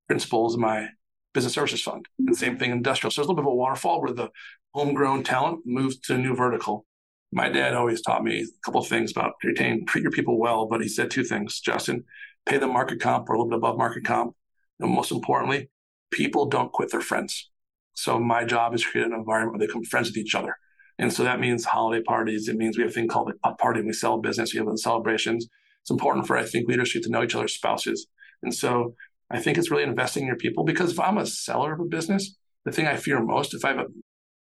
principals 0.07 0.55
in 0.55 0.61
my 0.61 0.87
business 1.33 1.53
services 1.53 1.81
fund. 1.81 2.07
And 2.17 2.29
mm-hmm. 2.29 2.35
same 2.35 2.57
thing 2.57 2.71
industrial. 2.71 3.11
So 3.11 3.21
there's 3.21 3.27
a 3.27 3.31
little 3.31 3.43
bit 3.43 3.49
of 3.49 3.53
a 3.53 3.55
waterfall 3.55 4.01
where 4.01 4.13
the 4.13 4.29
homegrown 4.73 5.23
talent 5.23 5.61
moves 5.65 5.99
to 6.01 6.15
a 6.15 6.17
new 6.17 6.35
vertical. 6.35 6.85
My 7.31 7.49
dad 7.49 7.73
always 7.73 8.01
taught 8.01 8.23
me 8.23 8.41
a 8.41 8.45
couple 8.63 8.81
of 8.81 8.87
things 8.87 9.11
about 9.11 9.33
retain, 9.43 9.85
treat 9.85 10.03
your 10.03 10.11
people 10.11 10.39
well, 10.39 10.67
but 10.67 10.81
he 10.81 10.87
said 10.87 11.11
two 11.11 11.23
things, 11.23 11.59
Justin, 11.59 12.05
pay 12.45 12.57
the 12.57 12.67
market 12.67 13.01
comp 13.01 13.29
or 13.29 13.33
a 13.33 13.37
little 13.37 13.49
bit 13.49 13.57
above 13.57 13.77
market 13.77 14.05
comp. 14.05 14.35
And 14.79 14.91
most 14.91 15.11
importantly, 15.11 15.69
people 16.11 16.45
don't 16.45 16.71
quit 16.71 16.91
their 16.91 17.01
friends. 17.01 17.49
So 17.93 18.19
my 18.19 18.45
job 18.45 18.73
is 18.73 18.81
to 18.81 18.89
create 18.89 19.07
an 19.07 19.13
environment 19.13 19.53
where 19.53 19.59
they 19.59 19.67
become 19.67 19.83
friends 19.83 20.09
with 20.09 20.17
each 20.17 20.35
other. 20.35 20.55
And 20.97 21.11
so 21.11 21.23
that 21.23 21.39
means 21.39 21.65
holiday 21.65 22.03
parties. 22.03 22.47
It 22.47 22.55
means 22.55 22.77
we 22.77 22.83
have 22.83 22.91
a 22.91 22.93
thing 22.93 23.07
called 23.07 23.33
a 23.43 23.53
party 23.55 23.79
and 23.79 23.87
we 23.87 23.93
sell 23.93 24.19
business. 24.19 24.53
We 24.53 24.59
have 24.59 24.67
celebrations. 24.77 25.47
It's 25.81 25.91
important 25.91 26.25
for, 26.25 26.37
I 26.37 26.43
think, 26.43 26.67
leadership 26.67 27.03
to 27.03 27.09
know 27.09 27.23
each 27.23 27.35
other's 27.35 27.55
spouses. 27.55 28.07
And 28.41 28.53
so 28.53 28.95
I 29.29 29.39
think 29.39 29.57
it's 29.57 29.71
really 29.71 29.83
investing 29.83 30.23
in 30.23 30.27
your 30.27 30.37
people 30.37 30.63
because 30.63 30.91
if 30.91 30.99
I'm 30.99 31.17
a 31.17 31.25
seller 31.25 31.73
of 31.73 31.79
a 31.79 31.85
business, 31.85 32.35
the 32.63 32.71
thing 32.71 32.87
I 32.87 32.95
fear 32.95 33.21
most, 33.21 33.53
if 33.53 33.65
I 33.65 33.69
have 33.69 33.79
a 33.79 33.87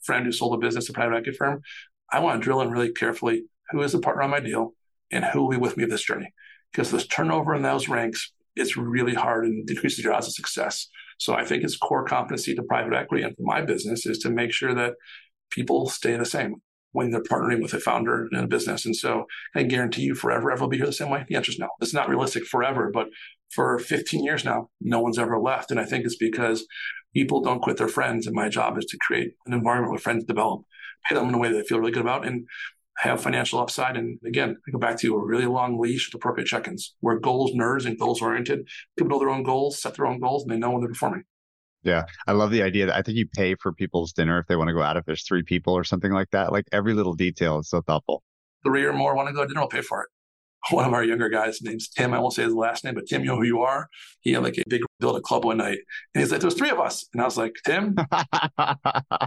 friend 0.03 0.25
who 0.25 0.33
sold 0.33 0.55
a 0.55 0.59
business 0.59 0.87
to 0.87 0.93
a 0.93 0.95
private 0.95 1.17
equity 1.17 1.37
firm, 1.37 1.61
I 2.11 2.21
want 2.21 2.41
to 2.41 2.45
drill 2.45 2.61
in 2.61 2.71
really 2.71 2.93
carefully 2.93 3.45
who 3.71 3.83
is 3.83 3.93
the 3.93 4.01
partner 4.01 4.23
on 4.23 4.31
my 4.31 4.41
deal 4.41 4.75
and 5.11 5.25
who 5.25 5.43
will 5.43 5.51
be 5.51 5.57
with 5.57 5.77
me 5.77 5.85
this 5.85 6.03
journey. 6.03 6.33
Because 6.73 6.91
this 6.91 7.07
turnover 7.07 7.55
in 7.55 7.63
those 7.63 7.89
ranks, 7.89 8.33
it's 8.57 8.77
really 8.77 9.15
hard 9.15 9.45
and 9.45 9.67
decreases 9.67 10.05
your 10.05 10.13
odds 10.13 10.27
of 10.27 10.35
success. 10.35 10.89
So 11.19 11.35
I 11.35 11.45
think 11.45 11.63
it's 11.63 11.77
core 11.77 12.05
competency 12.05 12.55
to 12.55 12.63
private 12.63 12.95
equity 12.95 13.23
and 13.23 13.37
for 13.37 13.43
my 13.43 13.61
business 13.61 14.07
is 14.07 14.19
to 14.19 14.31
make 14.31 14.53
sure 14.53 14.75
that 14.75 14.95
people 15.51 15.89
stay 15.89 16.17
the 16.17 16.25
same 16.25 16.57
when 16.93 17.11
they're 17.11 17.23
partnering 17.23 17.63
with 17.63 17.73
a 17.73 17.81
founder 17.81 18.29
in 18.33 18.39
a 18.39 18.47
business. 18.47 18.85
And 18.85 18.97
so 18.97 19.27
I 19.55 19.63
guarantee 19.63 20.03
you 20.03 20.15
forever, 20.15 20.51
ever 20.51 20.63
will 20.63 20.69
be 20.69 20.77
here 20.77 20.87
the 20.87 20.93
same 20.93 21.11
way. 21.11 21.25
The 21.29 21.37
answer 21.37 21.53
is 21.53 21.59
no. 21.59 21.69
It's 21.81 21.95
not 21.95 22.09
realistic 22.09 22.45
forever, 22.45 22.91
but 22.93 23.09
for 23.51 23.79
15 23.79 24.25
years 24.25 24.45
now, 24.45 24.71
no 24.81 25.01
one's 25.01 25.19
ever 25.19 25.39
left. 25.39 25.71
And 25.71 25.79
I 25.79 25.85
think 25.85 26.05
it's 26.05 26.17
because 26.17 26.67
people 27.15 27.43
don't 27.43 27.63
quit 27.63 27.77
their 27.77 27.89
friends. 27.89 28.27
And 28.27 28.35
my 28.35 28.49
job 28.49 28.77
is 28.79 28.87
to 28.87 28.99
create 28.99 29.35
an 29.47 29.53
environment 29.53 29.93
where 29.93 30.01
friends 30.01 30.25
develop, 30.25 30.63
pay 31.09 31.15
them 31.15 31.29
in 31.29 31.35
a 31.35 31.39
way 31.39 31.49
that 31.49 31.57
they 31.57 31.63
feel 31.65 31.79
really 31.79 31.93
good 31.93 32.03
about 32.03 32.27
and 32.27 32.47
have 32.99 33.23
financial 33.23 33.61
upside. 33.61 33.97
And 33.97 34.19
again, 34.27 34.57
I 34.67 34.71
go 34.71 34.79
back 34.79 34.99
to 34.99 35.07
you 35.07 35.17
a 35.17 35.25
really 35.25 35.47
long 35.47 35.79
leash 35.79 36.09
with 36.09 36.19
appropriate 36.19 36.47
check-ins 36.47 36.95
where 37.01 37.19
goals, 37.19 37.53
nerds 37.53 37.87
and 37.87 37.99
goals 37.99 38.21
oriented. 38.21 38.69
People 38.97 39.11
know 39.11 39.19
their 39.21 39.31
own 39.31 39.43
goals, 39.43 39.81
set 39.81 39.95
their 39.95 40.07
own 40.07 40.21
goals, 40.21 40.43
and 40.43 40.53
they 40.53 40.59
know 40.59 40.71
when 40.71 40.81
they're 40.81 40.91
performing. 40.91 41.25
Yeah, 41.83 42.05
I 42.27 42.33
love 42.33 42.51
the 42.51 42.63
idea 42.63 42.87
that 42.87 42.97
I 42.97 43.03
think 43.03 43.17
you 43.17 43.27
pay 43.27 43.55
for 43.55 43.73
people's 43.73 44.13
dinner 44.13 44.39
if 44.39 44.47
they 44.47 44.57
want 44.57 44.69
to 44.69 44.75
go 44.75 44.83
out 44.83 44.97
if 44.97 45.07
there's 45.07 45.25
three 45.25 45.43
people 45.43 45.73
or 45.73 45.85
something 45.85 46.13
like 46.13 46.31
that. 46.33 46.53
Like 46.53 46.67
every 46.73 46.93
little 46.93 47.15
detail 47.15 47.59
is 47.61 47.71
so 47.71 47.81
thoughtful. 47.81 48.23
Three 48.65 48.85
or 48.85 48.93
more 48.93 49.15
want 49.15 49.29
to 49.29 49.35
go 49.35 49.43
to 49.43 49.49
dinner, 49.49 49.61
I'll 49.61 49.69
pay 49.69 49.81
for 49.81 50.03
it. 50.03 50.09
One 50.71 50.85
of 50.85 50.93
our 50.93 51.03
younger 51.03 51.31
guys, 51.31 51.63
name's 51.63 51.89
Tim. 51.89 52.13
I 52.13 52.19
won't 52.19 52.35
say 52.35 52.43
his 52.43 52.53
last 52.53 52.85
name, 52.85 52.95
but 52.95 53.07
Tim, 53.07 53.23
you 53.23 53.29
know 53.29 53.37
who 53.37 53.47
you 53.47 53.63
are. 53.63 53.89
He 54.21 54.33
had 54.33 54.43
like 54.43 54.59
a 54.59 54.63
big 54.69 54.83
build 54.99 55.17
a 55.17 55.21
club 55.23 55.47
one 55.47 55.57
night, 55.57 55.79
and 56.15 56.23
he's 56.23 56.31
like, 56.31 56.43
"There's 56.43 56.55
three 56.55 56.69
of 56.69 56.79
us," 56.79 57.07
and 57.15 57.23
I 57.23 57.25
was 57.25 57.39
like, 57.39 57.55
"Tim, 57.65 57.97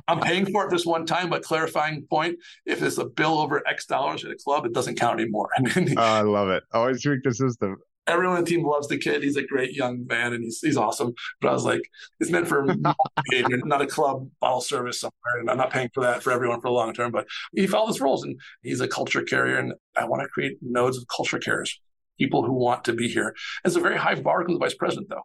I'm 0.08 0.20
paying 0.22 0.46
for 0.52 0.68
it 0.68 0.70
this 0.70 0.86
one 0.86 1.08
time, 1.08 1.32
but 1.32 1.44
clarifying 1.44 2.06
point: 2.08 2.38
if 2.68 2.80
there's 2.80 3.00
a 3.00 3.06
bill 3.06 3.40
over 3.40 3.68
X 3.68 3.88
dollars 3.88 4.24
at 4.24 4.32
a 4.32 4.36
club, 4.36 4.68
it 4.68 4.74
doesn't 4.74 5.00
count 5.00 5.20
anymore." 5.20 5.50
oh, 5.76 5.94
I 5.98 6.22
love 6.22 6.50
it. 6.50 6.62
Always 6.72 7.02
tweak 7.02 7.24
the 7.24 7.34
system 7.34 7.78
everyone 8.08 8.38
on 8.38 8.44
the 8.44 8.50
team 8.50 8.66
loves 8.66 8.88
the 8.88 8.98
kid. 8.98 9.24
He's 9.24 9.38
a 9.38 9.46
great 9.46 9.74
young 9.74 10.06
man 10.06 10.34
and 10.34 10.44
he's 10.44 10.60
he's 10.60 10.78
awesome. 10.78 11.14
But 11.42 11.50
I 11.50 11.54
was 11.54 11.66
like, 11.66 11.82
it's 12.20 12.32
meant 12.32 12.48
for 12.48 12.66
behavior, 12.66 13.58
not 13.66 13.82
a 13.82 13.88
club 13.88 14.30
bottle 14.40 14.62
service 14.62 15.00
somewhere. 15.00 15.40
And 15.40 15.50
I'm 15.50 15.58
not 15.58 15.72
paying 15.72 15.90
for 15.94 16.04
that 16.04 16.24
for 16.24 16.32
everyone 16.32 16.62
for 16.62 16.70
the 16.70 16.74
long 16.74 16.94
term. 16.94 17.12
But 17.12 17.28
he 17.56 17.68
followed 17.68 17.88
his 17.88 18.02
rules 18.02 18.24
and 18.24 18.40
he's 18.62 18.82
a 18.82 18.88
culture 18.88 19.24
carrier. 19.24 19.58
And 19.58 19.74
I 19.98 20.06
want 20.06 20.22
to 20.22 20.28
create 20.28 20.58
nodes 20.62 20.98
of 20.98 21.06
culture 21.14 21.40
carriers, 21.40 21.80
people 22.20 22.44
who 22.44 22.54
want 22.54 22.84
to 22.86 22.94
be 22.94 23.08
here. 23.08 23.36
It's 23.64 23.76
a 23.76 23.82
very 23.82 23.98
high 23.98 24.16
bar 24.16 24.44
to 24.44 24.54
the 24.54 24.60
vice 24.60 24.76
president, 24.76 25.10
though. 25.10 25.24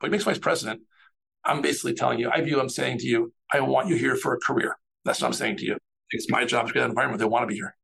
But 0.00 0.08
he 0.08 0.10
makes 0.12 0.24
vice 0.24 0.38
president. 0.38 0.82
I'm 1.44 1.60
basically 1.60 1.94
telling 1.94 2.20
you, 2.20 2.30
I 2.30 2.40
view, 2.40 2.60
I'm 2.60 2.68
saying 2.68 2.98
to 2.98 3.06
you, 3.06 3.32
I 3.50 3.60
want 3.60 3.88
you 3.88 3.96
here 3.96 4.16
for 4.16 4.32
a 4.34 4.38
career. 4.38 4.76
That's 5.04 5.20
what 5.20 5.26
I'm 5.26 5.32
saying 5.32 5.56
to 5.56 5.64
you. 5.64 5.76
It's 6.10 6.30
my 6.30 6.44
job 6.44 6.66
to 6.66 6.72
create 6.72 6.84
an 6.84 6.90
environment 6.90 7.18
they 7.18 7.26
want 7.26 7.42
to 7.42 7.46
be 7.48 7.56
here 7.56 7.74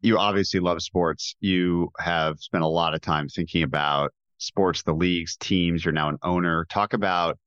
you 0.00 0.18
obviously 0.18 0.60
love 0.60 0.82
sports. 0.82 1.34
You 1.40 1.90
have 1.98 2.38
spent 2.38 2.64
a 2.64 2.68
lot 2.68 2.94
of 2.94 3.00
time 3.00 3.28
thinking 3.28 3.62
about 3.62 4.12
sports, 4.38 4.82
the 4.82 4.94
leagues, 4.94 5.36
teams. 5.36 5.84
You're 5.84 5.92
now 5.92 6.08
an 6.08 6.18
owner. 6.22 6.66
Talk 6.68 6.92
about 6.92 7.38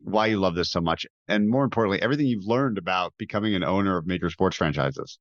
why 0.00 0.26
you 0.26 0.38
love 0.38 0.54
this 0.54 0.70
so 0.70 0.80
much. 0.80 1.06
And 1.28 1.48
more 1.48 1.64
importantly, 1.64 2.00
everything 2.02 2.26
you've 2.26 2.46
learned 2.46 2.78
about 2.78 3.14
becoming 3.18 3.54
an 3.54 3.64
owner 3.64 3.96
of 3.96 4.06
major 4.06 4.30
sports 4.30 4.56
franchises. 4.56 5.18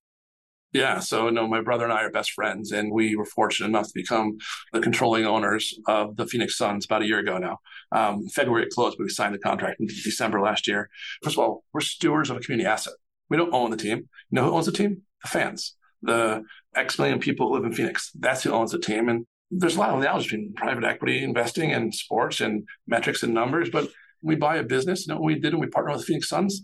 Yeah. 0.74 1.00
So, 1.00 1.30
no, 1.30 1.48
my 1.48 1.62
brother 1.62 1.86
and 1.86 1.94
I 1.94 2.04
are 2.04 2.12
best 2.12 2.32
friends, 2.32 2.74
and 2.74 2.92
we 2.92 3.16
were 3.16 3.24
fortunate 3.24 3.68
enough 3.68 3.88
to 3.88 3.94
become 3.96 4.38
the 4.74 4.82
controlling 4.82 5.26
owners 5.26 5.74
of 5.88 6.18
the 6.18 6.28
Phoenix 6.28 6.58
Suns 6.58 6.84
about 6.84 7.02
a 7.02 7.08
year 7.08 7.20
ago 7.20 7.38
now. 7.38 7.60
Um, 7.94 8.28
February 8.28 8.64
it 8.64 8.72
closed, 8.72 8.98
but 8.98 9.06
we 9.06 9.10
signed 9.10 9.34
the 9.34 9.40
contract 9.40 9.80
in 9.80 9.88
December 9.88 10.42
last 10.42 10.68
year. 10.68 10.90
First 11.24 11.38
of 11.38 11.40
all, 11.40 11.64
we're 11.72 11.80
stewards 11.80 12.30
of 12.30 12.36
a 12.36 12.42
community 12.42 12.68
asset. 12.68 12.96
We 13.30 13.38
don't 13.38 13.54
own 13.54 13.72
the 13.72 13.78
team. 13.78 13.98
You 14.00 14.06
know 14.32 14.44
who 14.44 14.52
owns 14.52 14.66
the 14.66 14.74
team? 14.74 15.04
The 15.22 15.30
fans 15.30 15.76
the 16.06 16.44
X 16.76 16.98
million 17.00 17.20
people 17.20 17.48
who 17.48 17.56
live 17.56 17.66
in 17.66 17.74
Phoenix. 17.74 18.12
That's 18.18 18.44
who 18.44 18.52
owns 18.52 18.72
the 18.72 18.80
team. 18.80 19.10
And 19.10 19.26
there's 19.52 19.76
a 19.76 19.80
lot 19.80 19.90
of 19.90 20.00
analogy 20.00 20.26
between 20.26 20.54
private 20.54 20.84
equity 20.84 21.24
investing 21.24 21.72
and 21.72 21.94
sports 21.94 22.42
and 22.42 22.68
metrics 22.88 23.24
and 23.24 23.34
numbers. 23.34 23.70
But 23.70 23.90
we 24.22 24.36
buy 24.36 24.58
a 24.58 24.64
business, 24.64 25.06
you 25.06 25.14
know 25.14 25.20
what 25.20 25.28
we 25.28 25.40
did 25.40 25.54
and 25.54 25.62
we 25.62 25.68
partnered 25.68 25.98
with 25.98 26.06
Phoenix 26.06 26.30
Suns? 26.30 26.64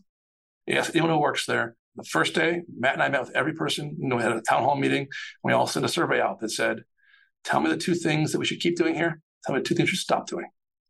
Yes, 0.65 0.89
anyone 0.89 1.11
who 1.11 1.19
works 1.19 1.45
there. 1.45 1.75
The 1.95 2.03
first 2.03 2.33
day, 2.33 2.61
Matt 2.77 2.93
and 2.93 3.03
I 3.03 3.09
met 3.09 3.21
with 3.21 3.35
every 3.35 3.53
person. 3.53 3.97
You 3.99 4.07
know, 4.07 4.15
we 4.15 4.23
had 4.23 4.31
a 4.31 4.41
town 4.41 4.63
hall 4.63 4.75
meeting. 4.75 5.07
we 5.43 5.53
all 5.53 5.67
sent 5.67 5.85
a 5.85 5.89
survey 5.89 6.21
out 6.21 6.39
that 6.39 6.49
said, 6.49 6.83
"Tell 7.43 7.59
me 7.59 7.69
the 7.69 7.77
two 7.77 7.95
things 7.95 8.31
that 8.31 8.39
we 8.39 8.45
should 8.45 8.61
keep 8.61 8.77
doing 8.77 8.95
here. 8.95 9.21
Tell 9.43 9.53
me 9.53 9.59
the 9.59 9.65
two 9.65 9.75
things 9.75 9.89
we 9.89 9.95
should 9.95 9.99
stop 9.99 10.27
doing." 10.27 10.45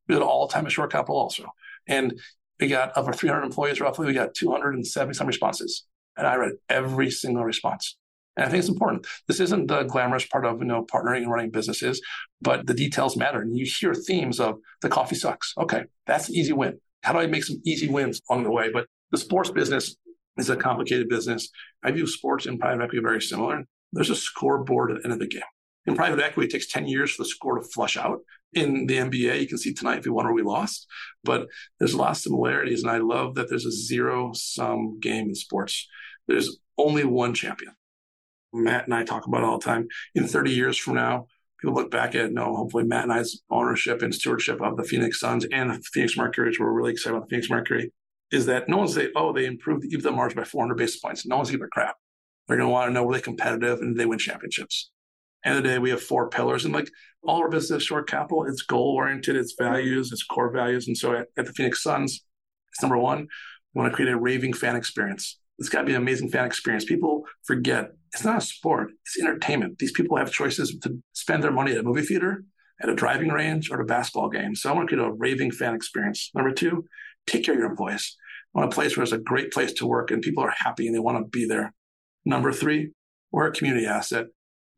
We 0.07 0.15
did 0.15 0.21
all 0.21 0.47
the 0.47 0.53
time 0.53 0.65
at 0.65 0.71
Shore 0.71 0.87
Capital 0.87 1.17
also, 1.17 1.47
and 1.87 2.19
we 2.59 2.67
got 2.67 2.95
over 2.95 3.11
300 3.11 3.43
employees 3.43 3.81
roughly. 3.81 4.05
We 4.05 4.13
got 4.13 4.35
270 4.35 5.15
some 5.15 5.25
responses, 5.25 5.85
and 6.15 6.27
I 6.27 6.35
read 6.35 6.53
every 6.69 7.09
single 7.09 7.43
response. 7.43 7.97
And 8.37 8.45
I 8.45 8.49
think 8.49 8.59
it's 8.59 8.69
important. 8.69 9.05
This 9.27 9.39
isn't 9.39 9.67
the 9.67 9.83
glamorous 9.83 10.25
part 10.25 10.45
of 10.45 10.59
you 10.59 10.65
know 10.65 10.85
partnering 10.85 11.23
and 11.23 11.31
running 11.31 11.51
businesses, 11.51 12.01
but 12.41 12.65
the 12.65 12.73
details 12.73 13.17
matter. 13.17 13.41
And 13.41 13.57
you 13.57 13.65
hear 13.65 13.93
themes 13.93 14.39
of 14.39 14.59
the 14.81 14.89
coffee 14.89 15.15
sucks. 15.15 15.53
Okay, 15.57 15.83
that's 16.07 16.29
an 16.29 16.35
easy 16.35 16.53
win. 16.53 16.79
How 17.03 17.13
do 17.13 17.19
I 17.19 17.27
make 17.27 17.43
some 17.43 17.61
easy 17.65 17.89
wins 17.89 18.21
along 18.29 18.43
the 18.43 18.51
way? 18.51 18.69
But 18.71 18.87
the 19.11 19.17
sports 19.17 19.49
business 19.49 19.95
is 20.37 20.49
a 20.49 20.55
complicated 20.55 21.09
business. 21.09 21.49
I 21.83 21.91
view 21.91 22.07
sports 22.07 22.45
and 22.45 22.59
private 22.59 22.83
equity 22.83 23.01
very 23.01 23.21
similar. 23.21 23.65
There's 23.91 24.09
a 24.09 24.15
scoreboard 24.15 24.91
at 24.91 24.97
the 24.97 25.03
end 25.05 25.13
of 25.13 25.19
the 25.19 25.27
game. 25.27 25.41
In 25.85 25.95
private 25.95 26.23
equity, 26.23 26.47
it 26.47 26.51
takes 26.51 26.71
10 26.71 26.87
years 26.87 27.11
for 27.11 27.23
the 27.23 27.29
score 27.29 27.57
to 27.57 27.67
flush 27.67 27.97
out. 27.97 28.19
In 28.53 28.85
the 28.85 28.97
NBA, 28.97 29.41
you 29.41 29.47
can 29.47 29.57
see 29.57 29.73
tonight 29.73 29.99
if 29.99 30.05
we 30.05 30.11
won 30.11 30.27
or 30.27 30.33
we 30.33 30.43
lost, 30.43 30.87
but 31.23 31.47
there's 31.79 31.93
a 31.93 31.97
lot 31.97 32.11
of 32.11 32.17
similarities. 32.17 32.83
And 32.83 32.91
I 32.91 32.97
love 32.97 33.35
that 33.35 33.49
there's 33.49 33.65
a 33.65 33.71
zero 33.71 34.31
sum 34.33 34.99
game 34.99 35.29
in 35.29 35.35
sports. 35.35 35.87
There's 36.27 36.57
only 36.77 37.03
one 37.03 37.33
champion. 37.33 37.73
Matt 38.53 38.85
and 38.85 38.93
I 38.93 39.03
talk 39.03 39.27
about 39.27 39.43
all 39.43 39.57
the 39.59 39.65
time. 39.65 39.87
In 40.15 40.27
30 40.27 40.51
years 40.51 40.77
from 40.77 40.95
now, 40.95 41.27
people 41.59 41.75
look 41.75 41.91
back 41.91 42.15
at 42.15 42.31
no, 42.31 42.55
hopefully 42.55 42.83
Matt 42.83 43.03
and 43.03 43.13
I's 43.13 43.39
ownership 43.49 44.01
and 44.01 44.13
stewardship 44.13 44.61
of 44.61 44.77
the 44.77 44.83
Phoenix 44.83 45.19
Suns 45.19 45.45
and 45.51 45.71
the 45.71 45.81
Phoenix 45.93 46.17
Mercury, 46.17 46.49
which 46.49 46.59
we're 46.59 46.71
really 46.71 46.91
excited 46.91 47.15
about 47.15 47.29
the 47.29 47.35
Phoenix 47.35 47.49
Mercury, 47.49 47.91
is 48.31 48.45
that 48.47 48.69
no 48.69 48.77
one's 48.77 48.93
say, 48.93 49.09
oh, 49.15 49.33
they 49.33 49.45
improved 49.45 49.83
the 49.83 49.95
EBITDA 49.95 50.15
margin 50.15 50.37
by 50.37 50.43
400 50.43 50.75
basis 50.75 50.99
points. 50.99 51.25
No 51.25 51.37
one's 51.37 51.51
giving 51.51 51.65
a 51.65 51.69
crap. 51.69 51.95
They're 52.47 52.57
going 52.57 52.67
to 52.67 52.71
want 52.73 52.89
to 52.89 52.93
know 52.93 53.03
were 53.03 53.13
they 53.13 53.21
competitive 53.21 53.79
and 53.79 53.97
they 53.97 54.05
win 54.05 54.19
championships. 54.19 54.91
End 55.43 55.57
of 55.57 55.63
the 55.63 55.69
day, 55.69 55.79
we 55.79 55.89
have 55.89 56.01
four 56.01 56.29
pillars, 56.29 56.65
and 56.65 56.73
like 56.73 56.89
all 57.23 57.41
our 57.41 57.49
business, 57.49 57.83
Shore 57.83 58.03
Capital, 58.03 58.45
it's 58.45 58.61
goal 58.61 58.93
oriented, 58.95 59.35
it's 59.35 59.55
values, 59.57 60.11
it's 60.11 60.23
core 60.23 60.51
values, 60.51 60.87
and 60.87 60.95
so 60.95 61.13
at, 61.15 61.27
at 61.35 61.47
the 61.47 61.53
Phoenix 61.53 61.81
Suns, 61.81 62.23
it's 62.71 62.81
number 62.81 62.97
one. 62.97 63.27
We 63.73 63.81
want 63.81 63.91
to 63.91 63.95
create 63.95 64.11
a 64.11 64.17
raving 64.17 64.53
fan 64.53 64.75
experience. 64.75 65.39
It's 65.61 65.69
got 65.69 65.81
to 65.81 65.85
be 65.85 65.93
an 65.93 66.01
amazing 66.01 66.29
fan 66.29 66.45
experience. 66.45 66.85
People 66.85 67.23
forget 67.43 67.91
it's 68.13 68.25
not 68.25 68.39
a 68.39 68.41
sport, 68.41 68.89
it's 69.05 69.19
entertainment. 69.19 69.77
These 69.77 69.91
people 69.91 70.17
have 70.17 70.31
choices 70.31 70.75
to 70.79 70.97
spend 71.13 71.43
their 71.43 71.51
money 71.51 71.71
at 71.73 71.77
a 71.77 71.83
movie 71.83 72.01
theater, 72.01 72.43
at 72.81 72.89
a 72.89 72.95
driving 72.95 73.29
range, 73.29 73.69
or 73.69 73.75
at 73.75 73.81
a 73.81 73.85
basketball 73.85 74.27
game. 74.27 74.55
So 74.55 74.71
I 74.71 74.73
want 74.73 74.89
to 74.89 74.95
create 74.95 75.07
a 75.07 75.13
raving 75.13 75.51
fan 75.51 75.75
experience. 75.75 76.31
Number 76.33 76.51
two, 76.51 76.85
take 77.27 77.45
care 77.45 77.53
of 77.53 77.59
your 77.59 77.69
employees. 77.69 78.17
I 78.55 78.59
want 78.59 78.73
a 78.73 78.75
place 78.75 78.97
where 78.97 79.03
it's 79.03 79.11
a 79.11 79.19
great 79.19 79.51
place 79.51 79.71
to 79.73 79.85
work 79.85 80.09
and 80.09 80.23
people 80.23 80.43
are 80.43 80.53
happy 80.57 80.87
and 80.87 80.95
they 80.95 80.99
want 80.99 81.23
to 81.23 81.29
be 81.29 81.45
there. 81.45 81.75
Number 82.25 82.51
three, 82.51 82.89
we're 83.31 83.45
a 83.45 83.51
community 83.51 83.85
asset. 83.85 84.25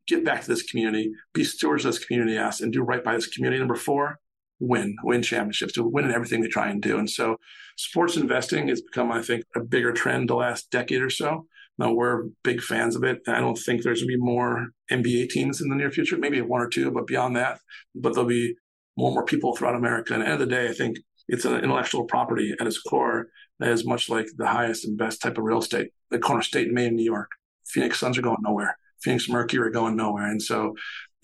Get 0.06 0.22
back 0.22 0.42
to 0.42 0.48
this 0.48 0.64
community, 0.64 1.12
be 1.32 1.44
stewards 1.44 1.86
of 1.86 1.94
this 1.94 2.04
community 2.04 2.36
asset, 2.36 2.64
and 2.64 2.72
do 2.74 2.82
right 2.82 3.02
by 3.02 3.14
this 3.14 3.28
community. 3.28 3.58
Number 3.58 3.74
four, 3.74 4.20
win, 4.60 4.96
win 5.02 5.22
championships, 5.22 5.72
to 5.74 5.84
win 5.84 6.04
in 6.04 6.12
everything 6.12 6.40
they 6.40 6.48
try 6.48 6.68
and 6.68 6.80
do. 6.80 6.98
And 6.98 7.08
so 7.08 7.36
sports 7.76 8.16
investing 8.16 8.68
has 8.68 8.80
become, 8.80 9.10
I 9.10 9.22
think, 9.22 9.44
a 9.54 9.60
bigger 9.60 9.92
trend 9.92 10.28
the 10.28 10.36
last 10.36 10.70
decade 10.70 11.02
or 11.02 11.10
so. 11.10 11.46
Now 11.78 11.92
we're 11.92 12.28
big 12.44 12.60
fans 12.60 12.94
of 12.94 13.02
it. 13.02 13.20
I 13.26 13.40
don't 13.40 13.58
think 13.58 13.82
there's 13.82 14.00
going 14.00 14.12
to 14.12 14.16
be 14.16 14.22
more 14.22 14.68
NBA 14.90 15.30
teams 15.30 15.60
in 15.60 15.68
the 15.68 15.74
near 15.74 15.90
future, 15.90 16.16
maybe 16.16 16.40
one 16.40 16.60
or 16.60 16.68
two, 16.68 16.90
but 16.90 17.06
beyond 17.06 17.36
that, 17.36 17.60
but 17.94 18.14
there'll 18.14 18.28
be 18.28 18.54
more 18.96 19.08
and 19.08 19.14
more 19.14 19.24
people 19.24 19.56
throughout 19.56 19.74
America. 19.74 20.14
And 20.14 20.22
at 20.22 20.26
the 20.26 20.32
end 20.32 20.42
of 20.42 20.48
the 20.48 20.54
day, 20.54 20.68
I 20.68 20.72
think 20.72 20.98
it's 21.28 21.44
an 21.44 21.56
intellectual 21.56 22.04
property 22.04 22.54
at 22.60 22.66
its 22.66 22.80
core 22.80 23.28
that 23.58 23.70
is 23.70 23.86
much 23.86 24.08
like 24.08 24.26
the 24.36 24.46
highest 24.46 24.84
and 24.84 24.98
best 24.98 25.22
type 25.22 25.38
of 25.38 25.44
real 25.44 25.58
estate. 25.58 25.90
The 26.10 26.18
corner 26.18 26.42
state 26.42 26.68
in 26.68 26.74
Maine, 26.74 26.94
New 26.94 27.04
York. 27.04 27.30
Phoenix 27.66 27.98
Suns 27.98 28.18
are 28.18 28.22
going 28.22 28.42
nowhere. 28.42 28.76
Phoenix 29.02 29.28
Mercury 29.28 29.66
are 29.66 29.70
going 29.70 29.96
nowhere. 29.96 30.26
And 30.26 30.42
so 30.42 30.74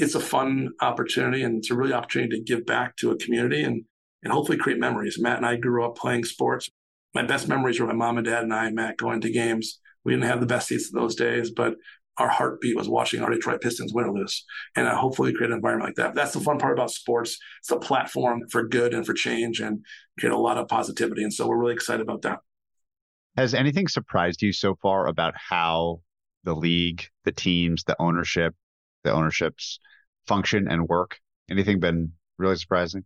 it's 0.01 0.15
a 0.15 0.21
fun 0.21 0.71
opportunity 0.81 1.43
and 1.43 1.59
it's 1.59 1.71
a 1.71 1.75
really 1.75 1.93
opportunity 1.93 2.39
to 2.39 2.43
give 2.43 2.65
back 2.65 2.97
to 2.97 3.11
a 3.11 3.17
community 3.19 3.63
and, 3.63 3.85
and 4.23 4.33
hopefully 4.33 4.57
create 4.57 4.79
memories. 4.79 5.19
Matt 5.21 5.37
and 5.37 5.47
I 5.47 5.57
grew 5.57 5.85
up 5.85 5.97
playing 5.97 6.25
sports. 6.25 6.71
My 7.15 7.23
best 7.23 7.49
memories 7.49 7.79
were 7.79 7.87
my 7.87 7.93
mom 7.93 8.17
and 8.17 8.27
dad 8.27 8.45
and 8.45 8.55
I, 8.55 8.71
Matt, 8.71 8.97
going 8.97 9.21
to 9.21 9.31
games. 9.31 9.79
We 10.05 10.13
didn't 10.13 10.25
have 10.25 10.41
the 10.41 10.47
best 10.47 10.69
seats 10.69 10.91
those 10.91 11.15
days, 11.15 11.51
but 11.51 11.75
our 12.17 12.29
heartbeat 12.29 12.77
was 12.77 12.89
watching 12.89 13.23
our 13.23 13.31
Detroit 13.31 13.61
Pistons 13.61 13.93
win 13.93 14.07
or 14.07 14.15
lose. 14.15 14.45
And 14.75 14.89
uh, 14.89 14.97
hopefully 14.97 15.35
create 15.35 15.51
an 15.51 15.57
environment 15.57 15.89
like 15.89 15.97
that. 15.97 16.15
That's 16.15 16.33
the 16.33 16.41
fun 16.41 16.59
part 16.59 16.73
about 16.73 16.91
sports. 16.91 17.37
It's 17.61 17.71
a 17.71 17.77
platform 17.77 18.43
for 18.51 18.67
good 18.67 18.95
and 18.95 19.05
for 19.05 19.13
change 19.13 19.61
and 19.61 19.85
create 20.19 20.33
a 20.33 20.39
lot 20.39 20.57
of 20.57 20.67
positivity. 20.67 21.23
And 21.23 21.33
so 21.33 21.47
we're 21.47 21.59
really 21.59 21.75
excited 21.75 22.01
about 22.01 22.23
that. 22.23 22.39
Has 23.37 23.53
anything 23.53 23.87
surprised 23.87 24.41
you 24.41 24.53
so 24.53 24.77
far 24.81 25.07
about 25.07 25.35
how 25.37 26.01
the 26.45 26.55
league, 26.55 27.07
the 27.25 27.33
teams, 27.33 27.85
the 27.85 27.97
ownership, 28.01 28.55
the 29.05 29.13
ownerships 29.13 29.79
function 30.27 30.69
and 30.69 30.89
work? 30.89 31.19
Anything 31.51 31.81
been 31.81 32.13
really 32.39 32.57
surprising? 32.57 33.05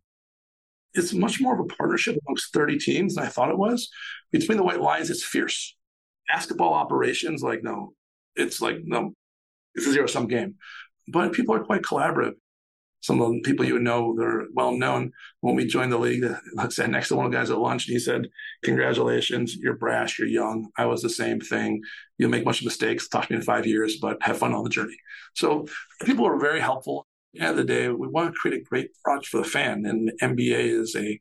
It's 0.94 1.12
much 1.12 1.40
more 1.40 1.54
of 1.54 1.60
a 1.60 1.74
partnership 1.74 2.18
amongst 2.26 2.52
30 2.52 2.78
teams 2.78 3.14
than 3.14 3.24
I 3.24 3.28
thought 3.28 3.50
it 3.50 3.58
was. 3.58 3.88
Between 4.30 4.58
the 4.58 4.64
White 4.64 4.80
Lions, 4.80 5.10
it's 5.10 5.24
fierce. 5.24 5.76
Basketball 6.28 6.72
operations, 6.72 7.42
like, 7.42 7.62
no, 7.62 7.94
it's 8.36 8.60
like, 8.60 8.78
no, 8.84 9.14
it's 9.74 9.86
a 9.86 9.92
zero 9.92 10.06
sum 10.06 10.28
game. 10.28 10.54
But 11.08 11.32
people 11.32 11.54
are 11.54 11.64
quite 11.64 11.82
collaborative. 11.82 12.34
Some 13.05 13.20
of 13.20 13.30
the 13.32 13.40
people 13.40 13.66
you 13.66 13.78
know, 13.78 14.14
they're 14.18 14.46
well 14.55 14.72
known. 14.72 15.12
When 15.42 15.55
we 15.55 15.66
joined 15.66 15.92
the 15.92 15.98
league, 15.98 16.24
I 16.59 16.68
sat 16.70 16.88
next 16.88 17.09
to 17.09 17.16
one 17.16 17.26
of 17.26 17.32
the 17.32 17.36
guys 17.36 17.50
at 17.50 17.59
lunch 17.59 17.86
and 17.86 17.92
he 17.92 17.98
said, 17.98 18.30
Congratulations, 18.62 19.57
you're 19.57 19.76
brash, 19.76 20.18
you're 20.18 20.26
young. 20.26 20.70
I 20.78 20.86
was 20.86 21.02
the 21.02 21.11
same 21.11 21.38
thing. 21.38 21.82
You'll 22.16 22.30
make 22.30 22.46
much 22.46 22.64
mistakes. 22.64 23.07
Talk 23.07 23.26
to 23.26 23.34
me 23.34 23.36
in 23.36 23.42
five 23.42 23.66
years, 23.66 23.98
but 24.00 24.22
have 24.22 24.38
fun 24.38 24.55
on 24.55 24.64
the 24.64 24.70
journey. 24.70 24.96
So 25.34 25.66
people 26.07 26.26
are 26.26 26.38
very 26.38 26.61
helpful. 26.61 27.07
At 27.34 27.38
the 27.38 27.44
end 27.44 27.50
of 27.50 27.57
the 27.59 27.74
day, 27.74 27.88
we 27.90 28.09
want 28.09 28.32
to 28.32 28.38
create 28.38 28.62
a 28.62 28.64
great 28.64 28.88
product 29.05 29.26
for 29.26 29.36
the 29.36 29.44
fan, 29.44 29.84
and 29.84 30.09
the 30.09 30.26
NBA 30.26 30.80
is 30.80 30.96
a 30.96 31.20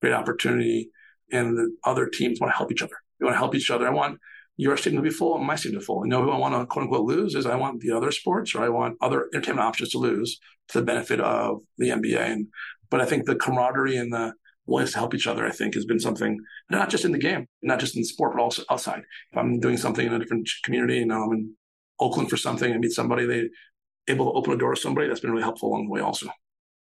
great 0.00 0.12
opportunity, 0.12 0.90
and 1.32 1.58
the 1.58 1.76
other 1.82 2.06
teams 2.06 2.38
want 2.40 2.52
to 2.52 2.56
help 2.56 2.70
each 2.70 2.82
other. 2.82 2.96
We 3.18 3.24
want 3.24 3.34
to 3.34 3.38
help 3.38 3.56
each 3.56 3.72
other. 3.72 3.88
I 3.88 3.90
want 3.90 4.20
your 4.56 4.76
stadium 4.76 5.02
to 5.02 5.08
be 5.08 5.14
full 5.14 5.36
and 5.36 5.46
my 5.46 5.56
stadium 5.56 5.80
to 5.80 5.82
be 5.82 5.86
full. 5.86 6.04
You 6.04 6.10
know 6.10 6.22
who 6.22 6.30
I 6.30 6.38
want 6.38 6.54
to 6.54 6.66
quote 6.66 6.84
unquote 6.84 7.06
lose 7.06 7.34
is 7.34 7.46
I 7.46 7.56
want 7.56 7.80
the 7.80 7.92
other 7.92 8.10
sports 8.10 8.54
or 8.54 8.62
I 8.62 8.68
want 8.68 8.96
other 9.00 9.28
entertainment 9.34 9.66
options 9.66 9.90
to 9.90 9.98
lose 9.98 10.38
to 10.68 10.80
the 10.80 10.84
benefit 10.84 11.20
of 11.20 11.62
the 11.78 11.88
NBA. 11.88 12.18
And 12.18 12.48
but 12.90 13.00
I 13.00 13.06
think 13.06 13.26
the 13.26 13.36
camaraderie 13.36 13.96
and 13.96 14.12
the 14.12 14.34
willingness 14.66 14.92
to 14.92 14.98
help 14.98 15.14
each 15.14 15.26
other, 15.26 15.46
I 15.46 15.50
think, 15.50 15.74
has 15.74 15.84
been 15.84 16.00
something 16.00 16.38
not 16.70 16.88
just 16.88 17.04
in 17.04 17.12
the 17.12 17.18
game, 17.18 17.46
not 17.62 17.80
just 17.80 17.96
in 17.96 18.04
sport, 18.04 18.34
but 18.34 18.42
also 18.42 18.62
outside. 18.70 19.02
If 19.32 19.38
I'm 19.38 19.60
doing 19.60 19.76
something 19.76 20.06
in 20.06 20.14
a 20.14 20.18
different 20.18 20.48
community 20.62 21.02
and 21.02 21.12
I'm 21.12 21.32
in 21.32 21.54
Oakland 22.00 22.30
for 22.30 22.36
something 22.36 22.70
and 22.70 22.80
meet 22.80 22.92
somebody, 22.92 23.26
they 23.26 23.48
able 24.08 24.30
to 24.30 24.38
open 24.38 24.52
a 24.52 24.56
door 24.56 24.74
to 24.74 24.80
somebody, 24.80 25.08
that's 25.08 25.20
been 25.20 25.30
really 25.30 25.42
helpful 25.42 25.70
along 25.70 25.86
the 25.86 25.90
way 25.90 26.00
also. 26.00 26.28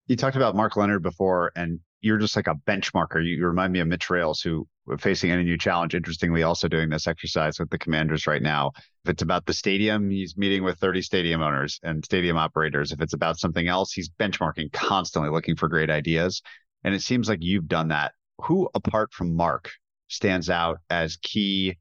You 0.08 0.16
talked 0.18 0.36
about 0.36 0.56
Mark 0.56 0.76
Leonard 0.76 1.02
before, 1.02 1.52
and 1.56 1.80
you're 2.02 2.18
just 2.18 2.36
like 2.36 2.48
a 2.48 2.56
benchmarker. 2.68 3.26
You, 3.26 3.46
remind 3.46 3.72
me 3.72 3.80
of 3.80 3.88
Mitch 3.88 4.10
Rales, 4.10 4.42
who 4.42 4.68
facing 5.00 5.32
any 5.32 5.44
new 5.44 5.58
challenge. 5.58 5.96
Interestingly, 5.96 6.44
also 6.44 6.68
doing 6.68 6.90
this 6.90 7.08
exercise 7.08 7.58
with 7.58 7.70
the 7.70 7.78
Commanders 7.78 8.28
right 8.28 8.42
now. 8.42 8.72
If 9.06 9.12
it's 9.12 9.22
about 9.22 9.46
the 9.46 9.54
stadium, 9.54 10.10
he's 10.10 10.36
meeting 10.36 10.64
with 10.64 10.78
30 10.80 11.02
stadium 11.02 11.42
owners 11.42 11.80
and 11.84 12.04
stadium 12.04 12.36
operators. 12.36 12.92
If 12.92 13.00
it's 13.00 13.14
about 13.14 13.40
something 13.40 13.70
else, 13.70 13.94
he's 13.94 14.10
benchmarking 14.10 14.74
constantly, 14.74 15.32
looking 15.32 15.56
for 15.56 15.70
great 15.70 15.90
ideas. 15.90 16.42
And 16.84 16.94
it 16.94 17.02
seems 17.02 17.30
like 17.30 17.40
you've 17.42 17.70
done 17.70 17.88
that. 17.88 18.12
Who, 18.42 18.70
apart 18.76 19.14
from 19.14 19.36
Mark, 19.36 19.72
stands 20.10 20.50
out 20.50 20.80
as 20.90 21.18
key 21.22 21.78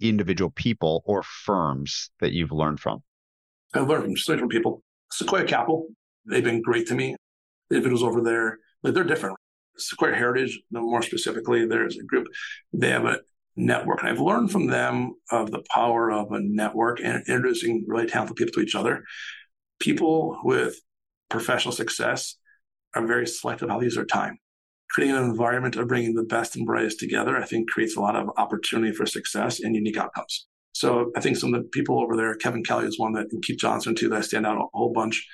individual 0.00 0.50
people 0.50 1.02
or 1.06 1.24
firms 1.24 2.10
that 2.20 2.32
you've 2.32 2.52
learned 2.52 2.78
from? 2.78 3.02
I've 3.74 3.88
learned 3.88 4.04
from 4.04 4.34
different 4.34 4.52
people. 4.52 4.82
Sequoia 5.10 5.44
Capital, 5.44 5.88
they've 6.24 6.44
been 6.44 6.62
great 6.62 6.86
to 6.88 6.94
me. 6.94 7.16
The 7.70 7.76
individuals 7.76 8.02
over 8.02 8.20
there, 8.20 8.58
like 8.82 8.94
they're 8.94 9.04
different. 9.04 9.36
Sequoia 9.76 10.14
Heritage, 10.14 10.60
more 10.70 11.02
specifically, 11.02 11.66
there's 11.66 11.98
a 11.98 12.04
group, 12.04 12.28
they 12.72 12.90
have 12.90 13.06
a 13.06 13.20
network. 13.56 14.00
And 14.00 14.10
I've 14.10 14.20
learned 14.20 14.50
from 14.50 14.66
them 14.66 15.14
of 15.30 15.50
the 15.50 15.62
power 15.72 16.10
of 16.10 16.32
a 16.32 16.40
network 16.40 17.00
and 17.00 17.24
introducing 17.28 17.84
really 17.86 18.06
talented 18.06 18.36
people 18.36 18.52
to 18.54 18.60
each 18.60 18.74
other. 18.74 19.04
People 19.80 20.38
with 20.44 20.76
professional 21.28 21.72
success 21.72 22.36
are 22.94 23.06
very 23.06 23.26
selective 23.26 23.68
how 23.68 23.78
they 23.78 23.86
use 23.86 23.96
their 23.96 24.04
time. 24.04 24.38
Creating 24.90 25.16
an 25.16 25.24
environment 25.24 25.74
of 25.76 25.88
bringing 25.88 26.14
the 26.14 26.22
best 26.22 26.54
and 26.54 26.66
brightest 26.66 27.00
together, 27.00 27.36
I 27.36 27.44
think 27.44 27.68
creates 27.68 27.96
a 27.96 28.00
lot 28.00 28.14
of 28.14 28.28
opportunity 28.36 28.92
for 28.92 29.06
success 29.06 29.60
and 29.60 29.74
unique 29.74 29.96
outcomes. 29.96 30.46
So 30.72 31.10
I 31.16 31.20
think 31.20 31.36
some 31.36 31.54
of 31.54 31.62
the 31.62 31.68
people 31.68 32.00
over 32.00 32.16
there, 32.16 32.34
Kevin 32.34 32.62
Kelly 32.62 32.86
is 32.86 32.98
one 32.98 33.12
that, 33.14 33.26
and 33.32 33.42
Keith 33.42 33.58
Johnson 33.58 33.94
too, 33.94 34.08
that 34.10 34.24
stand 34.24 34.46
out 34.46 34.58
a 34.58 34.66
whole 34.72 34.92
bunch 34.92 35.26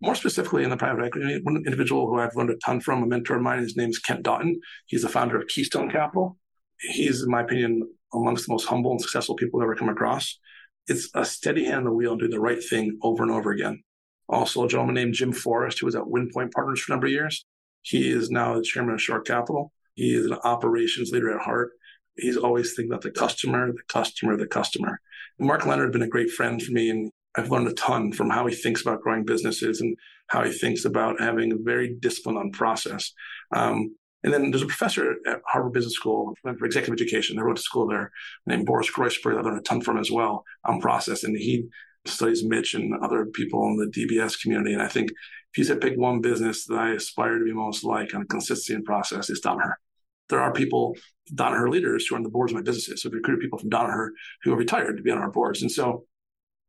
more 0.00 0.14
specifically 0.14 0.64
in 0.64 0.70
the 0.70 0.76
private 0.76 1.04
equity, 1.04 1.40
one 1.42 1.62
individual 1.66 2.08
who 2.08 2.18
I've 2.18 2.34
learned 2.34 2.50
a 2.50 2.56
ton 2.56 2.80
from, 2.80 3.02
a 3.02 3.06
mentor 3.06 3.36
of 3.36 3.42
mine, 3.42 3.60
his 3.60 3.76
name's 3.76 3.98
Kent 3.98 4.24
Dauten. 4.24 4.54
He's 4.86 5.02
the 5.02 5.08
founder 5.08 5.38
of 5.38 5.48
Keystone 5.48 5.90
Capital. 5.90 6.38
He's, 6.80 7.22
in 7.22 7.30
my 7.30 7.42
opinion, 7.42 7.82
amongst 8.14 8.46
the 8.46 8.52
most 8.52 8.66
humble 8.66 8.92
and 8.92 9.00
successful 9.00 9.36
people 9.36 9.60
I've 9.60 9.64
ever 9.64 9.76
come 9.76 9.88
across. 9.88 10.38
It's 10.86 11.10
a 11.14 11.24
steady 11.24 11.64
hand 11.64 11.78
on 11.78 11.84
the 11.84 11.92
wheel 11.92 12.12
and 12.12 12.20
do 12.20 12.28
the 12.28 12.40
right 12.40 12.62
thing 12.62 12.98
over 13.02 13.22
and 13.22 13.30
over 13.30 13.50
again. 13.50 13.82
Also, 14.28 14.64
a 14.64 14.68
gentleman 14.68 14.94
named 14.94 15.14
Jim 15.14 15.32
Forrest, 15.32 15.80
who 15.80 15.86
was 15.86 15.94
at 15.94 16.04
WindPoint 16.04 16.52
Partners 16.52 16.80
for 16.80 16.92
a 16.92 16.94
number 16.94 17.06
of 17.06 17.12
years. 17.12 17.44
He 17.82 18.10
is 18.10 18.30
now 18.30 18.54
the 18.54 18.62
chairman 18.62 18.94
of 18.94 19.02
Shore 19.02 19.20
Capital. 19.20 19.72
He 19.94 20.14
is 20.14 20.26
an 20.26 20.38
operations 20.44 21.10
leader 21.10 21.32
at 21.32 21.44
heart. 21.44 21.72
He's 22.16 22.36
always 22.36 22.74
thinking 22.74 22.92
about 22.92 23.02
the 23.02 23.10
customer, 23.10 23.72
the 23.72 23.82
customer, 23.88 24.36
the 24.36 24.46
customer. 24.46 25.00
Mark 25.38 25.66
Leonard 25.66 25.88
has 25.88 25.92
been 25.92 26.02
a 26.02 26.08
great 26.08 26.30
friend 26.30 26.62
for 26.62 26.72
me, 26.72 26.90
and 26.90 27.10
I've 27.40 27.50
learned 27.50 27.68
a 27.68 27.74
ton 27.74 28.12
from 28.12 28.28
how 28.28 28.46
he 28.46 28.54
thinks 28.54 28.82
about 28.82 29.00
growing 29.00 29.24
businesses 29.24 29.80
and 29.80 29.96
how 30.26 30.44
he 30.44 30.52
thinks 30.52 30.84
about 30.84 31.20
having 31.20 31.52
a 31.52 31.56
very 31.56 31.96
disciplined 31.98 32.38
on 32.38 32.50
process. 32.52 33.12
Um, 33.54 33.96
and 34.22 34.32
then 34.32 34.50
there's 34.50 34.62
a 34.62 34.66
professor 34.66 35.16
at 35.26 35.40
Harvard 35.46 35.72
Business 35.72 35.94
School 35.94 36.34
for 36.42 36.66
executive 36.66 36.92
education. 36.92 37.38
I 37.38 37.42
went 37.42 37.56
to 37.56 37.62
school 37.62 37.88
there 37.88 38.12
named 38.46 38.66
Boris 38.66 38.90
Groysberg. 38.90 39.38
I 39.38 39.40
learned 39.40 39.58
a 39.58 39.62
ton 39.62 39.80
from 39.80 39.98
as 39.98 40.10
well 40.10 40.44
on 40.64 40.80
process. 40.80 41.24
And 41.24 41.34
he 41.36 41.68
studies 42.06 42.44
Mitch 42.44 42.74
and 42.74 42.92
other 43.02 43.26
people 43.26 43.64
in 43.68 43.76
the 43.76 43.86
DBS 43.86 44.40
community. 44.40 44.74
And 44.74 44.82
I 44.82 44.88
think 44.88 45.10
if 45.10 45.58
you 45.58 45.64
said 45.64 45.80
pick 45.80 45.96
one 45.96 46.20
business 46.20 46.66
that 46.66 46.78
I 46.78 46.90
aspire 46.90 47.38
to 47.38 47.44
be 47.44 47.54
most 47.54 47.82
like 47.82 48.14
on 48.14 48.26
consistency 48.26 48.74
and 48.74 48.84
process, 48.84 49.30
it's 49.30 49.40
Danaher. 49.40 49.74
There 50.28 50.40
are 50.40 50.52
people, 50.52 50.96
Danaher 51.34 51.70
leaders, 51.70 52.06
who 52.06 52.14
are 52.14 52.18
on 52.18 52.22
the 52.22 52.30
boards 52.30 52.52
of 52.52 52.56
my 52.56 52.62
businesses. 52.62 53.02
So 53.02 53.08
we 53.08 53.16
recruited 53.16 53.42
people 53.42 53.58
from 53.58 53.70
Danaher 53.70 54.10
who 54.42 54.52
are 54.52 54.56
retired 54.56 54.98
to 54.98 55.02
be 55.02 55.10
on 55.10 55.18
our 55.18 55.30
boards. 55.30 55.62
And 55.62 55.72
so 55.72 56.04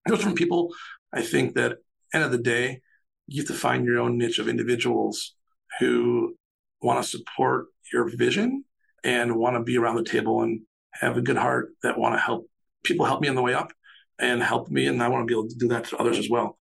those 0.07 0.21
from 0.21 0.35
people, 0.35 0.69
I 1.13 1.21
think 1.21 1.55
that 1.55 1.77
end 2.13 2.23
of 2.23 2.31
the 2.31 2.37
day, 2.37 2.81
you 3.27 3.41
have 3.41 3.47
to 3.47 3.53
find 3.53 3.85
your 3.85 3.99
own 3.99 4.17
niche 4.17 4.39
of 4.39 4.47
individuals 4.47 5.35
who 5.79 6.35
want 6.81 7.03
to 7.03 7.09
support 7.09 7.67
your 7.93 8.09
vision 8.17 8.63
and 9.03 9.35
want 9.35 9.55
to 9.55 9.63
be 9.63 9.77
around 9.77 9.95
the 9.95 10.03
table 10.03 10.41
and 10.41 10.61
have 10.93 11.17
a 11.17 11.21
good 11.21 11.37
heart 11.37 11.69
that 11.83 11.97
want 11.97 12.15
to 12.15 12.19
help 12.19 12.47
people 12.83 13.05
help 13.05 13.21
me 13.21 13.27
on 13.27 13.35
the 13.35 13.41
way 13.41 13.53
up 13.53 13.71
and 14.19 14.41
help 14.41 14.69
me. 14.69 14.87
And 14.87 15.01
I 15.01 15.07
want 15.07 15.21
to 15.23 15.25
be 15.25 15.33
able 15.33 15.47
to 15.47 15.55
do 15.55 15.67
that 15.69 15.85
to 15.85 15.97
others 15.97 16.17
as 16.17 16.29
well. 16.29 16.57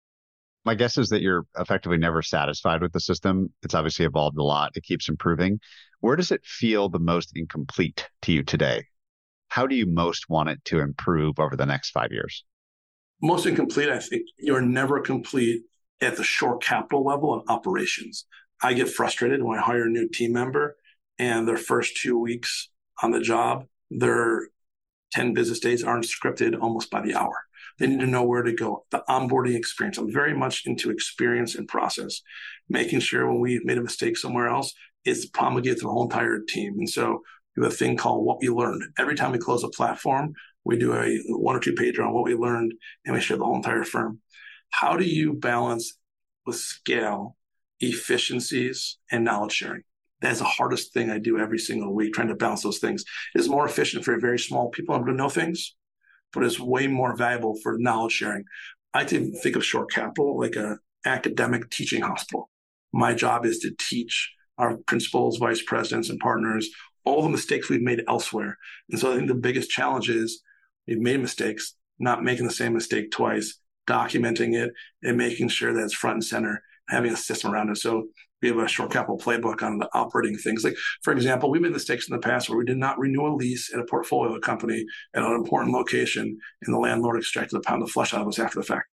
My 0.65 0.75
guess 0.75 0.97
is 0.97 1.09
that 1.09 1.21
you're 1.21 1.45
effectively 1.57 1.97
never 1.97 2.21
satisfied 2.21 2.81
with 2.81 2.91
the 2.91 2.99
system. 2.99 3.53
It's 3.63 3.73
obviously 3.73 4.05
evolved 4.05 4.37
a 4.37 4.43
lot. 4.43 4.73
It 4.75 4.83
keeps 4.83 5.07
improving. 5.07 5.59
Where 6.01 6.15
does 6.17 6.31
it 6.31 6.45
feel 6.45 6.89
the 6.89 6.99
most 6.99 7.31
incomplete 7.35 8.09
to 8.23 8.33
you 8.33 8.43
today? 8.43 8.83
How 9.47 9.65
do 9.65 9.75
you 9.75 9.85
most 9.85 10.29
want 10.29 10.49
it 10.49 10.63
to 10.65 10.79
improve 10.79 11.39
over 11.39 11.55
the 11.55 11.65
next 11.65 11.91
five 11.91 12.11
years? 12.11 12.43
Most 13.21 13.45
incomplete, 13.45 13.89
I 13.89 13.99
think 13.99 14.23
you're 14.37 14.61
never 14.61 14.99
complete 14.99 15.63
at 16.01 16.15
the 16.17 16.23
Shore 16.23 16.57
Capital 16.57 17.03
level 17.03 17.33
of 17.33 17.43
operations. 17.47 18.25
I 18.61 18.73
get 18.73 18.89
frustrated 18.89 19.43
when 19.43 19.57
I 19.57 19.61
hire 19.61 19.85
a 19.85 19.89
new 19.89 20.07
team 20.07 20.33
member 20.33 20.77
and 21.19 21.47
their 21.47 21.57
first 21.57 21.97
two 21.97 22.17
weeks 22.19 22.69
on 23.01 23.11
the 23.11 23.19
job, 23.19 23.65
their 23.89 24.49
10 25.13 25.33
business 25.33 25.59
days 25.59 25.83
aren't 25.83 26.05
scripted 26.05 26.59
almost 26.61 26.91
by 26.91 27.01
the 27.01 27.15
hour. 27.15 27.45
They 27.79 27.87
need 27.87 27.99
to 27.99 28.07
know 28.07 28.23
where 28.23 28.43
to 28.43 28.53
go. 28.53 28.85
The 28.91 29.03
onboarding 29.07 29.55
experience. 29.55 29.97
I'm 29.97 30.11
very 30.11 30.35
much 30.35 30.63
into 30.65 30.89
experience 30.89 31.55
and 31.55 31.67
process, 31.67 32.21
making 32.69 32.99
sure 32.99 33.27
when 33.27 33.39
we've 33.39 33.65
made 33.65 33.77
a 33.77 33.83
mistake 33.83 34.17
somewhere 34.17 34.47
else, 34.47 34.73
it's 35.05 35.27
promulgated 35.27 35.79
to 35.79 35.83
the 35.83 35.91
whole 35.91 36.03
entire 36.03 36.39
team. 36.47 36.75
And 36.79 36.89
so 36.89 37.21
we 37.55 37.63
have 37.63 37.71
a 37.71 37.75
thing 37.75 37.97
called 37.97 38.25
what 38.25 38.39
we 38.41 38.49
learned. 38.49 38.83
Every 38.97 39.15
time 39.15 39.31
we 39.31 39.37
close 39.37 39.63
a 39.63 39.69
platform, 39.69 40.33
we 40.67 40.77
do 40.77 40.93
a 40.93 41.17
one 41.29 41.55
or 41.55 41.59
two 41.59 41.73
pager 41.73 42.05
on 42.05 42.13
what 42.13 42.25
we 42.25 42.35
learned 42.35 42.73
and 43.05 43.15
we 43.15 43.21
share 43.21 43.37
the 43.37 43.45
whole 43.45 43.55
entire 43.55 43.85
firm. 43.85 44.19
How 44.69 44.97
do 44.97 45.05
you 45.05 45.33
balance 45.33 45.97
with 46.45 46.57
scale, 46.57 47.37
efficiencies, 47.79 48.97
and 49.09 49.23
knowledge 49.23 49.53
sharing? 49.53 49.83
That's 50.21 50.39
the 50.39 50.45
hardest 50.45 50.93
thing 50.93 51.09
I 51.09 51.19
do 51.19 51.39
every 51.39 51.57
single 51.57 51.93
week, 51.95 52.13
trying 52.13 52.27
to 52.27 52.35
balance 52.35 52.63
those 52.63 52.79
things. 52.79 53.05
It's 53.33 53.47
more 53.47 53.65
efficient 53.65 54.03
for 54.03 54.19
very 54.19 54.37
small 54.37 54.69
people 54.69 54.99
to 55.01 55.13
know 55.13 55.29
things, 55.29 55.73
but 56.33 56.43
it's 56.43 56.59
way 56.59 56.87
more 56.87 57.15
valuable 57.15 57.55
for 57.63 57.77
knowledge 57.77 58.13
sharing. 58.13 58.43
I 58.93 59.05
think 59.05 59.55
of 59.55 59.63
Shore 59.63 59.85
Capital 59.85 60.37
like 60.37 60.57
a 60.57 60.79
academic 61.05 61.69
teaching 61.69 62.01
hospital. 62.01 62.49
My 62.91 63.13
job 63.13 63.45
is 63.45 63.59
to 63.59 63.71
teach 63.79 64.33
our 64.57 64.75
principals, 64.85 65.37
vice 65.37 65.61
presidents, 65.61 66.09
and 66.09 66.19
partners 66.19 66.67
all 67.05 67.21
the 67.21 67.29
mistakes 67.29 67.69
we've 67.69 67.81
made 67.81 68.03
elsewhere. 68.09 68.57
And 68.89 68.99
so 68.99 69.13
I 69.13 69.15
think 69.15 69.29
the 69.29 69.35
biggest 69.35 69.69
challenge 69.69 70.09
is 70.09 70.41
we've 70.87 70.99
made 70.99 71.21
mistakes, 71.21 71.75
not 71.99 72.23
making 72.23 72.45
the 72.45 72.53
same 72.53 72.73
mistake 72.73 73.11
twice, 73.11 73.59
documenting 73.87 74.55
it 74.55 74.71
and 75.03 75.17
making 75.17 75.49
sure 75.49 75.73
that 75.73 75.83
it's 75.83 75.93
front 75.93 76.15
and 76.15 76.23
center, 76.23 76.61
having 76.89 77.13
a 77.13 77.17
system 77.17 77.51
around 77.51 77.69
it. 77.69 77.77
So 77.77 78.07
we 78.41 78.49
have 78.49 78.57
a 78.57 78.67
Shore 78.67 78.87
Capital 78.87 79.17
playbook 79.17 79.63
on 79.63 79.79
the 79.79 79.89
operating 79.93 80.37
things. 80.37 80.63
Like, 80.63 80.75
for 81.03 81.11
example, 81.13 81.49
we 81.49 81.59
made 81.59 81.71
mistakes 81.71 82.07
in 82.07 82.15
the 82.15 82.21
past 82.21 82.49
where 82.49 82.57
we 82.57 82.65
did 82.65 82.77
not 82.77 82.99
renew 82.99 83.25
a 83.25 83.33
lease 83.33 83.73
at 83.73 83.79
a 83.79 83.85
portfolio 83.85 84.39
company 84.39 84.85
at 85.15 85.23
an 85.23 85.33
important 85.33 85.73
location 85.73 86.37
and 86.61 86.73
the 86.73 86.79
landlord 86.79 87.17
extracted 87.17 87.57
a 87.57 87.61
pound 87.61 87.81
of 87.81 87.89
flesh 87.89 88.13
out 88.13 88.21
of 88.21 88.27
us 88.27 88.39
after 88.39 88.59
the 88.59 88.65
fact. 88.65 88.87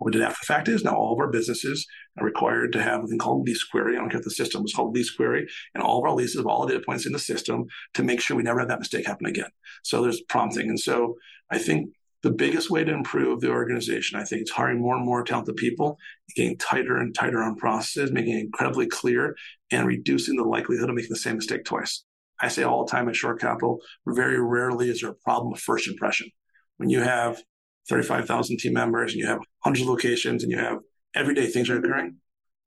What 0.00 0.14
we 0.14 0.18
did 0.18 0.22
after 0.22 0.38
the 0.40 0.46
fact 0.46 0.68
is 0.68 0.82
now 0.82 0.94
all 0.94 1.12
of 1.12 1.18
our 1.18 1.30
businesses 1.30 1.86
are 2.18 2.24
required 2.24 2.72
to 2.72 2.82
have 2.82 3.04
a 3.04 3.06
thing 3.06 3.18
called 3.18 3.46
LeaseQuery. 3.46 3.92
I 3.92 3.96
don't 3.96 4.08
care 4.08 4.20
if 4.20 4.24
the 4.24 4.30
system 4.30 4.62
was 4.62 4.72
called 4.72 4.96
LeaseQuery, 4.96 5.46
and 5.74 5.84
all 5.84 5.98
of 5.98 6.08
our 6.08 6.16
leases 6.16 6.42
all 6.42 6.64
the 6.64 6.72
data 6.72 6.84
points 6.86 7.04
in 7.04 7.12
the 7.12 7.18
system 7.18 7.66
to 7.92 8.02
make 8.02 8.22
sure 8.22 8.34
we 8.34 8.42
never 8.42 8.60
have 8.60 8.68
that 8.68 8.78
mistake 8.78 9.06
happen 9.06 9.26
again. 9.26 9.50
So 9.84 10.00
there's 10.00 10.22
prompting. 10.22 10.70
And 10.70 10.80
so 10.80 11.16
I 11.50 11.58
think 11.58 11.90
the 12.22 12.30
biggest 12.30 12.70
way 12.70 12.82
to 12.82 12.90
improve 12.90 13.42
the 13.42 13.50
organization, 13.50 14.18
I 14.18 14.24
think, 14.24 14.44
is 14.44 14.50
hiring 14.50 14.80
more 14.80 14.96
and 14.96 15.04
more 15.04 15.22
talented 15.22 15.56
people, 15.56 15.98
getting 16.34 16.56
tighter 16.56 16.96
and 16.96 17.14
tighter 17.14 17.42
on 17.42 17.56
processes, 17.56 18.10
making 18.10 18.38
it 18.38 18.44
incredibly 18.44 18.86
clear, 18.86 19.36
and 19.70 19.86
reducing 19.86 20.36
the 20.36 20.44
likelihood 20.44 20.88
of 20.88 20.94
making 20.94 21.10
the 21.10 21.16
same 21.16 21.36
mistake 21.36 21.66
twice. 21.66 22.04
I 22.40 22.48
say 22.48 22.62
all 22.62 22.86
the 22.86 22.90
time 22.90 23.10
at 23.10 23.16
Shore 23.16 23.36
Capital, 23.36 23.80
very 24.06 24.40
rarely 24.40 24.88
is 24.88 25.02
there 25.02 25.10
a 25.10 25.14
problem 25.14 25.52
of 25.52 25.60
first 25.60 25.88
impression. 25.88 26.30
When 26.78 26.88
you 26.88 27.00
have 27.00 27.42
35,000 27.88 28.58
team 28.58 28.72
members 28.72 29.12
and 29.12 29.20
you 29.20 29.26
have 29.26 29.40
hundreds 29.60 29.82
of 29.82 29.88
locations 29.88 30.42
and 30.42 30.52
you 30.52 30.58
have 30.58 30.78
everyday 31.14 31.46
things 31.46 31.68
are 31.70 31.78
occurring, 31.78 32.16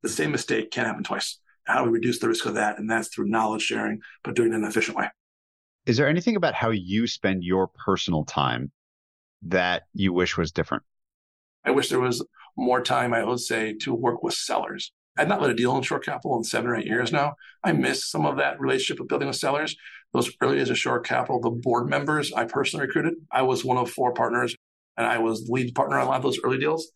the 0.02 0.10
same 0.10 0.31
mistake 0.31 0.72
can't 0.72 0.88
happen 0.88 1.03
twice. 1.03 1.40
How 1.65 1.84
do 1.84 1.90
we 1.90 1.98
reduce 1.98 2.19
the 2.19 2.27
risk 2.27 2.45
of 2.45 2.56
that? 2.56 2.77
And 2.77 2.90
that's 2.90 3.07
through 3.07 3.30
knowledge 3.30 3.61
sharing, 3.61 4.02
but 4.23 4.35
doing 4.35 4.52
it 4.52 4.56
in 4.56 4.64
an 4.64 4.69
efficient 4.69 4.98
way. 4.98 5.07
Is 5.85 5.98
there 5.98 6.07
anything 6.07 6.35
about 6.35 6.53
how 6.53 6.72
you 6.72 7.07
spend 7.07 7.44
your 7.44 7.68
personal 7.68 8.26
time 8.26 8.72
that 9.44 9.84
you 9.94 10.14
wish 10.14 10.38
was 10.38 10.52
different? 10.52 10.84
I 11.65 11.72
wish 11.72 11.90
there 11.90 11.99
was 11.99 12.26
more 12.57 12.81
time, 12.81 13.14
I 13.14 13.23
would 13.23 13.40
say, 13.40 13.73
to 13.81 13.94
work 13.94 14.23
with 14.23 14.34
sellers. 14.34 14.91
I've 15.18 15.27
not 15.27 15.41
led 15.41 15.52
a 15.52 15.56
deal 15.56 15.76
in 15.77 15.84
Shore 15.84 15.99
Capital 15.99 16.38
in 16.38 16.44
seven 16.44 16.69
or 16.69 16.76
eight 16.76 16.88
years 16.88 17.11
now. 17.11 17.34
I 17.64 17.72
miss 17.72 18.10
some 18.10 18.26
of 18.26 18.38
that 18.38 18.60
relationship 18.60 18.99
of 18.99 19.07
building 19.07 19.27
with 19.27 19.38
sellers. 19.38 19.76
Those 20.11 20.31
early 20.41 20.57
days 20.57 20.69
of 20.69 20.77
Shore 20.77 20.99
Capital, 20.99 21.40
the 21.40 21.49
board 21.49 21.90
members 21.90 22.34
I 22.34 22.45
personally 22.45 22.88
recruited, 22.88 23.15
I 23.31 23.44
was 23.44 23.64
one 23.64 23.77
of 23.77 23.90
four 23.90 24.14
partners 24.14 24.56
and 24.98 25.07
I 25.07 25.20
was 25.20 25.45
the 25.45 25.52
lead 25.52 25.76
partner 25.76 25.98
on 25.98 26.07
a 26.07 26.10
lot 26.10 26.18
of 26.18 26.24
those 26.24 26.40
early 26.44 26.57
deals. 26.57 26.91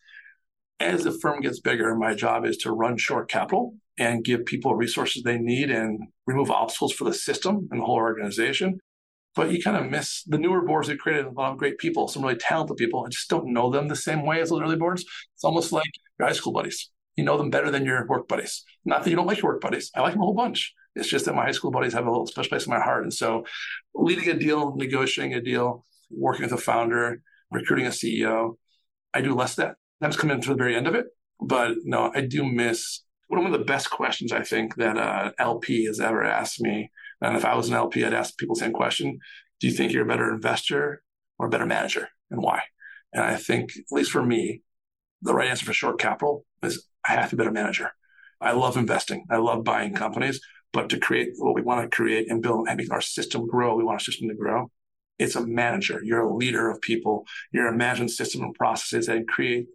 As 0.80 1.04
the 1.04 1.12
firm 1.12 1.42
gets 1.42 1.60
bigger, 1.60 1.96
my 1.96 2.14
job 2.14 2.46
is 2.46 2.58
to 2.58 2.72
run 2.72 2.98
Shore 2.98 3.26
Capital 3.26 3.76
and 3.98 4.24
give 4.24 4.46
people 4.46 4.76
resources 4.76 5.24
they 5.24 5.40
need 5.40 5.72
and 5.72 6.00
remove 6.28 6.52
obstacles 6.52 6.94
for 6.94 7.04
the 7.06 7.14
system 7.14 7.68
and 7.72 7.82
the 7.82 7.86
whole 7.86 7.96
organization. 7.96 8.80
But 9.36 9.52
you 9.52 9.62
kind 9.62 9.78
of 9.78 9.92
miss 9.92 10.24
the 10.24 10.38
newer 10.38 10.64
boards 10.64 10.88
that 10.88 11.00
created 11.00 11.26
a 11.26 11.32
lot 11.32 11.52
of 11.52 11.58
great 11.58 11.78
people, 11.78 12.08
some 12.08 12.24
really 12.24 12.36
talented 12.36 12.78
people. 12.78 13.04
I 13.06 13.10
just 13.10 13.30
don't 13.30 13.54
know 13.54 13.72
them 13.72 13.88
the 13.88 13.96
same 13.96 14.26
way 14.26 14.42
as 14.42 14.50
those 14.50 14.62
early 14.62 14.76
boards. 14.76 15.04
It's 15.36 15.44
almost 15.44 15.72
like 15.72 15.90
your 16.20 16.28
high 16.28 16.34
school 16.34 16.54
buddies. 16.54 16.90
You 17.16 17.24
know 17.24 17.38
them 17.38 17.50
better 17.50 17.72
than 17.72 17.86
your 17.86 18.06
work 18.08 18.28
buddies. 18.28 18.64
Not 18.86 19.04
that 19.04 19.10
you 19.10 19.16
don't 19.16 19.28
like 19.28 19.42
your 19.42 19.54
work 19.54 19.62
buddies. 19.62 19.92
I 19.96 20.02
like 20.02 20.14
them 20.14 20.22
a 20.22 20.26
whole 20.26 20.36
bunch. 20.36 20.74
It's 20.96 21.08
just 21.08 21.26
that 21.26 21.36
my 21.36 21.44
high 21.44 21.52
school 21.52 21.72
buddies 21.72 21.94
have 21.94 22.06
a 22.06 22.10
little 22.10 22.28
special 22.28 22.50
place 22.50 22.66
in 22.66 22.72
my 22.72 22.80
heart. 22.80 23.04
And 23.04 23.14
so 23.14 23.46
leading 23.94 24.30
a 24.30 24.34
deal, 24.34 24.76
negotiating 24.76 25.36
a 25.36 25.42
deal, 25.42 25.86
working 26.10 26.44
with 26.44 26.54
a 26.54 26.58
founder, 26.58 27.22
recruiting 27.52 27.86
a 27.86 27.90
CEO, 27.90 28.58
I 29.14 29.22
do 29.22 29.34
less 29.34 29.56
that. 29.56 29.76
That's 30.00 30.18
coming 30.18 30.40
to 30.40 30.50
the 30.50 30.56
very 30.56 30.76
end 30.76 30.88
of 30.88 30.96
it. 30.96 31.06
But 31.40 31.78
no, 31.84 32.12
I 32.14 32.22
do 32.22 32.44
miss 32.46 33.02
one 33.28 33.46
of 33.46 33.52
the 33.52 33.66
best 33.66 33.90
questions 33.90 34.32
I 34.32 34.44
think 34.44 34.76
that 34.76 34.98
uh, 34.98 35.32
LP 35.38 35.86
has 35.86 36.00
ever 36.00 36.24
asked 36.24 36.62
me. 36.62 36.92
And 37.22 37.36
if 37.36 37.46
I 37.46 37.56
was 37.56 37.68
an 37.68 37.76
LP, 37.76 38.04
I'd 38.04 38.14
ask 38.14 38.38
people 38.38 38.56
the 38.56 38.62
same 38.62 38.74
question. 38.74 39.20
Do 39.60 39.68
you 39.68 39.74
think 39.74 39.92
you're 39.92 40.04
a 40.04 40.08
better 40.08 40.34
investor 40.34 41.02
or 41.38 41.48
a 41.48 41.50
better 41.50 41.66
manager 41.66 42.10
and 42.32 42.42
why? 42.42 42.62
And 43.14 43.24
I 43.24 43.36
think, 43.36 43.72
at 43.78 43.92
least 43.92 44.12
for 44.12 44.24
me, 44.24 44.62
the 45.22 45.34
right 45.34 45.50
answer 45.50 45.66
for 45.66 45.74
Shore 45.74 45.96
Capital 45.96 46.46
is 46.64 46.88
I 47.08 47.14
have 47.14 47.30
to 47.32 47.36
be 47.36 47.42
a 47.42 47.46
better 47.46 47.54
manager. 47.54 47.92
I 48.40 48.52
love 48.52 48.78
investing. 48.78 49.26
I 49.32 49.38
love 49.38 49.64
buying 49.64 49.94
companies, 49.94 50.40
but 50.72 50.90
to 50.90 51.00
create 51.00 51.30
what 51.38 51.56
we 51.56 51.62
want 51.62 51.90
to 51.90 51.96
create 51.96 52.30
and 52.30 52.42
build 52.42 52.68
and 52.68 52.78
make 52.78 52.92
our 52.92 53.02
system 53.02 53.48
grow, 53.48 53.76
we 53.76 53.84
want 53.84 53.96
our 53.96 54.00
system 54.00 54.30
to 54.30 54.36
grow. 54.36 54.70
It's 55.20 55.36
a 55.36 55.46
manager. 55.46 56.02
You're 56.04 56.22
a 56.22 56.36
leader 56.36 56.70
of 56.70 56.82
people. 56.82 57.26
You're 57.52 57.68
a 57.68 57.76
management 57.76 58.12
system 58.12 58.42
and 58.44 58.54
processes 58.54 59.08
that 59.08 59.28
create 59.28 59.68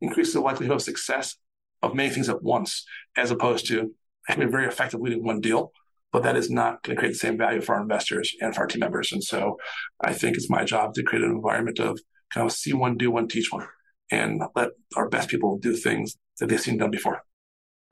increase 0.00 0.32
the 0.32 0.40
likelihood 0.40 0.76
of 0.76 0.82
success 0.82 1.36
of 1.82 1.94
many 1.94 2.10
things 2.10 2.28
at 2.28 2.42
once, 2.42 2.84
as 3.16 3.30
opposed 3.30 3.66
to 3.68 3.94
I 4.28 4.32
can 4.32 4.46
be 4.46 4.50
very 4.50 4.66
effective 4.66 5.00
leading 5.00 5.22
one 5.22 5.40
deal, 5.40 5.72
but 6.12 6.22
that 6.22 6.36
is 6.36 6.50
not 6.50 6.82
going 6.82 6.96
to 6.96 7.00
create 7.00 7.12
the 7.12 7.18
same 7.18 7.36
value 7.36 7.60
for 7.60 7.74
our 7.74 7.82
investors 7.82 8.34
and 8.40 8.54
for 8.54 8.62
our 8.62 8.66
team 8.66 8.80
members. 8.80 9.12
And 9.12 9.22
so 9.22 9.58
I 10.00 10.12
think 10.12 10.36
it's 10.36 10.48
my 10.48 10.64
job 10.64 10.94
to 10.94 11.02
create 11.02 11.24
an 11.24 11.30
environment 11.30 11.78
of 11.78 12.00
kind 12.32 12.46
of 12.46 12.52
see 12.52 12.72
one, 12.72 12.96
do 12.96 13.10
one, 13.10 13.28
teach 13.28 13.52
one, 13.52 13.66
and 14.10 14.42
let 14.54 14.70
our 14.96 15.08
best 15.08 15.28
people 15.28 15.58
do 15.58 15.76
things 15.76 16.16
that 16.40 16.48
they've 16.48 16.60
seen 16.60 16.78
done 16.78 16.90
before. 16.90 17.22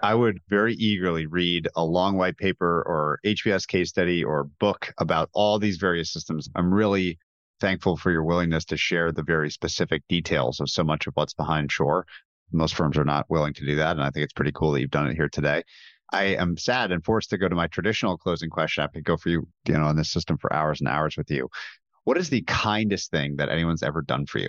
I 0.03 0.15
would 0.17 0.41
very 0.49 0.75
eagerly 0.75 1.27
read 1.27 1.69
a 1.77 1.85
long 1.85 2.17
white 2.17 2.37
paper 2.37 2.83
or 2.87 3.21
HBS 3.25 3.69
case 3.69 3.91
study 3.91 4.25
or 4.25 4.45
book 4.59 4.93
about 4.99 5.31
all 5.33 5.61
these 5.61 5.77
various 5.77 6.13
systems. 6.13 6.49
I'm 6.57 6.75
really 6.75 7.19
thankful 7.61 7.97
for 7.97 8.11
your 8.11 8.25
willingness 8.25 8.65
to 8.67 8.77
share 8.77 9.13
the 9.13 9.23
very 9.23 9.49
specific 9.49 10.03
details 10.09 10.59
of 10.59 10.69
so 10.69 10.83
much 10.83 11.07
of 11.07 11.15
what's 11.15 11.35
behind 11.35 11.71
shore. 11.71 12.05
Most 12.51 12.75
firms 12.75 12.99
are 12.99 13.05
not 13.05 13.31
willing 13.31 13.55
to 13.55 13.65
do 13.65 13.77
that. 13.77 13.93
And 13.93 14.03
I 14.03 14.11
think 14.11 14.25
it's 14.25 14.33
pretty 14.33 14.51
cool 14.53 14.73
that 14.73 14.81
you've 14.81 14.91
done 14.91 15.07
it 15.07 15.15
here 15.15 15.29
today. 15.29 15.63
I 16.13 16.25
am 16.25 16.59
sad 16.59 16.91
and 16.91 17.05
forced 17.05 17.31
to 17.31 17.39
go 17.39 17.49
to 17.49 17.55
my 17.55 17.69
traditional 17.69 18.19
closing 18.19 18.51
question. 18.51 18.83
I 18.83 18.89
could 18.89 19.05
go 19.05 19.17
for 19.17 19.29
you, 19.29 19.47
you 19.67 19.75
know, 19.75 19.85
on 19.85 19.97
this 19.97 20.11
system 20.11 20.37
for 20.37 20.53
hours 20.53 20.81
and 20.81 20.89
hours 20.89 21.17
with 21.17 21.31
you. 21.31 21.49
What 22.05 22.19
is 22.19 22.29
the 22.29 22.43
kindest 22.43 23.13
thing 23.13 23.37
that 23.37 23.49
anyone's 23.49 23.85
ever 23.85 24.03
done 24.03 24.27
for 24.27 24.41
you? 24.41 24.49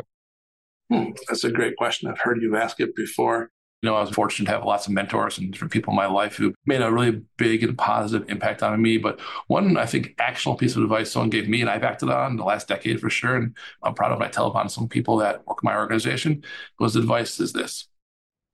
Hmm, 0.89 1.11
that's 1.27 1.43
a 1.43 1.51
great 1.51 1.77
question. 1.77 2.09
I've 2.09 2.19
heard 2.19 2.41
you 2.41 2.57
ask 2.57 2.79
it 2.79 2.95
before. 2.95 3.51
Know, 3.83 3.95
I 3.95 4.01
was 4.01 4.11
fortunate 4.11 4.45
to 4.45 4.51
have 4.53 4.63
lots 4.63 4.87
of 4.87 4.93
mentors 4.93 5.37
and 5.37 5.51
different 5.51 5.73
people 5.73 5.91
in 5.91 5.97
my 5.97 6.05
life 6.05 6.35
who 6.37 6.53
made 6.65 6.81
a 6.81 6.91
really 6.91 7.21
big 7.37 7.63
and 7.63 7.77
positive 7.77 8.29
impact 8.29 8.63
on 8.63 8.81
me. 8.81 8.97
But 8.97 9.19
one, 9.47 9.75
I 9.75 9.85
think, 9.85 10.15
actionable 10.19 10.57
piece 10.57 10.77
of 10.77 10.83
advice 10.83 11.11
someone 11.11 11.29
gave 11.29 11.49
me 11.49 11.59
and 11.59 11.69
I've 11.69 11.83
acted 11.83 12.09
on 12.09 12.37
the 12.37 12.45
last 12.45 12.69
decade 12.69 13.01
for 13.01 13.09
sure, 13.09 13.35
and 13.35 13.57
I'm 13.83 13.93
proud 13.93 14.13
of 14.13 14.19
what 14.19 14.27
I 14.27 14.31
tell 14.31 14.47
upon 14.47 14.69
some 14.69 14.87
people 14.87 15.17
that 15.17 15.45
work 15.45 15.59
in 15.61 15.67
my 15.67 15.75
organization, 15.75 16.43
was 16.79 16.95
advice 16.95 17.39
is 17.39 17.51
this 17.51 17.87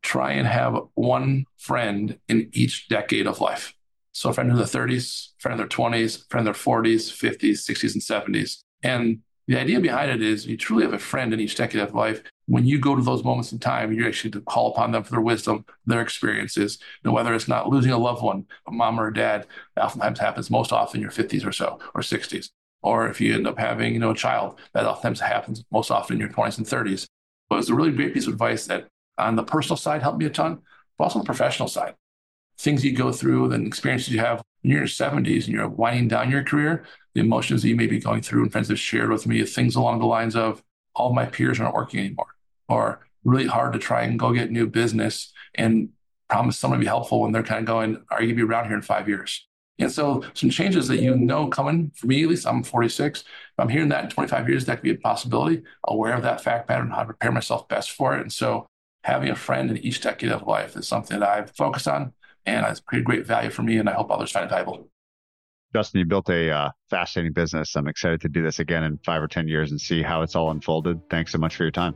try 0.02 0.32
and 0.32 0.48
have 0.48 0.80
one 0.96 1.46
friend 1.58 2.18
in 2.28 2.50
each 2.54 2.88
decade 2.88 3.28
of 3.28 3.42
life. 3.42 3.74
So 4.14 4.30
a 4.30 4.34
friend 4.34 4.50
in 4.50 4.56
their 4.56 4.66
30s, 4.66 5.30
friend 5.38 5.54
in 5.54 5.58
their 5.58 5.68
20s, 5.68 6.28
friend 6.30 6.48
in 6.48 6.52
their 6.52 6.54
40s, 6.54 7.12
50s, 7.12 7.70
60s, 7.70 7.94
and 7.94 8.36
70s. 8.36 8.60
And 8.82 9.20
the 9.48 9.60
idea 9.60 9.80
behind 9.80 10.12
it 10.12 10.22
is 10.22 10.46
you 10.46 10.58
truly 10.58 10.84
have 10.84 10.94
a 10.94 11.00
friend 11.00 11.34
in 11.34 11.40
each 11.40 11.56
decade 11.56 11.82
of 11.82 11.94
life. 11.94 12.22
When 12.50 12.66
you 12.66 12.80
go 12.80 12.96
to 12.96 13.02
those 13.04 13.24
moments 13.24 13.52
in 13.52 13.60
time, 13.60 13.94
you're 13.94 14.08
actually 14.08 14.32
to 14.32 14.42
call 14.42 14.72
upon 14.72 14.92
them 14.92 15.04
for 15.04 15.12
their 15.12 15.22
wisdom, 15.22 15.66
their 15.86 16.02
experiences. 16.02 16.80
You 16.82 17.10
know, 17.10 17.14
whether 17.14 17.36
it's 17.36 17.48
not 17.48 17.70
losing 17.70 17.92
a 17.92 17.98
loved 17.98 18.24
one, 18.24 18.48
a 18.68 18.72
mom 18.72 19.00
or 19.00 19.08
a 19.08 19.14
dad, 19.14 19.46
oftentimes 19.78 20.18
happens 20.18 20.50
most 20.50 20.74
often 20.74 20.98
in 20.98 21.04
your 21.04 21.12
50s 21.12 21.46
or 21.46 21.52
so, 21.52 21.78
or 21.94 22.02
60s. 22.02 22.50
Or 22.82 23.08
if 23.08 23.22
you 23.22 23.36
end 23.36 23.46
up 23.46 23.60
having, 23.60 23.94
you 23.94 24.00
know, 24.00 24.10
a 24.10 24.16
child, 24.16 24.60
that 24.74 24.86
oftentimes 24.86 25.20
happens 25.20 25.64
most 25.72 25.92
often 25.92 26.16
in 26.16 26.20
your 26.20 26.30
20s 26.30 26.58
and 26.58 26.66
30s. 26.66 27.06
But 27.52 27.60
it's 27.60 27.70
a 27.70 27.76
really 27.76 27.92
great 27.92 28.16
piece 28.16 28.26
of 28.26 28.34
advice 28.34 28.66
that 28.66 28.88
on 29.20 29.36
the 29.36 29.44
personal 29.44 29.78
side 29.78 30.02
helped 30.02 30.18
me 30.18 30.26
a 30.26 30.32
ton, 30.32 30.60
but 30.98 31.04
also 31.04 31.20
on 31.20 31.26
the 31.26 31.28
professional 31.28 31.68
side. 31.68 31.94
Things 32.58 32.84
you 32.84 32.94
go 32.94 33.12
through 33.12 33.52
and 33.52 33.68
experiences 33.68 34.12
you 34.12 34.22
have 34.22 34.42
in 34.64 34.72
your 34.72 34.86
70s 34.86 35.46
and 35.46 35.54
you're 35.54 35.70
winding 35.70 36.08
down 36.08 36.32
your 36.32 36.44
career, 36.44 36.84
the 37.14 37.22
emotions 37.22 37.62
that 37.62 37.70
you 37.70 37.76
may 37.76 37.86
be 37.86 38.00
going 38.00 38.24
through 38.24 38.42
and 38.42 38.52
friends 38.52 38.70
have 38.70 38.80
shared 38.80 39.12
with 39.12 39.28
me, 39.28 39.44
things 39.46 39.76
along 39.76 40.00
the 40.00 40.06
lines 40.08 40.36
of 40.36 40.64
all 40.96 41.14
my 41.14 41.26
peers 41.26 41.60
aren't 41.60 41.76
working 41.76 42.00
anymore, 42.00 42.36
or 42.70 43.06
really 43.24 43.48
hard 43.48 43.74
to 43.74 43.80
try 43.80 44.04
and 44.04 44.20
go 44.20 44.32
get 44.32 44.52
new 44.52 44.68
business 44.68 45.34
and 45.56 45.90
promise 46.30 46.58
someone 46.58 46.80
to 46.80 46.84
be 46.84 46.88
helpful 46.88 47.22
when 47.22 47.32
they're 47.32 47.44
kind 47.44 47.60
of 47.60 47.66
going, 47.66 48.02
are 48.12 48.22
you 48.22 48.28
going 48.28 48.38
to 48.38 48.46
be 48.46 48.50
around 48.50 48.68
here 48.68 48.76
in 48.76 48.82
five 48.82 49.08
years? 49.08 49.48
And 49.80 49.92
so 49.92 50.24
some 50.34 50.50
changes 50.50 50.88
that 50.90 51.02
you 51.02 51.16
know 51.16 51.48
coming 51.48 51.92
for 51.96 52.08
me, 52.08 52.24
at 52.24 52.30
least 52.30 52.46
I'm 52.46 52.64
46. 52.64 53.22
If 53.22 53.26
I'm 53.58 53.70
hearing 53.70 53.90
that 53.90 54.04
in 54.04 54.10
25 54.10 54.50
years, 54.50 54.66
that 54.66 54.78
could 54.78 54.84
be 54.84 54.92
a 54.92 54.96
possibility. 54.96 55.64
Aware 55.88 56.14
of 56.14 56.24
that 56.24 56.42
fact 56.42 56.68
pattern, 56.68 56.92
how 56.92 57.00
to 57.00 57.06
prepare 57.06 57.32
myself 57.32 57.68
best 57.70 57.92
for 57.92 58.18
it. 58.18 58.22
And 58.22 58.32
so 58.32 58.68
having 59.04 59.30
a 59.30 59.36
friend 59.36 59.72
in 59.72 59.78
each 59.78 60.02
decade 60.02 60.32
of 60.32 60.46
life 60.46 60.76
is 60.76 60.88
something 60.88 61.20
that 61.20 61.30
I've 61.30 61.52
focused 61.52 61.88
on 61.88 62.14
and 62.46 62.66
it's 62.66 62.82
created 62.82 63.06
great 63.06 63.26
value 63.26 63.50
for 63.50 63.64
me. 63.64 63.78
And 63.78 63.90
I 63.90 63.94
hope 63.94 64.12
others 64.12 64.32
find 64.32 64.46
it 64.46 64.50
valuable. 64.50 64.90
Justin, 65.74 66.00
you 66.00 66.06
built 66.06 66.30
a 66.30 66.50
uh, 66.50 66.70
fascinating 66.90 67.32
business. 67.32 67.76
I'm 67.76 67.88
excited 67.88 68.22
to 68.22 68.30
do 68.30 68.44
this 68.44 68.60
again 68.60 68.84
in 68.84 68.98
five 69.06 69.22
or 69.22 69.28
10 69.28 69.48
years 69.48 69.72
and 69.72 69.80
see 69.80 70.02
how 70.02 70.24
it's 70.24 70.36
all 70.36 70.52
unfolded. 70.52 71.00
Thanks 71.10 71.32
so 71.32 71.38
much 71.38 71.56
for 71.56 71.64
your 71.64 71.72
time. 71.72 71.96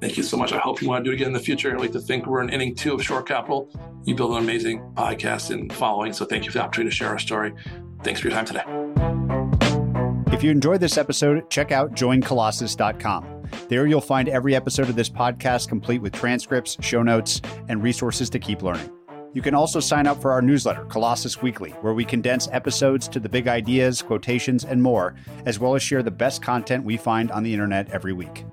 Thank 0.00 0.16
you 0.16 0.22
so 0.22 0.36
much. 0.36 0.52
I 0.52 0.58
hope 0.58 0.80
you 0.80 0.88
want 0.88 1.04
to 1.04 1.08
do 1.08 1.12
it 1.12 1.16
again 1.16 1.28
in 1.28 1.32
the 1.34 1.40
future. 1.40 1.72
I'd 1.74 1.80
like 1.80 1.92
to 1.92 2.00
think 2.00 2.26
we're 2.26 2.42
in 2.42 2.48
inning 2.48 2.74
two 2.74 2.94
of 2.94 3.04
Shore 3.04 3.22
Capital. 3.22 3.70
You 4.04 4.14
build 4.14 4.32
an 4.32 4.38
amazing 4.38 4.80
podcast 4.94 5.50
and 5.50 5.70
following. 5.72 6.14
So 6.14 6.24
thank 6.24 6.44
you 6.44 6.50
for 6.50 6.58
the 6.58 6.64
opportunity 6.64 6.90
to 6.90 6.96
share 6.96 7.08
our 7.08 7.18
story. 7.18 7.52
Thanks 8.02 8.20
for 8.20 8.28
your 8.28 8.34
time 8.34 8.46
today. 8.46 8.64
If 10.34 10.42
you 10.42 10.50
enjoyed 10.50 10.80
this 10.80 10.96
episode, 10.96 11.50
check 11.50 11.70
out 11.70 11.92
joincolossus.com. 11.92 13.42
There 13.68 13.86
you'll 13.86 14.00
find 14.00 14.28
every 14.28 14.54
episode 14.54 14.88
of 14.88 14.96
this 14.96 15.10
podcast 15.10 15.68
complete 15.68 16.00
with 16.00 16.14
transcripts, 16.14 16.78
show 16.80 17.02
notes, 17.02 17.42
and 17.68 17.82
resources 17.82 18.30
to 18.30 18.38
keep 18.38 18.62
learning. 18.62 18.90
You 19.34 19.42
can 19.42 19.54
also 19.54 19.80
sign 19.80 20.06
up 20.06 20.20
for 20.22 20.32
our 20.32 20.40
newsletter, 20.40 20.84
Colossus 20.86 21.42
Weekly, 21.42 21.70
where 21.82 21.94
we 21.94 22.04
condense 22.04 22.48
episodes 22.52 23.06
to 23.08 23.20
the 23.20 23.28
big 23.28 23.48
ideas, 23.48 24.02
quotations, 24.02 24.64
and 24.64 24.82
more, 24.82 25.14
as 25.44 25.58
well 25.58 25.74
as 25.74 25.82
share 25.82 26.02
the 26.02 26.10
best 26.10 26.42
content 26.42 26.84
we 26.84 26.96
find 26.96 27.30
on 27.30 27.42
the 27.42 27.52
internet 27.52 27.90
every 27.90 28.12
week. 28.12 28.44